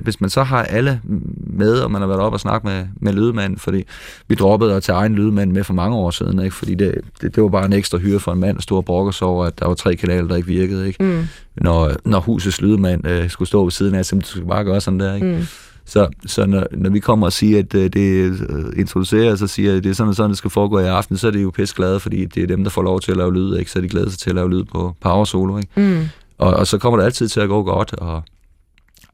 hvis- 0.00 0.20
man 0.20 0.30
så 0.30 0.42
har 0.42 0.62
alle 0.62 1.00
med, 1.46 1.72
og 1.78 1.90
man 1.90 2.00
har 2.00 2.08
været 2.08 2.20
op 2.20 2.32
og 2.32 2.40
snakke 2.40 2.66
med, 2.66 2.84
med 3.00 3.12
lydmanden, 3.12 3.58
fordi 3.58 3.84
vi 4.28 4.34
droppede 4.34 4.74
at 4.74 4.82
tage 4.82 4.96
egen 4.96 5.14
lydmand 5.14 5.52
med 5.52 5.64
for 5.64 5.74
mange 5.74 5.96
år 5.96 6.10
siden, 6.10 6.38
ikke? 6.38 6.54
Fordi 6.56 6.74
det, 6.74 6.94
det, 7.20 7.34
det 7.34 7.42
var 7.42 7.48
bare 7.48 7.66
en 7.66 7.72
ekstra 7.72 7.98
hyre 7.98 8.20
for 8.20 8.32
en 8.32 8.40
mand, 8.40 8.56
der 8.56 8.62
stod 8.62 8.76
og 8.76 8.84
brokkede 8.84 9.24
over, 9.24 9.44
at 9.46 9.58
der 9.58 9.66
var 9.66 9.74
tre 9.74 9.96
kanaler, 9.96 10.28
der 10.28 10.36
ikke 10.36 10.48
virkede, 10.48 10.86
ikke? 10.86 11.04
Mm, 11.04 11.24
Når, 11.56 11.92
når 12.04 12.20
husets 12.20 12.60
lydmand 12.60 13.06
øh, 13.06 13.30
skulle 13.30 13.48
stå 13.48 13.62
ved 13.64 13.70
siden 13.70 13.94
af, 13.94 14.04
så 14.06 14.20
skulle 14.24 14.48
bare 14.48 14.64
gøre 14.64 14.80
sådan 14.80 15.00
der, 15.00 15.14
ikke? 15.14 15.26
mm. 15.26 15.42
Så, 15.88 16.08
så 16.26 16.46
når, 16.46 16.66
når 16.70 16.90
vi 16.90 16.98
kommer 16.98 17.26
og 17.26 17.32
siger, 17.32 17.58
at 17.58 17.74
øh, 17.74 17.90
det 17.92 18.40
øh, 18.50 18.64
introducerer, 18.76 19.36
så 19.36 19.46
siger, 19.46 19.76
at 19.76 19.84
det 19.84 19.90
er 19.90 19.94
sådan 19.94 20.08
og 20.08 20.14
sådan, 20.14 20.30
det 20.30 20.38
skal 20.38 20.50
foregå 20.50 20.78
i 20.78 20.84
aften, 20.84 21.16
så 21.16 21.26
er 21.26 21.30
de 21.30 21.40
jo 21.40 21.50
pisse 21.50 21.74
glade, 21.74 22.00
fordi 22.00 22.24
det 22.24 22.42
er 22.42 22.46
dem, 22.46 22.64
der 22.64 22.70
får 22.70 22.82
lov 22.82 23.00
til 23.00 23.10
at 23.10 23.16
lave 23.16 23.34
lyd, 23.34 23.56
ikke? 23.56 23.70
så 23.70 23.80
de 23.80 23.88
glæder 23.88 24.10
sig 24.10 24.18
til 24.18 24.30
at 24.30 24.36
lave 24.36 24.50
lyd 24.50 24.64
på 24.64 24.96
power 25.00 25.24
solo. 25.24 25.58
Ikke? 25.58 25.68
Mm. 25.76 26.08
Og, 26.38 26.54
og 26.54 26.66
så 26.66 26.78
kommer 26.78 26.98
det 26.98 27.04
altid 27.04 27.28
til 27.28 27.40
at 27.40 27.48
gå 27.48 27.62
godt, 27.62 27.92
og 27.92 28.22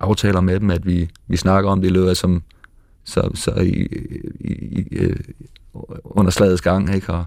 aftaler 0.01 0.41
med 0.41 0.61
dem, 0.61 0.71
at 0.71 0.87
vi, 0.87 1.09
vi 1.27 1.37
snakker 1.37 1.71
om 1.71 1.81
det 1.81 1.89
i 1.89 1.93
løbet 1.93 2.09
af 2.09 2.17
som, 2.17 2.43
så, 3.05 3.31
så 3.35 3.51
i, 3.51 3.89
i, 4.41 4.53
i, 4.53 4.97
øh, 4.97 5.17
under 6.05 6.31
slagets 6.31 6.63
gang, 6.63 6.95
ikke? 6.95 7.13
Og, 7.13 7.25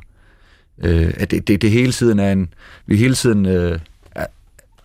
øh, 0.77 1.13
at 1.17 1.31
det, 1.31 1.47
det, 1.47 1.61
det 1.61 1.71
hele 1.71 1.91
tiden 1.91 2.19
er 2.19 2.31
en, 2.31 2.53
vi 2.85 2.97
hele 2.97 3.15
tiden 3.15 3.45
øh, 3.45 3.79
er, 4.11 4.25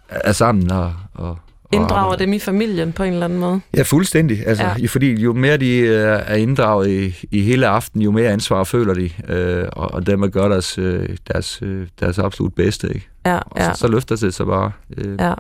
er 0.09 0.33
sammen 0.33 0.71
og 0.71 0.93
og 1.15 1.39
Inddrager 1.73 2.17
dem 2.17 2.33
i 2.33 2.39
familien 2.39 2.93
på 2.93 3.03
en 3.03 3.13
eller 3.13 3.25
anden 3.25 3.39
måde. 3.39 3.61
Ja, 3.77 3.83
fuldstændig. 3.83 4.47
Altså, 4.47 4.65
Ja. 4.65 4.87
Fordi 4.87 5.21
jo 5.21 5.33
mere 5.33 5.57
de 5.57 5.77
øh, 5.77 6.21
er 6.27 6.35
inddraget 6.35 6.89
i, 6.89 7.27
i 7.31 7.43
hele 7.43 7.67
aften, 7.67 8.03
jo 8.03 8.11
mere 8.11 8.31
ansvar 8.31 8.65
føler 8.65 8.95
de, 8.95 9.11
øh, 9.29 9.69
og, 9.73 9.91
og 9.95 10.07
dem 10.07 10.23
at 10.23 10.33
gøre 10.33 10.51
deres, 10.51 10.79
øh, 10.79 11.09
deres, 11.33 11.59
øh, 11.63 11.87
deres 12.01 12.19
absolut 12.19 12.55
bedste. 12.55 12.89
Ikke? 12.89 13.09
Ja, 13.27 13.39
Og 13.39 13.61
ja, 13.61 13.75
så, 13.75 13.81
så 13.81 13.89
løfter 13.89 14.17
det 14.17 14.35
sig 14.35 14.47
bare. 14.47 14.73
Øh, 14.97 15.17
ja. 15.21 15.35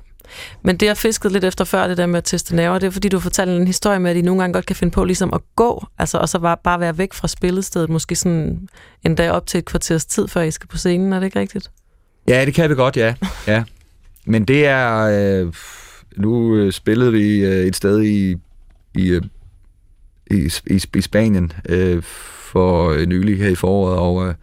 Men 0.62 0.76
det, 0.76 0.86
jeg 0.86 0.96
fiskede 0.96 1.32
lidt 1.32 1.44
efter 1.44 1.64
før, 1.64 1.86
det 1.88 1.96
der 1.96 2.06
med 2.06 2.18
at 2.18 2.24
teste 2.24 2.56
nerver, 2.56 2.78
det 2.78 2.86
er 2.86 2.90
fordi, 2.90 3.08
du 3.08 3.20
fortalte 3.20 3.56
en 3.56 3.66
historie 3.66 3.98
med, 3.98 4.10
at 4.10 4.16
de 4.16 4.22
nogle 4.22 4.40
gange 4.42 4.54
godt 4.54 4.66
kan 4.66 4.76
finde 4.76 4.90
på 4.90 5.04
ligesom 5.04 5.34
at 5.34 5.40
gå, 5.56 5.86
altså, 5.98 6.18
og 6.18 6.28
så 6.28 6.38
bare, 6.38 6.56
bare 6.64 6.80
være 6.80 6.98
væk 6.98 7.12
fra 7.12 7.28
spillestedet, 7.28 7.90
måske 7.90 8.16
sådan 8.16 8.68
en 9.04 9.14
dag 9.14 9.30
op 9.30 9.46
til 9.46 9.58
et 9.58 9.64
kvarters 9.64 10.04
tid, 10.06 10.28
før 10.28 10.42
I 10.42 10.50
skal 10.50 10.68
på 10.68 10.76
scenen, 10.76 11.12
er 11.12 11.18
det 11.18 11.26
ikke 11.26 11.40
rigtigt? 11.40 11.70
Ja, 12.28 12.44
det 12.44 12.54
kan 12.54 12.70
vi 12.70 12.74
godt, 12.74 12.96
ja. 12.96 13.14
ja. 13.46 13.62
Men 14.24 14.44
det 14.44 14.66
er... 14.66 15.00
Øh, 15.42 15.52
nu 16.16 16.56
øh, 16.56 16.72
spillede 16.72 17.12
vi 17.12 17.44
øh, 17.44 17.66
et 17.66 17.76
sted 17.76 18.02
i, 18.02 18.36
i, 18.94 19.08
øh, 19.08 19.22
i, 20.30 20.50
i, 20.66 20.82
i 20.94 21.00
Spanien 21.00 21.52
øh, 21.68 22.02
for 22.52 22.90
øh, 22.90 23.06
nylig 23.06 23.38
her 23.38 23.48
i 23.48 23.54
foråret, 23.54 23.98
og, 23.98 24.28
øh, 24.28 24.34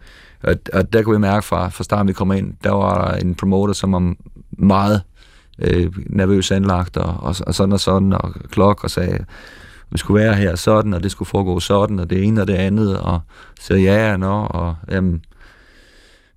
og, 0.42 0.54
og 0.72 0.92
der 0.92 1.02
kunne 1.02 1.16
vi 1.16 1.20
mærke 1.20 1.46
fra, 1.46 1.68
fra 1.68 1.84
starten, 1.84 2.08
vi 2.08 2.12
kom 2.12 2.32
ind, 2.32 2.54
der 2.64 2.70
var 2.70 3.08
der 3.08 3.16
en 3.16 3.34
promoter, 3.34 3.74
som 3.74 3.92
var 3.92 4.14
meget 4.50 5.02
øh, 5.58 5.92
nervøs 6.06 6.50
anlagt, 6.50 6.96
og, 6.96 7.16
og, 7.20 7.34
og 7.46 7.54
sådan 7.54 7.72
og 7.72 7.80
sådan, 7.80 8.12
og 8.12 8.34
klok, 8.50 8.84
og 8.84 8.90
sagde, 8.90 9.24
vi 9.90 9.98
skulle 9.98 10.20
være 10.20 10.34
her 10.34 10.56
sådan, 10.56 10.94
og 10.94 11.02
det 11.02 11.10
skulle 11.10 11.28
foregå 11.28 11.60
sådan, 11.60 11.98
og 11.98 12.10
det 12.10 12.24
ene 12.24 12.40
og 12.40 12.46
det 12.46 12.54
andet, 12.54 12.98
og 12.98 13.20
så 13.60 13.74
ja, 13.74 14.16
nå, 14.16 14.46
og 14.50 14.76
jamen, 14.90 15.24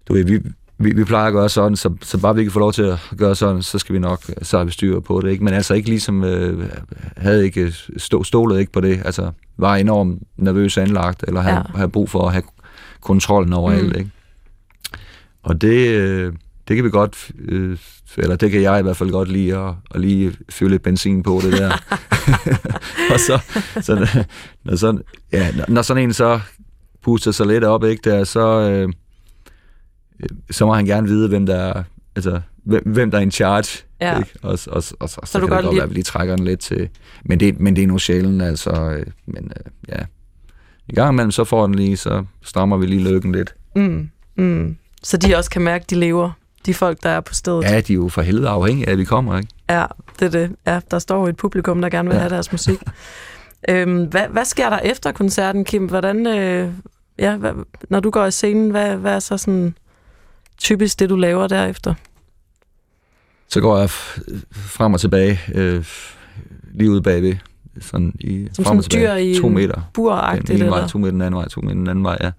du 0.07 0.13
ved, 0.13 0.23
vi, 0.25 0.39
vi, 0.83 0.93
vi 0.95 1.03
plejer 1.03 1.27
at 1.27 1.33
gøre 1.33 1.49
sådan, 1.49 1.75
så, 1.75 1.93
så 2.01 2.17
bare 2.17 2.35
vi 2.35 2.43
kan 2.43 2.51
få 2.51 2.59
lov 2.59 2.73
til 2.73 2.83
at 2.83 2.99
gøre 3.17 3.35
sådan, 3.35 3.61
så 3.61 3.79
skal 3.79 3.93
vi 3.93 3.99
nok, 3.99 4.21
så 4.41 4.57
har 4.57 4.63
vi 4.63 4.71
styr 4.71 4.99
på 4.99 5.21
det, 5.21 5.31
ikke? 5.31 5.43
Men 5.43 5.53
altså 5.53 5.73
ikke 5.73 5.89
ligesom, 5.89 6.23
øh, 6.23 6.69
havde 7.17 7.45
ikke 7.45 7.73
stå, 7.97 8.23
stolet 8.23 8.59
ikke 8.59 8.71
på 8.71 8.81
det, 8.81 9.01
altså 9.05 9.31
var 9.57 9.75
enormt 9.75 10.19
nervøs 10.37 10.77
anlagt, 10.77 11.23
eller 11.27 11.41
havde, 11.41 11.55
Ja. 11.55 11.61
havde 11.75 11.89
brug 11.89 12.09
for 12.09 12.25
at 12.27 12.31
have 12.33 12.43
kontrollen 13.01 13.53
over 13.53 13.71
Mm. 13.71 13.77
alt, 13.77 13.97
ikke? 13.97 14.09
Og 15.43 15.61
det, 15.61 15.87
øh, 15.87 16.33
det 16.67 16.75
kan 16.75 16.85
vi 16.85 16.89
godt, 16.89 17.31
øh, 17.47 17.77
eller 18.17 18.35
det 18.35 18.51
kan 18.51 18.61
jeg 18.61 18.79
i 18.79 18.83
hvert 18.83 18.97
fald 18.97 19.09
godt 19.11 19.29
lide, 19.29 19.57
at, 19.57 19.73
at 19.95 20.01
lige 20.01 20.33
fylde 20.49 20.71
lidt 20.71 20.83
benzin 20.83 21.23
på 21.23 21.39
det 21.43 21.53
der. 21.53 21.71
og 23.13 23.19
så, 23.19 23.39
så 23.81 24.23
når, 24.63 24.75
sådan, 24.75 25.01
ja, 25.33 25.47
når, 25.67 25.81
sådan 25.81 26.03
en 26.03 26.13
så 26.13 26.39
puster 27.03 27.31
sig 27.31 27.47
lidt 27.47 27.63
op, 27.63 27.83
ikke, 27.83 28.09
der, 28.09 28.23
så, 28.23 28.39
øh, 28.71 28.89
så 30.51 30.65
må 30.65 30.73
han 30.73 30.85
gerne 30.85 31.07
vide, 31.07 31.27
hvem 31.29 31.45
der 31.45 31.55
er, 31.55 31.83
altså, 32.15 32.41
hvem, 32.63 32.83
hvem 32.85 33.11
der 33.11 33.17
er 33.17 33.21
in 33.21 33.31
charge. 33.31 33.83
Ja. 34.01 34.17
Ikke? 34.17 34.29
Og, 34.41 34.49
og, 34.67 34.83
og, 34.99 35.09
og, 35.17 35.27
så, 35.27 35.39
du 35.39 35.39
kan 35.39 35.39
godt 35.39 35.41
det 35.41 35.49
godt 35.49 35.63
lide- 35.65 35.75
være, 35.75 35.83
at 35.83 35.89
vi 35.89 35.93
lige 35.93 36.03
trækker 36.03 36.35
den 36.35 36.45
lidt 36.45 36.59
til. 36.59 36.89
Men 37.25 37.39
det, 37.39 37.59
men 37.59 37.75
det 37.75 37.83
er 37.83 37.87
nu 37.87 37.97
sjældent, 37.99 38.41
altså. 38.41 38.69
Øh, 38.71 39.05
men 39.25 39.51
øh, 39.57 39.71
ja. 39.89 40.03
I 40.87 40.93
gang 40.93 41.13
imellem, 41.13 41.31
så 41.31 41.43
får 41.43 41.65
den 41.65 41.75
lige, 41.75 41.97
så 41.97 42.25
strammer 42.43 42.77
vi 42.77 42.85
lige 42.85 43.09
lykken 43.13 43.31
lidt. 43.31 43.55
Mm, 43.75 44.09
mm. 44.37 44.77
Så 45.03 45.17
de 45.17 45.35
også 45.35 45.49
kan 45.49 45.61
mærke, 45.61 45.83
at 45.83 45.89
de 45.89 45.95
lever, 45.95 46.31
de 46.65 46.73
folk, 46.73 47.03
der 47.03 47.09
er 47.09 47.19
på 47.21 47.33
stedet. 47.33 47.63
Ja, 47.63 47.81
de 47.81 47.93
er 47.93 47.97
jo 47.97 48.07
for 48.09 48.21
helvede 48.21 48.49
afhængige 48.49 48.87
af, 48.87 48.91
at 48.91 48.97
vi 48.97 49.03
kommer, 49.03 49.37
ikke? 49.37 49.49
Ja, 49.69 49.85
det 50.19 50.25
er 50.25 50.29
det. 50.29 50.55
Ja, 50.67 50.79
der 50.91 50.99
står 50.99 51.21
jo 51.21 51.27
et 51.27 51.37
publikum, 51.37 51.81
der 51.81 51.89
gerne 51.89 52.09
vil 52.09 52.15
Ja. 52.15 52.19
have 52.21 52.29
deres 52.29 52.51
musik. 52.51 52.79
øhm, 53.69 54.03
hvad, 54.05 54.27
hvad 54.29 54.45
sker 54.45 54.69
der 54.69 54.79
efter 54.79 55.11
koncerten, 55.11 55.65
Kim? 55.65 55.85
Hvordan, 55.85 56.27
øh, 56.27 56.69
ja, 57.19 57.35
hvad, 57.37 57.51
når 57.89 57.99
du 57.99 58.09
går 58.09 58.25
i 58.25 58.31
scenen, 58.31 58.71
hvad, 58.71 58.95
hvad 58.95 59.15
er 59.15 59.19
så 59.19 59.37
sådan 59.37 59.75
typisk 60.61 60.99
det, 60.99 61.09
du 61.09 61.15
laver 61.15 61.47
derefter? 61.47 61.93
Så 63.47 63.61
går 63.61 63.77
jeg 63.77 63.89
frem 64.51 64.93
og 64.93 64.99
tilbage, 64.99 65.39
øh, 65.55 65.85
lige 66.73 66.91
ude 66.91 67.01
bagved, 67.01 67.35
sådan 67.81 68.13
i, 68.19 68.47
Som 68.53 68.65
frem 68.65 68.77
og 68.77 68.83
sådan 68.83 69.01
dyr 69.01 69.07
tilbage, 69.07 69.31
i 69.31 69.39
to 69.39 69.49
meter. 69.49 69.81
Buragtigt, 69.93 70.47
Den 70.47 70.55
ene 70.57 70.69
vej, 70.69 70.77
eller? 70.77 70.87
to 70.87 70.97
meter 70.99 71.11
den 71.11 71.21
anden 71.21 71.37
vej, 71.37 71.47
to 71.47 71.61
meter 71.61 71.73
den 71.73 71.87
anden 71.87 72.05
vej, 72.05 72.17
ja. 72.21 72.31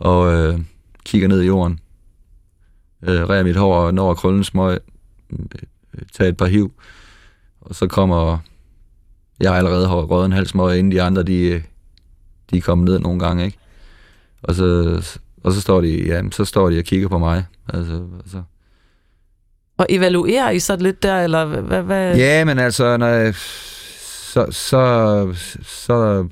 Og 0.00 0.32
øh, 0.32 0.60
kigger 1.04 1.28
ned 1.28 1.42
i 1.42 1.46
jorden, 1.46 1.80
øh, 3.02 3.28
rærer 3.28 3.42
mit 3.42 3.56
hår 3.56 3.74
og 3.74 3.94
når 3.94 4.10
at 4.10 4.16
krølle 4.16 4.38
en 4.38 4.44
smøg, 4.44 4.78
øh, 5.32 5.38
tager 6.12 6.28
et 6.28 6.36
par 6.36 6.46
hiv, 6.46 6.72
og 7.60 7.74
så 7.74 7.86
kommer, 7.86 8.38
jeg 9.40 9.50
har 9.50 9.58
allerede 9.58 9.88
har 9.88 9.94
røget 9.94 10.26
en 10.26 10.32
halv 10.32 10.46
smøg, 10.46 10.78
inden 10.78 10.92
de 10.92 11.02
andre, 11.02 11.22
de, 11.22 11.40
øh, 11.40 11.62
de 12.50 12.56
er 12.56 12.60
kommet 12.60 12.84
ned 12.84 12.98
nogle 12.98 13.18
gange, 13.20 13.44
ikke? 13.44 13.58
Og 14.42 14.54
så, 14.54 15.00
og 15.44 15.52
så 15.52 15.60
står 15.60 15.80
de, 15.80 16.06
ja, 16.06 16.22
så 16.30 16.44
står 16.44 16.70
de 16.70 16.78
og 16.78 16.84
kigger 16.84 17.08
på 17.08 17.18
mig, 17.18 17.44
altså, 17.68 18.06
altså 18.20 18.42
Og 19.76 19.86
evaluerer 19.88 20.50
I 20.50 20.58
så 20.58 20.76
lidt 20.76 21.02
der, 21.02 21.20
eller 21.20 21.44
hvad? 21.44 21.82
hvad? 21.82 22.16
Ja, 22.16 22.44
men 22.44 22.58
altså, 22.58 22.96
når 22.96 23.06
jeg, 23.06 23.34
så, 23.34 24.46
så, 24.50 25.34
så 25.62 25.92
er 25.92 26.14
der 26.14 26.24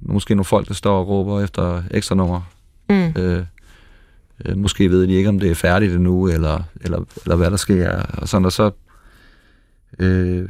måske 0.00 0.34
nogle 0.34 0.44
folk, 0.44 0.68
der 0.68 0.74
står 0.74 1.00
og 1.00 1.08
råber 1.08 1.40
efter 1.40 1.82
ekstra 1.90 2.14
nummer. 2.14 2.40
Mm. 2.88 3.12
Øh, 3.16 3.44
øh, 4.44 4.56
måske 4.56 4.90
ved 4.90 5.06
de 5.06 5.12
ikke, 5.12 5.28
om 5.28 5.40
det 5.40 5.50
er 5.50 5.54
færdigt 5.54 5.92
endnu, 5.92 6.28
eller, 6.28 6.62
eller, 6.80 7.04
eller 7.24 7.36
hvad 7.36 7.50
der 7.50 7.56
sker. 7.56 8.02
Og 8.02 8.28
sådan, 8.28 8.44
og 8.44 8.52
så, 8.52 8.70
øh, 9.98 10.48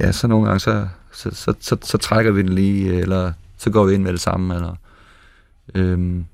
ja, 0.00 0.12
så 0.12 0.26
nogle 0.26 0.46
gange, 0.46 0.60
så, 0.60 0.88
så, 1.12 1.30
så, 1.32 1.54
så, 1.60 1.76
så 1.82 1.98
trækker 1.98 2.32
vi 2.32 2.42
den 2.42 2.52
lige, 2.52 2.94
eller 2.94 3.32
så 3.58 3.70
går 3.70 3.84
vi 3.84 3.94
ind 3.94 4.02
med 4.02 4.12
det 4.12 4.20
samme, 4.20 4.54
eller... 4.54 4.76
Øh, 5.74 6.24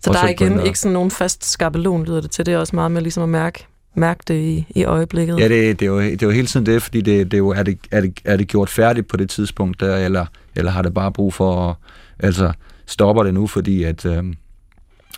Så 0.00 0.12
der 0.12 0.18
er 0.18 0.28
igen 0.28 0.66
ikke 0.66 0.78
sådan 0.78 0.92
nogen 0.92 1.10
fast 1.10 1.44
skabelon, 1.44 2.04
lyder 2.04 2.20
det 2.20 2.30
til. 2.30 2.46
Det 2.46 2.54
er 2.54 2.58
også 2.58 2.76
meget 2.76 2.90
med 2.90 3.02
ligesom 3.02 3.22
at 3.22 3.28
mærke, 3.28 3.66
mærke 3.94 4.20
det 4.28 4.34
i, 4.34 4.66
i 4.70 4.84
øjeblikket. 4.84 5.38
Ja, 5.38 5.48
det, 5.48 5.80
det, 5.80 5.86
er 5.86 5.90
jo, 5.90 6.00
det 6.00 6.22
er 6.22 6.26
jo 6.26 6.32
hele 6.32 6.46
tiden 6.46 6.66
det, 6.66 6.82
fordi 6.82 7.00
det, 7.00 7.24
det 7.24 7.34
er, 7.34 7.38
jo, 7.38 7.48
er, 7.48 7.62
det, 7.62 7.78
er, 7.90 8.00
det, 8.00 8.20
er 8.24 8.36
det 8.36 8.48
gjort 8.48 8.70
færdigt 8.70 9.08
på 9.08 9.16
det 9.16 9.30
tidspunkt 9.30 9.80
der, 9.80 9.96
eller, 9.96 10.26
eller 10.56 10.70
har 10.70 10.82
det 10.82 10.94
bare 10.94 11.12
brug 11.12 11.34
for, 11.34 11.70
at, 11.70 11.76
altså 12.18 12.52
stopper 12.86 13.22
det 13.22 13.34
nu, 13.34 13.46
fordi 13.46 13.84
at, 13.84 14.06
øhm, 14.06 14.34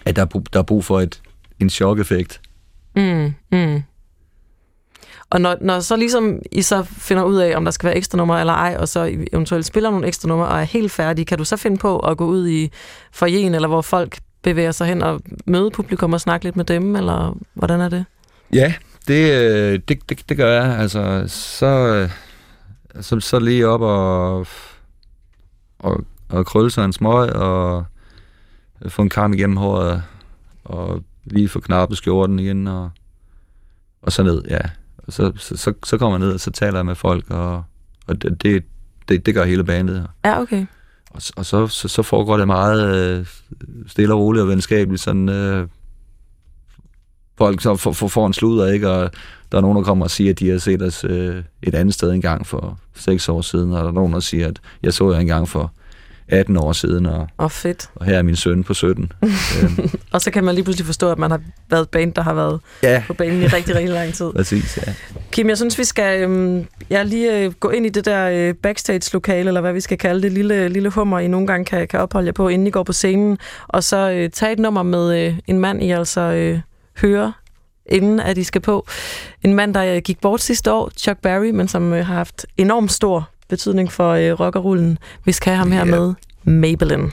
at 0.04 0.16
der, 0.16 0.22
er, 0.22 0.26
der 0.52 0.58
er 0.58 0.64
brug 0.64 0.84
for 0.84 1.00
et, 1.00 1.22
en 1.60 1.70
chok-effekt. 1.70 2.40
Mm, 2.96 3.34
mm. 3.52 3.82
Og 5.30 5.40
når, 5.40 5.56
når 5.60 5.80
så 5.80 5.96
ligesom 5.96 6.38
I 6.52 6.62
så 6.62 6.82
finder 6.82 7.24
ud 7.24 7.36
af, 7.36 7.56
om 7.56 7.64
der 7.64 7.70
skal 7.70 7.86
være 7.86 7.96
ekstra 7.96 8.16
nummer 8.16 8.38
eller 8.38 8.52
ej, 8.52 8.76
og 8.78 8.88
så 8.88 9.16
eventuelt 9.32 9.66
spiller 9.66 9.90
nogle 9.90 10.06
ekstra 10.06 10.28
numre 10.28 10.48
og 10.48 10.60
er 10.60 10.64
helt 10.64 10.92
færdige, 10.92 11.24
kan 11.24 11.38
du 11.38 11.44
så 11.44 11.56
finde 11.56 11.76
på 11.76 11.98
at 11.98 12.16
gå 12.16 12.26
ud 12.26 12.48
i 12.48 12.70
forjen, 13.12 13.54
eller 13.54 13.68
hvor 13.68 13.80
folk 13.80 14.18
bevæger 14.42 14.72
sig 14.72 14.86
hen 14.86 15.02
og 15.02 15.20
møde 15.46 15.70
publikum 15.70 16.12
og 16.12 16.20
snakke 16.20 16.44
lidt 16.44 16.56
med 16.56 16.64
dem, 16.64 16.96
eller 16.96 17.38
hvordan 17.54 17.80
er 17.80 17.88
det? 17.88 18.04
Ja, 18.52 18.74
det, 19.08 19.32
øh, 19.32 19.80
det, 19.88 20.08
det, 20.08 20.28
det 20.28 20.36
gør 20.36 20.62
jeg. 20.62 20.78
Altså, 20.78 21.24
så, 21.26 21.66
øh, 21.66 22.10
så, 23.00 23.20
så 23.20 23.38
lige 23.38 23.68
op 23.68 23.80
og, 23.80 24.46
og, 25.78 26.04
og 26.28 26.46
krølle 26.46 26.70
sig 26.70 26.84
en 26.84 26.92
smøg, 26.92 27.32
og 27.32 27.84
få 28.88 29.02
en 29.02 29.08
kam 29.08 29.32
igennem 29.32 29.56
håret, 29.56 30.02
og 30.64 31.02
lige 31.24 31.48
få 31.48 31.60
knappet 31.60 31.98
skjorten 31.98 32.38
igen, 32.38 32.66
og, 32.66 32.90
og 34.02 34.12
så 34.12 34.22
ned, 34.22 34.44
ja. 34.48 34.60
Og 34.98 35.12
så, 35.12 35.32
så, 35.36 35.56
så, 35.56 35.72
så 35.84 35.98
kommer 35.98 36.18
jeg 36.18 36.26
ned, 36.26 36.34
og 36.34 36.40
så 36.40 36.50
taler 36.50 36.78
jeg 36.78 36.86
med 36.86 36.94
folk, 36.94 37.30
og, 37.30 37.64
og 38.06 38.22
det, 38.22 38.42
det, 38.42 38.64
det, 39.08 39.26
det 39.26 39.34
gør 39.34 39.44
hele 39.44 39.64
bandet. 39.64 40.06
Ja, 40.24 40.40
okay. 40.40 40.66
Og, 41.10 41.22
og 41.36 41.46
så, 41.46 41.66
så, 41.66 41.88
så 41.88 42.02
foregår 42.02 42.36
det 42.36 42.46
meget 42.46 42.96
øh, 42.96 43.26
stille 43.86 44.14
og 44.14 44.20
roligt 44.20 44.42
og 44.42 44.48
venskabeligt, 44.48 45.02
sådan... 45.02 45.28
Øh, 45.28 45.68
folk 47.38 47.60
så 47.60 47.76
får, 47.76 47.92
får, 47.92 48.08
får 48.08 48.26
en 48.26 48.32
sludder, 48.32 48.66
ikke? 48.66 48.90
Og 48.90 49.10
der 49.52 49.58
er 49.58 49.62
nogen, 49.62 49.76
der 49.76 49.82
kommer 49.82 50.04
og 50.04 50.10
siger, 50.10 50.30
at 50.30 50.38
de 50.38 50.50
har 50.50 50.58
set 50.58 50.82
os 50.82 51.04
øh, 51.04 51.42
et 51.62 51.74
andet 51.74 51.94
sted 51.94 52.12
engang 52.12 52.46
for 52.46 52.78
seks 52.94 53.28
år 53.28 53.40
siden, 53.40 53.72
og 53.72 53.82
der 53.82 53.88
er 53.88 53.92
nogen, 53.92 54.12
der 54.12 54.20
siger, 54.20 54.48
at 54.48 54.60
jeg 54.82 54.94
så 54.94 55.12
jer 55.12 55.18
engang 55.18 55.48
for 55.48 55.72
18 56.30 56.56
år 56.56 56.72
siden, 56.72 57.06
og, 57.06 57.28
oh, 57.38 57.50
fedt. 57.50 57.90
og 57.94 58.06
her 58.06 58.18
er 58.18 58.22
min 58.22 58.36
søn 58.36 58.64
på 58.64 58.74
17. 58.74 59.12
øhm, 59.22 59.90
Og 60.12 60.20
så 60.20 60.30
kan 60.30 60.44
man 60.44 60.54
lige 60.54 60.64
pludselig 60.64 60.86
forstå, 60.86 61.10
at 61.10 61.18
man 61.18 61.30
har 61.30 61.40
været 61.70 61.82
et 61.82 61.88
band, 61.88 62.14
der 62.14 62.22
har 62.22 62.34
været 62.34 62.60
ja, 62.82 63.02
på 63.06 63.14
banen 63.14 63.42
i 63.42 63.46
rigtig, 63.46 63.74
rigtig 63.74 63.94
lang 63.94 64.14
tid. 64.14 64.32
præcis, 64.36 64.78
ja. 64.86 64.92
Kim, 65.30 65.48
jeg 65.48 65.56
synes, 65.56 65.78
vi 65.78 65.84
skal 65.84 66.22
øhm, 66.22 66.66
ja, 66.90 67.02
lige 67.02 67.38
øh, 67.38 67.52
gå 67.52 67.70
ind 67.70 67.86
i 67.86 67.88
det 67.88 68.04
der 68.04 68.28
øh, 68.28 68.54
backstage-lokale, 68.54 69.48
eller 69.48 69.60
hvad 69.60 69.72
vi 69.72 69.80
skal 69.80 69.98
kalde 69.98 70.22
det, 70.22 70.32
lille, 70.32 70.68
lille 70.68 70.88
hummer, 70.88 71.18
I 71.18 71.28
nogle 71.28 71.46
gange 71.46 71.64
kan, 71.64 71.88
kan 71.88 72.00
opholde 72.00 72.26
jer 72.26 72.32
på, 72.32 72.48
inden 72.48 72.66
I 72.66 72.70
går 72.70 72.82
på 72.82 72.92
scenen, 72.92 73.38
og 73.68 73.84
så 73.84 74.10
øh, 74.10 74.30
tage 74.30 74.52
et 74.52 74.58
nummer 74.58 74.82
med 74.82 75.26
øh, 75.26 75.38
en 75.46 75.58
mand, 75.58 75.82
I 75.82 75.90
altså 75.90 76.20
øh, 76.20 76.60
hører, 77.00 77.32
inden 77.86 78.20
at 78.20 78.38
I 78.38 78.44
skal 78.44 78.60
på. 78.60 78.86
En 79.42 79.54
mand, 79.54 79.74
der 79.74 79.94
øh, 79.94 80.02
gik 80.04 80.20
bort 80.20 80.40
sidste 80.40 80.72
år, 80.72 80.90
Chuck 80.96 81.20
Berry, 81.22 81.50
men 81.50 81.68
som 81.68 81.92
øh, 81.92 82.06
har 82.06 82.14
haft 82.14 82.46
enormt 82.56 82.92
stor 82.92 83.28
betydning 83.50 83.92
for 83.92 84.10
øh, 84.12 84.40
rockerullen. 84.40 84.98
Vi 85.24 85.32
skal 85.32 85.50
have 85.52 85.58
ham 85.58 85.72
her 85.72 85.78
Ja. 85.78 85.84
med 85.84 86.14
Maybelline. 86.44 87.10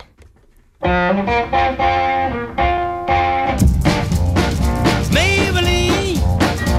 Maybelline, 5.11 6.17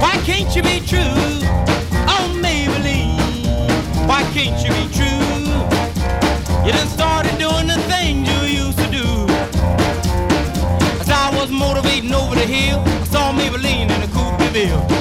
why 0.01 0.15
can't 0.25 0.55
you 0.57 0.63
be 0.63 0.81
true? 0.81 1.19
Oh, 2.15 2.27
Maybelline, 2.41 3.19
why 4.09 4.23
can't 4.35 4.59
you 4.65 4.71
be 4.79 4.87
true? 4.99 5.27
You 6.65 6.73
done 6.73 6.87
started 6.89 7.37
doing 7.39 7.67
the 7.67 7.79
things 7.93 8.29
you 8.31 8.41
used 8.65 8.79
to 8.79 8.89
do. 8.91 9.07
As 11.03 11.09
I 11.11 11.27
was 11.39 11.51
motivating 11.51 12.13
over 12.15 12.35
the 12.35 12.47
hill, 12.57 12.79
I 12.87 13.05
saw 13.05 13.33
Maybelline 13.33 13.91
in 13.95 14.03
a 14.03 14.09
coupe 14.17 14.39
de 14.39 14.49
ville. 14.57 14.98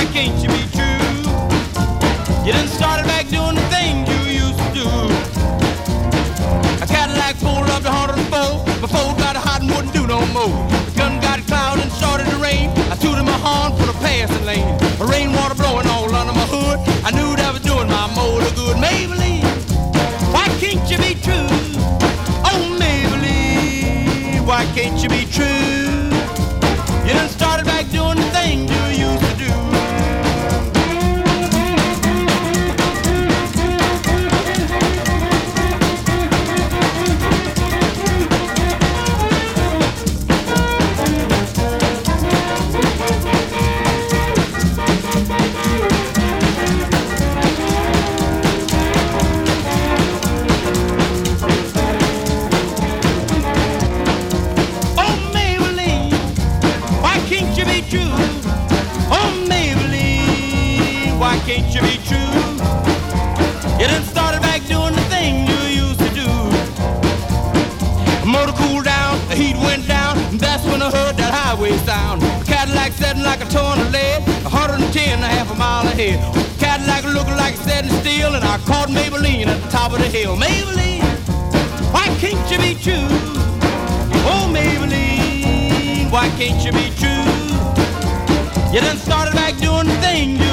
Why 0.00 0.06
can't 0.12 0.40
you 0.42 0.48
be 0.48 0.64
true? 0.72 1.04
You 2.44 2.52
done 2.56 2.68
started 2.68 3.04
back 3.04 3.28
doing 3.28 3.54
the 3.54 3.66
things 3.68 4.08
you 4.08 4.20
used 4.44 4.56
to 4.56 4.68
do. 4.80 4.88
A 6.80 6.86
Cadillac 6.88 7.36
pulled 7.36 7.68
up 7.68 7.82
to 7.84 7.92
104, 7.92 8.80
before 8.80 9.12
it 9.12 9.18
got 9.18 9.36
hot 9.36 9.60
and 9.60 9.70
wouldn't 9.70 9.92
do 9.92 10.06
no 10.06 10.24
more. 10.32 10.56
The 10.88 10.92
gun 10.96 11.20
got 11.20 11.40
cloud 11.44 11.80
and 11.80 11.92
started 11.92 12.26
to 12.32 12.36
rain. 12.38 12.70
I 12.88 12.96
tooted 12.96 13.26
my 13.26 13.38
horn 13.44 13.76
for 13.76 13.84
the 13.92 13.96
passing 14.00 14.46
lane. 14.46 14.72
The 14.96 15.04
rainwater 15.04 15.54
blowing 15.54 15.86
all 15.88 16.08
under 16.14 16.32
my 16.32 16.48
hood. 16.48 16.78
I 17.04 17.10
knew 17.12 17.36
that 17.36 17.52
was 17.52 17.60
doing 17.60 17.88
my 17.88 18.06
motor 18.16 18.48
good. 18.56 18.76
Maybelline, 18.80 19.44
why 20.32 20.48
can't 20.62 20.84
you 20.90 20.96
be 20.96 21.12
true? 21.20 21.52
Oh, 22.48 22.62
Maybelline, 22.80 24.46
why 24.46 24.64
can't 24.72 24.96
you 25.02 25.10
be 25.10 25.19
like 77.50 77.58
setting 77.58 77.90
still, 77.90 78.34
and 78.34 78.44
I 78.44 78.58
caught 78.58 78.88
Maybelline 78.88 79.46
at 79.46 79.60
the 79.62 79.70
top 79.70 79.92
of 79.92 79.98
the 79.98 80.06
hill. 80.06 80.36
Maybelline, 80.36 81.02
why 81.92 82.06
can't 82.20 82.50
you 82.50 82.58
be 82.58 82.74
true? 82.80 83.08
Oh, 84.30 84.46
Maybelline, 84.54 86.10
why 86.12 86.28
can't 86.38 86.62
you 86.64 86.70
be 86.70 86.90
true? 87.00 87.26
You 88.72 88.80
done 88.80 88.98
started 88.98 89.34
back 89.34 89.56
doing 89.58 89.88
the 89.88 89.96
thing 90.00 90.36
you 90.36 90.49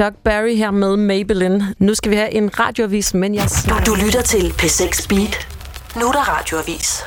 Chuck 0.00 0.16
Berry 0.24 0.56
her 0.56 0.70
med 0.70 0.96
Maybelline. 0.96 1.74
Nu 1.78 1.94
skal 1.94 2.10
vi 2.10 2.16
have 2.16 2.34
en 2.34 2.60
radioavis, 2.60 3.14
men 3.14 3.34
jeg 3.34 3.44
Du, 3.44 3.48
snakker... 3.48 3.84
du 3.84 3.94
lytter 4.04 4.22
til 4.22 4.46
P6 4.46 5.08
Beat. 5.08 5.48
Nu 5.96 6.06
er 6.06 6.12
der 6.12 6.38
radioavis. 6.38 7.02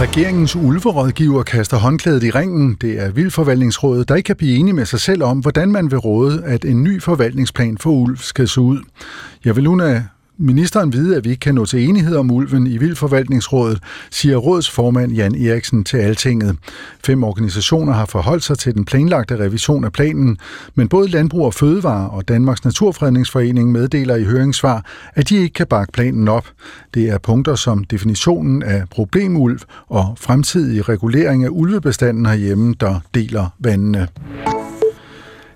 Regeringens 0.00 0.56
ulverådgiver 0.56 1.42
kaster 1.42 1.76
håndklædet 1.76 2.22
i 2.22 2.30
ringen. 2.30 2.76
Det 2.80 3.00
er 3.00 3.10
Vildforvaltningsrådet, 3.10 4.08
der 4.08 4.14
ikke 4.14 4.26
kan 4.26 4.36
blive 4.36 4.56
enige 4.56 4.74
med 4.74 4.86
sig 4.86 5.00
selv 5.00 5.22
om, 5.22 5.38
hvordan 5.38 5.72
man 5.72 5.90
vil 5.90 5.98
råde, 5.98 6.42
at 6.44 6.64
en 6.64 6.82
ny 6.82 7.02
forvaltningsplan 7.02 7.78
for 7.78 7.90
ulv 7.90 8.18
skal 8.18 8.48
se 8.48 8.60
ud. 8.60 8.78
Jeg 9.44 9.56
vil 9.56 9.64
nu 9.64 9.74
lade 9.74 10.04
ministeren 10.38 10.92
vide, 10.92 11.16
at 11.16 11.24
vi 11.24 11.30
ikke 11.30 11.40
kan 11.40 11.54
nå 11.54 11.66
til 11.66 11.88
enighed 11.88 12.16
om 12.16 12.30
ulven 12.30 12.66
i 12.66 12.76
Vildforvaltningsrådet, 12.76 13.78
siger 14.10 14.36
rådsformand 14.36 15.12
Jan 15.12 15.34
Eriksen 15.34 15.84
til 15.84 15.96
Altinget. 15.96 16.56
Fem 17.04 17.24
organisationer 17.24 17.92
har 17.92 18.06
forholdt 18.06 18.44
sig 18.44 18.58
til 18.58 18.74
den 18.74 18.84
planlagte 18.84 19.38
revision 19.38 19.84
af 19.84 19.92
planen, 19.92 20.38
men 20.74 20.88
både 20.88 21.08
Landbrug 21.08 21.44
og 21.44 21.54
Fødevare 21.54 22.10
og 22.10 22.28
Danmarks 22.28 22.64
Naturfredningsforening 22.64 23.72
meddeler 23.72 24.16
i 24.16 24.24
høringssvar, 24.24 24.84
at 25.14 25.28
de 25.28 25.36
ikke 25.36 25.54
kan 25.54 25.66
bakke 25.66 25.92
planen 25.92 26.28
op. 26.28 26.46
Det 26.94 27.08
er 27.08 27.18
punkter 27.18 27.54
som 27.54 27.84
definitionen 27.84 28.62
af 28.62 28.82
problemulv 28.90 29.60
og 29.88 30.16
fremtidig 30.20 30.88
regulering 30.88 31.44
af 31.44 31.48
ulvebestanden 31.50 32.26
herhjemme, 32.26 32.74
der 32.80 33.00
deler 33.14 33.46
vandene. 33.58 34.08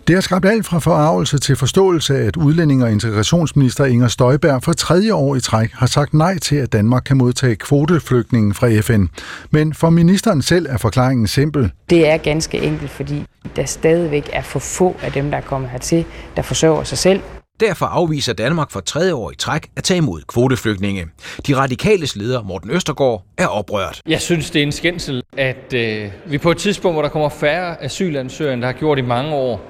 Det 0.09 0.16
har 0.16 0.20
skabt 0.20 0.44
alt 0.44 0.66
fra 0.66 0.78
forarvelse 0.78 1.38
til 1.38 1.56
forståelse 1.56 2.18
af, 2.18 2.26
at 2.26 2.36
udlænding- 2.36 2.84
og 2.84 2.92
integrationsminister 2.92 3.84
Inger 3.84 4.09
Støjberg 4.09 4.62
for 4.62 4.72
tredje 4.72 5.14
år 5.14 5.36
i 5.36 5.40
træk 5.40 5.70
har 5.72 5.86
sagt 5.86 6.14
nej 6.14 6.38
til, 6.38 6.56
at 6.56 6.72
Danmark 6.72 7.02
kan 7.06 7.16
modtage 7.16 7.56
kvoteflygtninge 7.56 8.54
fra 8.54 8.80
FN. 8.80 9.06
Men 9.50 9.74
for 9.74 9.90
ministeren 9.90 10.42
selv 10.42 10.66
er 10.68 10.76
forklaringen 10.76 11.26
simpel. 11.26 11.70
Det 11.90 12.09
er 12.09 12.16
ganske 12.16 12.59
enkelt, 12.59 12.90
fordi 12.90 13.24
der 13.56 13.64
stadigvæk 13.64 14.30
er 14.32 14.42
for 14.42 14.59
få 14.59 14.96
af 15.02 15.12
dem, 15.12 15.30
der 15.30 15.36
er 15.36 15.42
kommet 15.42 15.70
hertil, 15.70 16.04
der 16.36 16.42
forsørger 16.42 16.84
sig 16.84 16.98
selv. 16.98 17.20
Derfor 17.61 17.86
afviser 17.86 18.32
Danmark 18.32 18.70
for 18.70 18.80
tredje 18.80 19.14
år 19.14 19.30
i 19.30 19.36
træk 19.36 19.66
at 19.76 19.84
tage 19.84 19.98
imod 19.98 20.22
kvoteflygtninge. 20.28 21.06
De 21.46 21.56
radikales 21.56 22.16
leder, 22.16 22.42
Morten 22.42 22.70
Østergaard, 22.70 23.24
er 23.38 23.46
oprørt. 23.46 24.02
Jeg 24.06 24.20
synes, 24.20 24.50
det 24.50 24.59
er 24.59 24.66
en 24.66 24.72
skændsel, 24.72 25.22
at 25.36 25.74
øh, 25.74 26.11
vi 26.26 26.38
på 26.38 26.50
et 26.50 26.56
tidspunkt, 26.56 26.94
hvor 26.94 27.02
der 27.02 27.09
kommer 27.09 27.28
færre 27.28 27.82
asylansøgere, 27.82 28.54
end 28.54 28.62
der 28.62 28.66
har 28.68 28.72
gjort 28.72 28.98
i 28.98 29.02
mange 29.02 29.34
år, 29.34 29.61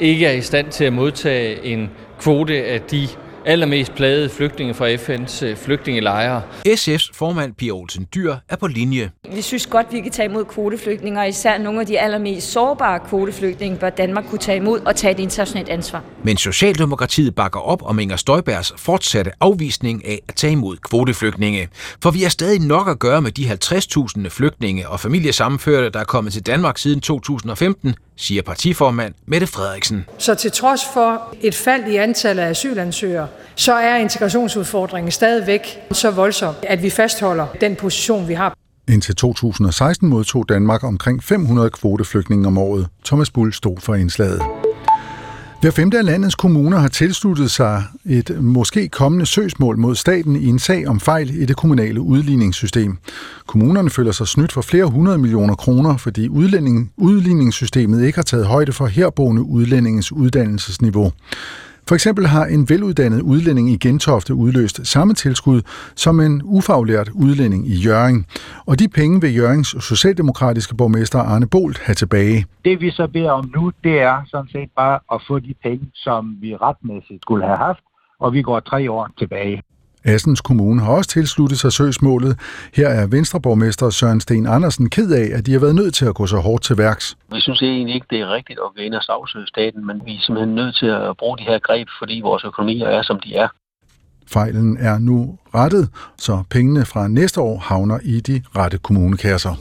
ikke 0.00 0.26
er 0.26 0.32
i 0.32 0.40
stand 0.40 0.70
til 0.70 0.84
at 0.84 0.92
modtage 0.92 1.64
en 1.64 1.90
kvote 2.20 2.64
af 2.64 2.80
de 2.80 3.08
allermest 3.48 3.94
plagede 3.94 4.28
flygtninge 4.28 4.74
fra 4.74 4.94
FN's 4.94 5.44
øh, 5.44 5.56
flygtningelejre. 5.56 6.42
SF's 6.68 7.10
formand 7.14 7.54
Pia 7.54 7.72
Olsen 7.72 8.06
Dyr 8.14 8.34
er 8.48 8.56
på 8.56 8.66
linje. 8.66 9.10
Vi 9.34 9.42
synes 9.42 9.66
godt, 9.66 9.86
vi 9.92 10.00
kan 10.00 10.12
tage 10.12 10.28
imod 10.28 10.44
kvoteflygtninge, 10.44 11.20
og 11.20 11.28
især 11.28 11.58
nogle 11.58 11.80
af 11.80 11.86
de 11.86 12.00
allermest 12.00 12.52
sårbare 12.52 13.00
kvoteflygtninge 13.08 13.78
bør 13.78 13.90
Danmark 13.90 14.24
kunne 14.30 14.38
tage 14.38 14.56
imod 14.56 14.80
og 14.80 14.96
tage 14.96 15.14
et 15.14 15.20
internationalt 15.20 15.68
ansvar. 15.68 16.02
Men 16.22 16.36
Socialdemokratiet 16.36 17.34
bakker 17.34 17.60
op 17.60 17.82
om 17.82 17.98
Inger 17.98 18.16
Støjbergs 18.16 18.72
fortsatte 18.76 19.30
afvisning 19.40 20.06
af 20.06 20.18
at 20.28 20.34
tage 20.34 20.52
imod 20.52 20.76
kvoteflygtninge. 20.76 21.68
For 22.02 22.10
vi 22.10 22.22
har 22.22 22.30
stadig 22.30 22.60
nok 22.60 22.88
at 22.88 22.98
gøre 22.98 23.22
med 23.22 23.32
de 23.32 23.44
50.000 24.24 24.28
flygtninge 24.28 24.88
og 24.88 25.00
familiesammenførte, 25.00 25.90
der 25.90 26.00
er 26.00 26.04
kommet 26.04 26.32
til 26.32 26.46
Danmark 26.46 26.78
siden 26.78 27.00
2015, 27.00 27.94
siger 28.18 28.42
partiformand 28.42 29.14
Mette 29.26 29.46
Frederiksen. 29.46 30.04
Så 30.18 30.34
til 30.34 30.50
trods 30.50 30.80
for 30.94 31.34
et 31.40 31.54
fald 31.54 31.86
i 31.86 31.96
antallet 31.96 32.42
af 32.42 32.50
asylansøgere, 32.50 33.28
så 33.54 33.72
er 33.72 33.96
integrationsudfordringen 33.96 35.10
stadigvæk 35.10 35.78
så 35.92 36.10
voldsom, 36.10 36.54
at 36.62 36.82
vi 36.82 36.90
fastholder 36.90 37.46
den 37.60 37.76
position, 37.76 38.28
vi 38.28 38.34
har. 38.34 38.54
Indtil 38.88 39.16
2016 39.16 40.08
modtog 40.08 40.48
Danmark 40.48 40.84
omkring 40.84 41.24
500 41.24 41.70
kvoteflygtninge 41.70 42.46
om 42.46 42.58
året. 42.58 42.88
Thomas 43.04 43.30
Bull 43.30 43.52
stod 43.52 43.76
for 43.80 43.94
indslaget. 43.94 44.67
Hver 45.60 45.70
femte 45.70 45.98
af 45.98 46.04
landets 46.04 46.34
kommuner 46.34 46.78
har 46.78 46.88
tilsluttet 46.88 47.50
sig 47.50 47.84
et 48.06 48.42
måske 48.42 48.88
kommende 48.88 49.26
søgsmål 49.26 49.78
mod 49.78 49.94
staten 49.94 50.36
i 50.36 50.46
en 50.46 50.58
sag 50.58 50.88
om 50.88 51.00
fejl 51.00 51.42
i 51.42 51.44
det 51.44 51.56
kommunale 51.56 52.00
udligningssystem. 52.00 52.96
Kommunerne 53.46 53.90
føler 53.90 54.12
sig 54.12 54.28
snydt 54.28 54.52
for 54.52 54.60
flere 54.60 54.84
hundrede 54.84 55.18
millioner 55.18 55.54
kroner, 55.54 55.96
fordi 55.96 56.28
udligningssystemet 56.96 58.04
ikke 58.04 58.18
har 58.18 58.22
taget 58.22 58.46
højde 58.46 58.72
for 58.72 58.86
herboende 58.86 59.42
udlændinges 59.42 60.12
uddannelsesniveau. 60.12 61.12
For 61.88 61.94
eksempel 61.94 62.26
har 62.26 62.44
en 62.44 62.68
veluddannet 62.68 63.20
udlænding 63.20 63.70
i 63.70 63.76
Gentofte 63.76 64.34
udløst 64.34 64.86
samme 64.86 65.14
tilskud 65.14 65.60
som 65.96 66.20
en 66.20 66.42
ufaglært 66.44 67.08
udlænding 67.08 67.66
i 67.66 67.74
Jøring. 67.74 68.26
Og 68.66 68.78
de 68.78 68.88
penge 68.88 69.20
vil 69.20 69.36
Jørgens 69.36 69.68
socialdemokratiske 69.68 70.76
borgmester 70.76 71.18
Arne 71.18 71.48
Bolt 71.48 71.78
have 71.78 71.94
tilbage. 71.94 72.46
Det 72.64 72.80
vi 72.80 72.90
så 72.90 73.06
beder 73.06 73.30
om 73.30 73.50
nu, 73.56 73.72
det 73.84 74.00
er 74.00 74.16
sådan 74.26 74.48
set 74.52 74.70
bare 74.76 74.98
at 75.12 75.20
få 75.28 75.38
de 75.38 75.54
penge, 75.62 75.90
som 75.94 76.36
vi 76.40 76.56
retmæssigt 76.56 77.22
skulle 77.22 77.44
have 77.44 77.56
haft, 77.56 77.80
og 78.20 78.32
vi 78.32 78.42
går 78.42 78.60
tre 78.60 78.90
år 78.90 79.08
tilbage. 79.18 79.62
Assens 80.08 80.40
Kommune 80.40 80.82
har 80.82 80.92
også 80.92 81.10
tilsluttet 81.10 81.58
sig 81.58 81.72
søgsmålet. 81.72 82.38
Her 82.74 82.88
er 82.88 83.06
Venstreborgmester 83.06 83.90
Søren 83.90 84.20
Sten 84.20 84.46
Andersen 84.46 84.90
ked 84.90 85.10
af, 85.12 85.28
at 85.38 85.46
de 85.46 85.52
har 85.52 85.60
været 85.60 85.74
nødt 85.74 85.94
til 85.94 86.06
at 86.06 86.14
gå 86.14 86.26
så 86.26 86.36
hårdt 86.36 86.62
til 86.62 86.78
værks. 86.78 87.16
Vi 87.32 87.40
synes 87.40 87.62
egentlig 87.62 87.94
ikke, 87.94 88.06
det 88.10 88.20
er 88.20 88.34
rigtigt 88.34 88.58
at 88.66 88.74
gå 88.76 88.82
ind 88.82 88.94
og 88.94 89.02
sagsøge 89.02 89.46
staten, 89.46 89.86
men 89.86 90.02
vi 90.04 90.14
er 90.14 90.20
simpelthen 90.20 90.54
nødt 90.54 90.76
til 90.76 90.86
at 90.86 91.16
bruge 91.18 91.38
de 91.38 91.42
her 91.42 91.58
greb, 91.58 91.88
fordi 91.98 92.20
vores 92.24 92.44
økonomier 92.44 92.86
er, 92.86 93.02
som 93.02 93.20
de 93.20 93.34
er. 93.34 93.48
Fejlen 94.32 94.76
er 94.80 94.98
nu 94.98 95.38
rettet, 95.54 95.88
så 96.18 96.42
pengene 96.50 96.84
fra 96.84 97.08
næste 97.08 97.40
år 97.40 97.58
havner 97.58 97.98
i 98.02 98.20
de 98.20 98.42
rette 98.56 98.78
kommunekasser. 98.78 99.54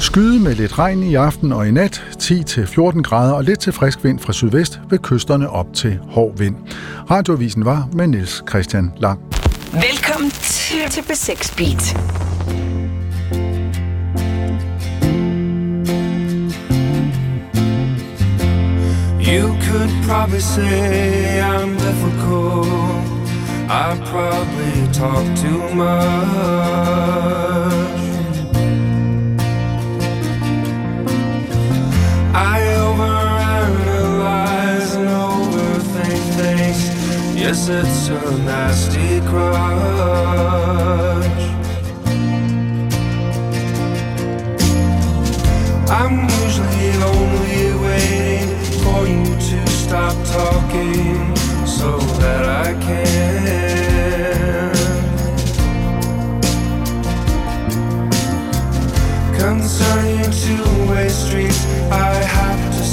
Skyde 0.00 0.40
med 0.40 0.54
lidt 0.54 0.78
regn 0.78 1.02
i 1.02 1.14
aften 1.14 1.52
og 1.52 1.68
i 1.68 1.70
nat, 1.70 2.04
10-14 2.22 3.02
grader 3.02 3.32
og 3.32 3.44
lidt 3.44 3.60
til 3.60 3.72
frisk 3.72 4.04
vind 4.04 4.18
fra 4.18 4.32
sydvest 4.32 4.80
ved 4.90 4.98
kysterne 4.98 5.50
op 5.50 5.66
til 5.74 5.98
hård 6.08 6.38
vind. 6.38 6.56
Radioavisen 7.10 7.64
var 7.64 7.88
med 7.92 8.06
Niels 8.06 8.42
Christian 8.48 8.92
Lang. 8.96 9.20
Velkommen 9.72 10.30
til, 10.30 10.90
til 10.90 11.00
B6 11.00 11.56
Beat. 11.56 11.96
You 19.28 19.48
could 19.66 19.90
probably 20.08 20.40
say 20.40 21.40
I'm 21.40 21.70
difficult. 21.86 22.66
I 23.68 23.96
probably 24.06 24.92
talk 24.92 25.36
too 25.36 25.74
much. 25.74 27.89
I 32.32 32.60
overanalyze 32.86 34.94
and 34.96 35.08
overthink 35.08 36.22
things. 36.38 36.80
Yes, 37.36 37.68
it's 37.68 38.08
a 38.08 38.10
nasty 38.44 39.20
crutch. 39.28 39.50
I'm 45.90 46.28
usually 46.44 46.92
only 47.02 47.74
waiting 47.82 48.48
for 48.84 49.00
you 49.08 49.24
to 49.24 49.66
stop 49.66 50.14
talking 50.28 51.34
so 51.66 51.98
that 52.20 52.44
I 52.48 52.74
can. 52.80 53.09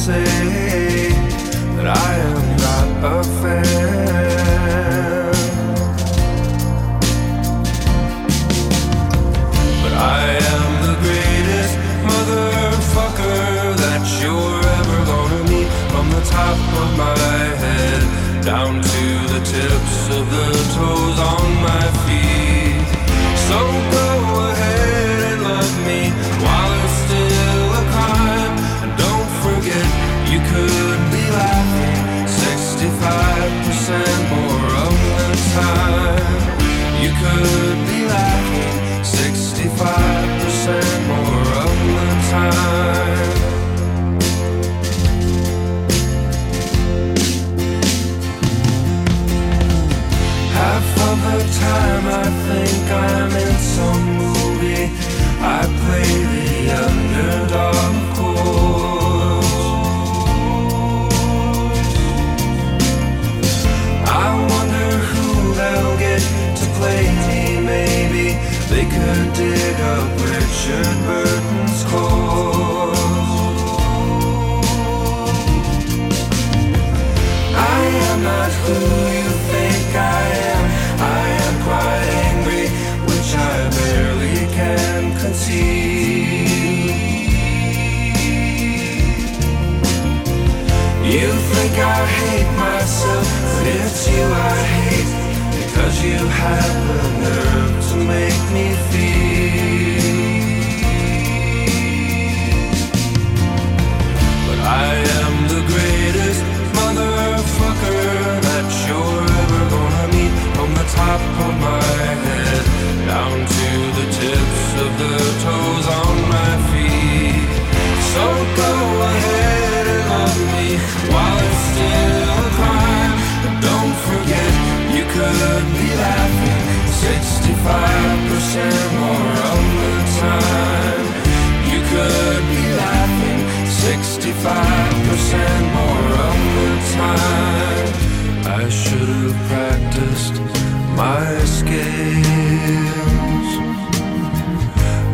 Say 0.07 0.36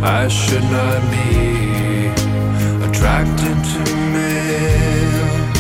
I 0.06 0.28
should 0.28 0.64
not 0.64 1.02
be 1.12 2.08
attracted 2.86 3.58
to 3.72 3.84
males. 4.12 5.60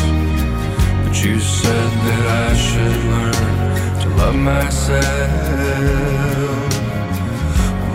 But 1.05 1.15
you 1.23 1.39
said 1.39 1.91
that 2.05 2.25
I 2.49 2.53
should 2.53 2.99
learn 3.13 4.01
to 4.01 4.07
love 4.17 4.35
myself. 4.35 5.03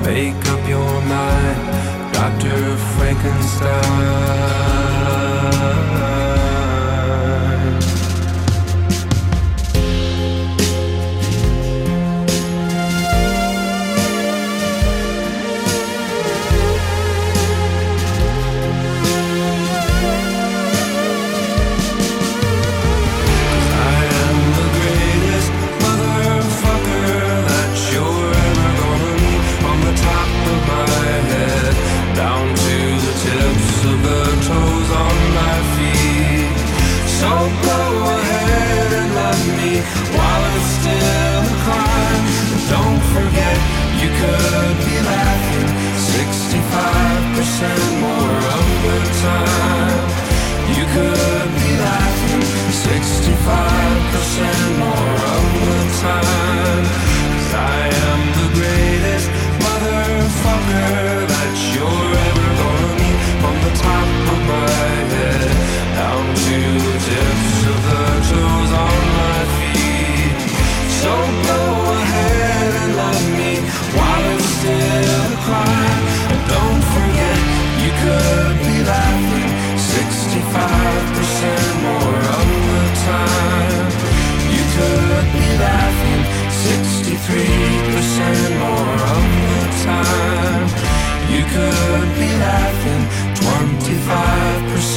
Make 0.05 0.43
up 0.49 0.67
your 0.67 1.01
mind, 1.03 2.15
Dr. 2.15 2.77
Frankenstein. 2.97 4.78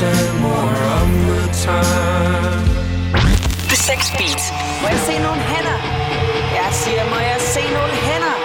More 0.01 0.77
of 0.97 1.09
the 1.29 1.41
time. 1.65 2.65
The 3.69 3.75
Sex 3.75 3.99
Beat. 4.17 4.41
Må 4.81 4.87
jeg 4.87 4.99
se 5.09 5.19
nogle 5.27 5.41
hænder? 5.41 5.77
Jeg 6.59 6.69
siger, 6.71 7.03
må 7.09 7.19
jeg 7.31 7.39
se 7.39 7.61
nogle 7.77 7.93
hænder? 8.07 8.35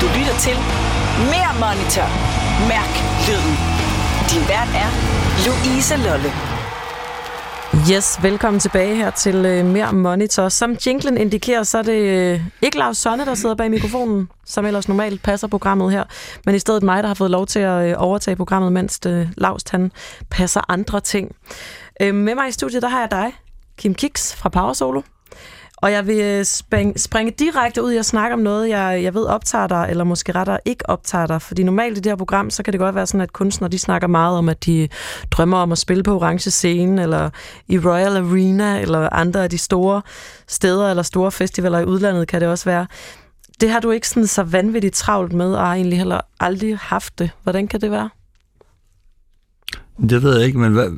Du 0.00 0.06
lytter 0.18 0.36
til 0.46 0.56
Mere 1.32 1.52
Monitor. 1.62 2.08
Mærk 2.72 2.92
lyden. 3.26 3.56
Din 4.30 4.48
vært 4.48 4.70
er 4.84 4.90
Louise 5.44 5.96
Lolle. 5.96 6.55
Yes, 7.92 8.22
velkommen 8.22 8.60
tilbage 8.60 8.96
her 8.96 9.10
til 9.10 9.34
øh, 9.46 9.66
Mere 9.66 9.92
Monitor. 9.92 10.48
Som 10.48 10.76
jinglen 10.86 11.18
indikerer, 11.18 11.62
så 11.62 11.78
er 11.78 11.82
det 11.82 11.92
øh, 11.92 12.40
ikke 12.62 12.78
Lars 12.78 12.98
Sonne, 12.98 13.24
der 13.24 13.34
sidder 13.34 13.54
bag 13.54 13.70
mikrofonen, 13.70 14.28
som 14.44 14.64
ellers 14.66 14.88
normalt 14.88 15.22
passer 15.22 15.48
programmet 15.48 15.92
her, 15.92 16.04
men 16.46 16.54
i 16.54 16.58
stedet 16.58 16.82
mig, 16.82 17.02
der 17.02 17.06
har 17.06 17.14
fået 17.14 17.30
lov 17.30 17.46
til 17.46 17.58
at 17.58 17.90
øh, 17.90 17.94
overtage 17.98 18.36
programmet, 18.36 18.72
mens 18.72 19.00
øh, 19.06 19.28
Lars 19.36 19.62
han 19.70 19.92
passer 20.30 20.60
andre 20.68 21.00
ting. 21.00 21.36
Øh, 22.02 22.14
med 22.14 22.34
mig 22.34 22.48
i 22.48 22.52
studiet, 22.52 22.82
der 22.82 22.88
har 22.88 23.00
jeg 23.00 23.10
dig, 23.10 23.32
Kim 23.78 23.94
Kiks 23.94 24.36
fra 24.36 24.48
Power 24.48 24.72
Solo. 24.72 25.02
Og 25.76 25.92
jeg 25.92 26.06
vil 26.06 26.20
øh, 26.20 26.44
springe, 26.44 26.98
springe 26.98 27.32
direkte 27.38 27.82
ud 27.82 27.92
i 27.92 27.96
at 27.96 28.06
snakke 28.06 28.34
om 28.34 28.40
noget, 28.40 28.68
jeg, 28.68 29.00
jeg 29.02 29.14
ved 29.14 29.24
optager 29.24 29.66
dig, 29.66 29.86
eller 29.90 30.04
måske 30.04 30.32
rettere 30.32 30.58
ikke 30.64 30.90
optager 30.90 31.26
dig. 31.26 31.42
Fordi 31.42 31.62
normalt 31.62 31.98
i 31.98 32.00
det 32.00 32.10
her 32.10 32.16
program, 32.16 32.50
så 32.50 32.62
kan 32.62 32.72
det 32.72 32.80
godt 32.80 32.94
være 32.94 33.06
sådan, 33.06 33.20
at 33.20 33.32
kunstnere 33.32 33.70
de 33.70 33.78
snakker 33.78 34.08
meget 34.08 34.38
om, 34.38 34.48
at 34.48 34.66
de 34.66 34.88
drømmer 35.30 35.58
om 35.58 35.72
at 35.72 35.78
spille 35.78 36.02
på 36.02 36.16
orange 36.16 36.50
scene, 36.50 37.02
eller 37.02 37.30
i 37.68 37.78
Royal 37.78 38.16
Arena, 38.16 38.80
eller 38.80 39.08
andre 39.12 39.42
af 39.42 39.50
de 39.50 39.58
store 39.58 40.02
steder, 40.48 40.90
eller 40.90 41.02
store 41.02 41.32
festivaler 41.32 41.78
i 41.78 41.84
udlandet 41.84 42.28
kan 42.28 42.40
det 42.40 42.48
også 42.48 42.64
være. 42.64 42.86
Det 43.60 43.70
har 43.70 43.80
du 43.80 43.90
ikke 43.90 44.08
sådan 44.08 44.26
så 44.26 44.42
vanvittigt 44.42 44.94
travlt 44.94 45.32
med, 45.32 45.54
og 45.54 45.66
har 45.66 45.74
egentlig 45.74 45.98
heller 45.98 46.20
aldrig 46.40 46.78
haft 46.78 47.18
det. 47.18 47.30
Hvordan 47.42 47.68
kan 47.68 47.80
det 47.80 47.90
være? 47.90 48.10
Det 50.10 50.22
ved 50.22 50.36
jeg 50.36 50.46
ikke, 50.46 50.58
men 50.58 50.72
hvad, 50.72 50.90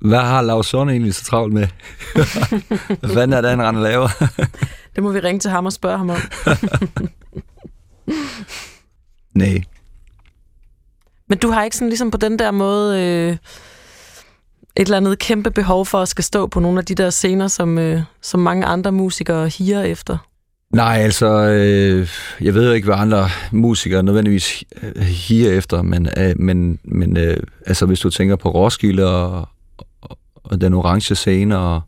hvad 0.00 0.18
har 0.18 0.42
Lars 0.42 0.66
Sonne 0.66 0.92
egentlig 0.92 1.14
så 1.14 1.24
travlt 1.24 1.54
med? 1.54 1.66
hvad 3.00 3.10
fanden 3.10 3.32
er 3.32 3.40
det, 3.40 3.50
han 3.50 3.62
render 3.62 3.82
laver? 3.82 4.08
Det 4.94 5.02
må 5.02 5.12
vi 5.12 5.20
ringe 5.20 5.40
til 5.40 5.50
ham 5.50 5.66
og 5.66 5.72
spørge 5.72 5.98
ham 5.98 6.10
om. 6.10 6.20
Nej. 9.34 9.62
Men 11.28 11.38
du 11.38 11.50
har 11.50 11.64
ikke 11.64 11.76
sådan 11.76 11.88
ligesom 11.88 12.10
på 12.10 12.16
den 12.16 12.38
der 12.38 12.50
måde 12.50 13.00
øh, 13.02 13.32
et 13.32 13.38
eller 14.76 14.96
andet 14.96 15.18
kæmpe 15.18 15.50
behov 15.50 15.86
for 15.86 15.98
at 15.98 16.08
skal 16.08 16.24
stå 16.24 16.46
på 16.46 16.60
nogle 16.60 16.78
af 16.78 16.84
de 16.84 16.94
der 16.94 17.10
scener, 17.10 17.48
som, 17.48 17.78
øh, 17.78 18.02
som 18.22 18.40
mange 18.40 18.66
andre 18.66 18.92
musikere 18.92 19.48
higer 19.48 19.82
efter? 19.82 20.18
Nej, 20.74 20.96
altså, 20.96 21.26
øh, 21.26 22.08
jeg 22.40 22.54
ved 22.54 22.66
jo 22.66 22.72
ikke, 22.72 22.84
hvad 22.84 22.96
andre 22.96 23.28
musikere 23.52 24.02
nødvendigvis 24.02 24.64
øh, 24.82 25.02
higer 25.02 25.52
efter, 25.52 25.82
men, 25.82 26.08
øh, 26.18 26.34
men, 26.36 26.78
men 26.84 27.16
øh, 27.16 27.36
altså, 27.66 27.86
hvis 27.86 28.00
du 28.00 28.10
tænker 28.10 28.36
på 28.36 28.50
Roskilde 28.50 29.06
og, 29.06 29.48
og, 30.50 30.60
den 30.60 30.74
orange 30.74 31.14
scene 31.14 31.58
og... 31.58 31.80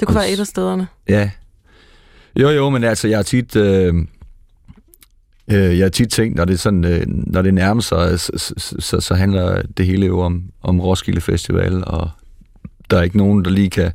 Det 0.00 0.08
kunne 0.08 0.16
og, 0.16 0.20
være 0.22 0.30
et 0.30 0.40
af 0.40 0.46
stederne. 0.46 0.86
Ja. 1.08 1.30
Jo, 2.40 2.48
jo, 2.50 2.70
men 2.70 2.84
altså, 2.84 3.08
jeg 3.08 3.18
har 3.18 3.22
tit... 3.22 3.56
Øh, 3.56 3.94
øh, 5.50 5.78
jeg 5.78 5.84
har 5.84 5.88
tit 5.90 6.08
tænkt, 6.10 6.36
når 6.36 6.44
det, 6.44 6.60
sådan, 6.60 6.84
øh, 6.84 7.02
når 7.06 7.42
det 7.42 7.54
nærmer 7.54 7.82
sig, 7.82 8.20
så, 8.20 8.32
så, 8.36 8.74
så, 8.78 9.00
så 9.00 9.14
handler 9.14 9.62
det 9.76 9.86
hele 9.86 10.06
jo 10.06 10.20
om, 10.20 10.42
om 10.62 10.80
Roskilde 10.80 11.20
Festival, 11.20 11.84
og 11.86 12.10
der 12.90 12.98
er 12.98 13.02
ikke 13.02 13.16
nogen, 13.18 13.44
der 13.44 13.50
lige 13.50 13.70
kan 13.70 13.92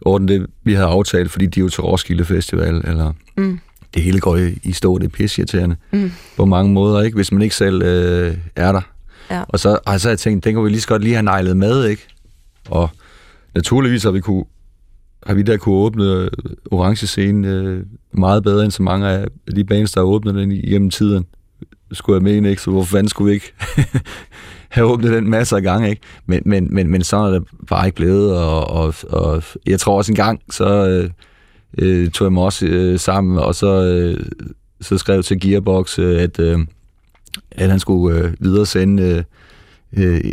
ordne 0.00 0.28
det, 0.28 0.46
vi 0.64 0.72
havde 0.74 0.88
aftalt, 0.88 1.30
fordi 1.30 1.46
de 1.46 1.60
er 1.60 1.64
jo 1.64 1.68
til 1.68 1.82
Roskilde 1.82 2.24
Festival, 2.24 2.74
eller 2.84 3.12
Mm. 3.36 3.60
det 3.94 4.02
hele 4.02 4.20
går 4.20 4.36
i, 4.36 4.58
i 4.62 4.72
stå, 4.72 4.98
det 4.98 5.04
er 5.04 5.08
pisseirriterende 5.08 5.76
Mm. 5.92 6.12
på 6.36 6.44
mange 6.44 6.72
måder, 6.72 7.02
ikke? 7.02 7.14
hvis 7.14 7.32
man 7.32 7.42
ikke 7.42 7.54
selv 7.54 7.82
øh, 7.82 8.36
er 8.56 8.72
der. 8.72 8.80
Ja. 9.30 9.42
Og 9.48 9.60
så, 9.60 9.78
og 9.86 10.00
så 10.00 10.08
har 10.08 10.12
jeg 10.12 10.18
tænkt, 10.18 10.44
den 10.44 10.54
kunne 10.54 10.64
vi 10.64 10.70
lige 10.70 10.80
så 10.80 10.88
godt 10.88 11.02
lige 11.02 11.14
have 11.14 11.22
nejlet 11.22 11.56
med, 11.56 11.84
ikke? 11.86 12.06
Og 12.68 12.90
naturligvis 13.54 14.02
har 14.02 14.10
vi, 14.10 14.20
kunne, 14.20 14.44
har 15.26 15.34
vi 15.34 15.42
der 15.42 15.56
kunne 15.56 15.74
åbne 15.74 16.04
øh, 16.04 16.30
orange 16.70 17.06
scene 17.06 17.48
øh, 17.48 17.82
meget 18.12 18.42
bedre 18.42 18.64
end 18.64 18.72
så 18.72 18.82
mange 18.82 19.08
af 19.08 19.26
de 19.56 19.64
bands, 19.64 19.92
der 19.92 20.00
har 20.00 20.06
åbnet 20.06 20.34
den 20.34 20.52
igennem 20.52 20.90
tiden. 20.90 21.26
Skulle 21.92 22.16
jeg 22.16 22.22
mene, 22.22 22.50
ikke? 22.50 22.62
Så 22.62 22.70
hvorfor 22.70 22.90
fanden 22.90 23.08
skulle 23.08 23.28
vi 23.28 23.34
ikke 23.34 23.52
have 24.68 24.86
åbnet 24.86 25.12
den 25.12 25.30
masser 25.30 25.56
af 25.56 25.62
gange, 25.62 25.90
ikke? 25.90 26.02
Men, 26.26 26.42
men, 26.46 26.74
men, 26.74 26.90
men 26.90 27.02
sådan 27.02 27.34
er 27.34 27.38
det 27.38 27.48
bare 27.68 27.86
ikke 27.86 27.96
blevet, 27.96 28.36
og, 28.36 28.70
og, 28.70 28.94
og 29.08 29.42
jeg 29.66 29.80
tror 29.80 29.96
også 29.96 30.12
en 30.12 30.16
gang, 30.16 30.40
så 30.50 30.88
øh, 30.88 31.10
øh, 31.78 32.10
tog 32.10 32.24
jeg 32.24 32.32
mig 32.32 32.42
også 32.42 32.66
øh, 32.66 32.98
sammen, 32.98 33.38
og 33.38 33.54
så, 33.54 33.82
øh, 33.84 34.26
så 34.80 34.98
skrev 34.98 35.22
til 35.22 35.40
Gearbox, 35.40 35.98
øh, 35.98 36.22
at, 36.22 36.40
øh, 36.40 36.58
at 37.50 37.70
han 37.70 37.80
skulle 37.80 38.18
øh, 38.18 38.32
videre 38.40 38.66
sende 38.66 39.02
øh, 39.02 39.24
øh, 40.04 40.32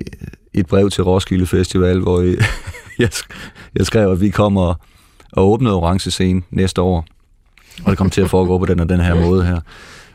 et 0.59 0.67
brev 0.67 0.89
til 0.89 1.03
Roskilde 1.03 1.47
Festival, 1.47 1.99
hvor 1.99 2.21
jeg, 2.99 3.09
jeg 3.75 3.85
skrev, 3.85 4.11
at 4.11 4.21
vi 4.21 4.29
kommer 4.29 4.73
og, 5.31 5.51
åbner 5.51 5.71
orange 5.71 6.11
scene 6.11 6.41
næste 6.51 6.81
år, 6.81 7.05
og 7.83 7.89
det 7.89 7.97
kommer 7.97 8.11
til 8.11 8.21
at 8.21 8.29
foregå 8.29 8.57
på 8.57 8.65
den 8.65 8.79
og 8.79 8.89
den 8.89 8.99
her 8.99 9.15
måde 9.15 9.45
her 9.45 9.59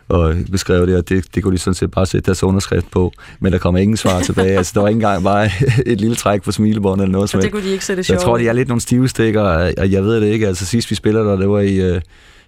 og 0.09 0.35
beskrev 0.51 0.87
det, 0.87 0.97
og 0.97 1.09
det, 1.09 1.35
det 1.35 1.43
kunne 1.43 1.53
de 1.53 1.59
sådan 1.59 1.75
set 1.75 1.91
bare 1.91 2.07
sætte 2.07 2.27
deres 2.27 2.43
underskrift 2.43 2.91
på, 2.91 3.13
men 3.41 3.53
der 3.53 3.59
kommer 3.59 3.81
ingen 3.81 3.97
svar 3.97 4.21
tilbage. 4.21 4.57
altså, 4.57 4.73
der 4.75 4.81
var 4.81 4.89
ikke 4.89 4.97
engang 4.97 5.25
bare 5.25 5.51
et 5.87 6.01
lille 6.01 6.17
træk 6.17 6.43
på 6.43 6.53
smilebåndet 6.53 7.05
eller 7.05 7.13
noget. 7.13 7.31
som 7.31 7.41
det 7.41 7.53
kunne 7.53 7.63
de 7.63 7.71
ikke 7.71 7.85
sætte 7.85 8.05
Så 8.05 8.13
jeg 8.13 8.21
tror, 8.21 8.39
de 8.39 8.49
er 8.49 8.53
lidt 8.53 8.69
nogle 8.69 8.81
stive 8.81 9.09
stikker, 9.09 9.43
og 9.79 9.91
jeg 9.91 10.05
ved 10.05 10.21
det 10.21 10.27
ikke. 10.27 10.47
Altså 10.47 10.67
sidst 10.67 10.91
vi 10.91 10.95
spillede 10.95 11.25
der, 11.25 11.37
det 11.37 11.49
var 11.49 11.61
i, 11.61 11.75
øh, 11.75 12.01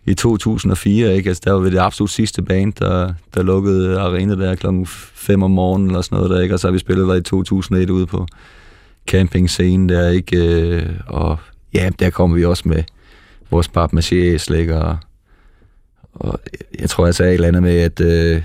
i 0.07 0.15
2004, 0.15 1.15
ikke? 1.15 1.29
Altså, 1.29 1.43
der 1.45 1.53
var 1.53 1.61
ved 1.61 1.71
det 1.71 1.79
absolut 1.79 2.11
sidste 2.11 2.43
band, 2.43 2.73
der, 2.73 3.15
der 3.35 3.43
lukkede 3.43 4.01
arena 4.01 4.35
der 4.35 4.55
klokken 4.55 4.87
5 4.87 5.43
om 5.43 5.51
morgenen 5.51 5.89
eller 5.89 6.03
sådan 6.03 6.17
noget 6.17 6.31
der, 6.31 6.41
ikke? 6.41 6.55
Og 6.55 6.61
så 6.61 6.67
har 6.67 6.73
vi 6.73 6.79
spillet 6.79 7.09
der 7.09 7.15
i 7.15 7.23
2001 7.23 7.91
ude 7.91 8.07
på 8.07 8.27
campingscenen 9.07 9.89
der, 9.89 10.09
ikke? 10.09 10.37
Øh, 10.37 10.91
Og 11.07 11.39
ja, 11.75 11.91
der 11.99 12.11
kommer 12.11 12.37
vi 12.37 12.45
også 12.45 12.69
med 12.69 12.83
vores 13.51 13.71
papmaché 13.77 14.39
slik 14.39 14.69
og, 14.69 14.97
og 16.15 16.41
jeg 16.79 16.91
tror, 16.91 17.05
jeg 17.05 17.15
sagde 17.15 17.31
et 17.31 17.35
eller 17.35 17.49
andet 17.49 17.63
med, 17.63 17.79
at 17.79 18.01
øh, 18.01 18.43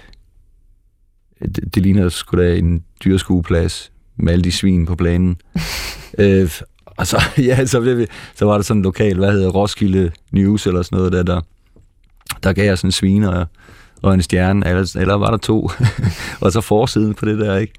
det, 1.40 1.76
det 1.76 1.84
ligner 1.84 2.10
sgu 2.10 2.38
da 2.38 2.56
en 2.56 2.84
dyrskueplads 3.06 3.92
med 4.18 4.34
alle 4.34 4.44
de 4.44 4.52
svin 4.52 4.86
på 4.86 4.96
planen. 4.96 5.38
øh, 6.18 6.52
og 6.86 7.08
så, 7.08 7.24
ja, 7.50 7.66
så, 7.66 7.82
blev 7.82 7.98
vi, 7.98 8.06
så 8.36 8.46
var 8.46 8.56
der 8.56 8.62
sådan 8.62 8.80
en 8.80 8.84
lokal, 8.84 9.18
hvad 9.18 9.32
hedder 9.32 9.50
Roskilde 9.50 10.12
News 10.32 10.68
eller 10.68 10.82
sådan 10.82 10.98
noget 10.98 11.12
der, 11.12 11.24
der, 11.24 11.42
der 12.44 12.54
gav 12.54 12.66
jeg 12.66 12.78
sådan 12.78 12.88
en 12.88 12.92
svin 12.92 13.24
og, 13.24 13.46
og 14.02 14.14
en 14.14 14.22
stjerne, 14.22 14.68
eller, 14.68 14.96
eller 15.00 15.14
var 15.14 15.30
der 15.30 15.38
to, 15.38 15.70
og 16.42 16.52
så 16.52 16.62
forsiden 16.62 17.14
på 17.14 17.26
det 17.26 17.40
der, 17.40 17.58
ikke? 17.58 17.74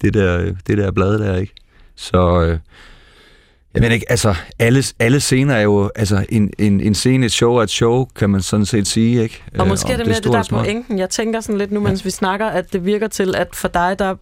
Det 0.00 0.14
der, 0.14 0.52
det 0.66 0.78
der 0.78 0.90
blad 0.90 1.18
der, 1.18 1.36
ikke? 1.36 1.52
Så, 1.96 2.42
øh, 2.42 2.58
jeg 3.74 3.82
ved 3.82 3.90
ikke, 3.90 4.10
altså, 4.10 4.34
alle, 4.58 4.82
alle 4.98 5.20
scener 5.20 5.54
er 5.54 5.60
jo, 5.60 5.90
altså, 5.96 6.26
en, 6.28 6.52
en, 6.58 6.80
en 6.80 6.94
scene, 6.94 7.26
et 7.26 7.32
show 7.32 7.54
er 7.54 7.62
et 7.62 7.70
show, 7.70 8.04
kan 8.04 8.30
man 8.30 8.42
sådan 8.42 8.66
set 8.66 8.86
sige, 8.86 9.22
ikke? 9.22 9.42
Og 9.58 9.68
måske 9.68 9.88
Øh, 9.88 9.92
er 9.92 9.96
det 9.96 10.06
om 10.06 10.08
mere 10.08 10.20
det 10.20 10.50
der 10.50 10.62
pointen. 10.62 10.98
Jeg 10.98 11.10
tænker 11.10 11.40
sådan 11.40 11.58
lidt 11.58 11.72
nu, 11.72 11.80
mens 11.80 12.04
vi 12.04 12.10
snakker, 12.10 12.46
at 12.46 12.72
det 12.72 12.84
virker 12.84 13.08
til, 13.08 13.34
at 13.34 13.48
for 13.54 13.68
dig, 13.68 13.98
der 13.98 14.14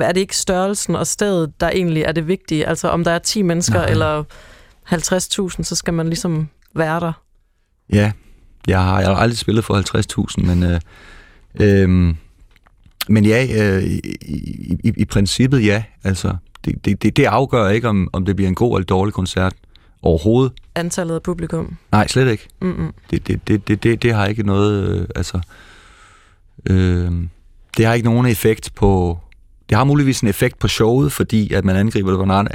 er 0.00 0.12
det 0.12 0.20
ikke 0.20 0.36
størrelsen 0.36 0.96
og 0.96 1.06
stedet, 1.06 1.60
der 1.60 1.68
egentlig 1.68 2.02
er 2.02 2.12
det 2.12 2.28
vigtige. 2.28 2.66
Altså 2.66 2.88
om 2.88 3.04
der 3.04 3.10
er 3.10 3.18
10 3.18 3.42
mennesker 3.42 3.78
Nej. 3.78 3.90
eller 3.90 4.24
50.000, 4.92 5.62
så 5.62 5.74
skal 5.74 5.94
man 5.94 6.06
ligesom 6.06 6.48
være 6.74 7.00
der. 7.00 7.12
Ja, 7.92 8.12
jeg 8.66 8.84
har, 8.84 9.00
jeg 9.00 9.08
har 9.08 9.16
aldrig 9.16 9.38
spillet 9.38 9.64
for 9.64 10.38
50.000, 10.40 10.46
men, 10.46 10.62
øh, 10.62 10.80
øh, 11.60 12.14
men 13.08 13.24
ja, 13.24 13.46
øh, 13.60 13.82
i, 13.82 14.00
i, 14.84 14.92
i, 14.96 15.04
princippet 15.04 15.66
ja. 15.66 15.84
Altså, 16.04 16.36
det, 16.64 16.84
det, 16.84 17.16
det, 17.16 17.24
afgør 17.24 17.68
ikke, 17.68 17.88
om, 17.88 18.08
om 18.12 18.24
det 18.24 18.36
bliver 18.36 18.48
en 18.48 18.54
god 18.54 18.76
eller 18.78 18.86
dårlig 18.86 19.14
koncert 19.14 19.52
overhovedet. 20.02 20.52
Antallet 20.74 21.14
af 21.14 21.22
publikum. 21.22 21.76
Nej, 21.92 22.06
slet 22.06 22.30
ikke. 22.30 22.48
Mm-mm. 22.60 22.92
Det, 23.10 23.28
det, 23.28 23.48
det, 23.48 23.68
det, 23.68 23.82
det, 23.82 24.02
det 24.02 24.14
har 24.14 24.26
ikke 24.26 24.42
noget, 24.42 24.88
øh, 24.88 25.06
altså, 25.16 25.40
øh, 26.70 27.12
det 27.76 27.86
har 27.86 27.94
ikke 27.94 28.08
nogen 28.08 28.26
effekt 28.26 28.70
på, 28.74 29.18
det 29.68 29.76
har 29.76 29.84
muligvis 29.84 30.20
en 30.20 30.28
effekt 30.28 30.58
på 30.58 30.68
showet, 30.68 31.12
fordi 31.12 31.52
at 31.52 31.64
man 31.64 31.76
angriber 31.76 32.10
det 32.10 32.18
på 32.18 32.24
en 32.24 32.30
an- 32.30 32.48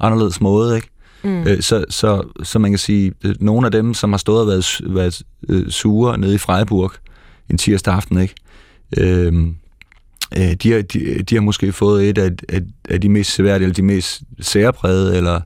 anderledes 0.00 0.40
måde, 0.40 0.76
ikke? 0.76 0.88
Mm. 1.24 1.42
Øh, 1.46 1.62
så, 1.62 1.84
så, 1.90 2.22
så 2.42 2.58
man 2.58 2.70
kan 2.72 2.78
sige, 2.78 3.12
at 3.24 3.36
nogle 3.40 3.66
af 3.66 3.70
dem, 3.72 3.94
som 3.94 4.12
har 4.12 4.18
stået 4.18 4.40
og 4.40 4.46
været, 4.46 4.80
været 4.86 5.22
øh, 5.48 5.70
sure 5.70 6.18
nede 6.18 6.34
i 6.34 6.38
Freiburg 6.38 6.92
en 7.50 7.58
tirsdag 7.58 7.94
aften, 7.94 8.20
ikke? 8.20 8.34
Øhm, 8.96 9.56
øh, 10.36 10.52
de, 10.52 10.72
har, 10.72 10.82
de, 10.82 11.22
de 11.22 11.34
har 11.34 11.42
måske 11.42 11.72
fået 11.72 12.08
et 12.08 12.18
af, 12.18 12.30
af, 12.48 12.60
af 12.88 13.00
de 13.00 13.08
mest 13.08 13.30
seværdige, 13.32 13.64
eller 13.64 13.74
de 13.74 13.82
mest 13.82 14.22
særprægede, 14.40 15.16
eller 15.16 15.40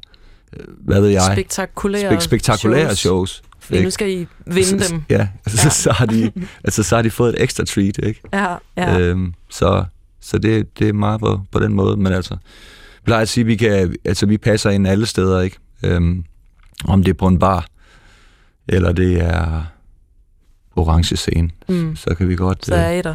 øh, 0.57 0.65
hvad 0.81 1.01
ved 1.01 1.09
jeg? 1.09 1.31
Spektakulære 1.32 2.16
Spek- 2.16 2.20
spektakulære 2.20 2.85
shows. 2.97 2.99
shows. 3.31 3.43
Fordi 3.61 3.74
ikke? 3.78 3.86
nu 3.86 3.90
skal 3.90 4.11
I 4.11 4.27
vinde 4.47 4.85
Så- 4.85 4.93
dem. 4.94 5.03
Ja, 5.11 5.28
altså, 5.47 5.61
ja. 5.66 5.70
Så, 5.70 5.93
har 5.93 6.07
de, 6.07 6.31
altså, 6.65 6.82
så 6.82 6.94
har 6.97 7.03
de 7.03 7.11
fået 7.11 7.35
et 7.35 7.43
ekstra 7.43 7.65
treat, 7.65 7.99
ikke? 8.03 8.20
Ja, 8.32 8.55
ja. 8.77 8.99
Øhm, 8.99 9.35
så 9.51 9.85
så 10.20 10.39
det, 10.39 10.78
det 10.78 10.89
er 10.89 10.93
meget 10.93 11.20
på, 11.20 11.40
på 11.51 11.59
den 11.61 11.73
måde, 11.74 11.97
men 11.97 12.12
altså, 12.12 12.36
plejer 13.04 13.22
at 13.22 13.28
sige, 13.28 13.42
at 13.42 13.46
vi, 13.48 13.56
kan, 13.56 13.96
altså, 14.04 14.26
vi 14.26 14.38
passer 14.38 14.70
ind 14.70 14.88
alle 14.88 15.06
steder, 15.06 15.40
ikke? 15.40 15.56
Øhm, 15.84 16.24
om 16.84 17.02
det 17.04 17.10
er 17.10 17.14
på 17.18 17.26
en 17.26 17.38
bar, 17.38 17.66
eller 18.68 18.92
det 18.92 19.20
er 19.20 19.64
orange 20.76 21.16
scene, 21.16 21.50
Mm. 21.68 21.96
så 21.96 22.14
kan 22.14 22.28
vi 22.28 22.36
godt... 22.36 22.66
Så 22.66 22.74
er 22.74 22.90
I 22.90 23.02
der. 23.02 23.14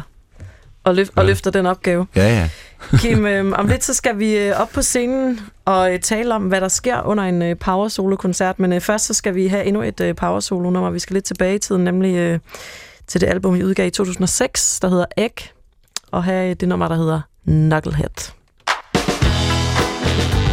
Og, 0.84 0.94
løf- 0.94 1.10
og 1.16 1.24
løfter 1.24 1.50
den 1.50 1.66
opgave. 1.66 2.06
Ja, 2.16 2.28
ja. 2.28 2.48
Kim, 3.00 3.26
øh, 3.26 3.52
om 3.58 3.66
lidt 3.68 3.84
så 3.84 3.94
skal 3.94 4.18
vi 4.18 4.36
øh, 4.36 4.60
op 4.60 4.68
på 4.74 4.82
scenen 4.82 5.40
og 5.64 5.92
øh, 5.94 6.00
tale 6.00 6.34
om, 6.34 6.42
hvad 6.42 6.60
der 6.60 6.68
sker 6.68 7.02
under 7.02 7.24
en 7.24 7.42
øh, 7.42 7.56
power 7.56 7.88
solo 7.88 8.16
koncert. 8.16 8.58
Men 8.58 8.72
øh, 8.72 8.80
først 8.80 9.04
så 9.06 9.14
skal 9.14 9.34
vi 9.34 9.46
have 9.46 9.64
endnu 9.64 9.82
et 9.82 10.00
øh, 10.00 10.14
power 10.14 10.40
solo 10.40 10.70
nummer. 10.70 10.90
Vi 10.90 10.98
skal 10.98 11.14
lidt 11.14 11.24
tilbage 11.24 11.54
i 11.54 11.58
tiden, 11.58 11.84
nemlig 11.84 12.14
øh, 12.16 12.38
til 13.06 13.20
det 13.20 13.26
album, 13.26 13.54
I 13.56 13.62
udgav 13.62 13.86
i 13.86 13.90
2006, 13.90 14.80
der 14.80 14.88
hedder 14.88 15.04
Egg. 15.16 15.32
Og 16.10 16.24
have 16.24 16.54
det 16.54 16.68
nummer, 16.68 16.88
der 16.88 16.96
hedder 16.96 17.20
Knucklehead. 17.46 18.32
Bye. 20.00 20.47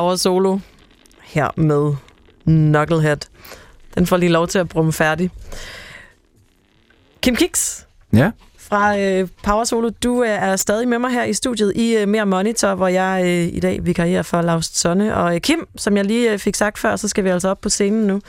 Power 0.00 0.16
Solo 0.16 0.58
her 1.22 1.48
med 1.56 1.94
Knucklehead. 2.44 3.16
Den 3.94 4.06
får 4.06 4.16
lige 4.16 4.32
lov 4.32 4.48
til 4.48 4.58
at 4.58 4.68
brumme 4.68 4.92
færdig. 4.92 5.30
Kim 7.22 7.36
Kiks 7.36 7.86
Ja. 8.12 8.30
fra 8.58 8.98
øh, 8.98 9.28
Power 9.44 9.64
Solo, 9.64 9.90
du 10.02 10.22
øh, 10.22 10.28
er 10.28 10.56
stadig 10.56 10.88
med 10.88 10.98
mig 10.98 11.10
her 11.10 11.24
i 11.24 11.32
studiet 11.32 11.72
i 11.76 11.96
øh, 11.96 12.08
Mere 12.08 12.26
Monitor, 12.26 12.74
hvor 12.74 12.88
jeg 12.88 13.22
øh, 13.24 13.56
i 13.56 13.60
dag 13.60 13.86
vikarierer 13.86 14.22
for 14.22 14.42
Laust 14.42 14.78
Sonne. 14.78 15.16
Og 15.16 15.34
øh, 15.34 15.40
Kim, 15.40 15.66
som 15.76 15.96
jeg 15.96 16.04
lige 16.04 16.32
øh, 16.32 16.38
fik 16.38 16.54
sagt 16.54 16.78
før, 16.78 16.96
så 16.96 17.08
skal 17.08 17.24
vi 17.24 17.28
altså 17.28 17.48
op 17.48 17.60
på 17.60 17.68
scenen 17.68 18.06
nu. 18.06 18.20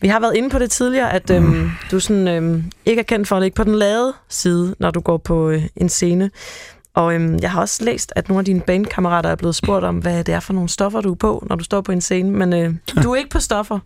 Vi 0.00 0.08
har 0.08 0.20
været 0.20 0.36
inde 0.36 0.50
på 0.50 0.58
det 0.58 0.70
tidligere, 0.70 1.12
at 1.12 1.30
øh, 1.30 1.42
du 1.90 2.00
sådan, 2.00 2.28
øh, 2.28 2.62
ikke 2.84 3.00
er 3.00 3.04
kendt 3.04 3.28
for 3.28 3.36
at 3.36 3.42
ligge 3.42 3.54
på 3.54 3.64
den 3.64 3.74
lade 3.74 4.12
side, 4.28 4.74
når 4.78 4.90
du 4.90 5.00
går 5.00 5.16
på 5.16 5.48
øh, 5.50 5.62
en 5.76 5.88
scene. 5.88 6.30
Og 6.98 7.14
øhm, 7.14 7.38
jeg 7.42 7.50
har 7.50 7.60
også 7.60 7.84
læst, 7.84 8.12
at 8.16 8.28
nogle 8.28 8.38
af 8.38 8.44
dine 8.44 8.60
bandkammerater 8.60 9.30
er 9.30 9.36
blevet 9.36 9.54
spurgt 9.54 9.84
om, 9.84 9.98
hvad 9.98 10.24
det 10.24 10.34
er 10.34 10.40
for 10.40 10.52
nogle 10.52 10.68
stoffer, 10.68 11.00
du 11.00 11.10
er 11.10 11.16
på, 11.16 11.46
når 11.48 11.56
du 11.56 11.64
står 11.64 11.80
på 11.80 11.92
en 11.92 12.00
scene. 12.00 12.30
Men 12.30 12.52
øh, 12.52 12.74
du 13.02 13.12
er 13.12 13.16
ikke 13.16 13.30
på 13.30 13.40
stoffer. 13.40 13.78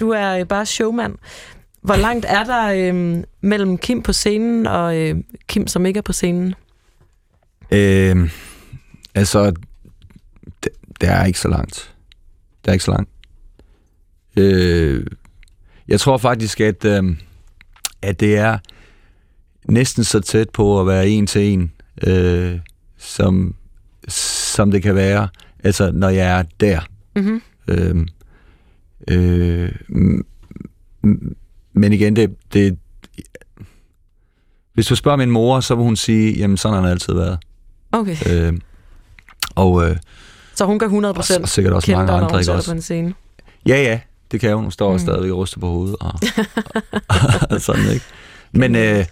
Du 0.00 0.10
er 0.10 0.38
øh, 0.38 0.46
bare 0.46 0.66
showmand. 0.66 1.14
Hvor 1.80 1.96
langt 1.96 2.26
er 2.28 2.44
der 2.44 2.92
øh, 2.92 3.24
mellem 3.40 3.78
Kim 3.78 4.02
på 4.02 4.12
scenen 4.12 4.66
og 4.66 4.96
øh, 4.96 5.16
Kim, 5.48 5.66
som 5.66 5.86
ikke 5.86 5.98
er 5.98 6.02
på 6.02 6.12
scenen? 6.12 6.54
Øh, 7.70 8.30
altså, 9.14 9.50
det, 10.64 10.72
det 11.00 11.08
er 11.08 11.24
ikke 11.24 11.40
så 11.40 11.48
langt. 11.48 11.94
Det 12.64 12.68
er 12.68 12.72
ikke 12.72 12.84
så 12.84 12.90
langt. 12.90 13.10
Øh, 14.36 15.06
jeg 15.88 16.00
tror 16.00 16.18
faktisk, 16.18 16.60
at, 16.60 16.84
øh, 16.84 17.16
at 18.02 18.20
det 18.20 18.36
er 18.36 18.58
næsten 19.68 20.04
så 20.04 20.20
tæt 20.20 20.50
på 20.50 20.80
at 20.80 20.86
være 20.86 21.08
en 21.08 21.26
til 21.26 21.42
en, 21.42 21.72
øh, 22.06 22.58
som, 22.98 23.54
som 24.08 24.70
det 24.70 24.82
kan 24.82 24.94
være, 24.94 25.28
altså 25.64 25.90
når 25.92 26.08
jeg 26.08 26.38
er 26.38 26.42
der. 26.60 26.80
Mm-hmm. 27.16 27.42
Øh, 27.68 28.06
øh, 29.10 29.68
m- 29.90 31.34
men 31.72 31.92
igen, 31.92 32.16
det, 32.16 32.34
det, 32.52 32.78
hvis 34.74 34.86
du 34.86 34.94
spørger 34.96 35.16
min 35.16 35.30
mor, 35.30 35.60
så 35.60 35.74
vil 35.74 35.84
hun 35.84 35.96
sige, 35.96 36.32
jamen 36.38 36.56
sådan 36.56 36.74
har 36.74 36.82
han 36.82 36.90
altid 36.90 37.14
været. 37.14 37.38
Okay. 37.92 38.16
Øh, 38.30 38.52
og 39.54 39.88
øh, 39.90 39.96
Så 40.54 40.64
hun 40.64 40.78
kan 40.78 40.88
100% 41.04 41.40
og 41.42 41.48
sikkert 41.48 41.74
også 41.74 41.90
mange 41.92 42.06
dig, 42.12 42.16
andre, 42.22 42.40
ikke 42.40 42.52
også? 42.52 42.70
på 42.70 42.74
en 42.76 42.82
scene. 42.82 43.14
ja, 43.66 43.82
ja, 43.82 44.00
det 44.30 44.40
kan 44.40 44.54
hun. 44.54 44.62
Hun 44.64 44.70
står 44.72 44.92
mm. 44.92 44.98
stadigvæk 44.98 45.30
og 45.30 45.38
ryster 45.38 45.60
på 45.60 45.66
hovedet. 45.68 45.96
Og, 46.00 46.12
og 47.50 47.60
sådan, 47.68 47.90
ikke? 47.92 48.04
Men 48.52 48.76
øh, 48.76 49.04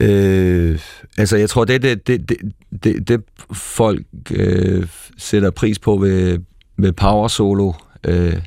øh, 0.00 0.80
altså, 1.18 1.36
jeg 1.36 1.50
tror, 1.50 1.64
det 1.64 1.82
det, 1.82 2.06
det, 2.06 2.28
det, 2.28 2.38
det, 2.84 3.08
det 3.08 3.22
folk 3.52 4.06
øh, 4.30 4.88
sætter 5.18 5.50
pris 5.50 5.78
på 5.78 5.96
ved, 5.96 6.38
ved 6.76 6.92
Power 6.92 7.28
Solo, 7.28 7.72
øh, 8.04 8.42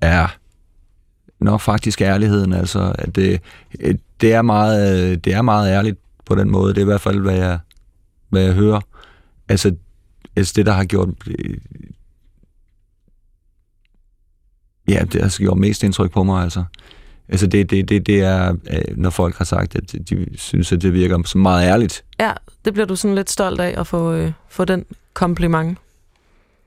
er 0.00 0.38
nok 1.40 1.60
faktisk 1.60 2.00
ærligheden. 2.00 2.52
Altså, 2.52 2.94
at 2.98 3.16
det, 3.16 3.40
øh, 3.80 3.94
det, 4.20 4.32
er 4.32 4.42
meget, 4.42 5.10
øh, 5.10 5.16
det 5.16 5.34
er 5.34 5.42
meget 5.42 5.72
ærligt 5.72 5.98
på 6.24 6.34
den 6.34 6.50
måde. 6.50 6.74
Det 6.74 6.78
er 6.78 6.84
i 6.84 6.84
hvert 6.84 7.00
fald, 7.00 7.20
hvad 7.20 7.36
jeg, 7.36 7.58
hvad 8.28 8.42
jeg 8.42 8.52
hører. 8.54 8.80
Altså, 9.48 9.76
altså 10.36 10.52
det, 10.56 10.66
der 10.66 10.72
har 10.72 10.84
gjort... 10.84 11.08
Øh, 11.26 11.58
ja, 14.88 15.04
det 15.12 15.22
har 15.22 15.36
gjort 15.38 15.58
mest 15.58 15.82
indtryk 15.82 16.12
på 16.12 16.22
mig, 16.22 16.42
altså. 16.42 16.64
Altså, 17.28 17.46
det, 17.46 17.70
det, 17.70 17.88
det, 17.88 18.06
det 18.06 18.20
er, 18.20 18.56
øh, 18.70 18.96
når 18.96 19.10
folk 19.10 19.36
har 19.36 19.44
sagt, 19.44 19.76
at 19.76 19.94
de 20.10 20.26
synes, 20.34 20.72
at 20.72 20.82
det 20.82 20.92
virker 20.92 21.22
som 21.24 21.40
meget 21.40 21.66
ærligt. 21.66 22.04
Ja, 22.20 22.32
det 22.64 22.72
bliver 22.72 22.86
du 22.86 22.96
sådan 22.96 23.14
lidt 23.14 23.30
stolt 23.30 23.60
af 23.60 23.80
at 23.80 23.86
få, 23.86 24.12
øh, 24.12 24.32
få 24.48 24.64
den 24.64 24.84
kompliment. 25.14 25.78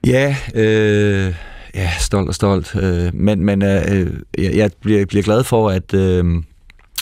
Ja, 0.08 0.36
øh, 0.56 1.36
ja, 1.76 1.92
stolt 2.00 2.28
og 2.28 2.36
stolt. 2.36 2.76
Øh, 2.76 3.16
men 3.16 3.44
men 3.44 3.62
øh, 3.62 4.14
jeg, 4.38 4.56
jeg 4.56 4.72
bliver, 4.82 5.06
bliver 5.06 5.24
glad 5.24 5.44
for, 5.44 5.70
at, 5.70 5.94
øh, 5.94 6.44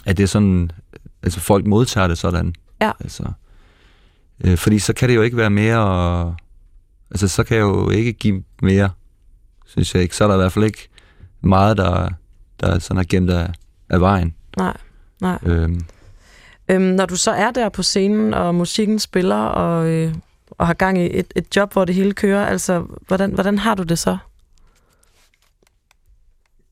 at 0.05 0.17
det 0.17 0.23
er 0.23 0.27
sådan, 0.27 0.71
altså 1.23 1.39
folk 1.39 1.65
modtager 1.65 2.07
det 2.07 2.17
sådan. 2.17 2.53
Ja. 2.81 2.91
Altså, 2.99 3.23
øh, 4.43 4.57
fordi 4.57 4.79
så 4.79 4.93
kan 4.93 5.09
det 5.09 5.15
jo 5.15 5.21
ikke 5.21 5.37
være 5.37 5.49
mere, 5.49 5.79
og, 5.79 6.35
altså 7.11 7.27
så 7.27 7.43
kan 7.43 7.57
jeg 7.57 7.63
jo 7.63 7.89
ikke 7.89 8.13
give 8.13 8.43
mere, 8.61 8.89
synes 9.65 9.95
jeg 9.95 10.03
ikke. 10.03 10.15
Så 10.15 10.23
er 10.23 10.27
der 10.27 10.35
i 10.35 10.37
hvert 10.37 10.51
fald 10.51 10.65
ikke 10.65 10.89
meget, 11.41 11.77
der, 11.77 12.09
der 12.59 12.79
sådan 12.79 12.99
er 12.99 13.05
gemt 13.09 13.29
af, 13.29 13.49
af 13.89 14.01
vejen. 14.01 14.33
Nej, 14.57 14.77
nej. 15.21 15.37
Øhm, 15.45 15.85
Øhm, 16.69 16.81
når 16.83 17.05
du 17.05 17.15
så 17.15 17.31
er 17.31 17.51
der 17.51 17.69
på 17.69 17.83
scenen, 17.83 18.33
og 18.33 18.55
musikken 18.55 18.99
spiller, 18.99 19.35
og, 19.35 19.87
øh, 19.87 20.13
og 20.51 20.67
har 20.67 20.73
gang 20.73 20.97
i 20.97 21.19
et, 21.19 21.33
et 21.35 21.55
job, 21.55 21.73
hvor 21.73 21.85
det 21.85 21.95
hele 21.95 22.13
kører, 22.13 22.45
altså, 22.45 22.83
hvordan, 23.07 23.31
hvordan 23.31 23.57
har 23.57 23.75
du 23.75 23.83
det 23.83 23.99
så? 23.99 24.17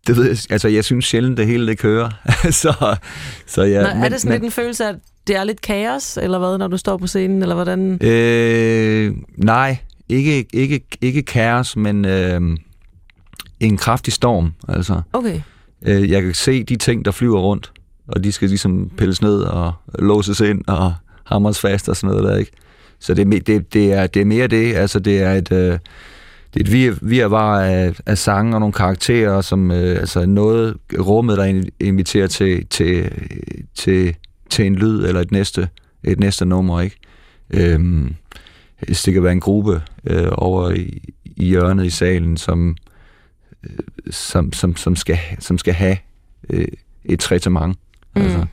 det 0.07 0.17
ved 0.17 0.25
jeg, 0.25 0.37
altså 0.49 0.67
jeg 0.67 0.85
synes 0.85 1.05
sjældent, 1.05 1.37
det 1.37 1.47
hele 1.47 1.67
det 1.67 1.77
kører. 1.77 2.09
så, 2.61 2.95
så 3.45 3.63
ja, 3.63 3.81
Nå, 3.81 4.05
er 4.05 4.09
det 4.09 4.21
sådan 4.21 4.31
lidt 4.31 4.43
en 4.43 4.51
følelse 4.51 4.85
af, 4.85 4.89
at 4.89 4.95
det 5.27 5.35
er 5.35 5.43
lidt 5.43 5.61
kaos, 5.61 6.17
eller 6.17 6.39
hvad, 6.39 6.57
når 6.57 6.67
du 6.67 6.77
står 6.77 6.97
på 6.97 7.07
scenen, 7.07 7.41
eller 7.41 7.55
hvordan? 7.55 8.05
Øh, 8.07 9.13
nej, 9.37 9.77
ikke, 10.09 10.45
ikke, 10.53 10.81
ikke 11.01 11.23
kaos, 11.23 11.75
men 11.75 12.05
øh, 12.05 12.41
en 13.59 13.77
kraftig 13.77 14.13
storm. 14.13 14.53
Altså. 14.67 15.01
Okay. 15.13 15.41
Øh, 15.81 16.11
jeg 16.11 16.21
kan 16.21 16.33
se 16.33 16.63
de 16.63 16.75
ting, 16.75 17.05
der 17.05 17.11
flyver 17.11 17.39
rundt, 17.39 17.71
og 18.07 18.23
de 18.23 18.31
skal 18.31 18.49
ligesom 18.49 18.91
pilles 18.97 19.21
ned 19.21 19.41
og 19.41 19.73
låses 19.99 20.39
ind 20.39 20.61
og 20.67 20.93
hamres 21.23 21.59
fast 21.59 21.89
og 21.89 21.95
sådan 21.95 22.15
noget 22.15 22.23
der, 22.23 22.37
ikke? 22.37 22.51
Så 22.99 23.13
det, 23.13 23.47
det, 23.47 23.73
det, 23.73 23.93
er, 23.93 24.07
det 24.07 24.21
er 24.21 24.25
mere 24.25 24.47
det. 24.47 24.75
Altså, 24.75 24.99
det 24.99 25.21
er 25.21 25.33
et, 25.33 25.51
øh, 25.51 25.79
det 26.53 26.59
er 26.59 26.59
et 26.59 26.71
vir, 26.71 26.95
virvar 27.01 27.59
af, 27.59 27.95
af 28.05 28.17
sange 28.17 28.55
og 28.55 28.59
nogle 28.59 28.73
karakterer, 28.73 29.41
som 29.41 29.71
øh, 29.71 29.99
altså 29.99 30.25
noget 30.25 30.77
rummet, 30.99 31.37
der 31.37 31.63
inviterer 31.79 32.27
til, 32.27 32.67
til, 32.67 33.11
til, 33.75 34.15
til 34.49 34.65
en 34.65 34.75
lyd 34.75 35.05
eller 35.05 35.21
et 35.21 35.31
næste, 35.31 35.69
et 36.03 36.19
næste 36.19 36.45
nummer, 36.45 36.81
ikke? 36.81 36.95
Øhm, 37.49 38.15
det 38.81 39.13
kan 39.13 39.23
være 39.23 39.31
en 39.31 39.39
gruppe 39.39 39.81
øh, 40.07 40.27
over 40.31 40.71
i, 40.71 41.13
i 41.25 41.45
hjørnet 41.45 41.85
i 41.85 41.89
salen, 41.89 42.37
som, 42.37 42.77
som, 44.09 44.53
som, 44.53 44.75
som, 44.75 44.95
skal, 44.95 45.17
som 45.39 45.57
skal 45.57 45.73
have 45.73 45.97
øh, 46.49 46.67
et 47.05 47.19
tretement. 47.19 47.77
Mm. 48.15 48.21
Altså. 48.21 48.45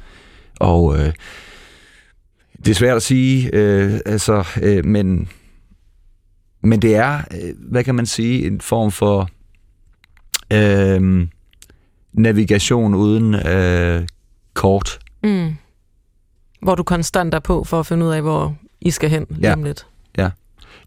Og 0.60 0.98
øh, 0.98 1.12
det 2.64 2.68
er 2.70 2.74
svært 2.74 2.96
at 2.96 3.02
sige, 3.02 3.50
øh, 3.52 4.00
altså, 4.06 4.44
øh, 4.62 4.84
men, 4.84 5.28
men 6.62 6.82
det 6.82 6.96
er, 6.96 7.18
øh, 7.42 7.54
hvad 7.58 7.84
kan 7.84 7.94
man 7.94 8.06
sige, 8.06 8.46
en 8.46 8.60
form 8.60 8.90
for 8.92 9.28
øh, 10.52 11.28
navigation 12.12 12.94
uden 12.94 13.34
øh, 13.34 14.06
kort. 14.54 14.98
Mm. 15.24 15.54
Hvor 16.62 16.74
du 16.74 16.82
konstant 16.82 17.34
er 17.34 17.38
på 17.38 17.64
for 17.64 17.80
at 17.80 17.86
finde 17.86 18.06
ud 18.06 18.10
af, 18.10 18.22
hvor 18.22 18.56
I 18.80 18.90
skal 18.90 19.10
hen 19.10 19.26
lige 19.30 19.46
Ja. 19.48 19.52
om 19.52 19.64
lidt. 19.64 19.86
Ja. 20.18 20.30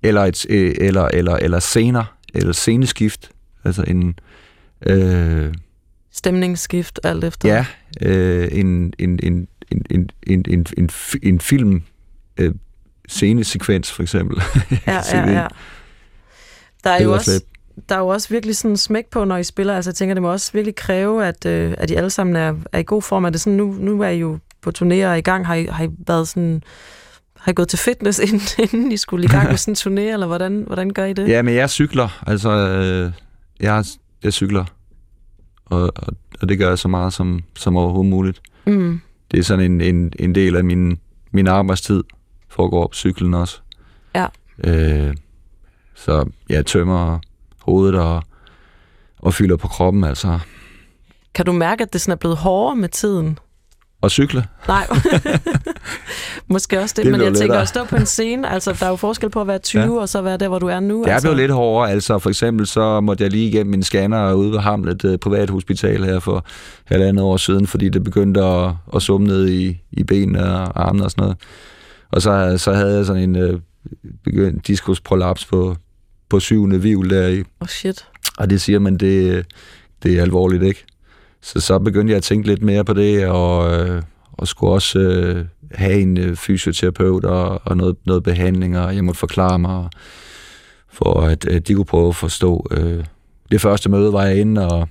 Eller, 0.04 0.22
et, 0.22 0.46
øh, 0.50 0.76
eller, 0.80 1.04
eller, 1.08 1.36
eller 1.36 1.60
scener, 1.60 2.16
eller 2.34 2.54
sceneskift. 2.54 3.32
Altså 3.66 3.84
en... 3.88 4.20
Øh, 4.86 5.54
Stemningsskift, 6.12 7.00
alt 7.04 7.24
efter. 7.24 7.50
ja, 7.50 7.66
øh, 8.02 8.48
en, 8.52 8.94
en, 9.00 9.20
en, 9.24 9.48
en, 9.72 9.86
en, 9.90 10.10
en, 10.28 10.46
en, 10.48 10.66
en, 10.78 10.90
en 11.24 11.40
film 11.40 11.84
øh, 12.38 12.54
scenesekvens, 13.10 13.92
for 13.92 14.04
eksempel. 14.04 14.42
ja, 14.88 15.02
ja, 15.14 15.32
ja. 15.32 15.48
Der 16.84 16.90
er, 16.90 17.04
jo 17.04 17.14
også, 17.14 17.44
der 17.90 17.96
er 17.96 18.00
jo 18.00 18.08
også 18.08 18.30
virkelig 18.30 18.58
sådan 18.58 18.78
smæk 18.78 19.06
på, 19.12 19.24
når 19.24 19.38
I 19.38 19.44
spiller. 19.44 19.76
Altså, 19.76 19.92
jeg 19.92 19.96
tænker, 19.96 20.14
det 20.14 20.22
må 20.22 20.32
også 20.32 20.52
virkelig 20.54 20.76
kræve, 20.76 21.26
at, 21.26 21.46
øh, 21.46 21.74
at 21.78 21.92
I 21.92 21.96
alle 21.96 22.10
sammen 22.10 22.36
er, 22.36 22.56
er 22.72 22.80
i 22.80 22.84
god 22.84 23.02
form. 23.02 23.26
Er 23.26 23.30
det 23.30 23.42
sådan, 23.42 23.58
nu, 23.58 23.76
nu 23.80 24.02
er 24.02 24.10
I 24.10 24.20
jo 24.20 24.40
på 24.62 24.72
turnéer 24.78 25.14
i 25.14 25.22
gang. 25.22 25.48
Har 25.48 25.56
I, 25.56 25.66
har 25.66 25.84
I 25.84 25.90
været 26.08 26.28
sådan... 26.28 26.64
Har 27.40 27.52
I 27.52 27.56
gået 27.56 27.68
til 27.68 27.80
fitness, 27.80 28.20
inden, 28.26 28.42
inden 28.60 28.92
I 28.92 28.98
skulle 28.98 29.26
i 29.26 29.28
gang 29.28 29.50
med 29.50 29.58
sådan 29.58 29.72
en 29.72 29.76
turné, 29.76 30.14
eller 30.14 30.28
hvordan, 30.28 30.64
hvordan 30.68 30.90
gør 30.90 31.06
I 31.06 31.14
det? 31.14 31.28
Ja, 31.28 31.42
men 31.42 31.56
jeg 31.56 31.70
cykler. 31.70 32.24
Altså, 32.28 32.50
øh, 32.50 33.12
jeg, 33.60 33.86
jeg 34.24 34.34
cykler. 34.34 34.66
Og, 35.66 35.82
og, 35.82 36.14
og 36.42 36.50
det 36.50 36.58
gør 36.58 36.70
jeg 36.70 36.80
så 36.80 36.88
meget 36.88 37.14
som, 37.14 37.44
som 37.56 37.78
overhovedet 37.78 38.10
muligt. 38.10 38.42
Mm. 38.66 39.02
Det 39.32 39.40
er 39.40 39.44
sådan 39.44 39.72
en, 39.72 39.82
en, 39.82 40.14
en 40.20 40.36
del 40.36 40.56
af 40.56 40.64
min, 40.64 41.00
min 41.32 41.48
arbejdstid, 41.48 42.04
foregår 42.50 42.88
på 42.88 42.94
cyklen 42.94 43.34
også. 43.34 43.60
Ja. 44.16 44.28
Øh, 44.64 45.16
så 45.96 46.30
jeg 46.50 46.66
tømmer 46.66 47.20
hovedet 47.62 47.96
og, 47.96 48.24
og 49.20 49.34
fylder 49.34 49.58
på 49.58 49.68
kroppen, 49.68 50.04
altså. 50.04 50.40
Kan 51.34 51.46
du 51.46 51.52
mærke, 51.52 51.84
at 51.84 51.94
det 51.94 52.02
sådan 52.02 52.12
er 52.12 52.16
blevet 52.16 52.38
hårdere 52.38 52.76
med 52.76 52.90
tiden? 52.90 53.40
Og 54.02 54.12
cykle. 54.12 54.48
Nej. 54.68 54.88
Måske 56.48 56.80
også 56.80 56.94
det, 56.98 57.06
Det 57.06 57.12
men 57.12 57.22
jeg 57.22 57.28
tænker 57.28 57.42
lettere. 57.42 57.62
at 57.62 57.68
stå 57.68 57.84
på 57.84 57.96
en 57.96 58.06
scene, 58.06 58.50
altså 58.50 58.76
der 58.80 58.86
er 58.86 58.90
jo 58.90 58.96
forskel 58.96 59.30
på 59.30 59.42
at 59.42 59.48
være 59.48 59.58
20 59.58 59.82
ja. 59.82 59.90
og 59.90 60.10
så 60.10 60.22
være 60.22 60.38
der, 60.38 60.48
hvor 60.48 60.60
du 60.60 60.68
er 60.68 60.80
nu. 60.80 61.04
Det 61.04 61.10
er 61.10 61.14
altså. 61.14 61.28
blevet 61.28 61.38
lidt 61.38 61.52
hårdere, 61.52 61.92
altså 61.92 62.20
for 62.20 62.30
eksempel 62.30 62.68
så 62.68 63.02
måtte 63.02 63.24
jeg 63.24 63.32
lige 63.32 63.48
igennem 63.48 63.72
min 63.72 63.84
scanner 63.84 64.34
ude 64.34 64.52
ved 64.52 64.60
Hamlet 64.60 65.06
øh, 65.06 65.18
privat 65.18 65.50
hospital 65.50 66.04
her 66.04 66.20
for 66.20 66.46
halvandet 66.86 67.24
år 67.24 67.38
siden, 67.38 67.68
fordi 67.68 67.90
det 67.90 68.04
begyndte 68.04 68.44
at, 68.44 68.72
at 68.96 69.02
summe 69.02 69.28
ned 69.28 69.50
i, 69.50 69.82
i 69.92 70.04
benene 70.04 70.44
og 70.44 70.88
armene 70.88 71.06
og 71.06 71.12
sådan 71.12 71.22
noget. 71.22 71.38
Og 72.12 72.22
så, 72.22 72.56
så 72.58 72.74
havde 72.74 72.98
jeg 72.98 73.06
sådan 73.06 73.24
en 73.24 73.36
øh, 73.36 73.60
begyndt 74.24 74.68
diskusprolaps 74.68 75.46
på, 75.46 75.76
på 76.30 76.40
syvende 76.40 76.82
vivl 76.82 77.10
der 77.10 77.28
i. 77.28 77.44
Oh 77.60 77.68
shit. 77.68 78.06
Og 78.38 78.50
det 78.50 78.62
siger 78.62 78.80
man, 78.80 78.98
det, 78.98 79.46
det 80.04 80.18
er 80.18 80.22
alvorligt, 80.22 80.64
ikke? 80.64 80.86
Så 81.42 81.60
så 81.60 81.80
begyndte 81.80 82.12
jeg 82.12 82.18
at 82.18 82.24
tænke 82.24 82.48
lidt 82.48 82.62
mere 82.62 82.86
på 82.86 82.94
det, 82.94 83.28
og, 83.28 83.80
øh, 83.80 84.02
og 84.38 84.48
skulle 84.48 84.74
også 84.74 85.00
øh, 85.00 85.46
have 85.72 86.00
en 86.00 86.18
øh, 86.18 86.36
fysioterapeut 86.36 87.26
og, 87.26 87.62
og 87.64 87.78
noget, 87.78 87.96
noget 88.06 88.24
behandling, 88.24 88.78
og 88.78 88.96
jeg 88.96 89.04
måtte 89.04 89.20
forklare 89.20 89.60
mig, 89.60 89.90
for 90.90 91.22
at, 91.22 91.46
øh, 91.50 91.62
de 91.62 91.74
kunne 91.74 91.86
prøve 91.86 92.08
at 92.08 92.16
forstå. 92.16 92.68
Øh, 92.72 93.04
det 93.52 93.62
første 93.62 93.90
møde 93.90 94.14
var 94.14 94.24
jeg 94.24 94.38
inde 94.38 94.68
og 94.68 94.90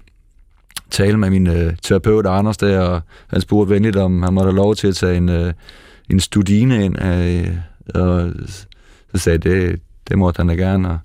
tale 0.91 1.19
med 1.19 1.31
min 1.31 1.47
øh, 1.47 1.77
terapeut 1.83 2.27
Anders 2.27 2.57
der, 2.57 2.81
og 2.81 3.01
han 3.27 3.41
spurgte 3.41 3.75
venligt, 3.75 3.97
om 3.97 4.23
han 4.23 4.35
måtte 4.35 4.51
have 4.51 4.57
lov 4.57 4.75
til 4.75 4.89
at 4.89 4.95
tage 4.95 5.17
en, 5.17 5.29
øh, 5.29 5.53
en 6.11 6.21
studine 6.21 6.85
ind, 6.85 7.03
øh, 7.03 7.49
og 7.95 8.33
så 9.15 9.19
sagde 9.19 9.41
jeg, 9.45 9.45
det, 9.45 9.81
det 10.09 10.19
måtte 10.19 10.39
han 10.39 10.49
da 10.49 10.55
gerne, 10.55 10.89
og, 10.89 10.99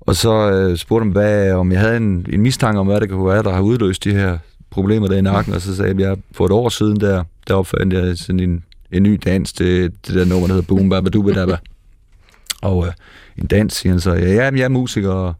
og 0.00 0.16
så 0.16 0.50
øh, 0.50 0.76
spurgte 0.76 1.04
han, 1.04 1.12
hvad, 1.12 1.52
om 1.52 1.72
jeg 1.72 1.80
havde 1.80 1.96
en, 1.96 2.26
en 2.28 2.40
mistanke 2.40 2.80
om, 2.80 2.86
hvad 2.86 3.00
det 3.00 3.10
kunne 3.10 3.26
være, 3.28 3.42
der 3.42 3.52
har 3.52 3.60
udløst 3.60 4.04
de 4.04 4.12
her 4.12 4.38
problemer 4.76 5.08
der 5.08 5.16
i 5.16 5.20
nakken, 5.20 5.54
og 5.54 5.60
så 5.60 5.76
sagde 5.76 5.90
jeg, 5.90 6.00
at 6.00 6.08
jeg 6.08 6.16
for 6.32 6.46
et 6.46 6.52
år 6.52 6.68
siden 6.68 7.00
der, 7.00 7.24
der 7.48 7.54
opfandt 7.54 7.94
jeg 7.94 8.18
sådan 8.18 8.40
en, 8.40 8.64
en 8.92 9.02
ny 9.02 9.20
dans, 9.24 9.52
det, 9.52 9.92
det 10.06 10.14
der 10.14 10.24
nummer, 10.24 10.46
der 10.46 10.54
hedder 10.54 10.66
Boom 10.66 10.88
Baba 10.88 11.10
Dubba 11.10 11.56
Og 12.62 12.86
øh, 12.86 12.92
en 13.38 13.46
dans, 13.46 13.74
siger 13.74 13.92
han 13.92 14.00
så, 14.00 14.12
ja, 14.12 14.32
ja 14.32 14.44
jeg 14.44 14.60
er 14.60 14.68
musiker 14.68 15.10
og, 15.10 15.34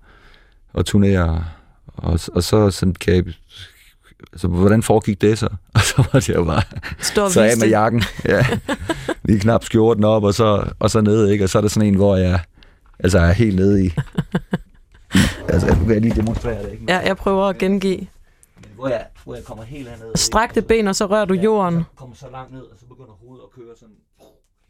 og 0.72 0.86
turnerer, 0.86 1.42
og, 1.86 2.20
og 2.32 2.42
så 2.42 2.70
sådan, 2.70 2.94
kan 2.94 3.14
jeg, 3.14 3.24
altså, 4.32 4.48
hvordan 4.48 4.82
foregik 4.82 5.20
det 5.20 5.38
så? 5.38 5.48
Og 5.74 5.80
så 5.80 5.94
var 5.96 6.20
det 6.20 6.28
jo 6.28 6.44
bare, 6.44 6.62
Stå 6.98 7.28
så 7.28 7.40
af 7.40 7.52
med 7.60 7.68
jakken, 7.68 8.02
ja, 8.24 8.46
lige 9.24 9.40
knap 9.40 9.64
skjorten 9.64 10.04
op, 10.04 10.24
og 10.24 10.34
så, 10.34 10.64
og 10.78 10.90
så 10.90 11.00
ned, 11.00 11.28
ikke? 11.28 11.44
Og 11.44 11.50
så 11.50 11.58
er 11.58 11.62
der 11.62 11.68
sådan 11.68 11.88
en, 11.88 11.94
hvor 11.94 12.16
jeg, 12.16 12.40
altså 12.98 13.18
jeg 13.18 13.28
er 13.28 13.32
helt 13.32 13.56
nede 13.56 13.84
i, 13.84 13.92
altså, 15.48 15.66
nu 15.68 15.84
kan 15.84 15.92
jeg 15.92 16.00
lige 16.00 16.14
demonstrere 16.14 16.62
det, 16.62 16.72
ikke? 16.72 16.84
Ja, 16.88 16.98
jeg 16.98 17.16
prøver 17.16 17.44
at 17.44 17.58
gengive. 17.58 18.06
Hvor 18.76 18.88
jeg, 18.88 19.06
hvor 19.24 19.34
jeg 19.34 19.44
kommer 19.44 19.64
helt 19.64 19.88
herned. 19.88 20.16
Strækte 20.16 20.62
ben, 20.62 20.88
og 20.88 20.96
så 20.96 21.06
rører 21.06 21.24
du 21.24 21.34
jorden. 21.34 21.82
kommer 21.96 22.16
så 22.16 22.26
langt 22.32 22.52
ned, 22.52 22.60
og 22.60 22.76
så 22.80 22.86
begynder 22.86 23.12
hovedet 23.24 23.42
at 23.44 23.54
køre 23.62 23.74
sådan. 23.78 23.94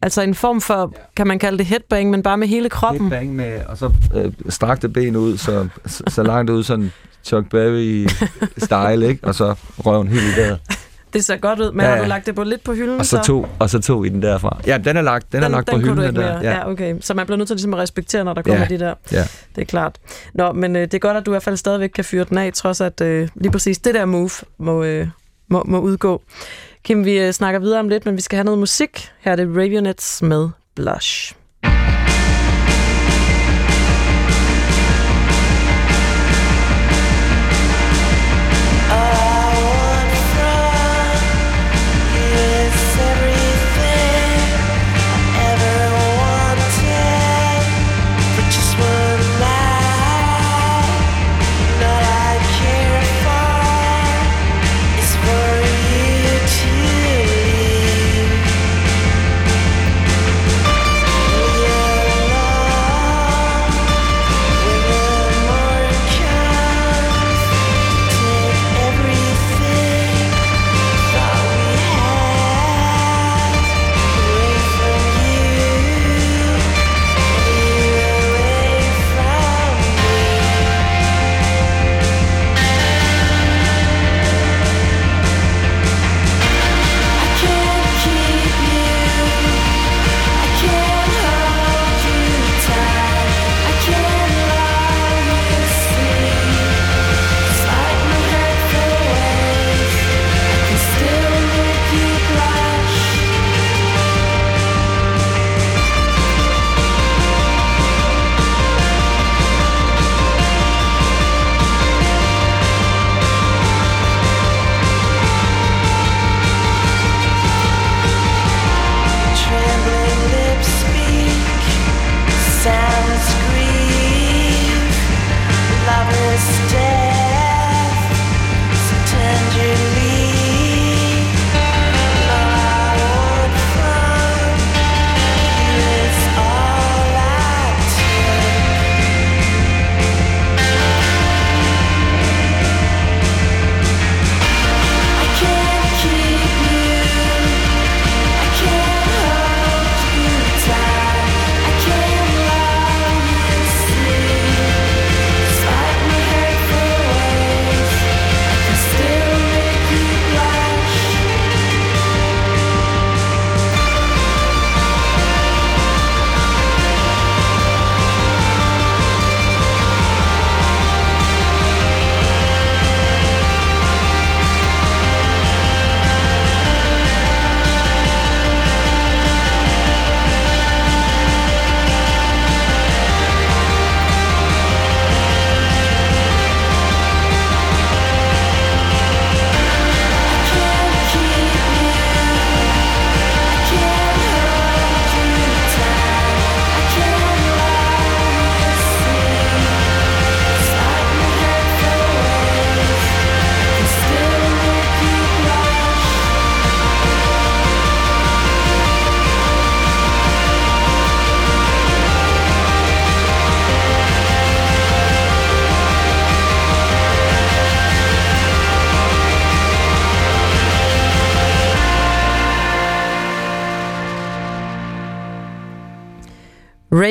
Altså 0.02 0.22
en 0.22 0.34
form 0.34 0.60
for, 0.60 0.94
kan 1.16 1.26
man 1.26 1.38
kalde 1.38 1.58
det 1.58 1.66
headbang, 1.66 2.10
men 2.10 2.22
bare 2.22 2.36
med 2.38 2.48
hele 2.48 2.68
kroppen. 2.68 3.00
Headbang 3.10 3.36
med, 3.36 3.64
og 3.66 3.78
så 3.78 3.92
øh, 4.14 4.32
strakte 4.48 4.88
ben 4.88 5.16
ud, 5.16 5.36
så, 5.36 5.68
så, 5.86 6.02
så 6.08 6.22
langt 6.22 6.50
ud, 6.50 6.62
sådan 6.62 6.92
Chuck 7.24 7.50
Berry 7.50 8.06
style, 8.66 9.08
ikke? 9.08 9.26
Og 9.26 9.34
så 9.34 9.54
røven 9.78 10.08
helt 10.08 10.22
i 10.22 10.40
vejret. 10.40 10.60
Det 11.16 11.24
ser 11.24 11.36
godt 11.36 11.60
ud, 11.60 11.72
men 11.72 11.80
ja, 11.80 11.86
ja. 11.90 11.96
har 11.96 12.02
du 12.02 12.08
lagt 12.08 12.26
det 12.26 12.34
på 12.34 12.44
lidt 12.44 12.64
på 12.64 12.74
hylden? 12.74 13.00
Og 13.00 13.06
så 13.06 13.22
to, 13.22 13.46
og 13.58 13.70
så 13.70 13.78
to 13.80 14.04
i 14.04 14.08
den 14.08 14.22
derfra. 14.22 14.60
Ja, 14.66 14.78
den 14.78 14.96
er 14.96 15.02
lagt, 15.02 15.32
den, 15.32 15.42
den 15.42 15.44
er 15.44 15.48
lagt 15.56 15.70
den 15.70 15.80
på 15.80 15.86
hylden. 15.86 15.98
Den 15.98 16.16
der. 16.16 16.40
Ja. 16.42 16.50
ja, 16.50 16.70
okay. 16.70 16.96
Så 17.00 17.14
man 17.14 17.26
bliver 17.26 17.36
nødt 17.36 17.46
til 17.48 17.54
ligesom 17.56 17.74
at 17.74 17.80
respektere, 17.80 18.24
når 18.24 18.34
der 18.34 18.42
kommer 18.42 18.60
Ja, 18.60 18.66
de 18.68 18.78
der. 18.78 18.94
ja. 19.12 19.24
Det 19.56 19.62
er 19.62 19.66
klart. 19.66 19.98
Nå, 20.34 20.52
men 20.52 20.76
øh, 20.76 20.82
det 20.82 20.94
er 20.94 20.98
godt, 20.98 21.16
at 21.16 21.26
du 21.26 21.30
i 21.30 21.32
hvert 21.32 21.42
fald 21.42 21.56
stadigvæk 21.56 21.90
kan 21.90 22.04
fyre 22.04 22.24
den 22.24 22.38
af, 22.38 22.52
trods 22.52 22.80
at 22.80 23.00
øh, 23.00 23.28
lige 23.34 23.52
præcis 23.52 23.78
det 23.78 23.94
der 23.94 24.04
move 24.04 24.30
må, 24.58 24.84
øh, 24.84 25.08
må, 25.48 25.64
må 25.66 25.78
udgå. 25.80 26.22
Kim, 26.84 27.04
vi 27.04 27.18
øh, 27.18 27.32
snakker 27.32 27.60
videre 27.60 27.80
om 27.80 27.88
lidt, 27.88 28.06
men 28.06 28.16
vi 28.16 28.20
skal 28.20 28.36
have 28.36 28.44
noget 28.44 28.58
musik. 28.58 29.08
Her 29.20 29.32
er 29.32 29.36
det 29.36 29.48
Ravionets 29.56 30.22
med 30.22 30.48
Blush. 30.74 31.34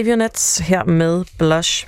Ravionets 0.05 0.57
her 0.57 0.83
med 0.83 1.25
Blush. 1.37 1.87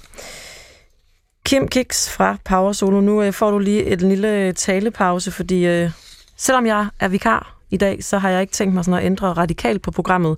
Kim 1.46 1.68
Kicks 1.68 2.10
fra 2.10 2.38
Power 2.46 2.72
Solo. 2.72 3.02
Nu 3.02 3.22
øh, 3.22 3.34
får 3.34 3.52
du 3.52 3.60
lige 3.60 3.84
et 3.84 4.02
lille 4.02 4.54
talepause, 4.54 5.32
fordi 5.32 5.66
øh, 5.66 5.92
selvom 6.38 6.66
jeg 6.66 6.88
er 7.00 7.08
vikar 7.08 7.58
i 7.70 7.78
dag, 7.78 8.04
så 8.04 8.18
har 8.18 8.30
jeg 8.30 8.42
ikke 8.42 8.54
tænkt 8.54 8.74
mig 8.74 8.86
sådan 8.86 9.00
at 9.00 9.06
ændre 9.06 9.34
radikalt 9.34 9.82
på 9.82 9.92
programmet. 9.92 10.38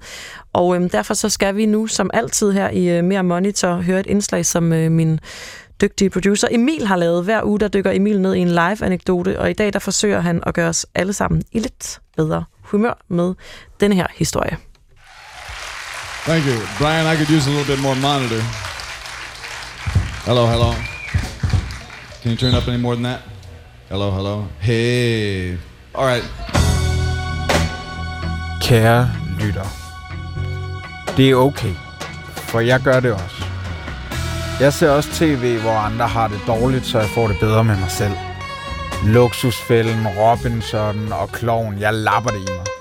Og 0.53 0.75
øh, 0.75 0.91
derfor 0.91 1.13
så 1.13 1.29
skal 1.29 1.55
vi 1.55 1.65
nu, 1.65 1.87
som 1.87 2.09
altid 2.13 2.51
her 2.51 2.69
i 2.69 2.97
øh, 2.97 3.03
Mere 3.03 3.23
Monitor, 3.23 3.73
høre 3.73 3.99
et 3.99 4.07
indslag, 4.07 4.45
som 4.45 4.73
øh, 4.73 4.91
min 4.91 5.19
dygtige 5.81 6.09
producer 6.09 6.47
Emil 6.51 6.87
har 6.87 6.95
lavet. 6.95 7.23
Hver 7.23 7.43
uge, 7.43 7.59
der 7.59 7.67
dykker 7.67 7.91
Emil 7.91 8.21
ned 8.21 8.33
i 8.33 8.39
en 8.39 8.49
live-anekdote, 8.49 9.39
og 9.39 9.49
i 9.49 9.53
dag, 9.53 9.73
der 9.73 9.79
forsøger 9.79 10.19
han 10.19 10.43
at 10.45 10.53
gøre 10.53 10.69
os 10.69 10.85
alle 10.95 11.13
sammen 11.13 11.43
i 11.51 11.59
lidt 11.59 11.99
bedre 12.17 12.43
humør 12.61 13.05
med 13.07 13.33
denne 13.79 13.95
her 13.95 14.07
historie. 14.15 14.57
Thank 16.25 16.45
you. 16.45 16.59
Brian, 16.77 17.07
I 17.07 17.15
could 17.15 17.29
use 17.29 17.47
a 17.47 17.49
little 17.49 17.75
bit 17.75 17.81
more 17.81 17.95
monitor. 17.95 18.41
Hello, 20.25 20.45
hello. 20.45 20.73
Can 22.21 22.31
you 22.31 22.37
turn 22.37 22.53
up 22.53 22.67
any 22.67 22.77
more 22.77 22.95
than 22.95 23.03
that? 23.03 23.21
Hello, 23.89 24.11
hello. 24.11 24.47
Hey. 24.59 25.57
All 25.95 26.05
right. 26.05 26.23
Kære 28.61 29.11
lytter. 29.39 29.65
Det 31.17 31.29
er 31.29 31.35
okay, 31.35 31.73
for 32.35 32.59
jeg 32.59 32.79
gør 32.79 32.99
det 32.99 33.13
også. 33.13 33.43
Jeg 34.59 34.73
ser 34.73 34.89
også 34.89 35.09
tv, 35.13 35.59
hvor 35.61 35.71
andre 35.71 36.07
har 36.07 36.27
det 36.27 36.39
dårligt, 36.47 36.85
så 36.85 36.99
jeg 36.99 37.09
får 37.09 37.27
det 37.27 37.39
bedre 37.39 37.63
med 37.63 37.75
mig 37.75 37.91
selv. 37.91 38.13
Luksusfælden, 39.05 40.07
Robinson 40.07 41.11
og 41.11 41.31
Kloven, 41.31 41.79
jeg 41.79 41.93
lapper 41.93 42.29
det 42.29 42.39
i 42.39 42.51
mig. 42.51 42.78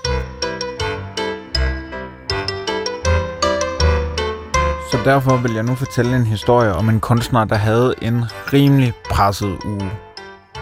Derfor 5.09 5.37
vil 5.37 5.53
jeg 5.53 5.63
nu 5.63 5.75
fortælle 5.75 6.15
en 6.15 6.25
historie 6.25 6.73
om 6.73 6.89
en 6.89 6.99
kunstner, 6.99 7.45
der 7.45 7.55
havde 7.55 7.93
en 8.01 8.25
rimelig 8.53 8.93
presset 9.09 9.57
uge. 9.65 9.91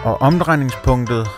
Og 0.04 0.22
omdrejningspunktet 0.22 1.28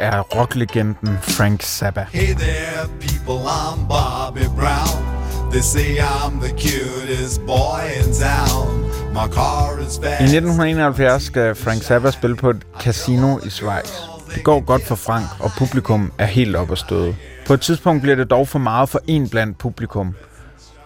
er 0.00 0.20
rocklegenden 0.20 1.18
Frank 1.22 1.62
Zappa. 1.62 2.06
Hey 2.12 2.34
there, 2.34 2.88
people, 3.00 3.40
I'm 3.48 3.78
Bobby 3.88 4.46
Brown. 4.60 5.04
They 5.50 5.60
say 5.60 5.98
I'm 5.98 6.32
the 6.44 6.50
cutest 6.50 7.40
boy 7.46 7.82
in 8.00 8.12
town. 8.28 8.68
My 9.12 9.26
car 9.34 9.78
is 9.86 9.96
I 9.98 10.02
fast. 10.02 10.20
1971 10.20 11.22
skal 11.22 11.54
Frank 11.54 11.82
Zappa 11.82 12.10
spille 12.10 12.36
på 12.36 12.50
et 12.50 12.66
casino 12.80 13.38
i 13.38 13.50
Schweiz. 13.50 13.90
Det 14.34 14.44
går 14.44 14.60
godt 14.60 14.86
for 14.86 14.94
Frank, 14.94 15.26
og 15.38 15.50
publikum 15.58 16.12
er 16.18 16.26
helt 16.26 16.56
op 16.56 16.72
at 16.72 16.78
støde. 16.78 17.16
På 17.46 17.54
et 17.54 17.60
tidspunkt 17.60 18.02
bliver 18.02 18.16
det 18.16 18.30
dog 18.30 18.48
for 18.48 18.58
meget 18.58 18.88
for 18.88 19.00
en 19.06 19.28
blandt 19.28 19.58
publikum. 19.58 20.14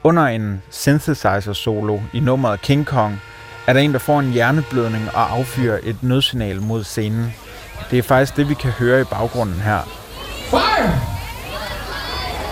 Under 0.07 0.23
en 0.23 0.63
synthesizer-solo 0.71 2.01
i 2.13 2.21
nummeret 2.21 2.61
King 2.61 2.87
Kong, 2.87 3.23
er 3.67 3.73
der 3.73 3.81
en, 3.81 3.93
der 3.93 3.99
får 3.99 4.21
en 4.21 4.31
hjerneblødning 4.31 5.09
og 5.15 5.31
affyrer 5.31 5.79
et 5.83 6.03
nødsignal 6.03 6.63
mod 6.63 6.85
scenen. 6.85 7.35
Det 7.91 7.99
er 7.99 8.03
faktisk 8.03 8.37
det, 8.37 8.49
vi 8.49 8.55
kan 8.55 8.71
høre 8.71 9.01
i 9.01 9.05
baggrunden 9.05 9.61
her. 9.61 9.81
Fire! 10.51 10.91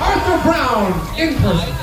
Arthur 0.00 0.42
Brown 0.44 0.92
in 1.18 1.34
person. 1.38 1.74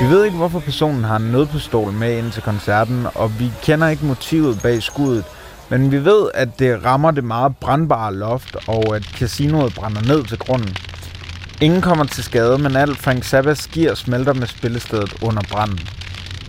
Vi 0.00 0.06
ved 0.06 0.24
ikke, 0.24 0.36
hvorfor 0.36 0.60
personen 0.60 1.04
har 1.04 1.16
en 1.16 1.32
nødpistol 1.32 1.92
med 1.92 2.18
ind 2.18 2.32
til 2.32 2.42
koncerten, 2.42 3.06
og 3.14 3.40
vi 3.40 3.52
kender 3.62 3.88
ikke 3.88 4.04
motivet 4.04 4.60
bag 4.62 4.82
skuddet, 4.82 5.24
men 5.70 5.92
vi 5.92 6.04
ved, 6.04 6.30
at 6.34 6.58
det 6.58 6.84
rammer 6.84 7.10
det 7.10 7.24
meget 7.24 7.56
brandbare 7.56 8.14
loft, 8.14 8.56
og 8.66 8.96
at 8.96 9.02
casinoet 9.04 9.74
brænder 9.74 10.02
ned 10.02 10.24
til 10.24 10.38
grunden. 10.38 10.76
Ingen 11.60 11.80
kommer 11.80 12.04
til 12.04 12.24
skade, 12.24 12.58
men 12.58 12.76
alt 12.76 12.98
Frank 12.98 13.24
Zappas 13.24 13.66
gear 13.66 13.94
smelter 13.94 14.32
med 14.32 14.46
spillestedet 14.46 15.14
under 15.22 15.42
branden. 15.50 15.80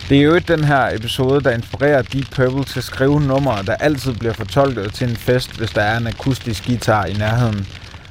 Det 0.08 0.18
er 0.18 0.22
jo 0.22 0.34
ikke 0.34 0.56
den 0.56 0.64
her 0.64 0.96
episode, 0.96 1.40
der 1.40 1.50
inspirerer 1.50 2.02
Deep 2.02 2.26
Purple 2.36 2.64
til 2.64 2.78
at 2.78 2.84
skrive 2.84 3.20
numre, 3.20 3.62
der 3.62 3.74
altid 3.74 4.14
bliver 4.14 4.32
fortolket 4.32 4.94
til 4.94 5.10
en 5.10 5.16
fest, 5.16 5.56
hvis 5.58 5.70
der 5.70 5.82
er 5.82 5.98
en 5.98 6.06
akustisk 6.06 6.66
guitar 6.66 7.04
i 7.04 7.12
nærheden. 7.12 7.66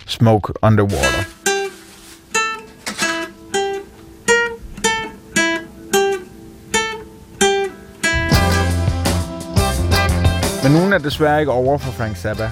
Smoke 0.05 0.53
Underwater. 0.61 1.28
Ugen 10.79 10.93
er 10.93 10.97
desværre 10.97 11.39
ikke 11.39 11.51
over 11.51 11.77
for 11.77 11.91
Frank 11.91 12.17
Zappa. 12.17 12.49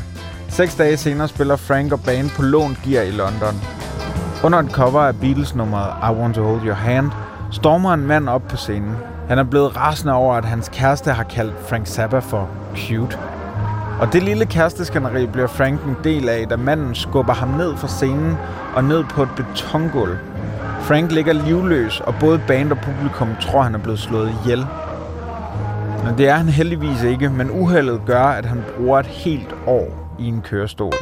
Seks 0.50 0.76
dage 0.76 0.98
senere 0.98 1.28
spiller 1.28 1.56
Frank 1.56 1.92
og 1.92 2.00
banen 2.00 2.32
på 2.36 2.42
lånt 2.42 2.82
gear 2.84 3.04
i 3.04 3.12
London. 3.12 3.62
Under 4.44 4.60
et 4.60 4.72
cover 4.72 5.02
af 5.02 5.16
Beatles-nummeret 5.16 5.94
I 6.10 6.20
Want 6.20 6.36
To 6.36 6.44
Hold 6.44 6.62
Your 6.66 6.74
Hand, 6.74 7.12
stormer 7.52 7.94
en 7.94 8.08
mand 8.08 8.30
op 8.30 8.42
på 8.50 8.58
scenen. 8.58 8.96
Han 9.28 9.40
er 9.40 9.44
blevet 9.44 9.78
rasende 9.78 10.14
over, 10.14 10.36
at 10.36 10.46
hans 10.46 10.70
kæreste 10.74 11.12
har 11.12 11.24
kaldt 11.24 11.54
Frank 11.70 11.88
Zappa 11.88 12.20
for 12.20 12.50
cute. 12.76 13.18
Og 14.00 14.14
det 14.14 14.24
lille 14.24 14.46
kæresteskænderi 14.46 15.26
bliver 15.26 15.48
Frank 15.48 15.84
en 15.84 15.98
del 16.04 16.30
af, 16.30 16.48
da 16.50 16.56
manden 16.56 16.96
skubber 16.96 17.34
ham 17.34 17.50
ned 17.50 17.78
fra 17.78 17.88
scenen 17.88 18.38
og 18.76 18.84
ned 18.84 19.04
på 19.04 19.24
et 19.24 19.30
betongulv. 19.36 20.18
Frank 20.82 21.12
ligger 21.12 21.34
livløs, 21.34 22.00
og 22.00 22.16
både 22.20 22.42
band 22.48 22.72
og 22.72 22.78
publikum 22.78 23.30
tror, 23.42 23.62
han 23.62 23.76
er 23.76 23.80
blevet 23.80 24.00
slået 24.00 24.34
ihjel. 24.44 24.66
Men 26.06 26.18
det 26.18 26.28
er 26.28 26.34
han 26.34 26.48
heldigvis 26.50 27.04
ikke, 27.04 27.30
men 27.30 27.52
uheldet 27.52 28.02
gør, 28.06 28.24
at 28.24 28.46
han 28.46 28.64
bruger 28.78 29.00
et 29.00 29.06
helt 29.06 29.56
år 29.68 30.16
i 30.20 30.26
en 30.28 30.42
kørestol. 30.42 30.94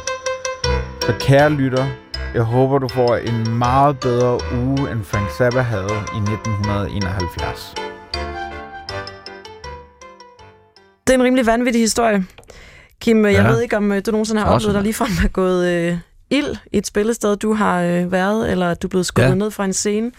Så 1.02 1.12
kære 1.20 1.50
lytter, 1.50 1.86
jeg 2.34 2.42
håber, 2.42 2.78
du 2.78 2.88
får 2.88 3.16
en 3.16 3.58
meget 3.58 4.00
bedre 4.00 4.38
uge, 4.54 4.90
end 4.92 5.04
Frank 5.04 5.30
Zappa 5.38 5.60
havde 5.60 5.90
i 6.14 6.18
1971. 6.18 7.74
Det 11.06 11.12
er 11.14 11.18
en 11.18 11.22
rimelig 11.24 11.46
vanvittig 11.46 11.82
historie. 11.82 12.24
Kim, 13.00 13.24
jeg 13.24 13.32
Ja. 13.32 13.48
ved 13.48 13.60
ikke, 13.60 13.76
om 13.76 13.92
øh, 13.92 14.02
du 14.06 14.10
nogensinde 14.10 14.42
har 14.42 14.50
oplevet, 14.54 14.74
der 14.74 14.80
ligefrem 14.80 15.10
er 15.24 15.28
gået 15.28 15.66
øh, 15.72 15.98
ild 16.30 16.56
i 16.72 16.78
et 16.78 16.86
spillested, 16.86 17.36
du 17.36 17.52
har 17.54 17.82
øh, 17.82 18.12
været, 18.12 18.50
eller 18.50 18.70
at 18.70 18.82
du 18.82 18.86
er 18.86 18.90
blevet 18.90 19.06
skubbet 19.06 19.28
ja. 19.30 19.34
ned 19.34 19.50
fra 19.50 19.64
en 19.64 19.72
scene. 19.72 20.10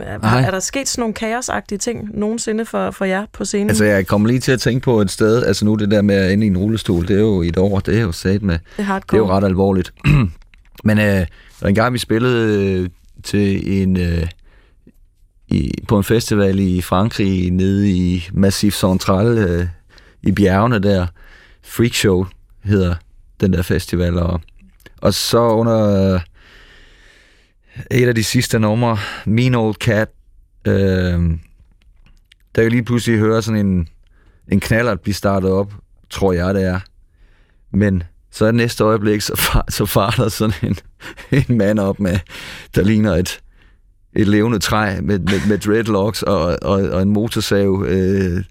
Er, 0.00 0.18
Nej. 0.18 0.40
er 0.40 0.50
der 0.50 0.60
sket 0.60 0.88
sådan 0.88 1.02
nogle 1.02 1.14
kaosagtige 1.14 1.78
ting 1.78 2.18
nogensinde 2.18 2.64
for, 2.64 2.90
for 2.90 3.04
jer 3.04 3.26
på 3.32 3.44
scenen? 3.44 3.68
Altså, 3.68 3.84
jeg 3.84 4.06
kommer 4.06 4.28
lige 4.28 4.40
til 4.40 4.52
at 4.52 4.60
tænke 4.60 4.84
på 4.84 5.00
et 5.00 5.10
sted, 5.10 5.44
altså 5.44 5.64
nu 5.64 5.74
det 5.74 5.90
der 5.90 6.02
med 6.02 6.14
at 6.14 6.32
ende 6.32 6.46
i 6.46 6.48
en 6.48 6.56
rullestol, 6.56 7.08
det 7.08 7.16
er 7.16 7.20
jo 7.20 7.42
i 7.42 7.48
et 7.48 7.58
år, 7.58 7.80
det 7.80 7.98
er 7.98 8.02
jo 8.02 8.12
sat 8.12 8.42
med. 8.42 8.58
Det 8.76 8.86
er 8.88 8.98
Det 8.98 9.12
er 9.12 9.18
jo 9.18 9.28
ret 9.28 9.44
alvorligt. 9.44 9.94
Men 10.84 10.98
øh, 10.98 11.26
en 11.66 11.74
gang, 11.74 11.92
vi 11.92 11.98
spillede 11.98 12.64
øh, 12.64 12.88
til 13.24 13.82
en, 13.82 13.96
øh, 13.96 14.26
i, 15.48 15.72
på 15.88 15.98
en 15.98 16.04
festival 16.04 16.58
i 16.58 16.82
Frankrig, 16.82 17.50
nede 17.50 17.90
i 17.90 18.28
Massif 18.32 18.74
Central, 18.74 19.38
øh, 19.38 19.66
i 20.22 20.32
bjergene 20.32 20.78
der. 20.78 21.06
Freak 21.64 21.94
Show 21.94 22.26
hedder 22.64 22.94
den 23.40 23.52
der 23.52 23.62
festival. 23.62 24.18
Og, 24.18 24.40
og 25.02 25.14
så 25.14 25.38
under 25.38 26.14
øh, 26.14 26.20
et 27.90 28.08
af 28.08 28.14
de 28.14 28.24
sidste 28.24 28.58
numre, 28.58 28.98
Mean 29.26 29.54
Old 29.54 29.74
Cat, 29.74 30.08
øh, 30.64 31.38
der 32.54 32.62
kan 32.62 32.70
lige 32.70 32.84
pludselig 32.84 33.18
høre 33.18 33.42
sådan 33.42 33.66
en, 33.66 33.88
en 34.48 34.60
knaller 34.60 34.96
blive 34.96 35.14
startet 35.14 35.50
op, 35.50 35.72
tror 36.10 36.32
jeg 36.32 36.54
det 36.54 36.64
er. 36.64 36.80
Men 37.72 38.02
så 38.30 38.44
er 38.44 38.52
næste 38.52 38.84
øjeblik, 38.84 39.20
så, 39.20 39.36
far, 39.36 39.64
så 39.68 39.86
far 39.86 40.10
der 40.10 40.28
sådan 40.28 40.54
en, 40.62 40.76
en 41.48 41.58
mand 41.58 41.78
op 41.78 42.00
med, 42.00 42.18
der 42.74 42.82
ligner 42.82 43.14
et, 43.14 43.40
et 44.16 44.28
levende 44.28 44.58
træ 44.58 45.00
med, 45.00 45.18
med, 45.18 45.48
med 45.48 45.58
dreadlocks 45.58 46.22
og, 46.22 46.58
og, 46.62 46.82
og 46.82 47.02
en 47.02 47.08
motorsav 47.08 47.84
øh, 47.88 48.44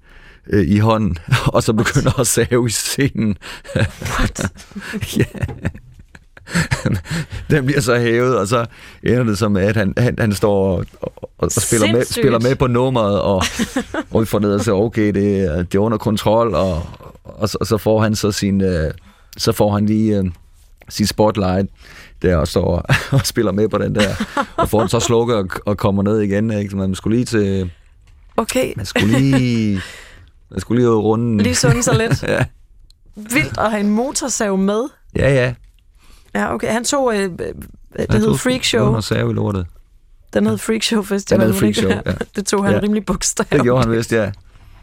øh, 0.50 0.68
i 0.68 0.78
hånden, 0.78 1.18
og 1.54 1.64
så 1.64 1.74
begynder 1.74 2.20
at 2.20 2.28
save 2.28 2.68
i 2.68 2.70
scenen. 2.70 3.38
What? 3.76 4.52
ja. 5.18 5.24
Den 7.50 7.66
bliver 7.66 7.82
så 7.82 8.00
hævet, 8.00 8.38
og 8.38 8.48
så 8.48 8.66
ender 9.04 9.24
det 9.24 9.52
med, 9.52 9.62
at 9.62 9.76
han, 9.76 9.94
han, 9.98 10.16
han 10.20 10.34
står 10.34 10.68
og, 10.78 10.86
og, 11.02 11.30
og 11.38 11.52
spiller, 11.52 11.92
med, 11.92 12.06
spiller 12.06 12.40
med 12.40 12.56
på 12.56 12.68
nummeret, 12.68 13.22
og, 13.22 13.44
og 14.12 14.22
vi 14.22 14.26
får 14.26 14.40
ned 14.40 14.54
og 14.54 14.62
siger, 14.62 14.76
okay, 14.76 15.06
det, 15.08 15.16
det 15.72 15.76
er 15.76 15.80
under 15.80 15.98
kontrol, 15.98 16.56
og, 16.56 16.84
og, 17.24 17.50
så, 17.50 17.58
og 17.62 17.68
så 17.68 17.78
får 17.78 18.02
han 18.02 18.16
så 18.16 18.32
sin, 18.32 18.62
øh, 18.62 18.92
så 19.38 19.52
får 19.52 19.74
han 19.74 19.86
lige 19.86 20.18
øh, 20.18 20.26
sin 20.90 21.08
spotlight 21.08 21.70
der 22.22 22.36
og 22.36 22.48
står 22.48 22.86
og 23.12 23.26
spiller 23.26 23.52
med 23.52 23.70
på 23.70 23.78
den 23.78 23.96
der, 23.96 24.16
og 24.56 24.70
får 24.70 24.80
den 24.80 24.90
så 24.90 25.00
slukket 25.00 25.36
og, 25.36 25.48
og 25.66 25.78
kommer 25.78 26.04
ned 26.04 26.20
igen, 26.22 26.52
ikke? 26.52 26.70
Så 26.70 26.78
man 26.78 26.96
skulle 26.96 27.18
lige 27.18 27.26
til, 27.26 27.72
Okay, 28.38 28.74
man 28.76 28.86
skulle 28.86 29.20
lige, 29.20 29.82
man 30.52 30.60
skulle 30.60 30.82
lige 30.82 30.92
ud 30.92 30.96
runden. 30.96 31.38
lige 31.38 31.56
sunde 31.56 31.84
sig 31.84 31.96
lidt. 31.98 32.24
ja. 32.34 32.46
Vildt 33.16 33.58
at 33.58 33.72
have 33.72 33.80
en 33.80 33.90
motorsav 33.90 34.58
med. 34.58 34.84
ja, 35.16 35.34
ja. 35.34 35.54
Ja, 36.40 36.54
okay. 36.54 36.68
Han 36.72 36.84
tog, 36.84 37.16
øh, 37.16 37.24
øh, 37.24 37.30
det 37.30 37.56
Han 38.10 38.20
hed 38.20 38.28
tog- 38.28 38.40
Freak 38.40 38.64
Show. 38.64 38.86
noget 38.86 39.04
save 39.04 39.32
i 39.32 39.34
lortet. 39.34 39.66
Den 40.34 40.48
hed 40.48 40.58
Freak 40.58 40.84
Show 40.84 41.02
Festival. 41.04 41.40
Den 41.42 41.48
hed 41.54 41.60
Freak? 41.60 41.76
Show, 41.76 41.90
ja. 41.90 42.02
Det 42.36 42.46
tog 42.48 42.66
han 42.66 42.74
Ja. 42.74 42.80
rimelig 42.84 43.06
bogstaveligt. 43.06 43.54
Det 43.54 43.62
gjorde 43.64 43.84
han 43.84 43.92
vist, 43.98 44.12
ja. 44.12 44.32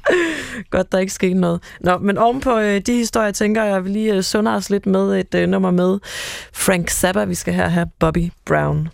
Godt, 0.70 0.92
der 0.92 0.98
ikke 0.98 1.12
skete 1.12 1.34
noget. 1.34 1.60
Nå, 1.80 1.98
men 1.98 2.18
ovenpå 2.18 2.58
øh, 2.58 2.80
de 2.80 2.92
historier, 2.92 3.32
tænker 3.32 3.64
jeg, 3.64 3.76
at 3.76 3.84
vi 3.84 3.90
lige 3.90 4.14
øh, 4.14 4.22
sunder 4.22 4.54
os 4.54 4.70
lidt 4.70 4.86
med 4.86 5.20
et 5.20 5.34
øh, 5.34 5.48
nummer 5.48 5.70
med 5.70 5.98
Frank 6.52 6.90
Zappa. 6.90 7.24
Vi 7.24 7.34
skal 7.34 7.54
her 7.54 7.68
have 7.68 7.86
Bobby 8.00 8.32
Brown. 8.46 8.88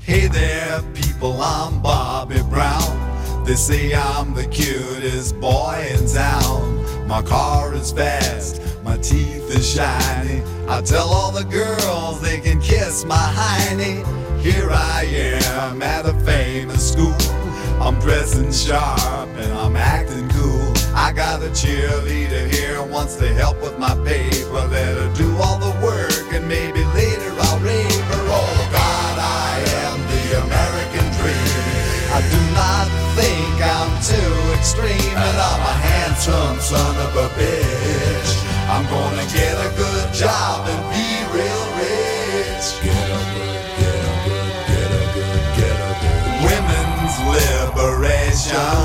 Hey 0.00 0.28
there, 0.28 0.82
people, 0.94 1.38
I'm 1.42 1.82
Bobby 1.82 2.40
Brown. 2.50 2.98
They 3.46 3.56
say 3.56 3.92
I'm 3.92 4.34
the 4.36 4.44
cutest 4.44 5.34
boy 5.40 5.74
in 5.94 6.08
town. 6.08 6.83
My 7.06 7.22
car 7.22 7.74
is 7.74 7.92
fast, 7.92 8.62
my 8.82 8.96
teeth 8.96 9.50
is 9.50 9.68
shiny. 9.74 10.42
I 10.68 10.80
tell 10.80 11.08
all 11.08 11.30
the 11.30 11.44
girls 11.44 12.20
they 12.20 12.40
can 12.40 12.60
kiss 12.60 13.04
my 13.04 13.14
hiney. 13.14 14.04
Here 14.40 14.70
I 14.70 15.04
am 15.04 15.82
at 15.82 16.06
a 16.06 16.14
famous 16.20 16.92
school. 16.92 17.14
I'm 17.80 17.98
dressing 18.00 18.50
sharp 18.52 19.28
and 19.36 19.52
I'm 19.52 19.76
acting 19.76 20.28
cool. 20.30 20.72
I 20.94 21.12
got 21.12 21.42
a 21.42 21.48
cheerleader 21.48 22.50
here 22.50 22.82
wants 22.82 23.16
to 23.16 23.28
help 23.34 23.60
with 23.60 23.78
my 23.78 23.94
paper. 24.04 24.66
Let 24.68 24.96
her 24.96 25.12
do 25.14 25.33
too 34.04 34.36
extreme, 34.52 35.16
and 35.16 35.36
I'm 35.48 35.62
a 35.64 35.76
handsome 35.80 36.60
son 36.60 36.94
of 37.08 37.16
a 37.16 37.28
bitch. 37.40 38.30
I'm 38.68 38.84
gonna 38.92 39.24
get 39.32 39.56
a 39.56 39.70
good 39.80 40.12
job 40.12 40.68
and 40.68 40.82
be 40.92 41.08
real 41.32 41.64
rich. 41.80 42.66
Get 42.84 42.92
a 42.92 43.22
good, 43.32 43.64
get 43.80 44.00
a 44.04 44.24
good, 44.28 44.52
get 44.68 44.90
a 44.92 45.04
good, 45.16 45.44
get 45.56 45.76
a 45.88 45.92
good. 46.04 46.20
Women's 46.44 47.16
liberation 47.32 48.84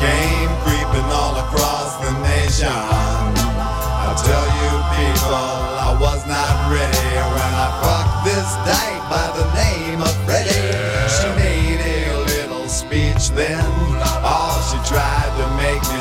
came 0.00 0.48
creeping 0.64 1.08
all 1.12 1.36
across 1.44 2.00
the 2.00 2.12
nation. 2.32 2.72
I 2.72 4.16
tell 4.16 4.48
you 4.48 4.72
people, 4.96 5.44
I 5.76 5.92
was 6.00 6.24
not 6.24 6.72
ready 6.72 7.12
when 7.36 7.52
I 7.52 7.68
fucked 7.84 8.32
this 8.32 8.48
dyke 8.64 9.04
by 9.12 9.28
the 9.36 9.44
name 9.60 10.00
of 10.00 10.14
Freddie. 10.24 10.72
She 11.12 11.28
made 11.36 11.84
a 11.84 12.16
little 12.32 12.66
speech 12.66 13.28
then, 13.36 13.83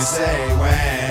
say 0.03 0.35
when 0.59 1.07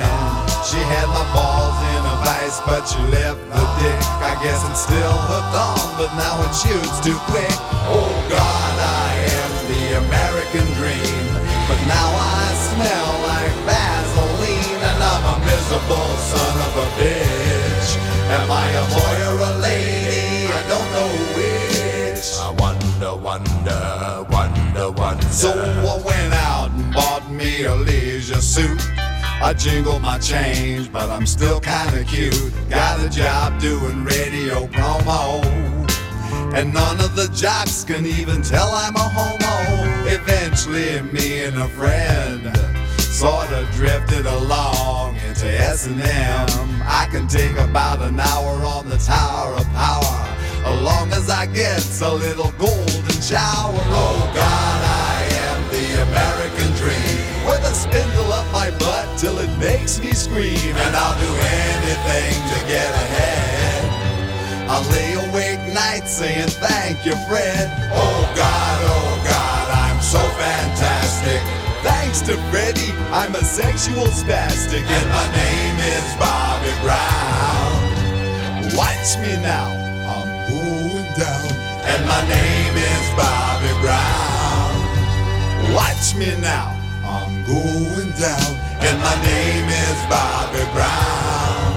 she 0.68 0.76
had 0.76 1.08
my 1.08 1.24
balls 1.32 1.80
in 1.96 2.02
a 2.04 2.16
vice, 2.28 2.60
but 2.68 2.84
she 2.84 3.00
left 3.08 3.40
the 3.48 3.64
dick. 3.80 4.00
I 4.20 4.36
guess 4.44 4.60
it's 4.68 4.84
still 4.84 5.16
hooked 5.32 5.56
on, 5.56 5.80
but 5.96 6.12
now 6.12 6.36
it 6.44 6.52
shoots 6.52 7.00
too 7.00 7.16
quick. 7.32 7.56
Oh 7.88 8.12
God, 8.28 8.74
I 8.76 9.08
am 9.32 9.52
the 9.72 9.82
American 9.96 10.66
dream, 10.76 11.24
but 11.72 11.80
now 11.88 12.08
I 12.20 12.44
smell 12.68 13.10
like 13.32 13.54
Vaseline, 13.64 14.80
and 14.84 14.98
I'm 15.00 15.24
a 15.24 15.36
miserable 15.40 16.12
son 16.28 16.54
of 16.60 16.72
a 16.84 16.88
bitch. 17.00 17.96
Am 18.28 18.48
I 18.52 18.66
a 18.76 18.84
boy 18.92 19.16
or 19.32 19.38
a 19.40 19.52
lady? 19.64 20.52
I 20.52 20.60
don't 20.68 20.88
know 20.92 21.10
which. 21.32 22.28
I 22.44 22.52
wonder, 22.60 23.16
wonder, 23.16 23.80
wonder, 24.28 24.90
wonder. 25.00 25.28
So 25.32 25.48
I 25.48 25.96
went 26.04 26.34
out 26.34 26.70
and 26.76 26.92
bought 26.92 27.24
me 27.32 27.64
a 27.64 27.74
leisure 27.74 28.11
suit. 28.42 28.80
I 29.40 29.54
jingle 29.56 29.98
my 29.98 30.18
change, 30.18 30.92
but 30.92 31.08
I'm 31.08 31.26
still 31.26 31.60
kinda 31.60 32.04
cute. 32.04 32.52
Got 32.68 33.00
a 33.00 33.08
job 33.08 33.60
doing 33.60 34.04
radio 34.04 34.66
promo. 34.66 35.42
And 36.54 36.74
none 36.74 37.00
of 37.00 37.16
the 37.16 37.28
jocks 37.28 37.84
can 37.84 38.04
even 38.04 38.42
tell 38.42 38.70
I'm 38.70 38.94
a 38.96 39.08
homo. 39.16 39.56
Eventually, 40.06 41.00
me 41.12 41.44
and 41.44 41.56
a 41.56 41.68
friend 41.68 42.42
sorta 43.22 43.66
drifted 43.76 44.26
along 44.26 45.16
into 45.28 45.46
S&M. 45.46 46.48
I 46.84 47.06
can 47.10 47.28
take 47.28 47.56
about 47.56 48.02
an 48.02 48.18
hour 48.18 48.52
on 48.74 48.88
the 48.88 48.98
Tower 48.98 49.54
of 49.54 49.66
Power, 49.72 50.18
as 50.66 50.80
long 50.82 51.12
as 51.12 51.30
I 51.30 51.46
get 51.46 51.82
a 52.02 52.12
little 52.12 52.52
golden 52.58 53.18
shower. 53.22 53.80
Oh 53.94 54.30
God, 54.34 54.80
I 55.14 55.18
am 55.46 55.60
the 55.74 55.86
American 56.08 56.70
dream, 56.80 57.11
spindle 57.74 58.32
up 58.32 58.46
my 58.52 58.70
butt 58.78 59.18
till 59.18 59.38
it 59.38 59.50
makes 59.58 59.98
me 60.00 60.12
scream, 60.12 60.76
and 60.76 60.96
I'll 60.96 61.18
do 61.18 61.32
anything 61.32 62.34
to 62.52 62.58
get 62.66 62.90
ahead. 62.90 63.84
I'll 64.68 64.84
lay 64.90 65.12
awake 65.28 65.60
nights 65.74 66.12
saying 66.12 66.48
thank 66.48 67.04
you, 67.04 67.12
Fred. 67.28 67.68
Oh 67.92 68.32
God, 68.34 68.78
oh 68.84 69.20
God, 69.24 69.68
I'm 69.70 70.00
so 70.00 70.20
fantastic. 70.38 71.40
Thanks 71.82 72.20
to 72.22 72.36
Freddie, 72.50 72.92
I'm 73.12 73.34
a 73.34 73.44
sexual 73.44 74.06
spastic, 74.06 74.84
and 74.86 75.08
my 75.10 75.26
name 75.34 75.78
is 75.92 76.14
Bobby 76.16 76.72
Brown. 76.80 77.80
Watch 78.76 79.18
me 79.18 79.36
now, 79.42 79.68
I'm 80.08 80.28
going 80.48 81.08
down, 81.18 81.52
and 81.84 82.06
my 82.06 82.22
name 82.28 82.76
is 82.76 83.04
Bobby 83.16 83.72
Brown. 83.82 85.74
Watch 85.74 86.14
me 86.14 86.34
now, 86.40 86.72
I'm 87.04 87.44
going 87.44 88.12
down, 88.12 88.52
and 88.80 88.98
my 89.00 89.16
name 89.22 89.68
is 89.68 89.98
Bobby 90.08 90.64
Brown. 90.74 91.72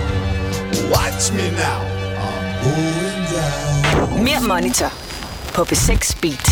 Watch 0.91 1.31
me 1.31 1.49
now, 1.51 1.81
I'm 2.25 2.45
going 2.63 3.25
down. 3.33 4.23
Mere 4.23 4.39
Monitor 4.39 4.89
på 5.53 5.63
B6 5.65 6.21
Beat. 6.21 6.47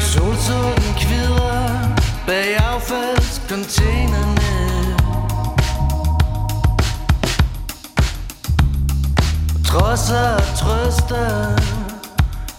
Solsorten 0.00 0.94
kvider 0.98 1.96
bag 2.26 2.56
affaldscontainerne 2.56 4.05
Trodser 9.76 10.34
og 10.34 10.42
trøster. 10.56 11.56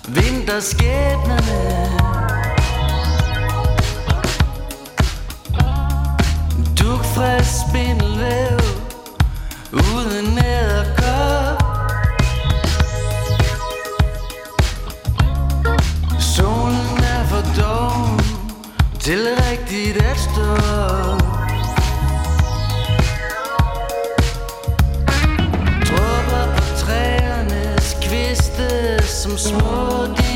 Vinterskæbnerne. 0.07 1.61
Duk 6.79 7.03
fra 7.03 7.43
spindelvæv. 7.43 8.59
Uden 9.73 10.37
æderkop 10.37 11.63
Solen 16.19 17.03
er 17.03 17.23
for 17.25 17.61
doven 17.61 18.19
til 18.99 19.27
rigtigt 19.49 19.97
at 19.97 20.17
stå. 20.19 20.96
Kviste 29.27 29.49
som 29.49 30.26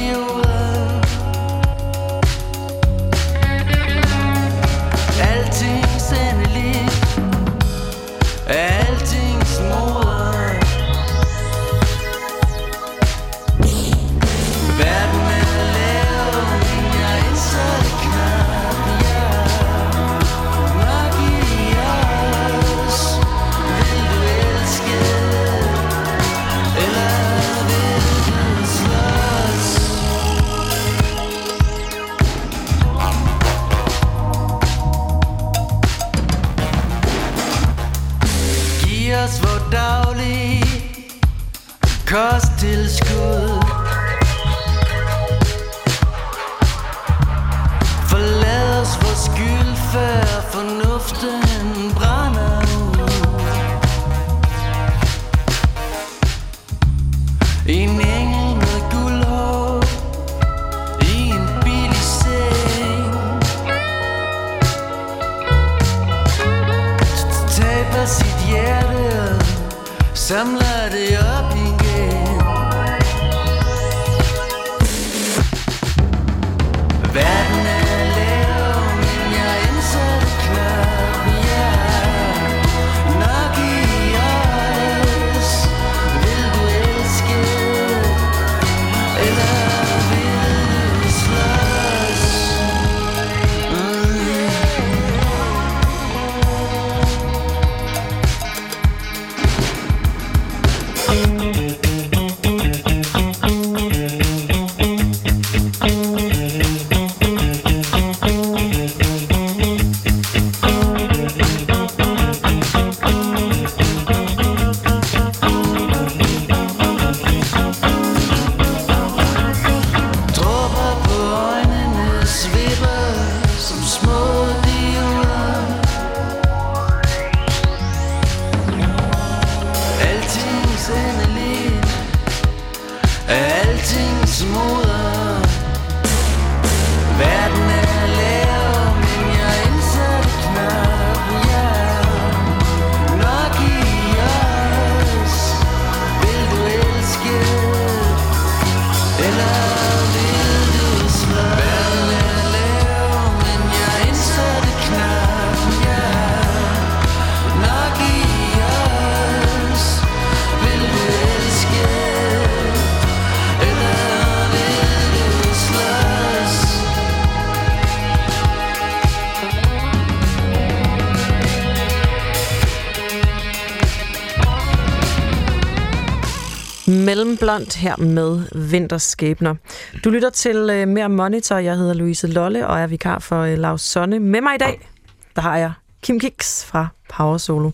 Mellemblond 177.11 177.77
her 177.77 177.97
med 177.97 178.41
Vinterskæbner. 178.69 179.55
Du 180.03 180.09
lytter 180.09 180.29
til 180.29 180.81
uh, 180.81 180.87
Mere 180.87 181.09
Monitor. 181.09 181.57
Jeg 181.57 181.77
hedder 181.77 181.93
Louise 181.93 182.27
Lolle 182.27 182.67
og 182.67 182.79
er 182.79 182.87
vikar 182.87 183.19
for 183.19 183.43
uh, 183.43 183.53
Lars 183.53 183.81
Sonne. 183.81 184.19
Med 184.19 184.41
mig 184.41 184.55
i 184.55 184.57
dag, 184.57 184.89
der 185.35 185.41
har 185.41 185.57
jeg 185.57 185.71
Kim 186.03 186.19
Kiks 186.19 186.65
fra 186.65 186.87
Power 187.09 187.37
Solo. 187.37 187.71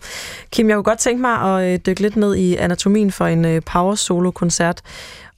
Kim, 0.51 0.69
jeg 0.69 0.75
kunne 0.75 0.83
godt 0.83 0.99
tænke 0.99 1.21
mig 1.21 1.41
at 1.41 1.73
uh, 1.73 1.85
dykke 1.85 2.01
lidt 2.01 2.15
ned 2.15 2.35
i 2.35 2.55
anatomien 2.55 3.11
for 3.11 3.25
en 3.25 3.61
Power 3.61 3.95
Solo-koncert. 3.95 4.81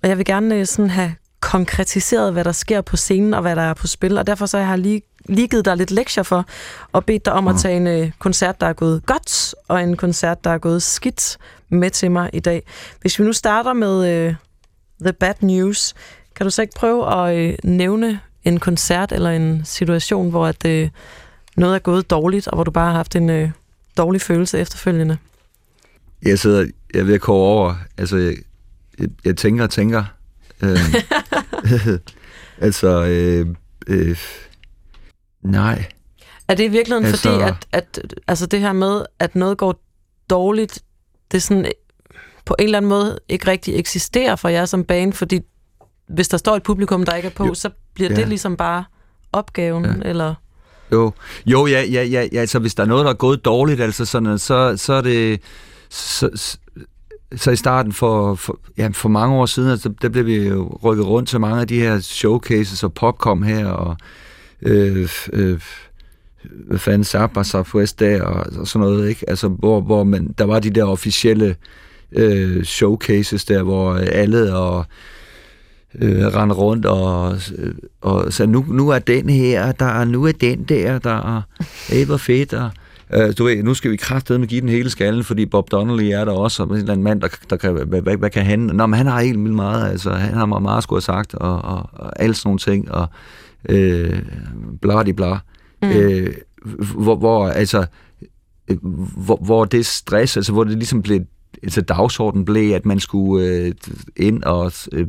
Og 0.04 0.10
jeg 0.10 0.18
vil 0.18 0.26
gerne 0.26 0.66
sådan 0.66 0.90
have 0.90 1.16
konkretiseret, 1.40 2.34
hvad 2.34 2.44
der 2.44 2.52
sker 2.52 2.82
på 2.82 2.98
scenen 2.98 3.34
og 3.34 3.42
hvad 3.42 3.56
der 3.56 3.62
er 3.62 3.74
på 3.74 3.88
spil. 3.88 4.18
Og 4.18 4.28
derfor 4.28 4.46
så 4.46 4.58
har 4.58 4.70
jeg 4.70 4.80
lige, 4.80 5.02
lige 5.26 5.48
givet 5.48 5.66
dig 5.66 5.78
lidt 5.78 5.92
lektier 5.92 6.24
for 6.24 6.46
og 6.92 7.06
bedt 7.06 7.26
dig 7.26 7.34
om 7.34 7.48
at 7.48 7.56
tage 7.60 7.78
en 7.78 8.04
uh, 8.04 8.12
koncert, 8.20 8.62
der 8.62 8.68
er 8.68 8.74
gået 8.74 9.06
godt, 9.06 9.56
og 9.68 9.84
en 9.84 9.98
koncert, 9.98 10.44
der 10.44 10.50
er 10.50 10.58
gået 10.58 10.84
skidt 10.84 11.38
med 11.70 11.90
til 11.90 12.12
mig 12.12 12.30
i 12.34 12.40
dag. 12.40 12.64
Hvis 13.02 13.20
vi 13.20 13.24
nu 13.24 13.34
starter 13.34 13.74
med 13.74 14.28
uh, 14.28 14.36
The 15.02 15.14
Bad 15.14 15.34
News, 15.42 15.94
kan 16.36 16.46
du 16.46 16.50
så 16.50 16.62
ikke 16.62 16.74
prøve 16.76 17.14
at 17.14 17.50
uh, 17.50 17.70
nævne 17.70 18.20
en 18.44 18.60
koncert 18.60 19.12
eller 19.12 19.30
en 19.30 19.62
situation, 19.66 20.30
hvor 20.30 20.48
at, 20.48 20.66
uh, 20.66 20.90
noget 21.58 21.76
er 21.76 21.80
gået 21.80 22.10
dårligt, 22.10 22.48
og 22.48 22.56
hvor 22.56 22.64
du 22.64 22.72
bare 22.72 22.86
har 22.86 22.98
haft 22.98 23.16
en 23.16 23.30
uh, 23.30 23.50
dårlig 23.98 24.22
følelse 24.22 24.60
efterfølgende? 24.60 25.18
Jeg 26.24 26.40
sidder, 26.40 26.68
jeg 26.94 27.00
er 27.00 27.04
ved 27.04 27.14
at 27.14 27.22
koge 27.22 27.48
over, 27.48 27.76
altså, 27.98 28.18
jeg, 28.18 28.36
jeg, 29.00 29.08
jeg 29.26 29.38
tænker 29.38 29.64
og 29.64 29.70
tænker. 29.70 30.04
Øh, 30.62 30.78
altså, 32.68 33.06
øh, 33.06 33.48
øh, 33.88 34.18
nej. 35.42 35.86
Er 36.48 36.56
det 36.56 36.64
i 36.64 36.68
virkeligheden 36.68 37.06
altså... 37.06 37.30
fordi, 37.30 37.44
at, 37.44 37.56
at 37.72 38.16
altså 38.28 38.46
det 38.46 38.60
her 38.60 38.74
med, 38.74 39.06
at 39.20 39.36
noget 39.36 39.58
går 39.58 39.84
dårligt, 40.30 40.80
det 41.32 41.44
sådan 41.44 41.72
på 42.46 42.56
en 42.60 42.66
eller 42.66 42.78
anden 42.78 42.90
måde 42.90 43.20
ikke 43.30 43.48
rigtig 43.48 43.76
eksisterer 43.76 44.36
for 44.36 44.50
jer 44.50 44.66
som 44.66 44.84
band, 44.84 45.14
fordi 45.14 45.40
hvis 46.08 46.28
der 46.28 46.38
står 46.38 46.56
et 46.56 46.64
publikum, 46.64 47.06
der 47.06 47.16
ikke 47.16 47.26
er 47.26 47.34
på, 47.34 47.46
jo. 47.46 47.54
så 47.54 47.70
bliver 47.94 48.10
ja. 48.10 48.16
det 48.16 48.28
ligesom 48.28 48.58
bare 48.58 48.84
opgaven, 49.32 49.86
ja. 49.86 50.10
eller... 50.10 50.36
Jo, 50.92 51.12
jo 51.46 51.68
ja, 51.68 51.84
ja, 51.84 52.04
ja, 52.04 52.28
ja, 52.32 52.40
altså 52.40 52.60
hvis 52.60 52.76
der 52.76 52.84
er 52.84 52.88
noget, 52.88 53.06
der 53.06 53.12
er 53.12 53.16
gået 53.16 53.46
dårligt, 53.46 53.82
altså 53.82 54.06
sådan, 54.06 54.40
så, 54.40 54.78
så 54.78 54.94
er 54.94 55.02
det... 55.02 55.42
Så, 55.90 56.50
så 57.36 57.52
i 57.52 57.56
starten 57.56 57.94
for, 57.94 58.36
for, 58.36 58.60
ja, 58.78 58.90
for 58.94 59.10
mange 59.10 59.36
år 59.36 59.46
siden, 59.46 59.72
altså, 59.72 59.94
der 60.02 60.10
blev 60.10 60.26
vi 60.26 60.48
jo 60.48 60.80
rykket 60.84 61.08
rundt 61.08 61.30
til 61.30 61.40
mange 61.40 61.62
af 61.62 61.68
de 61.68 61.80
her 61.80 62.00
showcases, 62.00 62.84
og 62.84 62.94
Popcom 62.94 63.44
her, 63.44 63.68
og 63.68 63.98
øh, 64.62 65.10
øh, 65.34 65.60
fanden, 66.78 67.04
Zappa, 67.04 67.44
Southwest 67.44 68.02
og, 68.02 68.46
og 68.60 68.68
sådan 68.68 68.88
noget, 68.88 69.10
ikke? 69.10 69.30
Altså, 69.30 69.48
hvor, 69.48 69.82
hvor 69.82 70.04
man, 70.04 70.36
der 70.38 70.46
var 70.46 70.60
de 70.60 70.70
der 70.70 70.84
officielle 70.84 71.56
øh, 72.12 72.64
showcases 72.64 73.46
der, 73.46 73.64
hvor 73.64 73.94
øh, 73.94 74.08
alle 74.12 74.56
og 74.56 74.86
øh, 76.02 76.26
rende 76.26 76.56
rundt 76.56 76.86
og, 76.86 77.36
øh, 77.58 77.74
og 78.02 78.34
så 78.34 78.46
nu, 78.46 78.66
nu 78.68 78.90
er 78.90 79.00
den 79.00 79.30
her, 79.30 79.72
der 79.72 79.86
er, 79.86 80.06
nu 80.06 80.26
er 80.26 80.32
den 80.32 80.64
der, 80.64 81.00
der 81.00 81.36
er, 81.38 81.42
hey, 81.90 82.06
hvor 82.06 82.18
fedt, 82.18 82.54
og 82.54 82.70
Øh, 83.14 83.34
du 83.38 83.44
ved, 83.44 83.64
nu 83.64 83.74
skal 83.74 83.92
vi 83.92 83.96
kraftedeme 83.96 84.46
give 84.46 84.62
den 84.62 84.70
hele 84.70 84.90
skallen, 84.90 85.24
fordi 85.24 85.46
Bob 85.46 85.72
Donnelly 85.72 86.04
er 86.04 86.26
der 86.26 86.32
også, 86.32 86.64
og 86.64 86.70
en 86.70 86.76
eller 86.76 86.92
anden 86.92 87.04
mand, 87.04 87.22
der, 87.22 87.28
der 87.50 87.56
kan, 87.56 87.74
hvad, 87.74 88.02
hvad, 88.02 88.18
hvad 88.18 88.30
kan 88.30 88.46
han? 88.46 88.60
Nå, 88.60 88.86
men 88.86 88.98
han 88.98 89.08
har 89.08 89.22
helt 89.22 89.40
vildt 89.40 89.56
meget, 89.56 89.92
altså, 89.92 90.12
han 90.12 90.34
har 90.34 90.46
meget, 90.46 90.62
meget 90.62 90.84
skulle 90.84 90.98
have 90.98 91.02
sagt, 91.02 91.34
og, 91.36 91.62
og, 91.62 91.90
og 91.94 92.22
alle 92.22 92.36
sådan 92.36 92.48
nogle 92.48 92.60
ting, 92.60 92.92
og 92.92 93.08
øh, 93.70 94.22
bla 94.82 95.04
de 95.04 95.14
bla. 95.14 95.38
Mm. 95.82 95.90
Øh, 95.90 96.34
hvor, 96.96 97.16
hvor, 97.16 97.48
altså, 97.48 97.86
øh, 98.68 98.78
hvor, 99.18 99.40
hvor 99.42 99.66
det 99.66 99.86
stress, 99.86 100.38
altså, 100.38 100.52
hvor 100.52 100.64
det 100.64 100.78
ligesom 100.78 101.02
blev 101.02 101.22
altså 101.64 101.82
dagsordenen 101.82 102.46
blev, 102.46 102.74
at 102.74 102.86
man 102.86 103.00
skulle 103.00 103.48
øh, 103.48 103.72
ind 104.16 104.44
og 104.44 104.72
øh, 104.92 105.08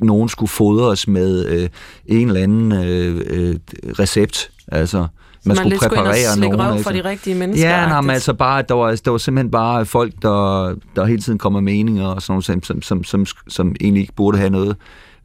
nogen 0.00 0.28
skulle 0.28 0.48
fodres 0.48 1.08
med 1.08 1.46
øh, 1.46 1.68
en 2.06 2.28
eller 2.28 2.42
anden 2.42 2.72
øh, 2.72 3.22
øh, 3.26 3.56
recept. 3.98 4.50
Altså, 4.68 4.98
man, 4.98 5.08
man 5.44 5.56
skulle 5.56 5.78
præparere 5.78 6.38
nogen. 6.38 6.60
Røv 6.60 6.82
for 6.82 6.90
de 6.90 7.04
rigtige 7.04 7.34
mennesker. 7.34 7.68
Ja, 7.68 7.86
nej, 7.86 8.00
men 8.00 8.10
altså 8.10 8.34
bare, 8.34 8.62
der 8.68 8.74
var, 8.74 9.00
der 9.04 9.10
var 9.10 9.18
simpelthen 9.18 9.50
bare 9.50 9.86
folk, 9.86 10.12
der, 10.22 10.74
der 10.96 11.04
hele 11.04 11.22
tiden 11.22 11.38
kommer 11.38 11.60
meninger 11.60 12.06
og 12.06 12.22
sådan 12.22 12.32
noget, 12.48 12.66
som, 12.66 12.82
som, 12.82 13.04
som, 13.04 13.26
som 13.48 13.74
egentlig 13.80 14.00
ikke 14.00 14.14
burde 14.14 14.38
have 14.38 14.50
noget 14.50 14.76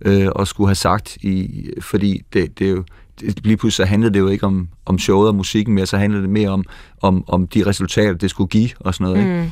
øh, 0.05 0.27
og 0.31 0.47
skulle 0.47 0.67
have 0.67 0.75
sagt, 0.75 1.17
i, 1.17 1.69
fordi 1.81 2.21
det, 2.33 2.59
det 2.59 2.67
er 2.67 2.71
jo 2.71 2.83
lige 3.21 3.57
pludselig 3.57 3.85
så 3.85 3.89
handlede 3.89 4.13
det 4.13 4.19
jo 4.19 4.27
ikke 4.27 4.45
om, 4.45 4.67
om 4.85 4.99
showet 4.99 5.27
og 5.27 5.35
musikken 5.35 5.75
mere, 5.75 5.85
så 5.85 5.97
handlede 5.97 6.21
det 6.21 6.29
mere 6.29 6.49
om, 6.49 6.63
om, 7.01 7.23
om 7.27 7.47
de 7.47 7.65
resultater, 7.65 8.13
det 8.13 8.29
skulle 8.29 8.47
give 8.47 8.69
og 8.79 8.93
sådan 8.93 9.13
noget. 9.13 9.27
Mm. 9.27 9.51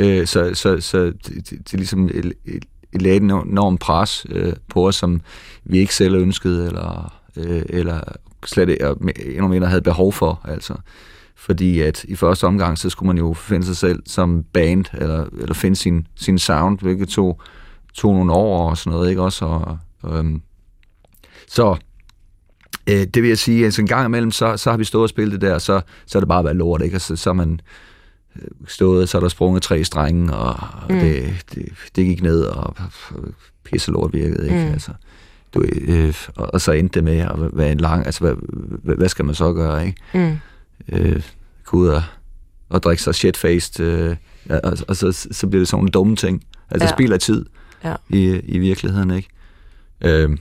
Ikke? 0.00 0.20
Øh, 0.20 0.26
så, 0.26 0.50
så, 0.54 0.80
så 0.80 1.04
det, 1.04 1.50
det, 1.50 1.50
det 1.50 1.72
ligesom 1.72 2.10
lagde 2.92 3.16
en 3.16 3.30
enorm 3.30 3.78
pres 3.78 4.26
øh, 4.28 4.52
på 4.68 4.88
os, 4.88 4.96
som 4.96 5.20
vi 5.64 5.78
ikke 5.78 5.94
selv 5.94 6.14
ønskede, 6.14 6.66
eller, 6.66 7.14
øh, 7.36 7.62
eller 7.68 8.00
slet 8.46 8.68
ikke, 8.68 8.94
endnu 9.26 9.48
mere 9.48 9.66
havde 9.66 9.82
behov 9.82 10.12
for, 10.12 10.40
altså. 10.44 10.74
Fordi 11.36 11.80
at 11.80 12.04
i 12.04 12.16
første 12.16 12.46
omgang, 12.46 12.78
så 12.78 12.90
skulle 12.90 13.06
man 13.06 13.18
jo 13.18 13.34
finde 13.34 13.66
sig 13.66 13.76
selv 13.76 14.02
som 14.06 14.44
band, 14.52 14.84
eller, 14.94 15.26
eller 15.40 15.54
finde 15.54 15.76
sin, 15.76 16.06
sin 16.14 16.38
sound, 16.38 16.78
hvilket 16.80 17.08
tog, 17.08 17.40
tog 17.94 18.14
nogle 18.14 18.32
år 18.32 18.70
og 18.70 18.78
sådan 18.78 18.92
noget, 18.92 19.10
ikke 19.10 19.22
også? 19.22 19.44
Og, 19.44 19.78
øhm, 20.04 20.42
så 21.48 21.76
øh, 22.86 23.06
det 23.14 23.22
vil 23.22 23.28
jeg 23.28 23.38
sige, 23.38 23.64
altså 23.64 23.80
en 23.80 23.88
gang 23.88 24.06
imellem, 24.06 24.30
så, 24.30 24.56
så 24.56 24.70
har 24.70 24.76
vi 24.76 24.84
stået 24.84 25.02
og 25.02 25.08
spillet 25.08 25.40
det 25.40 25.50
der, 25.50 25.58
så, 25.58 25.80
så 26.06 26.18
er 26.18 26.20
det 26.20 26.28
bare 26.28 26.44
været 26.44 26.56
lort, 26.56 26.82
ikke? 26.82 26.94
Altså, 26.94 27.16
så 27.16 27.30
er 27.30 27.34
man 27.34 27.60
øh, 28.36 28.48
stået, 28.68 29.08
så 29.08 29.18
er 29.18 29.20
der 29.20 29.28
sprunget 29.28 29.62
tre 29.62 29.84
strenge, 29.84 30.34
og 30.34 30.58
mm. 30.90 30.98
det, 30.98 31.44
det, 31.54 31.68
det 31.96 32.06
gik 32.06 32.22
ned, 32.22 32.42
og 32.42 32.76
pisse 33.64 33.90
lort 33.90 34.12
virkede, 34.12 34.48
ikke? 34.48 34.66
Mm. 34.66 34.72
Altså, 34.72 34.90
du, 35.54 35.62
øh, 35.62 36.14
og, 36.36 36.54
og 36.54 36.60
så 36.60 36.72
endte 36.72 36.94
det 36.94 37.04
med 37.04 37.18
at 37.18 37.34
være 37.52 37.72
en 37.72 37.80
lang, 37.80 38.06
altså 38.06 38.20
hvad, 38.20 38.34
hvad, 38.82 38.96
hvad 38.96 39.08
skal 39.08 39.24
man 39.24 39.34
så 39.34 39.52
gøre, 39.52 39.86
ikke? 39.86 40.00
Mm. 40.14 40.38
Øh, 40.88 41.22
gå 41.64 41.76
ud 41.76 41.88
og, 41.88 42.02
og 42.68 42.82
drikke 42.82 43.02
sig 43.02 43.14
shit-faced, 43.14 43.82
øh, 43.82 44.16
og, 44.50 44.78
og 44.88 44.96
så, 44.96 45.28
så 45.30 45.46
bliver 45.46 45.60
det 45.60 45.68
sådan 45.68 45.78
nogle 45.78 45.90
dumme 45.90 46.16
ting. 46.16 46.44
Altså 46.70 46.86
ja. 46.86 46.92
spilder 46.92 47.16
tid 47.16 47.44
ja. 47.84 47.94
i, 48.08 48.40
i 48.44 48.58
virkeligheden, 48.58 49.10
ikke? 49.10 49.28
Øh, 50.00 50.36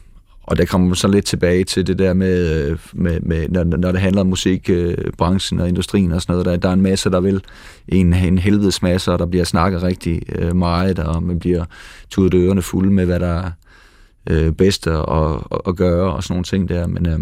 og 0.47 0.57
der 0.57 0.65
kommer 0.65 0.87
man 0.87 0.95
så 0.95 1.07
lidt 1.07 1.25
tilbage 1.25 1.63
til 1.63 1.87
det 1.87 1.99
der 1.99 2.13
med, 2.13 2.77
med, 2.93 3.19
med 3.19 3.49
når, 3.49 3.63
når 3.63 3.91
det 3.91 4.01
handler 4.01 4.21
om 4.21 4.27
musikbranchen 4.27 5.59
og 5.59 5.67
industrien 5.67 6.11
og 6.11 6.21
sådan 6.21 6.33
noget, 6.33 6.45
der, 6.45 6.55
der 6.55 6.69
er 6.69 6.73
en 6.73 6.81
masse, 6.81 7.09
der 7.09 7.19
vil 7.19 7.41
en, 7.87 8.13
en 8.13 8.37
helvedes 8.37 8.81
masse, 8.81 9.11
og 9.11 9.19
der 9.19 9.25
bliver 9.25 9.45
snakket 9.45 9.83
rigtig 9.83 10.21
øh, 10.35 10.55
meget, 10.55 10.99
og 10.99 11.23
man 11.23 11.39
bliver 11.39 11.65
tudet 12.09 12.33
ørerne 12.33 12.61
fulde 12.61 12.91
med, 12.91 13.05
hvad 13.05 13.19
der 13.19 13.51
øh, 14.29 14.51
bedste 14.51 14.91
at, 14.91 15.33
at, 15.51 15.61
at 15.67 15.75
gøre 15.75 16.13
og 16.13 16.23
sådan 16.23 16.33
nogle 16.33 16.43
ting 16.43 16.69
der, 16.69 16.87
men 16.87 17.07
øh, 17.09 17.19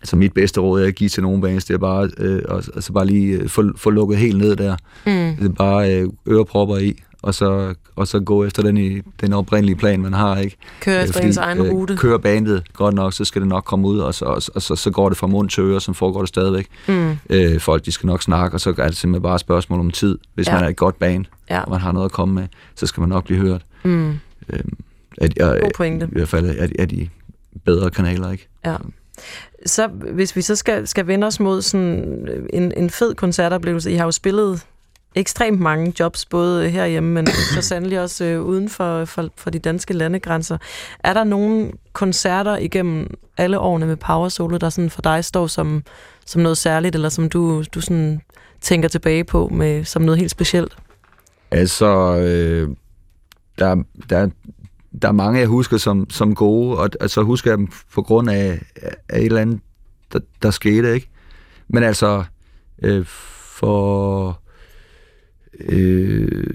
altså 0.00 0.16
mit 0.16 0.32
bedste 0.32 0.60
råd 0.60 0.82
er 0.82 0.86
at 0.86 0.94
give 0.94 1.08
til 1.08 1.22
nogen 1.22 1.40
bands, 1.40 1.64
det 1.64 1.74
er 1.74 1.78
bare, 1.78 2.10
øh, 2.18 2.42
altså 2.50 2.92
bare 2.92 3.06
lige 3.06 3.34
øh, 3.34 3.48
få, 3.48 3.62
få 3.76 3.90
lukket 3.90 4.18
helt 4.18 4.38
ned 4.38 4.56
der. 4.56 4.76
Mm. 5.06 5.36
Det 5.36 5.44
er 5.44 5.54
bare 5.58 5.96
øh, 5.96 6.08
ørepropper 6.28 6.76
i, 6.76 7.02
og 7.22 7.34
så, 7.34 7.74
og 7.96 8.08
så 8.08 8.20
gå 8.20 8.44
efter 8.44 8.62
den, 8.62 8.76
i, 8.76 9.00
den 9.20 9.32
oprindelige 9.32 9.76
plan, 9.76 10.00
man 10.00 10.12
har. 10.12 10.38
ikke. 10.38 10.56
Køre 10.80 10.96
øh, 10.96 11.02
efter 11.02 11.12
Fordi, 11.12 11.26
ens 11.26 11.36
egen 11.36 11.58
øh, 11.58 11.72
rute. 11.72 11.96
Kører 11.96 12.18
bandet 12.18 12.72
godt 12.72 12.94
nok, 12.94 13.12
så 13.12 13.24
skal 13.24 13.42
det 13.42 13.48
nok 13.48 13.64
komme 13.64 13.88
ud, 13.88 13.98
og 13.98 14.14
så, 14.14 14.24
og, 14.24 14.42
og 14.54 14.62
så, 14.62 14.76
så 14.76 14.90
går 14.90 15.08
det 15.08 15.18
fra 15.18 15.26
mund 15.26 15.48
til 15.48 15.62
øre, 15.62 15.80
som 15.80 15.94
foregår 15.94 16.20
det 16.20 16.28
stadigvæk. 16.28 16.66
Mm. 16.88 17.16
Øh, 17.30 17.60
folk, 17.60 17.84
de 17.84 17.92
skal 17.92 18.06
nok 18.06 18.22
snakke, 18.22 18.56
og 18.56 18.60
så 18.60 18.74
er 18.78 18.86
det 18.86 18.96
simpelthen 18.96 19.22
bare 19.22 19.34
et 19.34 19.40
spørgsmål 19.40 19.80
om 19.80 19.90
tid. 19.90 20.18
Hvis 20.34 20.46
ja. 20.46 20.54
man 20.54 20.64
er 20.64 20.68
et 20.68 20.76
godt 20.76 20.98
band, 20.98 21.24
ja. 21.50 21.60
og 21.60 21.70
man 21.70 21.80
har 21.80 21.92
noget 21.92 22.04
at 22.04 22.12
komme 22.12 22.34
med, 22.34 22.46
så 22.74 22.86
skal 22.86 23.00
man 23.00 23.08
nok 23.08 23.24
blive 23.24 23.40
hørt. 23.40 23.62
Mm. 23.82 24.10
Øh, 24.48 24.60
at, 25.18 25.36
jeg, 25.36 25.58
God 25.62 25.70
pointe. 25.76 26.06
I 26.06 26.12
hvert 26.12 26.28
fald 26.28 26.46
er, 26.58 26.68
er 26.78 26.86
de 26.86 27.08
bedre 27.64 27.90
kanaler, 27.90 28.30
ikke? 28.30 28.48
Ja. 28.64 28.76
Så 29.66 29.86
hvis 29.88 30.36
vi 30.36 30.42
så 30.42 30.56
skal, 30.56 30.88
skal 30.88 31.06
vende 31.06 31.26
os 31.26 31.40
mod 31.40 31.62
sådan 31.62 32.28
en, 32.52 32.72
en 32.76 32.90
fed 32.90 33.14
koncertoplevelse, 33.14 33.92
I 33.92 33.94
har 33.94 34.04
jo 34.04 34.10
spillet 34.10 34.66
ekstremt 35.14 35.60
mange 35.60 35.94
jobs, 36.00 36.26
både 36.26 36.66
øh, 36.66 36.72
herhjemme, 36.72 37.10
men 37.10 37.26
så 37.54 37.62
sandelig 37.62 38.00
også 38.00 38.24
øh, 38.24 38.42
uden 38.42 38.68
for, 38.68 39.04
for, 39.04 39.28
for 39.36 39.50
de 39.50 39.58
danske 39.58 39.94
landegrænser. 39.94 40.58
Er 40.98 41.14
der 41.14 41.24
nogle 41.24 41.72
koncerter 41.92 42.56
igennem 42.56 43.14
alle 43.36 43.58
årene 43.58 43.86
med 43.86 43.96
Power 43.96 44.28
Solo, 44.28 44.56
der 44.56 44.70
sådan 44.70 44.90
for 44.90 45.02
dig 45.02 45.24
står 45.24 45.46
som, 45.46 45.82
som 46.26 46.42
noget 46.42 46.58
særligt, 46.58 46.94
eller 46.94 47.08
som 47.08 47.28
du, 47.28 47.64
du 47.74 47.80
sådan 47.80 48.20
tænker 48.60 48.88
tilbage 48.88 49.24
på 49.24 49.48
med, 49.48 49.84
som 49.84 50.02
noget 50.02 50.18
helt 50.18 50.30
specielt? 50.30 50.76
Altså, 51.50 52.16
øh, 52.16 52.68
der, 53.58 53.82
der, 54.10 54.28
der 55.02 55.08
er 55.08 55.12
mange, 55.12 55.40
jeg 55.40 55.48
husker 55.48 55.76
som, 55.76 56.10
som 56.10 56.34
gode, 56.34 56.78
og 56.78 56.90
altså 57.00 57.22
husker 57.22 57.50
jeg 57.50 57.58
dem 57.58 57.68
på 57.94 58.02
grund 58.02 58.30
af, 58.30 58.62
af 59.08 59.18
et 59.18 59.24
eller 59.24 59.40
andet, 59.40 59.60
der, 60.12 60.18
der 60.42 60.50
skete, 60.50 60.94
ikke? 60.94 61.08
Men 61.68 61.82
altså, 61.82 62.24
øh, 62.82 63.04
for... 63.06 64.41
Øh, 65.68 66.54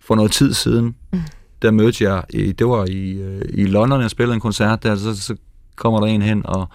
for 0.00 0.14
noget 0.14 0.32
tid 0.32 0.54
siden, 0.54 0.96
mm. 1.12 1.18
der 1.62 1.70
mødte 1.70 2.04
jeg, 2.04 2.24
i, 2.30 2.52
det 2.52 2.66
var 2.66 2.86
i, 2.86 3.10
øh, 3.10 3.42
i 3.48 3.64
London, 3.64 4.00
jeg 4.00 4.10
spillede 4.10 4.34
en 4.34 4.40
koncert 4.40 4.82
der, 4.82 4.96
så, 4.96 5.22
så 5.22 5.36
kommer 5.76 6.00
der 6.00 6.06
en 6.06 6.22
hen 6.22 6.46
og, 6.46 6.68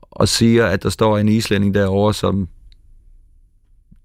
og 0.00 0.28
siger, 0.28 0.66
at 0.66 0.82
der 0.82 0.88
står 0.88 1.18
en 1.18 1.28
islænding 1.28 1.74
derovre, 1.74 2.14
som 2.14 2.48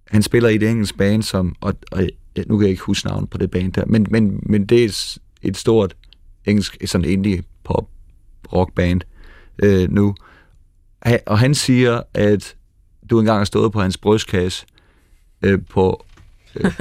han 0.07 0.23
spiller 0.23 0.49
i 0.49 0.55
et 0.55 0.63
engelsk 0.63 0.97
band, 0.97 1.23
som, 1.23 1.55
og, 1.61 1.73
og 1.91 2.07
nu 2.47 2.57
kan 2.57 2.65
jeg 2.65 2.71
ikke 2.71 2.83
huske 2.83 3.07
navnet 3.07 3.29
på 3.29 3.37
det 3.37 3.51
band 3.51 3.73
der, 3.73 3.85
men, 3.85 4.07
men, 4.09 4.39
men 4.43 4.65
det 4.65 4.81
er 4.81 4.85
et, 4.85 5.17
et 5.41 5.57
stort 5.57 5.95
engelsk, 6.45 6.77
sådan 6.85 7.09
indie 7.09 7.43
pop 7.63 7.89
rock 8.53 8.73
band 8.73 9.01
øh, 9.63 9.91
nu. 9.91 10.15
Og 11.25 11.39
han 11.39 11.55
siger, 11.55 12.01
at 12.13 12.55
du 13.09 13.19
engang 13.19 13.37
har 13.37 13.45
stået 13.45 13.71
på 13.71 13.81
hans 13.81 13.97
brystkasse 13.97 14.65
øh, 15.41 15.59
på, 15.69 16.05
øh, 16.55 16.71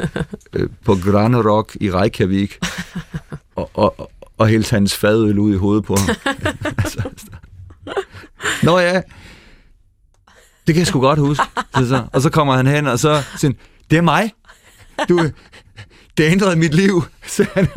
øh, 0.53 0.69
på 0.85 0.97
Grano 1.05 1.41
Rock 1.51 1.77
i 1.81 1.91
Reykjavik 1.91 2.59
og, 3.57 3.71
og, 3.75 4.11
og 4.39 4.49
hældt 4.49 4.71
hans 4.71 4.97
fadøl 4.97 5.39
ud 5.39 5.55
i 5.55 5.57
hovedet 5.57 5.85
på 5.85 5.97
ham. 5.97 6.17
altså, 6.79 7.03
Nå 8.63 8.79
ja, 8.79 9.03
det 10.67 10.75
kan 10.75 10.77
jeg 10.77 10.87
sgu 10.87 11.01
godt 11.01 11.19
huske. 11.19 11.45
Så, 11.75 11.89
så, 11.89 12.07
og 12.13 12.23
så 12.23 12.31
kommer 12.31 12.57
han 12.57 12.67
hen, 12.67 12.87
og 12.87 12.99
så 12.99 13.23
siger 13.37 13.53
det 13.91 13.99
er 13.99 14.03
mig. 14.03 14.33
Du, 15.09 15.31
det 16.19 16.25
ændrede 16.25 16.57
mit 16.57 16.75
liv. 16.75 17.05
Så 17.27 17.47
han, 17.55 17.69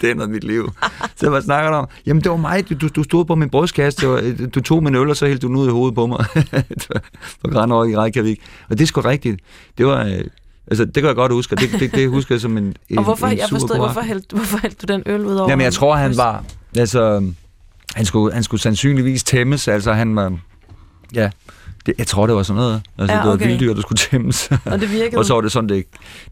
det 0.00 0.10
ændrede 0.10 0.30
mit 0.30 0.44
liv. 0.44 0.72
Så 1.16 1.30
hvad 1.30 1.42
snakker 1.42 1.70
du 1.70 1.76
om? 1.76 1.88
Jamen, 2.06 2.22
det 2.22 2.30
var 2.30 2.36
mig. 2.36 2.80
Du, 2.80 2.88
du 2.88 3.02
stod 3.02 3.24
på 3.24 3.34
min 3.34 3.50
brystkasse. 3.50 4.00
Det 4.00 4.08
var, 4.08 4.48
du 4.54 4.60
tog 4.60 4.82
min 4.82 4.94
øl, 4.94 5.10
og 5.10 5.16
så 5.16 5.26
hældte 5.26 5.42
du 5.42 5.48
den 5.48 5.56
ud 5.56 5.68
i 5.68 5.70
hovedet 5.70 5.94
på 5.94 6.06
mig. 6.06 6.24
på 7.42 7.50
Granor 7.50 7.84
i 7.84 7.96
Reykjavik. 7.96 8.40
Og 8.68 8.78
det 8.78 8.84
er 8.84 8.86
sgu 8.86 9.00
rigtigt. 9.00 9.40
Det 9.78 9.86
var... 9.86 10.04
øh, 10.04 10.24
Altså, 10.70 10.84
det 10.84 10.94
kan 10.94 11.04
jeg 11.04 11.14
godt 11.14 11.32
huske, 11.32 11.56
det, 11.56 11.80
det, 11.80 11.92
det 11.92 12.08
husker 12.08 12.34
jeg 12.34 12.40
som 12.40 12.56
en, 12.56 12.76
en 12.88 12.98
Og 12.98 13.04
hvorfor, 13.04 13.26
en 13.26 13.38
jeg 13.38 13.48
forstod, 13.48 13.76
hvorfor 13.76 14.00
hældte, 14.00 14.36
hvorfor 14.36 14.58
hældte 14.58 14.86
du 14.86 14.92
den 14.92 15.02
øl 15.06 15.26
ud 15.26 15.34
over 15.34 15.50
Jamen, 15.50 15.64
jeg 15.64 15.72
tror, 15.72 15.96
han 15.96 16.16
var... 16.16 16.44
Altså, 16.76 17.32
han 17.94 18.04
skulle, 18.04 18.34
han 18.34 18.42
skulle 18.42 18.60
sandsynligvis 18.60 19.24
tæmmes. 19.24 19.68
Altså, 19.68 19.92
han 19.92 20.16
var... 20.16 20.38
Ja, 21.14 21.30
det, 21.86 21.94
jeg 21.98 22.06
tror, 22.06 22.26
det 22.26 22.34
var 22.36 22.42
sådan 22.42 22.60
noget. 22.60 22.82
Altså, 22.98 23.14
Ja, 23.16 23.20
det 23.22 23.28
var 23.28 23.34
okay. 23.34 23.46
vilddyr, 23.46 23.74
der 23.74 23.80
skulle 23.80 23.98
tæmmes. 24.10 24.50
Og 24.64 24.80
det 24.80 24.90
virkede? 24.92 25.18
og 25.18 25.24
så 25.24 25.34
var 25.34 25.40
det 25.40 25.52
sådan, 25.52 25.68
det, 25.68 25.84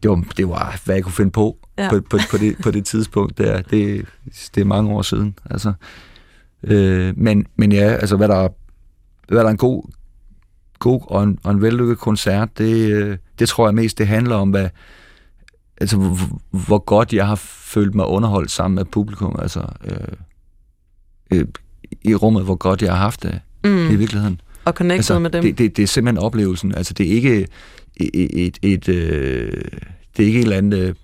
det, 0.03 0.11
var, 0.11 0.25
det 0.37 0.49
var, 0.49 0.81
hvad 0.85 0.95
jeg 0.95 1.05
kunne 1.05 1.13
finde 1.13 1.31
på 1.31 1.57
Ja. 1.79 1.85
ja. 1.85 1.91
på, 1.91 2.01
på, 2.11 2.19
på, 2.31 2.37
det, 2.39 2.57
på 2.63 2.71
det 2.71 2.85
tidspunkt. 2.87 3.39
Der. 3.39 3.63
Det, 3.63 4.07
det 4.55 4.61
er 4.61 4.65
mange 4.65 4.91
år 4.91 5.03
siden. 5.03 5.35
Altså, 5.51 5.73
øh, 6.65 7.13
men, 7.17 7.47
men 7.57 7.73
ja, 7.73 7.79
altså, 7.93 8.17
hvad 8.17 8.29
der, 8.29 8.49
hvad 9.29 9.39
der 9.39 9.45
er 9.45 9.51
en 9.51 9.57
god, 9.57 9.83
god 10.79 11.01
og 11.07 11.23
en, 11.23 11.39
og 11.45 11.53
en 11.53 11.63
vellykket 11.63 11.99
koncert, 11.99 12.59
det, 12.59 12.91
øh, 12.93 13.19
det 13.39 13.49
tror 13.49 13.67
jeg 13.67 13.75
mest, 13.75 13.99
det 13.99 14.07
handler 14.07 14.37
om, 14.37 14.51
hvad, 14.51 14.69
altså, 15.81 15.97
hvor, 15.97 16.41
hvor 16.51 16.79
godt 16.79 17.13
jeg 17.13 17.27
har 17.27 17.35
følt 17.45 17.95
mig 17.95 18.07
underholdt 18.07 18.51
sammen 18.51 18.75
med 18.75 18.85
publikum, 18.85 19.37
altså 19.43 19.61
øh, 19.85 19.97
øh, 21.39 21.45
i 22.03 22.15
rummet, 22.15 22.45
hvor 22.45 22.55
godt 22.57 22.83
jeg 22.83 22.93
har 22.93 22.99
haft 22.99 23.23
det 23.23 23.41
Mm. 23.65 23.91
i 23.91 23.97
virkeligheden. 23.97 24.41
Og 24.69 24.75
connected 24.75 24.99
altså, 24.99 25.19
med 25.19 25.31
dem. 25.31 25.43
Det, 25.43 25.59
det, 25.59 25.77
det 25.77 25.83
er 25.83 25.87
simpelthen 25.87 26.25
oplevelsen. 26.25 26.75
Altså, 26.75 26.95
det 26.95 27.07
er 27.07 27.11
ikke 27.11 27.47
et, 27.97 28.47
et, 28.47 28.59
et, 28.63 28.89
øh, 28.89 29.53
det 30.17 30.23
er 30.23 30.27
ikke 30.27 30.39
en 30.39 30.45
eller 30.45 30.57
anden 30.57 30.73
øh, 30.83 30.95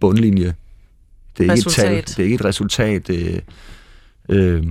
bundlinje. 0.00 0.54
Det 1.38 1.46
er 1.46 1.52
Resultat. 1.52 1.90
ikke 1.90 1.98
et 1.98 2.04
tal. 2.06 2.16
Det 2.16 2.18
er 2.18 2.24
ikke 2.24 2.34
et 2.34 2.44
resultat 2.44 3.10
øh, 3.10 3.38
øh, 4.28 4.66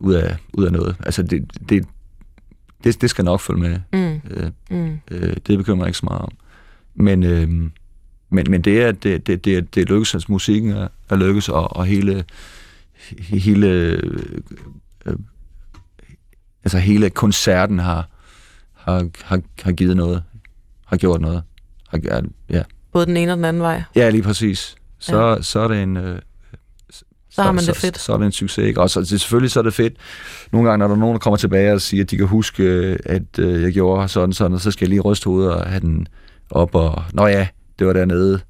ud, 0.00 0.14
af, 0.14 0.36
ud 0.52 0.64
af 0.64 0.72
noget. 0.72 0.96
Altså, 1.00 1.22
det, 1.22 1.50
det, 1.68 1.84
det, 2.84 3.00
det 3.00 3.10
skal 3.10 3.24
nok 3.24 3.40
følge 3.40 3.60
med. 3.60 3.78
Mm. 3.92 4.20
Øh, 4.30 4.50
Mm. 4.70 4.98
øh, 5.10 5.36
det 5.46 5.58
bekymrer 5.58 5.84
jeg 5.84 5.88
ikke 5.88 5.98
så 5.98 6.06
meget 6.06 6.22
om. 6.22 6.32
Men, 6.94 7.22
øh, 7.22 7.48
men, 8.30 8.46
men 8.50 8.62
det 8.62 8.80
er, 8.82 8.88
at 8.88 9.02
det, 9.02 9.26
det, 9.26 9.44
det, 9.44 9.74
det 9.74 9.88
lykkes, 9.88 10.14
at 10.14 10.28
musikken 10.28 10.70
er, 10.70 10.88
er 11.08 11.16
lykkes, 11.16 11.48
og, 11.48 11.76
og 11.76 11.86
hele, 11.86 12.24
hele, 13.18 13.66
øh, 13.66 14.02
altså 16.64 16.78
hele 16.78 17.10
koncerten 17.10 17.78
har, 17.78 18.08
har, 18.74 19.06
har, 19.24 19.40
har 19.62 19.72
givet 19.72 19.96
noget, 19.96 20.22
har 20.86 20.96
gjort 20.96 21.20
noget. 21.20 21.42
Har, 21.88 22.22
ja. 22.50 22.62
Både 22.92 23.06
den 23.06 23.16
ene 23.16 23.32
og 23.32 23.36
den 23.36 23.44
anden 23.44 23.62
vej. 23.62 23.82
ja, 23.96 24.10
lige 24.10 24.22
præcis. 24.22 24.74
Så, 24.98 25.26
ja. 25.28 25.42
så 25.42 25.60
er 25.60 25.68
det 25.68 25.82
en... 25.82 25.96
Øh, 25.96 26.18
Så 27.30 27.42
har 27.42 27.52
man 27.52 27.64
det 27.64 27.76
fedt. 27.76 27.98
Så, 27.98 28.04
så 28.04 28.12
er 28.12 28.16
det 28.18 28.26
en 28.26 28.32
succes, 28.32 28.64
ikke? 28.64 28.80
Og 28.80 28.90
så, 28.90 29.04
selvfølgelig 29.04 29.50
så 29.50 29.60
er 29.60 29.62
det 29.62 29.74
fedt. 29.74 29.92
Nogle 30.52 30.68
gange, 30.68 30.78
når 30.78 30.86
der 30.88 30.94
er 30.94 30.98
nogen, 30.98 31.14
der 31.14 31.18
kommer 31.18 31.36
tilbage 31.36 31.72
og 31.72 31.80
siger, 31.80 32.02
at 32.04 32.10
de 32.10 32.16
kan 32.16 32.26
huske, 32.26 32.62
øh, 32.62 32.98
at 33.04 33.38
øh, 33.38 33.62
jeg 33.62 33.72
gjorde 33.72 34.08
sådan 34.08 34.32
sådan, 34.32 34.54
og 34.54 34.60
så 34.60 34.70
skal 34.70 34.84
jeg 34.84 34.88
lige 34.90 35.00
ryste 35.00 35.24
hovedet 35.24 35.52
og 35.52 35.66
have 35.66 35.80
den 35.80 36.06
op, 36.50 36.74
og 36.74 37.02
nå 37.12 37.26
ja, 37.26 37.48
det 37.78 37.86
var 37.86 37.92
dernede 37.92 38.40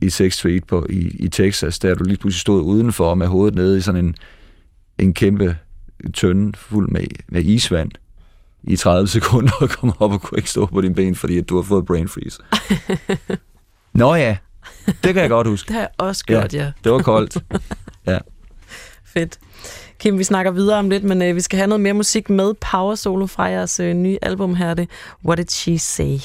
i 0.00 0.06
6th 0.06 0.28
Street 0.28 0.64
på, 0.64 0.86
i, 0.90 1.16
i 1.18 1.28
Texas, 1.28 1.78
der 1.78 1.94
du 1.94 2.04
lige 2.04 2.16
pludselig 2.16 2.40
stod 2.40 2.62
udenfor 2.62 3.14
med 3.14 3.26
hovedet 3.26 3.54
nede 3.54 3.78
i 3.78 3.80
sådan 3.80 4.04
en, 4.04 4.14
en 4.98 5.14
kæmpe 5.14 5.56
tønde 6.14 6.58
fuld 6.58 6.88
med, 6.90 7.06
med 7.28 7.42
isvand 7.44 7.90
i 8.62 8.76
30 8.76 9.08
sekunder 9.18 9.52
og 9.60 9.68
komme 9.68 9.94
op 9.98 10.12
og 10.12 10.22
kunne 10.22 10.38
ikke 10.38 10.50
stå 10.50 10.66
på 10.66 10.80
dine 10.80 10.94
ben, 10.94 11.14
fordi 11.14 11.38
at 11.38 11.48
du 11.48 11.56
har 11.56 11.62
fået 11.62 11.86
brain 11.86 12.08
freeze. 12.08 12.42
Nå 13.92 14.14
ja, 14.14 14.36
det 14.86 15.14
kan 15.14 15.16
jeg 15.16 15.30
godt 15.30 15.46
huske. 15.46 15.66
Det 15.68 15.74
har 15.74 15.80
jeg 15.80 15.90
også 15.98 16.24
gjort, 16.24 16.54
ja. 16.54 16.72
Det 16.84 16.92
var 16.92 16.98
koldt. 16.98 17.36
Ja. 18.06 18.18
Fedt. 19.04 19.38
Kim, 19.98 20.18
vi 20.18 20.24
snakker 20.24 20.52
videre 20.52 20.78
om 20.78 20.90
lidt, 20.90 21.04
men 21.04 21.22
øh, 21.22 21.36
vi 21.36 21.40
skal 21.40 21.56
have 21.56 21.66
noget 21.66 21.80
mere 21.80 21.94
musik 21.94 22.30
med 22.30 22.54
Power 22.54 22.94
Solo 22.94 23.26
fra 23.26 23.44
jeres 23.44 23.80
øh, 23.80 23.94
nye 23.94 24.18
album 24.22 24.54
her, 24.54 24.74
det 24.74 24.88
What 25.24 25.38
Did 25.38 25.46
She 25.48 25.78
Say? 25.78 26.18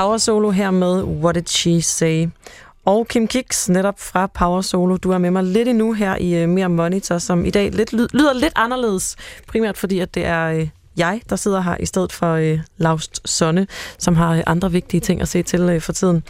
Power 0.00 0.18
Solo 0.18 0.50
her 0.50 0.70
med 0.70 1.02
What 1.02 1.34
Did 1.34 1.46
She 1.46 1.82
Say? 1.82 2.26
Og 2.84 3.08
Kim 3.08 3.26
Kicks, 3.26 3.68
netop 3.68 4.00
fra 4.00 4.26
Power 4.26 4.60
Solo. 4.60 4.96
Du 4.96 5.10
er 5.10 5.18
med 5.18 5.30
mig 5.30 5.44
lidt 5.44 5.68
endnu 5.68 5.92
her 5.92 6.16
i 6.16 6.42
uh, 6.42 6.48
Mere 6.48 6.68
Monitor, 6.68 7.18
som 7.18 7.44
i 7.44 7.50
dag 7.50 7.70
lidt, 7.70 7.92
lyder 7.92 8.32
lidt 8.32 8.52
anderledes. 8.56 9.16
Primært 9.46 9.78
fordi, 9.78 9.98
at 9.98 10.14
det 10.14 10.24
er 10.24 10.54
uh, 10.54 10.68
jeg, 10.96 11.20
der 11.30 11.36
sidder 11.36 11.60
her 11.60 11.76
i 11.80 11.86
stedet 11.86 12.12
for 12.12 12.36
uh, 12.36 12.58
Laust 12.76 13.20
Sonne, 13.24 13.66
som 13.98 14.16
har 14.16 14.36
uh, 14.36 14.42
andre 14.46 14.72
vigtige 14.72 15.00
ting 15.00 15.20
at 15.20 15.28
se 15.28 15.42
til 15.42 15.74
uh, 15.74 15.80
for 15.80 15.92
tiden. 15.92 16.22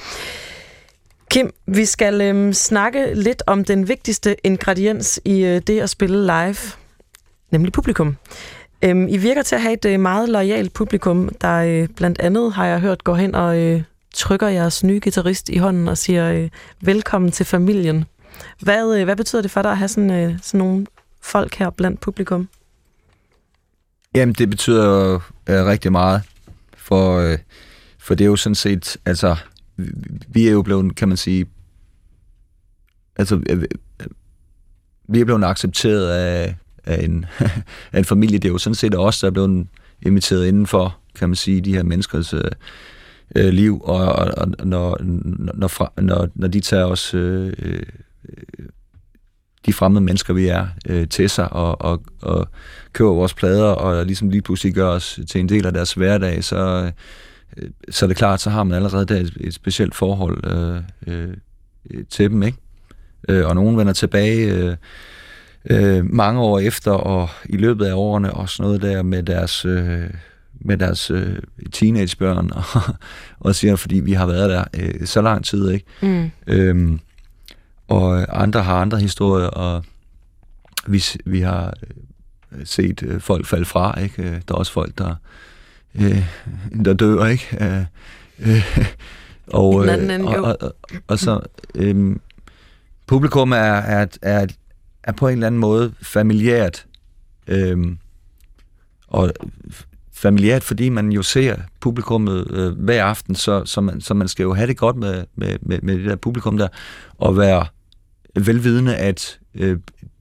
Kim, 1.31 1.53
vi 1.67 1.85
skal 1.85 2.21
øhm, 2.21 2.53
snakke 2.53 3.15
lidt 3.15 3.43
om 3.47 3.65
den 3.65 3.89
vigtigste 3.89 4.37
ingrediens 4.47 5.21
i 5.25 5.45
øh, 5.45 5.63
det 5.67 5.81
at 5.81 5.91
spille 5.91 6.27
live, 6.27 6.57
nemlig 7.51 7.73
publikum. 7.73 8.17
Øhm, 8.85 9.09
I 9.09 9.17
virker 9.17 9.43
til 9.43 9.55
at 9.55 9.63
have 9.63 9.73
et 9.73 9.85
øh, 9.85 10.01
meget 10.01 10.29
lojalt 10.29 10.73
publikum, 10.73 11.29
der 11.41 11.57
øh, 11.57 11.89
blandt 11.89 12.21
andet, 12.21 12.53
har 12.53 12.67
jeg 12.67 12.81
hørt, 12.81 13.05
går 13.05 13.15
hen 13.15 13.35
og 13.35 13.59
øh, 13.59 13.83
trykker 14.15 14.49
jeres 14.49 14.85
nye 14.85 15.01
guitarist 15.03 15.49
i 15.49 15.57
hånden 15.57 15.89
og 15.89 15.99
siger, 15.99 16.33
øh, 16.33 16.51
velkommen 16.81 17.31
til 17.31 17.47
familien. 17.47 18.05
Hvad, 18.61 18.99
øh, 18.99 19.05
hvad 19.05 19.17
betyder 19.17 19.43
det 19.43 19.51
for 19.51 19.63
dig 19.63 19.71
at 19.71 19.79
have 19.79 19.89
sådan, 19.89 20.11
øh, 20.11 20.39
sådan 20.43 20.59
nogle 20.59 20.87
folk 21.21 21.55
her 21.55 21.71
blandt 21.71 22.01
publikum? 22.01 22.49
Jamen, 24.15 24.35
det 24.35 24.51
betyder 24.51 25.15
øh, 25.49 25.67
rigtig 25.67 25.93
meget, 25.93 26.23
for, 26.77 27.19
øh, 27.19 27.39
for 27.99 28.15
det 28.15 28.25
er 28.25 28.29
jo 28.29 28.37
sådan 28.37 28.55
set, 28.55 28.97
altså, 29.07 29.37
vi, 29.77 29.91
vi 30.29 30.49
er 30.49 30.53
jo 30.53 30.63
blevet, 30.63 30.97
kan 30.97 31.09
man 31.09 31.17
sige, 31.17 31.47
altså, 33.17 33.41
øh, 33.51 33.65
vi 35.09 35.21
er 35.21 35.25
blevet 35.25 35.45
accepteret 35.45 36.11
af, 36.11 36.57
af 36.85 37.05
en, 37.05 37.27
af 37.93 37.99
en 37.99 38.05
familie. 38.05 38.39
Det 38.39 38.49
er 38.49 38.53
jo 38.53 38.59
sådan 38.59 38.75
set 38.75 38.99
os, 38.99 39.21
der 39.21 39.27
er 39.27 39.31
blevet 39.31 39.67
inviteret 40.03 40.47
indenfor, 40.47 40.97
kan 41.15 41.29
man 41.29 41.37
sige, 41.37 41.61
de 41.61 41.75
her 41.75 41.83
menneskers 41.83 42.35
øh, 42.35 42.41
øh, 43.37 43.49
liv, 43.49 43.81
og, 43.85 44.07
og, 44.07 44.35
og 44.37 44.67
når, 44.67 44.99
når, 45.55 45.69
fra, 45.69 45.93
når, 45.97 46.29
når 46.35 46.49
de 46.49 46.61
tager 46.61 46.85
os, 46.85 47.15
øh, 47.15 47.53
øh, 47.59 47.83
de 49.67 49.73
fremmede 49.73 50.05
mennesker, 50.05 50.35
vi 50.35 50.47
er, 50.47 50.67
øh, 50.89 51.09
til 51.09 51.31
sig, 51.31 51.53
og, 51.53 51.81
og, 51.81 52.03
og 52.23 52.49
køber 52.93 53.13
vores 53.13 53.35
plader, 53.35 53.65
og 53.65 54.07
ligesom 54.07 54.31
lige 54.31 54.43
pludselig 54.43 54.75
gør 54.75 54.89
os 54.89 55.21
til 55.29 55.41
en 55.41 55.49
del 55.49 55.67
af 55.67 55.73
deres 55.73 55.93
hverdag, 55.93 56.45
så, 56.45 56.91
øh, 57.57 57.71
så 57.91 58.07
er 58.07 58.09
det 58.09 58.17
klart, 58.17 58.41
så 58.41 58.51
har 58.51 58.65
man 58.65 58.77
allerede 58.77 59.07
der 59.07 59.17
et, 59.17 59.37
et 59.41 59.55
specielt 59.55 59.95
forhold 59.95 60.47
øh, 60.47 60.83
øh, 61.07 61.35
til 62.11 62.31
dem, 62.31 62.43
ikke? 62.43 62.59
Øh, 63.29 63.47
og 63.47 63.55
nogen 63.55 63.77
vender 63.77 63.93
tilbage... 63.93 64.55
Øh, 64.55 64.77
øh, 65.65 66.05
mange 66.15 66.41
år 66.41 66.59
efter, 66.59 66.91
og 66.91 67.29
i 67.45 67.57
løbet 67.57 67.85
af 67.87 67.95
årene 67.95 68.35
og 68.35 68.49
sådan 68.49 68.67
noget 68.67 68.83
der 68.83 69.03
med 69.03 69.23
deres, 69.23 69.65
øh, 69.65 70.11
med 70.61 70.79
deres 70.79 71.11
øh, 71.11 71.37
teenagebørn, 71.73 72.51
og, 72.57 72.83
og 73.41 73.55
siger, 73.55 73.77
fordi 73.77 74.01
vi 74.01 74.13
har 74.13 74.27
været 74.27 74.51
der 74.51 74.65
øh, 74.75 75.07
så 75.07 75.23
lang 75.23 75.45
tid, 75.45 75.71
ikke? 75.71 75.87
Mm. 76.03 76.31
Øhm, 76.47 77.01
og 77.89 78.43
andre 78.43 78.63
har 78.63 78.81
andre 78.81 78.99
historier, 78.99 79.47
og 79.47 79.85
vi, 80.87 81.05
vi 81.27 81.41
har 81.41 81.75
øh, 82.53 82.67
set 82.67 83.03
øh, 83.03 83.21
folk 83.21 83.47
falde 83.47 83.65
fra, 83.65 84.01
ikke? 84.01 84.23
Øh, 84.23 84.33
der 84.49 84.55
er 84.55 84.59
også 84.59 84.73
folk, 84.73 84.99
der, 84.99 85.15
øh, 85.95 86.25
der 86.85 86.95
dør, 86.95 87.27
ikke? 87.27 87.57
Øh, 87.61 87.85
øh, 88.39 88.79
og, 89.47 89.87
øh, 89.87 90.25
og, 90.25 90.35
og, 90.35 90.57
og, 90.61 90.75
og 91.07 91.19
så 91.19 91.41
øh, 91.75 92.17
publikum 93.07 93.53
er, 93.53 93.57
er, 93.57 94.07
er 94.23 94.47
er 95.03 95.13
på 95.13 95.29
en 95.29 95.33
eller 95.33 95.47
anden 95.47 95.61
måde 95.61 95.93
familiært. 96.03 96.87
Øhm, 97.47 97.99
og 99.07 99.33
familiært, 100.13 100.63
fordi 100.63 100.89
man 100.89 101.13
jo 101.13 101.23
ser 101.23 101.57
publikummet 101.81 102.51
øh, 102.51 102.73
hver 102.73 103.05
aften, 103.05 103.35
så, 103.35 103.65
så, 103.65 103.81
man, 103.81 104.01
så 104.01 104.15
man 104.15 104.29
skal 104.29 104.43
jo 104.43 104.55
have 104.55 104.67
det 104.67 104.77
godt 104.77 104.97
med, 104.97 105.25
med, 105.35 105.59
med, 105.63 105.79
med 105.83 105.99
det 105.99 106.05
der 106.05 106.17
publikum 106.17 106.59
der, 106.59 106.69
og 107.19 107.37
være 107.37 107.67
velvidende, 108.35 108.97
at 108.97 109.39
øh, 109.55 109.79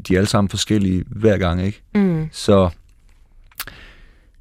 de 0.07 0.13
er 0.13 0.17
alle 0.17 0.29
sammen 0.29 0.49
forskellige 0.49 1.05
hver 1.07 1.37
gang, 1.37 1.61
ikke? 1.61 1.81
Mm. 1.95 2.29
Så 2.31 2.69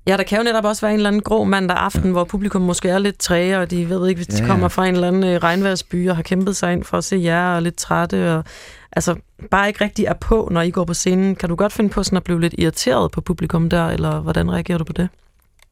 Ja, 0.09 0.17
der 0.17 0.23
kan 0.23 0.39
jo 0.39 0.45
netop 0.45 0.65
også 0.65 0.81
være 0.81 0.93
en 0.93 0.97
eller 0.97 1.09
anden 1.09 1.23
grå 1.23 1.45
mandag 1.45 1.77
aften, 1.77 2.05
ja. 2.05 2.11
hvor 2.11 2.25
publikum 2.25 2.63
måske 2.63 2.89
er 2.89 2.99
lidt 2.99 3.19
træge, 3.19 3.59
og 3.59 3.71
de 3.71 3.89
ved 3.89 4.09
ikke, 4.09 4.19
hvis 4.19 4.27
de 4.27 4.37
ja, 4.37 4.43
ja. 4.43 4.47
kommer 4.49 4.69
fra 4.69 4.87
en 4.87 4.95
eller 4.95 5.09
anden 5.09 5.25
øh, 5.25 5.43
regnværsby 5.43 6.09
og 6.11 6.17
har 6.17 6.23
kæmpet 6.23 6.57
sig 6.57 6.73
ind 6.73 6.85
for 6.85 6.99
at 6.99 7.05
se 7.05 7.17
jer 7.17 7.49
og 7.51 7.57
er 7.57 7.61
lidt 7.61 7.77
trætte, 7.77 8.35
og 8.35 8.45
altså 8.93 9.17
bare 9.51 9.69
ikke 9.69 9.85
rigtig 9.85 10.05
er 10.05 10.15
på, 10.15 10.49
når 10.53 10.63
I 10.63 10.71
går 10.71 10.85
på 10.85 10.95
scenen. 10.95 11.37
Kan 11.37 11.49
du 11.49 11.55
godt 11.55 11.73
finde 11.73 11.91
på 11.91 12.03
sådan 12.03 12.17
at 12.17 12.25
blive 12.25 12.41
lidt 12.41 12.55
irriteret 12.59 13.11
på 13.11 13.21
publikum 13.21 13.71
der, 13.71 13.87
eller 13.87 14.21
hvordan 14.21 14.53
reagerer 14.53 14.79
du 14.79 14.85
på 14.85 14.93
det? 14.93 15.09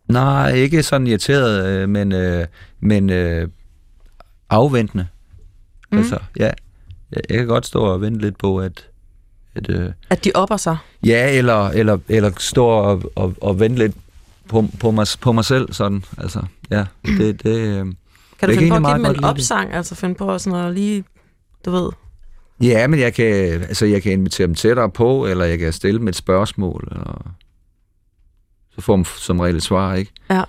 Nej, 0.09 0.53
ikke 0.53 0.83
sådan 0.83 1.07
irriteret, 1.07 1.67
øh, 1.67 1.89
men, 1.89 2.13
øh, 2.13 2.47
men 2.81 3.11
øh, 3.11 3.49
afventende. 4.51 5.07
Mm. 5.93 5.99
Altså, 5.99 6.19
ja. 6.37 6.51
Jeg 7.31 7.39
kan 7.39 7.47
godt 7.47 7.67
stå 7.67 7.81
og 7.81 8.01
vente 8.01 8.21
lidt 8.21 8.39
på, 8.39 8.59
at... 8.59 8.87
At, 9.55 9.71
øh, 9.71 9.93
at 10.11 10.25
de 10.25 10.31
opper 10.35 10.57
sig? 10.57 10.77
Ja, 11.03 11.39
eller, 11.39 11.69
eller, 11.69 11.99
eller 12.09 12.31
stå 12.39 12.67
og, 12.67 13.13
og, 13.15 13.35
og 13.41 13.61
vente 13.61 13.79
lidt 13.79 13.97
på, 14.49 14.65
på, 14.81 14.91
mig, 14.91 15.07
på 15.21 15.33
mig 15.33 15.45
selv, 15.45 15.73
sådan. 15.73 16.05
Altså, 16.19 16.43
ja, 16.71 16.85
det... 17.05 17.43
det 17.43 17.57
øh, 17.57 17.87
kan 18.39 18.49
du 18.49 18.55
finde 18.55 18.69
på 18.69 18.75
at 18.77 18.83
give 18.83 19.09
dem 19.09 19.17
en 19.17 19.25
opsang, 19.25 19.73
altså 19.73 19.95
finde 19.95 20.15
på 20.15 20.39
sådan 20.39 20.59
noget 20.59 20.75
lige, 20.75 21.05
du 21.65 21.71
ved, 21.71 21.91
Ja, 22.61 22.87
men 22.87 23.01
jeg 23.01 23.15
kan, 23.15 23.25
altså, 23.63 23.87
jeg 23.87 24.03
kan 24.03 24.13
invitere 24.13 24.47
dem 24.47 24.55
tættere 24.55 24.91
på, 24.91 25.27
eller 25.27 25.45
jeg 25.45 25.59
kan 25.59 25.73
stille 25.73 25.99
dem 25.99 26.09
et 26.09 26.17
spørgsmål, 26.17 26.89
og 26.91 27.25
så 28.75 28.81
får 28.81 28.97
man 28.97 29.05
som 29.05 29.41
regel 29.41 29.57
et 29.57 29.63
svar, 29.63 29.95
ikke? 29.95 30.13
Ja. 30.31 30.43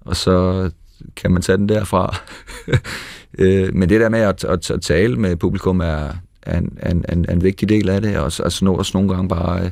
Og 0.00 0.16
så 0.16 0.70
kan 1.16 1.30
man 1.30 1.42
tage 1.42 1.58
den 1.58 1.68
derfra. 1.68 2.16
Øh, 3.38 3.74
men 3.74 3.88
det 3.88 4.00
der 4.00 4.08
med 4.08 4.20
at, 4.20 4.44
at, 4.44 4.70
at 4.70 4.82
tale 4.82 5.16
med 5.16 5.36
publikum 5.36 5.80
er, 5.80 6.12
er 6.42 6.58
en, 6.58 6.78
en, 6.90 7.04
en, 7.12 7.26
en 7.30 7.42
vigtig 7.42 7.68
del 7.68 7.88
af 7.88 8.00
det, 8.00 8.16
og 8.16 8.24
altså, 8.24 8.64
nå, 8.64 8.74
også 8.74 8.90
nogle 8.94 9.14
gange 9.14 9.28
bare 9.28 9.70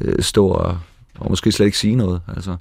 øh, 0.00 0.22
stå 0.22 0.48
og, 0.48 0.78
og 1.18 1.30
måske 1.30 1.52
slet 1.52 1.66
ikke 1.66 1.78
sige 1.78 1.96
noget, 1.96 2.20
altså 2.36 2.56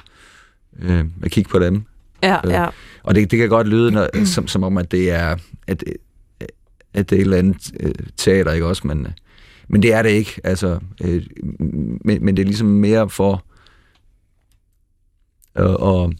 øh, 0.79 1.05
at 1.23 1.31
kigge 1.31 1.49
på 1.49 1.59
dem. 1.59 1.83
Ja, 2.23 2.37
øh, 2.45 2.51
ja. 2.51 2.67
Og 3.03 3.15
det, 3.15 3.31
det 3.31 3.39
kan 3.39 3.49
godt 3.49 3.67
lyde 3.67 3.91
når, 3.91 4.25
som, 4.25 4.47
som 4.47 4.63
om, 4.63 4.77
at 4.77 4.91
det 4.91 5.11
er, 5.11 5.35
at 5.67 5.83
at 6.93 7.09
det 7.09 7.15
er 7.15 7.19
et 7.19 7.25
eller 7.25 7.37
andet 7.37 7.71
øh, 7.79 7.93
teater, 8.17 8.51
ikke 8.51 8.65
også? 8.65 8.87
Men, 8.87 9.05
øh, 9.05 9.11
men 9.67 9.81
det 9.81 9.93
er 9.93 10.01
det 10.01 10.09
ikke, 10.09 10.41
altså. 10.43 10.79
Øh, 11.03 11.23
men, 12.05 12.25
men 12.25 12.37
det 12.37 12.41
er 12.41 12.45
ligesom 12.45 12.67
mere 12.67 13.09
for 13.09 13.45
øh, 15.57 16.05
at... 16.05 16.13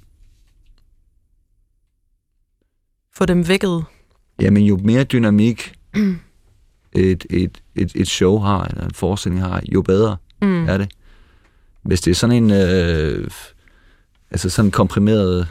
Få 3.14 3.26
dem 3.26 3.48
vækket? 3.48 3.84
Jamen, 4.42 4.64
jo 4.64 4.78
mere 4.78 5.04
dynamik 5.04 5.74
et, 6.92 7.26
et, 7.30 7.62
et, 7.76 7.92
et 7.96 8.08
show 8.08 8.38
har, 8.38 8.66
eller 8.66 8.86
en 8.86 8.94
forestilling 8.94 9.42
har, 9.42 9.62
jo 9.74 9.82
bedre 9.82 10.18
mm. 10.42 10.68
er 10.68 10.78
det. 10.78 10.92
Hvis 11.82 12.02
det 12.02 12.12
er 12.12 12.16
sådan 12.16 12.44
en... 12.44 12.52
Øh, 12.52 13.32
altså 14.32 14.50
sådan 14.50 14.68
en 14.68 14.72
komprimeret 14.72 15.48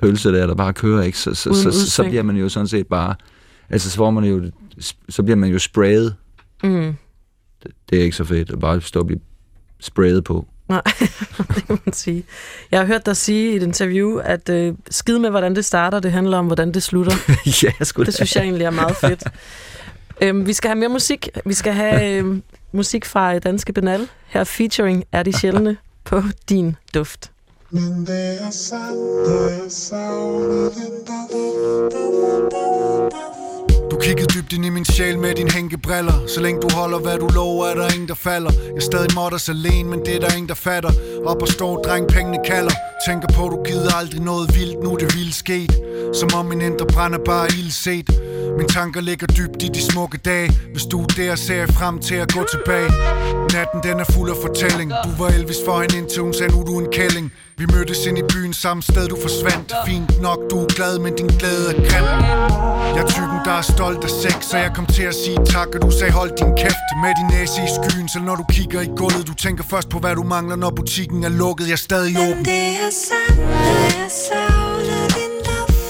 pølse 0.00 0.32
der, 0.32 0.46
der 0.46 0.54
bare 0.54 0.72
kører, 0.72 1.02
ikke? 1.02 1.18
Så, 1.18 1.34
så, 1.34 1.54
så, 1.54 1.70
så, 1.72 1.90
så 1.90 2.04
bliver 2.04 2.22
man 2.22 2.36
jo 2.36 2.48
sådan 2.48 2.66
set 2.68 2.86
bare... 2.86 3.14
Altså, 3.70 3.90
så, 3.90 3.96
får 3.96 4.10
man 4.10 4.24
jo, 4.24 4.50
så 5.08 5.22
bliver 5.22 5.36
man 5.36 5.50
jo 5.50 5.58
sprayet. 5.58 6.14
Mm. 6.62 6.96
Det, 7.62 7.70
det 7.90 7.98
er 7.98 8.02
ikke 8.02 8.16
så 8.16 8.24
fedt 8.24 8.50
at 8.50 8.58
bare 8.58 8.80
stå 8.80 9.00
og 9.00 9.06
blive 9.06 9.20
sprayet 9.80 10.24
på. 10.24 10.46
Nej, 10.68 10.82
det 11.54 11.66
kan 11.66 11.78
man 11.84 11.92
sige. 11.92 12.24
Jeg 12.70 12.80
har 12.80 12.86
hørt 12.86 13.06
dig 13.06 13.16
sige 13.16 13.52
i 13.52 13.56
et 13.56 13.62
interview, 13.62 14.18
at 14.18 14.48
øh, 14.48 14.74
skid 14.90 15.18
med, 15.18 15.30
hvordan 15.30 15.56
det 15.56 15.64
starter, 15.64 16.00
det 16.00 16.12
handler 16.12 16.38
om, 16.38 16.46
hvordan 16.46 16.74
det 16.74 16.82
slutter. 16.82 17.12
ja, 17.62 17.84
sgu 17.84 18.02
Det 18.02 18.14
synes 18.14 18.36
jeg 18.36 18.42
egentlig 18.42 18.64
er 18.64 18.70
meget 18.70 18.96
fedt. 18.96 19.24
øhm, 20.22 20.46
vi 20.46 20.52
skal 20.52 20.68
have 20.68 20.78
mere 20.78 20.88
musik. 20.88 21.28
Vi 21.44 21.54
skal 21.54 21.72
have 21.72 22.12
øh, 22.12 22.38
musik 22.72 23.04
fra 23.04 23.38
Danske 23.38 23.72
Benal. 23.72 24.08
Her 24.26 24.44
featuring 24.44 25.04
er 25.12 25.22
de 25.22 25.32
sjældne 25.32 25.76
på 26.04 26.22
din 26.48 26.76
duft. 26.94 27.30
Men 27.70 28.06
det 28.06 28.42
er 28.42 28.50
sandt, 28.50 29.26
det 29.26 29.64
er 29.64 29.68
savnet 29.68 30.72
Du 33.90 33.96
kiggede 34.00 34.26
dybt 34.26 34.52
ind 34.52 34.64
i 34.64 34.68
min 34.68 34.84
sjæl 34.84 35.18
med 35.18 35.34
din 35.34 35.50
hænkebriller 35.50 36.26
Så 36.26 36.40
længe 36.40 36.60
du 36.60 36.68
holder 36.74 36.98
hvad 36.98 37.18
du 37.18 37.26
lover 37.26 37.66
er 37.66 37.74
der 37.74 37.92
ingen 37.92 38.08
der 38.08 38.14
falder. 38.14 38.50
Jeg 38.52 38.76
er 38.76 38.80
stadig 38.80 39.14
modders 39.14 39.48
alene, 39.48 39.88
men 39.90 40.00
det 40.00 40.16
er 40.16 40.20
der 40.20 40.32
ingen 40.32 40.48
der 40.48 40.54
fatter. 40.54 40.90
Op 41.26 41.42
og 41.42 41.48
stå, 41.48 41.82
dreng, 41.82 42.08
pengene 42.08 42.38
kalder. 42.44 42.74
Tænker 43.08 43.28
på 43.28 43.42
du 43.48 43.62
gider 43.64 43.94
aldrig 43.94 44.20
noget 44.20 44.54
vildt, 44.54 44.82
nu 44.82 44.92
er 44.92 44.96
det 44.96 45.14
vildt 45.14 45.34
sket. 45.34 45.72
Som 46.14 46.28
om 46.34 46.46
min 46.46 46.60
indre 46.60 46.86
brænder 46.86 47.18
bare 47.24 47.46
ildset. 47.46 48.10
Mine 48.56 48.68
tanker 48.68 49.00
ligger 49.00 49.26
dybt 49.26 49.62
i 49.62 49.68
de 49.68 49.82
smukke 49.82 50.18
dage. 50.18 50.50
Hvis 50.72 50.82
du 50.82 51.02
er 51.02 51.06
der, 51.16 51.34
ser 51.34 51.56
jeg 51.56 51.68
frem 51.68 51.98
til 51.98 52.14
at 52.14 52.32
gå 52.32 52.44
tilbage. 52.50 52.90
Natten 53.54 53.80
den 53.82 54.00
er 54.00 54.04
fuld 54.04 54.30
af 54.30 54.36
fortælling. 54.46 54.90
Du 55.04 55.10
var 55.18 55.28
Elvis 55.28 55.60
for 55.64 55.80
hende 55.80 55.98
indtil 55.98 56.22
hun 56.22 56.34
sagde 56.34 56.52
nu 56.52 56.62
du 56.66 56.78
en 56.78 56.92
kælling. 56.92 57.32
Vi 57.58 57.66
mødtes 57.72 58.06
ind 58.06 58.18
i 58.18 58.22
byen 58.22 58.52
samme 58.52 58.82
sted, 58.82 59.08
du 59.08 59.16
forsvandt. 59.22 59.72
Fint 59.86 60.20
nok, 60.20 60.38
du 60.50 60.56
er 60.62 60.66
glad, 60.66 60.98
men 60.98 61.14
din 61.16 61.26
glæde 61.26 61.68
er 61.70 61.76
grim. 61.88 62.04
Jeg 62.94 63.02
er 63.02 63.08
typen, 63.08 63.38
der 63.44 63.52
er 63.52 63.62
stolt 63.62 64.04
af 64.04 64.10
sex 64.10 64.44
Så 64.50 64.56
jeg 64.58 64.70
kom 64.74 64.86
til 64.86 65.02
at 65.02 65.14
sige 65.14 65.38
tak, 65.46 65.68
og 65.74 65.82
du 65.82 65.90
sagde 65.90 66.12
hold 66.12 66.30
din 66.40 66.56
kæft 66.56 66.88
Med 67.02 67.12
din 67.18 67.38
næse 67.38 67.58
i 67.66 67.70
skyen, 67.76 68.08
så 68.08 68.18
når 68.18 68.36
du 68.36 68.44
kigger 68.50 68.80
i 68.80 68.90
gulvet 68.96 69.26
Du 69.26 69.34
tænker 69.34 69.64
først 69.64 69.88
på, 69.88 69.98
hvad 69.98 70.14
du 70.14 70.22
mangler, 70.22 70.56
når 70.56 70.70
butikken 70.70 71.24
er 71.24 71.28
lukket. 71.28 71.66
Jeg 71.66 71.72
er 71.72 71.76
stadig 71.76 72.16
åben. 72.18 72.44
det 72.44 72.66
er 72.84 72.92
sandt, 73.06 73.40
jeg 74.00 74.10
savner 74.26 75.02
din 75.16 75.34
luft. 75.48 75.88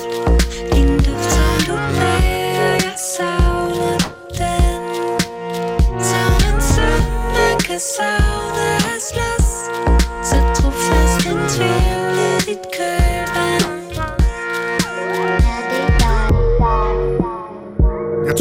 Din 0.75 0.91
luft, 1.07 1.31
som 1.33 1.59
du 1.69 1.75
bærer, 1.95 2.73
jeg 2.87 2.97
savner 3.17 3.99
den. 4.39 4.81
Som 6.09 6.33
en 7.71 8.28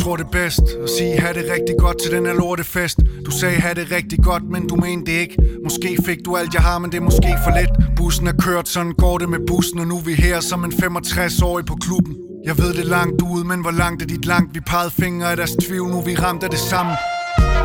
tror 0.08 0.16
det 0.16 0.32
bedst. 0.32 0.62
At 0.84 0.90
sige, 0.90 1.20
have 1.20 1.34
det 1.34 1.52
rigtig 1.52 1.76
godt 1.80 2.02
til 2.02 2.12
den 2.12 2.26
her 2.26 2.34
lortefest 2.34 3.00
Du 3.26 3.32
sagde, 3.32 3.56
have 3.56 3.76
det 3.76 3.92
rigtig 3.92 4.20
godt, 4.24 4.44
men 4.44 4.68
du 4.68 4.76
mente 4.76 5.12
det 5.12 5.18
ikke. 5.20 5.38
Måske 5.64 5.98
fik 6.06 6.18
du 6.26 6.36
alt, 6.36 6.54
jeg 6.54 6.62
har, 6.62 6.80
men 6.80 6.92
det 6.92 6.98
er 6.98 7.02
måske 7.02 7.32
for 7.44 7.52
lidt 7.60 7.96
Bussen 7.98 8.28
er 8.28 8.34
kørt, 8.42 8.68
sådan 8.68 8.92
går 8.92 9.18
det 9.18 9.30
med 9.30 9.40
bussen 9.48 9.80
Og 9.80 9.88
nu 9.88 9.98
er 9.98 10.04
vi 10.04 10.14
her 10.14 10.40
som 10.40 10.64
en 10.64 10.72
65-årig 10.72 11.66
på 11.66 11.76
klubben. 11.76 12.16
Jeg 12.46 12.58
ved 12.58 12.74
det 12.74 12.86
langt 12.86 13.22
ude, 13.22 13.46
men 13.46 13.62
hvor 13.62 13.72
langt 13.72 14.02
er 14.02 14.06
dit 14.08 14.26
langt? 14.26 14.56
Vi 14.56 14.60
pegede 14.60 14.92
fingre 14.92 15.32
af 15.32 15.38
deres 15.38 15.52
tvivl, 15.52 15.90
nu 15.90 15.98
er 16.00 16.06
vi 16.06 16.16
ramt 16.16 16.44
af 16.44 16.50
det 16.50 16.60
samme 16.60 16.92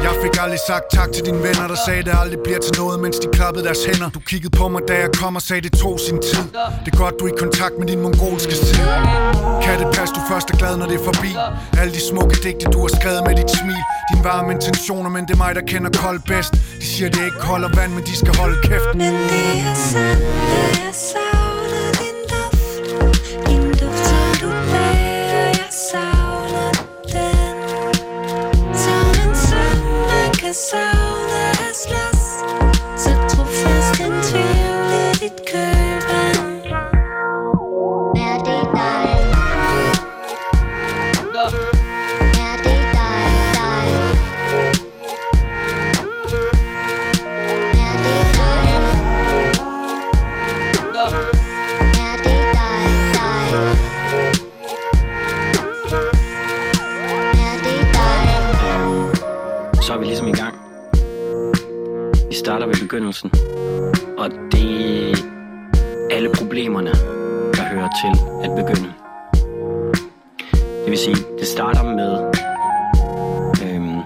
jeg 0.07 0.15
fik 0.23 0.35
aldrig 0.43 0.61
sagt 0.67 0.87
tak 0.97 1.13
til 1.13 1.25
dine 1.25 1.43
venner, 1.47 1.67
der 1.73 1.79
sagde, 1.87 2.03
det 2.03 2.15
aldrig 2.23 2.41
bliver 2.45 2.59
til 2.67 2.75
noget, 2.79 3.01
mens 3.01 3.17
de 3.19 3.29
klappede 3.33 3.65
deres 3.65 3.85
hænder. 3.85 4.09
Du 4.11 4.21
kiggede 4.31 4.57
på 4.59 4.69
mig, 4.69 4.83
da 4.89 4.95
jeg 5.05 5.11
kom 5.21 5.37
og 5.37 5.43
sagde, 5.43 5.63
det 5.69 5.73
tog 5.73 6.01
sin 6.01 6.19
tid. 6.29 6.45
Det 6.85 6.91
er 6.95 6.97
godt, 6.97 7.15
du 7.21 7.25
er 7.27 7.33
i 7.35 7.37
kontakt 7.39 7.75
med 7.79 7.87
din 7.87 8.01
mongolske 8.03 8.53
tid. 8.53 8.85
Kan 9.65 9.75
det 9.81 9.89
passe, 9.97 10.15
du 10.15 10.21
først 10.31 10.51
er 10.51 10.57
glad, 10.57 10.77
når 10.77 10.87
det 10.87 11.01
er 11.01 11.05
forbi? 11.05 11.31
Alle 11.81 11.93
de 11.95 12.01
smukke 12.11 12.37
digte, 12.45 12.65
du 12.75 12.81
har 12.81 12.93
skrevet 13.01 13.23
med 13.27 13.35
dit 13.41 13.51
smil. 13.61 13.83
Din 14.11 14.25
varme 14.25 14.53
intentioner, 14.53 15.11
men 15.11 15.23
det 15.27 15.33
er 15.33 15.41
mig, 15.45 15.55
der 15.55 15.65
kender 15.73 15.91
kold 16.03 16.21
bedst. 16.27 16.53
De 16.81 16.87
siger, 16.87 17.11
det 17.11 17.25
ikke 17.25 17.43
holder 17.51 17.69
vand, 17.77 17.93
men 17.93 18.05
de 18.05 18.17
skal 18.17 18.37
holde 18.37 18.57
kæft. 18.63 18.91
Men 18.95 19.13
det 19.31 19.45
er 19.71 19.75
sandt, 19.75 20.19
det 20.19 20.83
er 20.89 20.93
sandt. 20.93 21.32
Man 30.53 30.57
kan 30.57 30.61
savne 30.61 31.51
at 31.51 31.77
slås 31.77 32.25
Så 32.97 33.11
trofast 33.29 34.01
en 34.01 34.13
tvivl 34.23 35.92
starter 62.45 62.67
ved 62.67 62.75
begyndelsen, 62.75 63.31
og 64.19 64.31
det 64.53 65.11
er 65.11 65.17
alle 66.11 66.31
problemerne, 66.35 66.91
der 67.57 67.63
hører 67.63 67.89
til 68.03 68.15
at 68.45 68.51
begynde. 68.57 68.93
Det 70.83 70.91
vil 70.91 70.99
sige, 70.99 71.17
det 71.39 71.47
starter 71.47 71.83
med 71.83 72.13
øhm, 73.65 74.01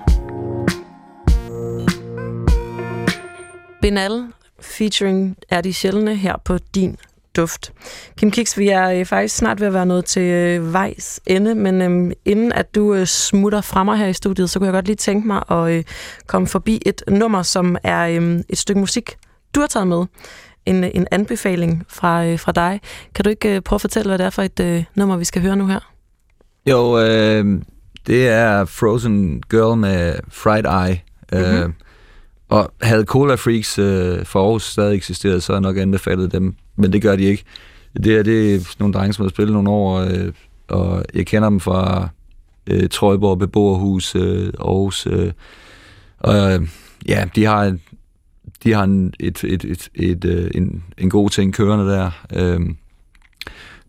Benal 3.83 4.27
featuring 4.61 5.37
er 5.49 5.61
de 5.61 5.73
sjældne 5.73 6.17
her 6.17 6.37
på 6.45 6.59
din 6.75 6.97
duft. 7.37 7.73
Kim 8.19 8.31
Kiks, 8.31 8.59
vi 8.59 8.69
er 8.69 8.91
øh, 8.91 9.05
faktisk 9.07 9.37
snart 9.37 9.61
ved 9.61 9.67
at 9.67 9.75
være 9.75 9.87
nået 9.87 10.05
til 10.05 10.23
øh, 10.23 10.73
vejs 10.73 11.21
ende, 11.27 11.55
men 11.55 11.83
øh, 11.83 12.13
inden 12.25 12.53
at 12.53 12.75
du 12.75 12.95
øh, 12.95 13.07
smutter 13.07 13.61
fra 13.61 13.85
mig 13.85 13.99
her 13.99 14.07
i 14.07 14.13
studiet, 14.13 14.51
så 14.51 14.59
kunne 14.59 14.67
jeg 14.67 14.73
godt 14.73 14.87
lige 14.87 14.97
tænke 14.97 15.27
mig 15.27 15.43
at 15.51 15.71
øh, 15.73 15.85
komme 16.27 16.49
forbi 16.49 16.83
et 16.87 17.03
nummer, 17.09 17.43
som 17.43 17.77
er 17.83 18.07
øh, 18.21 18.41
et 18.49 18.59
stykke 18.59 18.81
musik, 18.81 19.17
du 19.55 19.61
har 19.61 19.67
taget 19.67 19.89
med. 19.89 20.05
En, 20.67 20.85
øh, 20.85 20.91
en 20.95 21.07
anbefaling 21.11 21.85
fra, 21.89 22.27
øh, 22.27 22.39
fra 22.39 22.53
dig. 22.53 22.81
Kan 23.15 23.25
du 23.25 23.31
ikke 23.31 23.57
øh, 23.57 23.61
prøve 23.61 23.77
at 23.77 23.81
fortælle, 23.81 24.09
hvad 24.11 24.19
det 24.19 24.27
er 24.27 24.31
for 24.31 24.43
et 24.43 24.61
øh, 24.61 24.85
nummer, 24.95 25.17
vi 25.17 25.25
skal 25.25 25.43
høre 25.43 25.57
nu 25.57 25.67
her? 25.67 25.93
Jo, 26.67 26.99
øh, 27.01 27.61
det 28.07 28.29
er 28.29 28.65
Frozen 28.65 29.43
Girl 29.51 29.77
med 29.77 30.15
Fried 30.31 30.65
Eye. 30.65 31.01
Øh, 31.33 31.61
Mhm 31.63 31.75
og 32.49 32.73
havde 32.83 33.05
Cola 33.05 33.35
Freaks 33.35 33.79
øh, 33.79 34.25
for 34.25 34.45
Aarhus 34.45 34.63
stadig 34.65 34.97
eksisteret, 34.97 35.43
så 35.43 35.53
havde 35.53 35.67
jeg 35.67 35.73
nok 35.73 35.83
anbefalet 35.83 36.33
dem. 36.33 36.55
Men 36.77 36.93
det 36.93 37.03
gør 37.03 37.17
de 37.17 37.25
ikke. 37.25 37.45
Det 37.97 38.17
er, 38.17 38.23
det 38.23 38.55
er 38.55 38.75
nogle 38.79 38.95
drenge, 38.95 39.13
som 39.13 39.25
har 39.25 39.31
spillet 39.31 39.53
nogle 39.53 39.71
år, 39.71 39.99
øh, 39.99 40.33
og 40.69 41.05
jeg 41.15 41.27
kender 41.27 41.49
dem 41.49 41.61
fra 41.61 42.09
øh, 42.67 42.89
Trøjborg 42.89 43.39
Beboerhus 43.39 44.15
øh, 44.15 44.53
Aarhus. 44.61 45.07
Øh, 45.07 45.33
og 46.19 46.53
øh, 46.53 46.69
ja, 47.09 47.29
de 47.35 47.45
har, 47.45 47.77
de 48.65 48.73
har 48.73 48.85
en, 48.85 49.15
et, 49.21 49.45
et, 49.45 49.65
et, 49.65 49.89
et, 49.95 50.25
øh, 50.25 50.51
en, 50.55 50.85
en 50.99 51.11
god 51.11 51.31
ting 51.31 51.55
kørende 51.55 51.87
der. 51.93 52.11
Øh, 52.35 52.61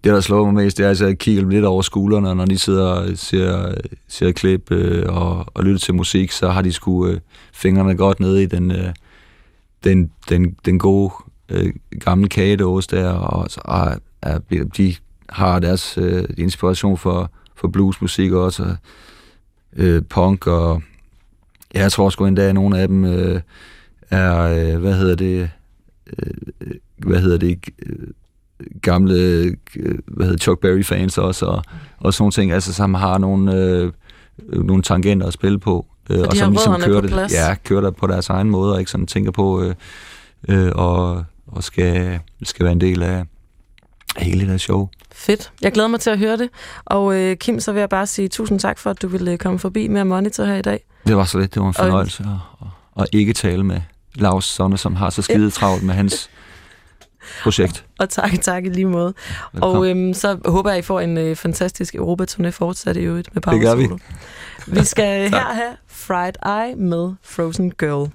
det, 0.03 0.13
der 0.13 0.21
slår 0.21 0.45
mig 0.45 0.53
mest, 0.53 0.77
det 0.77 0.83
er, 0.83 0.89
altså, 0.89 1.03
at 1.03 1.09
jeg 1.09 1.17
kigger 1.17 1.49
lidt 1.49 1.65
over 1.65 1.81
skuldrene, 1.81 2.35
når 2.35 2.45
de 2.45 2.57
sidder 2.57 2.87
og 2.87 3.07
ser, 3.15 3.73
ser 4.07 4.31
klip 4.31 4.71
øh, 4.71 5.05
og, 5.09 5.45
og 5.53 5.63
lytter 5.63 5.79
til 5.79 5.95
musik, 5.95 6.31
så 6.31 6.49
har 6.49 6.61
de 6.61 6.73
sgu 6.73 7.07
øh, 7.07 7.19
fingrene 7.53 7.97
godt 7.97 8.19
nede 8.19 8.43
i 8.43 8.45
den, 8.45 8.71
øh, 8.71 8.93
den, 9.83 10.11
den, 10.29 10.55
den 10.65 10.79
gode 10.79 11.13
øh, 11.49 11.73
gamle 11.99 12.29
kagedåse 12.29 12.89
der, 12.95 13.09
og, 13.09 13.49
så- 13.49 13.61
og 13.63 14.01
er, 14.21 14.39
de 14.77 14.95
har 15.29 15.59
deres 15.59 15.97
øh, 15.97 16.23
inspiration 16.37 16.97
for, 16.97 17.31
for 17.55 17.67
bluesmusik 17.67 18.31
også, 18.31 18.63
og, 18.63 18.77
øh, 19.75 20.01
punk, 20.09 20.47
og 20.47 20.81
ja, 21.73 21.81
jeg 21.81 21.91
tror 21.91 22.09
sgu 22.09 22.25
endda, 22.25 22.41
at 22.41 22.55
nogle 22.55 22.79
af 22.79 22.87
dem 22.87 23.05
øh, 23.05 23.41
er, 24.09 24.41
øh, 24.41 24.81
hvad 24.81 24.93
hedder 24.93 25.15
det, 25.15 25.49
øh, 26.17 26.31
øh 26.61 26.75
hvad 26.97 27.21
hedder 27.21 27.37
det, 27.37 27.59
øh, 27.85 28.07
gamle, 28.81 29.13
øh, 29.75 29.97
hvad 30.07 30.25
hedder 30.25 30.37
Chuck 30.39 30.59
Berry 30.61 30.83
fans 30.83 31.17
også, 31.17 31.45
og, 31.45 31.63
og 31.99 32.13
sådan 32.13 32.21
nogle 32.23 32.31
ting, 32.31 32.51
altså 32.51 32.73
som 32.73 32.93
har 32.93 33.17
nogle, 33.17 33.55
øh, 33.55 33.91
nogle 34.53 34.83
tangenter 34.83 35.27
at 35.27 35.33
spille 35.33 35.59
på, 35.59 35.85
øh, 36.09 36.19
og 36.19 36.25
har 36.27 36.35
som 36.35 36.51
ligesom 36.51 36.81
kører 36.81 37.01
det, 37.01 37.09
plads. 37.09 37.33
ja, 37.33 37.55
kører 37.63 37.81
det 37.81 37.95
på 37.95 38.07
deres 38.07 38.29
egen 38.29 38.49
måde, 38.49 38.73
og 38.73 38.79
ikke 38.79 38.91
sådan 38.91 39.07
tænker 39.07 39.31
på, 39.31 39.61
øh, 39.63 39.75
øh, 40.49 40.71
og, 40.75 41.23
og 41.47 41.63
skal, 41.63 42.19
skal 42.43 42.63
være 42.63 42.71
en 42.73 42.81
del 42.81 43.03
af, 43.03 43.23
af 44.15 44.25
hele 44.25 44.39
det 44.41 44.49
her 44.49 44.57
show. 44.57 44.89
Fedt. 45.11 45.51
Jeg 45.61 45.71
glæder 45.71 45.87
mig 45.89 45.99
til 45.99 46.09
at 46.09 46.19
høre 46.19 46.37
det. 46.37 46.49
Og 46.85 47.15
øh, 47.15 47.35
Kim, 47.37 47.59
så 47.59 47.71
vil 47.71 47.79
jeg 47.79 47.89
bare 47.89 48.07
sige 48.07 48.27
tusind 48.27 48.59
tak 48.59 48.77
for, 48.79 48.89
at 48.89 49.01
du 49.01 49.07
ville 49.07 49.31
øh, 49.31 49.37
komme 49.37 49.59
forbi 49.59 49.87
med 49.87 50.03
Monitor 50.03 50.43
her 50.45 50.55
i 50.55 50.61
dag. 50.61 50.83
Det 51.07 51.17
var 51.17 51.23
så 51.25 51.39
lidt, 51.39 51.53
det 51.53 51.59
var 51.61 51.67
en 51.67 51.75
Og- 51.77 51.85
fornøjelse 51.85 52.23
at, 52.23 52.67
at, 52.97 53.03
at 53.03 53.09
ikke 53.13 53.33
tale 53.33 53.63
med 53.63 53.81
Lars 54.15 54.45
Sonne, 54.45 54.77
som 54.77 54.95
har 54.95 55.09
så 55.09 55.21
skide 55.21 55.49
travlt 55.51 55.83
med 55.83 55.93
hans 55.93 56.29
projekt. 57.43 57.85
Og 57.99 58.09
tak, 58.09 58.31
tak 58.41 58.65
i 58.65 58.69
lige 58.69 58.85
måde. 58.85 59.13
Velkommen. 59.53 59.77
Og 59.77 59.89
øhm, 59.89 60.13
så 60.13 60.37
håber 60.45 60.69
jeg, 60.69 60.79
I 60.79 60.81
får 60.81 60.99
en 60.99 61.17
øh, 61.17 61.35
fantastisk 61.35 61.95
Europa-turné 61.95 62.49
fortsat 62.49 62.97
i 62.97 62.99
øvrigt 62.99 63.35
med 63.35 63.41
Det 63.41 63.61
gør 63.61 63.75
vi. 63.75 63.89
Vi 64.67 64.85
skal 64.85 65.29
her 65.29 65.53
have 65.53 65.75
Fried 65.87 66.33
Eye 66.45 66.75
med 66.75 67.13
Frozen 67.23 67.71
Girl. 67.71 68.09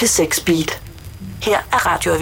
P6 0.00 0.44
Beat. 0.46 0.80
Her 1.42 1.58
er 1.72 1.86
Radio 1.86 2.14